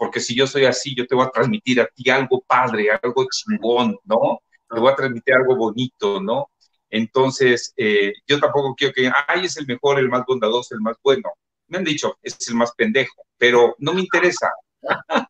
Porque 0.01 0.19
si 0.19 0.33
yo 0.33 0.47
soy 0.47 0.65
así, 0.65 0.95
yo 0.95 1.05
te 1.05 1.13
voy 1.13 1.27
a 1.27 1.29
transmitir 1.29 1.79
a 1.79 1.85
ti 1.85 2.09
algo 2.09 2.41
padre, 2.41 2.87
algo 2.89 3.27
chingón, 3.29 3.99
¿no? 4.05 4.41
Te 4.67 4.79
voy 4.79 4.91
a 4.91 4.95
transmitir 4.95 5.35
algo 5.35 5.55
bonito, 5.55 6.19
¿no? 6.19 6.49
Entonces, 6.89 7.71
eh, 7.77 8.11
yo 8.25 8.39
tampoco 8.39 8.73
quiero 8.73 8.95
que, 8.95 9.11
ay, 9.27 9.45
es 9.45 9.57
el 9.57 9.67
mejor, 9.67 9.99
el 9.99 10.09
más 10.09 10.23
bondadoso, 10.25 10.73
el 10.73 10.81
más 10.81 10.97
bueno. 11.03 11.29
Me 11.67 11.77
han 11.77 11.83
dicho, 11.83 12.17
es 12.23 12.35
el 12.49 12.55
más 12.55 12.71
pendejo, 12.71 13.27
pero 13.37 13.75
no 13.77 13.93
me 13.93 14.01
interesa. 14.01 14.51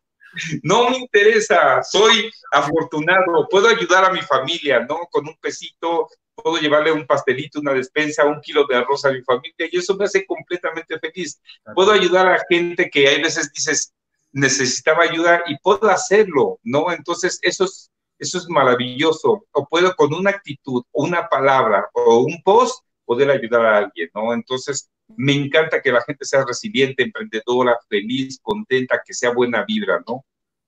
no 0.62 0.88
me 0.88 0.96
interesa, 0.96 1.82
soy 1.82 2.32
afortunado, 2.50 3.46
puedo 3.50 3.68
ayudar 3.68 4.06
a 4.06 4.10
mi 4.10 4.22
familia, 4.22 4.86
¿no? 4.88 5.00
Con 5.10 5.28
un 5.28 5.36
pesito, 5.36 6.08
puedo 6.34 6.56
llevarle 6.56 6.92
un 6.92 7.06
pastelito, 7.06 7.60
una 7.60 7.74
despensa, 7.74 8.24
un 8.24 8.40
kilo 8.40 8.66
de 8.66 8.76
arroz 8.76 9.04
a 9.04 9.12
mi 9.12 9.20
familia 9.20 9.68
y 9.70 9.76
eso 9.76 9.94
me 9.98 10.06
hace 10.06 10.24
completamente 10.24 10.98
feliz. 10.98 11.42
Puedo 11.74 11.92
ayudar 11.92 12.26
a 12.26 12.42
gente 12.48 12.88
que 12.88 13.06
hay 13.06 13.22
veces 13.22 13.52
dices, 13.52 13.92
necesitaba 14.32 15.04
ayuda 15.04 15.42
y 15.46 15.58
puedo 15.58 15.88
hacerlo, 15.88 16.58
¿no? 16.62 16.90
Entonces, 16.90 17.38
eso 17.42 17.64
es, 17.64 17.90
eso 18.18 18.38
es 18.38 18.48
maravilloso. 18.48 19.46
O 19.52 19.66
puedo 19.68 19.94
con 19.94 20.14
una 20.14 20.30
actitud, 20.30 20.82
una 20.92 21.28
palabra 21.28 21.88
o 21.92 22.20
un 22.20 22.42
post 22.42 22.84
poder 23.04 23.30
ayudar 23.30 23.66
a 23.66 23.78
alguien, 23.78 24.08
¿no? 24.14 24.32
Entonces, 24.32 24.90
me 25.16 25.34
encanta 25.34 25.82
que 25.82 25.92
la 25.92 26.02
gente 26.02 26.24
sea 26.24 26.44
resiliente, 26.46 27.02
emprendedora, 27.02 27.78
feliz, 27.88 28.38
contenta, 28.42 29.02
que 29.04 29.14
sea 29.14 29.32
buena 29.32 29.64
vibra, 29.64 30.02
¿no? 30.06 30.24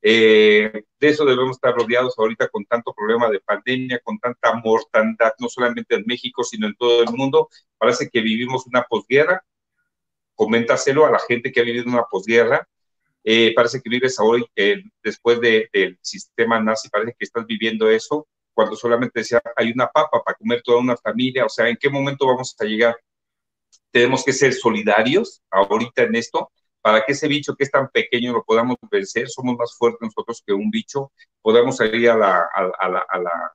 Eh, 0.06 0.84
de 1.00 1.08
eso 1.08 1.24
debemos 1.24 1.56
estar 1.56 1.74
rodeados 1.74 2.14
ahorita 2.18 2.48
con 2.48 2.66
tanto 2.66 2.92
problema 2.92 3.30
de 3.30 3.40
pandemia, 3.40 4.00
con 4.04 4.18
tanta 4.18 4.54
mortandad, 4.54 5.32
no 5.38 5.48
solamente 5.48 5.94
en 5.94 6.04
México, 6.06 6.44
sino 6.44 6.66
en 6.66 6.76
todo 6.76 7.02
el 7.02 7.10
mundo. 7.12 7.48
Parece 7.78 8.10
que 8.10 8.20
vivimos 8.20 8.66
una 8.66 8.82
posguerra. 8.82 9.42
Coméntaselo 10.34 11.06
a 11.06 11.10
la 11.10 11.20
gente 11.20 11.50
que 11.52 11.60
ha 11.60 11.64
vivido 11.64 11.86
una 11.86 12.04
posguerra 12.04 12.68
eh, 13.24 13.54
parece 13.54 13.80
que 13.80 13.88
vives 13.90 14.16
hoy, 14.20 14.44
eh, 14.54 14.82
después 15.02 15.40
del 15.40 15.98
sistema 16.02 16.60
nazi, 16.60 16.88
parece 16.90 17.16
que 17.18 17.24
estás 17.24 17.46
viviendo 17.46 17.88
eso, 17.90 18.28
cuando 18.52 18.76
solamente 18.76 19.20
decía, 19.20 19.42
hay 19.56 19.72
una 19.72 19.88
papa 19.88 20.22
para 20.22 20.36
comer 20.36 20.62
toda 20.62 20.78
una 20.78 20.96
familia, 20.96 21.44
o 21.46 21.48
sea, 21.48 21.68
¿en 21.68 21.76
qué 21.76 21.88
momento 21.88 22.26
vamos 22.26 22.54
a 22.58 22.64
llegar? 22.64 22.96
Tenemos 23.90 24.24
que 24.24 24.32
ser 24.32 24.52
solidarios 24.52 25.42
ahorita 25.50 26.02
en 26.02 26.16
esto, 26.16 26.50
para 26.84 27.02
que 27.02 27.12
ese 27.12 27.28
bicho 27.28 27.56
que 27.56 27.64
es 27.64 27.70
tan 27.70 27.88
pequeño 27.88 28.34
lo 28.34 28.44
podamos 28.44 28.76
vencer, 28.90 29.26
somos 29.30 29.56
más 29.56 29.74
fuertes 29.74 30.00
nosotros 30.02 30.42
que 30.46 30.52
un 30.52 30.70
bicho, 30.70 31.12
podamos 31.40 31.78
salir 31.78 32.10
a 32.10 32.16
la, 32.18 32.46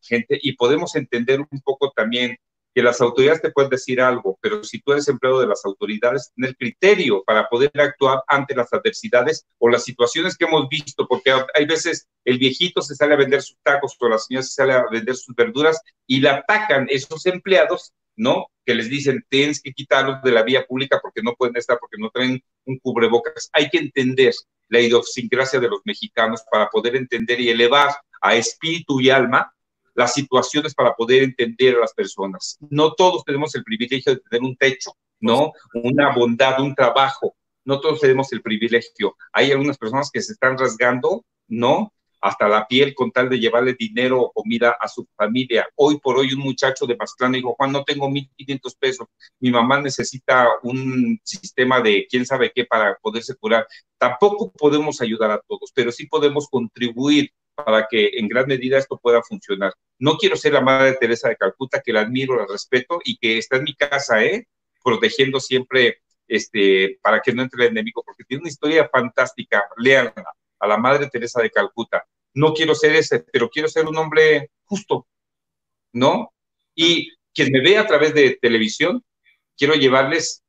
gente 0.01 0.39
y 0.41 0.53
podemos 0.53 0.95
entender 0.95 1.39
un 1.39 1.61
poco 1.61 1.91
también 1.91 2.35
que 2.73 2.83
las 2.83 3.01
autoridades 3.01 3.41
te 3.41 3.51
pueden 3.51 3.69
decir 3.69 3.99
algo, 3.99 4.37
pero 4.41 4.63
si 4.63 4.79
tú 4.79 4.91
eres 4.91 5.07
empleado 5.07 5.39
de 5.39 5.47
las 5.47 5.65
autoridades, 5.65 6.31
tener 6.35 6.55
criterio 6.55 7.23
para 7.25 7.47
poder 7.47 7.71
actuar 7.75 8.23
ante 8.27 8.55
las 8.55 8.71
adversidades 8.71 9.45
o 9.57 9.69
las 9.69 9.83
situaciones 9.83 10.37
que 10.37 10.45
hemos 10.45 10.69
visto, 10.69 11.07
porque 11.07 11.33
hay 11.53 11.65
veces 11.65 12.07
el 12.25 12.37
viejito 12.37 12.81
se 12.81 12.95
sale 12.95 13.13
a 13.13 13.17
vender 13.17 13.41
sus 13.41 13.57
tacos 13.63 13.95
o 13.99 14.09
la 14.09 14.19
señora 14.19 14.43
se 14.43 14.53
sale 14.53 14.73
a 14.73 14.85
vender 14.91 15.15
sus 15.15 15.35
verduras 15.35 15.81
y 16.05 16.21
la 16.21 16.35
atacan 16.35 16.87
esos 16.89 17.25
empleados, 17.25 17.93
¿no? 18.15 18.47
Que 18.65 18.75
les 18.75 18.89
dicen, 18.89 19.25
tienes 19.29 19.61
que 19.61 19.73
quitarlos 19.73 20.21
de 20.21 20.31
la 20.31 20.43
vía 20.43 20.65
pública 20.65 20.99
porque 21.01 21.21
no 21.23 21.33
pueden 21.35 21.57
estar, 21.57 21.79
porque 21.79 21.97
no 21.97 22.09
traen 22.11 22.43
un 22.65 22.77
cubrebocas. 22.79 23.49
Hay 23.53 23.69
que 23.69 23.79
entender 23.79 24.33
la 24.67 24.79
idiosincrasia 24.79 25.59
de 25.59 25.69
los 25.69 25.81
mexicanos 25.85 26.43
para 26.51 26.69
poder 26.69 26.95
entender 26.95 27.39
y 27.39 27.49
elevar 27.49 27.95
a 28.21 28.35
espíritu 28.35 28.99
y 29.01 29.09
alma 29.09 29.51
las 29.99 30.13
situaciones 30.13 30.73
para 30.73 30.95
poder 30.95 31.23
entender 31.23 31.75
a 31.75 31.81
las 31.81 31.93
personas. 31.93 32.57
No 32.69 32.93
todos 32.93 33.25
tenemos 33.25 33.53
el 33.53 33.65
privilegio 33.65 34.15
de 34.15 34.21
tener 34.21 34.47
un 34.47 34.55
techo, 34.55 34.91
¿no? 35.19 35.51
Una 35.73 36.15
bondad, 36.15 36.61
un 36.61 36.73
trabajo. 36.73 37.35
No 37.65 37.81
todos 37.81 37.99
tenemos 37.99 38.31
el 38.31 38.41
privilegio. 38.41 39.17
Hay 39.33 39.51
algunas 39.51 39.77
personas 39.77 40.09
que 40.09 40.21
se 40.21 40.31
están 40.31 40.57
rasgando, 40.57 41.25
¿no? 41.49 41.91
Hasta 42.21 42.47
la 42.47 42.67
piel 42.67 42.93
con 42.93 43.11
tal 43.11 43.29
de 43.29 43.39
llevarle 43.39 43.75
dinero 43.77 44.21
o 44.21 44.31
comida 44.31 44.75
a 44.79 44.87
su 44.87 45.07
familia. 45.15 45.67
Hoy 45.75 45.99
por 45.99 46.17
hoy 46.17 46.33
un 46.33 46.41
muchacho 46.41 46.85
de 46.85 46.95
Mazatlán 46.95 47.33
dijo, 47.33 47.55
Juan, 47.55 47.71
no 47.71 47.83
tengo 47.83 48.09
1.500 48.09 48.77
pesos, 48.77 49.07
mi 49.39 49.51
mamá 49.51 49.81
necesita 49.81 50.47
un 50.63 51.19
sistema 51.23 51.81
de 51.81 52.07
quién 52.09 52.25
sabe 52.25 52.51
qué 52.53 52.65
para 52.65 52.95
poderse 53.01 53.35
curar. 53.35 53.67
Tampoco 53.97 54.51
podemos 54.51 55.01
ayudar 55.01 55.31
a 55.31 55.41
todos, 55.47 55.71
pero 55.73 55.91
sí 55.91 56.07
podemos 56.07 56.47
contribuir 56.49 57.31
para 57.55 57.87
que 57.89 58.11
en 58.13 58.27
gran 58.27 58.47
medida 58.47 58.77
esto 58.77 58.97
pueda 58.97 59.21
funcionar. 59.21 59.73
No 59.97 60.17
quiero 60.17 60.37
ser 60.37 60.53
la 60.53 60.61
madre 60.61 60.97
Teresa 60.99 61.29
de 61.29 61.35
Calcuta, 61.35 61.81
que 61.81 61.93
la 61.93 62.01
admiro, 62.01 62.35
la 62.37 62.45
respeto 62.47 62.99
y 63.03 63.17
que 63.17 63.37
está 63.37 63.57
en 63.57 63.63
mi 63.63 63.75
casa, 63.75 64.23
¿eh? 64.23 64.47
Protegiendo 64.81 65.41
siempre, 65.41 66.01
este, 66.27 66.99
para 67.01 67.19
que 67.19 67.33
no 67.33 67.41
entre 67.41 67.65
el 67.65 67.71
enemigo, 67.71 68.01
porque 68.05 68.23
tiene 68.23 68.41
una 68.41 68.49
historia 68.49 68.89
fantástica, 68.91 69.63
léanla 69.77 70.33
a 70.59 70.67
la 70.67 70.77
Madre 70.77 71.09
Teresa 71.09 71.41
de 71.41 71.51
Calcuta. 71.51 72.05
No 72.33 72.53
quiero 72.53 72.75
ser 72.75 72.95
ese, 72.95 73.19
pero 73.31 73.49
quiero 73.49 73.67
ser 73.67 73.87
un 73.87 73.97
hombre 73.97 74.51
justo, 74.65 75.07
¿no? 75.93 76.33
Y 76.75 77.11
quien 77.33 77.51
me 77.51 77.61
ve 77.61 77.77
a 77.77 77.87
través 77.87 78.13
de 78.13 78.37
televisión, 78.41 79.03
quiero 79.57 79.73
llevarles 79.75 80.43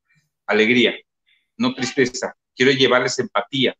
alegría, 0.47 0.95
no 1.57 1.75
tristeza, 1.75 2.37
quiero 2.55 2.73
llevarles 2.73 3.19
empatía 3.19 3.77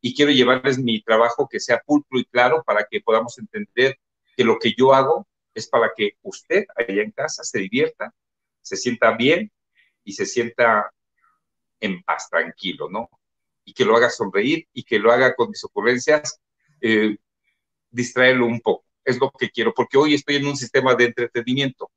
y 0.00 0.14
quiero 0.14 0.30
llevarles 0.30 0.78
mi 0.78 1.02
trabajo 1.02 1.48
que 1.50 1.60
sea 1.60 1.82
pulcro 1.84 2.18
y 2.18 2.24
claro 2.24 2.62
para 2.64 2.86
que 2.88 3.00
podamos 3.00 3.38
entender 3.38 3.98
que 4.36 4.44
lo 4.44 4.58
que 4.58 4.74
yo 4.76 4.94
hago 4.94 5.26
es 5.54 5.68
para 5.68 5.92
que 5.96 6.12
usted 6.22 6.66
allá 6.76 7.02
en 7.02 7.10
casa 7.10 7.42
se 7.42 7.58
divierta, 7.58 8.14
se 8.62 8.76
sienta 8.76 9.16
bien 9.16 9.50
y 10.04 10.12
se 10.12 10.26
sienta 10.26 10.92
en 11.80 12.02
paz, 12.02 12.28
tranquilo, 12.30 12.88
¿no? 12.88 13.10
Y 13.68 13.74
que 13.74 13.84
lo 13.84 13.94
haga 13.94 14.08
sonreír 14.08 14.66
y 14.72 14.82
que 14.82 14.98
lo 14.98 15.12
haga 15.12 15.34
con 15.34 15.50
mis 15.50 15.62
ocurrencias, 15.62 16.40
eh, 16.80 17.18
distraerlo 17.90 18.46
un 18.46 18.60
poco. 18.60 18.86
Es 19.04 19.20
lo 19.20 19.30
que 19.30 19.50
quiero, 19.50 19.74
porque 19.74 19.98
hoy 19.98 20.14
estoy 20.14 20.36
en 20.36 20.46
un 20.46 20.56
sistema 20.56 20.94
de 20.94 21.04
entretenimiento. 21.04 21.90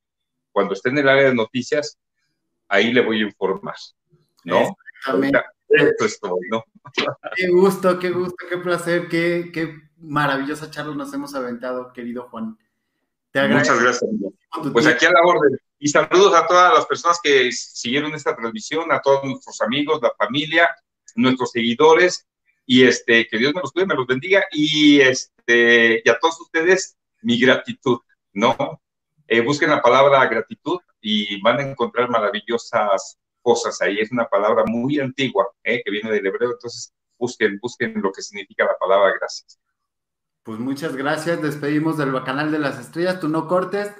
Cuando 0.51 0.73
esté 0.73 0.89
en 0.89 0.97
el 0.97 1.07
área 1.07 1.29
de 1.29 1.33
noticias, 1.33 1.97
ahí 2.67 2.91
le 2.91 2.99
voy 2.99 3.21
a 3.21 3.25
informar, 3.25 3.75
¿no? 4.43 4.75
Esto 5.69 6.05
es 6.05 6.19
todo, 6.19 6.35
¿no? 6.49 6.65
Qué 7.37 7.47
gusto, 7.47 7.97
qué 7.97 8.09
gusto, 8.09 8.35
qué 8.49 8.57
placer, 8.57 9.07
qué, 9.07 9.49
qué 9.53 9.73
maravillosa 9.95 10.69
charla 10.69 10.93
nos 10.93 11.13
hemos 11.13 11.33
aventado, 11.35 11.93
querido 11.93 12.27
Juan. 12.27 12.57
Te 13.31 13.47
Muchas 13.47 13.81
gracias. 13.81 14.11
Pues 14.73 14.87
aquí 14.87 15.05
a 15.05 15.11
la 15.11 15.21
orden. 15.21 15.57
Y 15.79 15.87
saludos 15.87 16.35
a 16.35 16.45
todas 16.45 16.73
las 16.73 16.85
personas 16.85 17.17
que 17.23 17.49
siguieron 17.53 18.13
esta 18.13 18.35
transmisión, 18.35 18.91
a 18.91 18.99
todos 18.99 19.23
nuestros 19.23 19.61
amigos, 19.61 20.01
la 20.01 20.11
familia, 20.17 20.69
nuestros 21.15 21.51
seguidores 21.51 22.27
y 22.65 22.83
este, 22.83 23.27
que 23.27 23.37
Dios 23.37 23.53
me 23.53 23.61
los 23.61 23.71
cuide, 23.71 23.87
me 23.87 23.95
los 23.95 24.07
bendiga 24.07 24.43
y, 24.51 25.01
este, 25.01 26.01
y 26.03 26.09
a 26.09 26.17
todos 26.19 26.39
ustedes 26.41 26.97
mi 27.21 27.39
gratitud, 27.39 27.99
¿no? 28.33 28.55
Eh, 29.27 29.41
busquen 29.41 29.69
la 29.69 29.81
palabra 29.81 30.25
gratitud 30.27 30.79
y 30.99 31.41
van 31.41 31.59
a 31.59 31.63
encontrar 31.63 32.09
maravillosas 32.09 33.17
cosas 33.41 33.81
ahí. 33.81 33.99
Es 33.99 34.11
una 34.11 34.27
palabra 34.27 34.63
muy 34.65 34.99
antigua, 34.99 35.47
¿eh? 35.63 35.81
que 35.83 35.91
viene 35.91 36.11
del 36.11 36.25
hebreo, 36.25 36.51
entonces 36.51 36.93
busquen, 37.17 37.59
busquen 37.61 38.01
lo 38.01 38.11
que 38.11 38.21
significa 38.21 38.65
la 38.65 38.77
palabra 38.79 39.13
gracias. 39.19 39.59
Pues 40.43 40.59
muchas 40.59 40.95
gracias, 40.95 41.41
despedimos 41.41 41.97
del 41.97 42.11
Bacanal 42.11 42.51
de 42.51 42.59
las 42.59 42.79
Estrellas, 42.79 43.19
tú 43.19 43.29
no 43.29 43.47
cortes, 43.47 43.91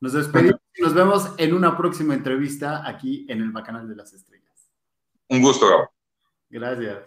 nos 0.00 0.14
despedimos 0.14 0.60
y 0.74 0.82
nos 0.82 0.94
vemos 0.94 1.34
en 1.36 1.52
una 1.52 1.76
próxima 1.76 2.14
entrevista 2.14 2.88
aquí 2.88 3.26
en 3.28 3.42
el 3.42 3.50
Bacanal 3.50 3.88
de 3.88 3.96
las 3.96 4.12
Estrellas. 4.14 4.70
Un 5.28 5.42
gusto, 5.42 5.68
Gabo. 5.68 5.90
Gracias. 6.50 7.04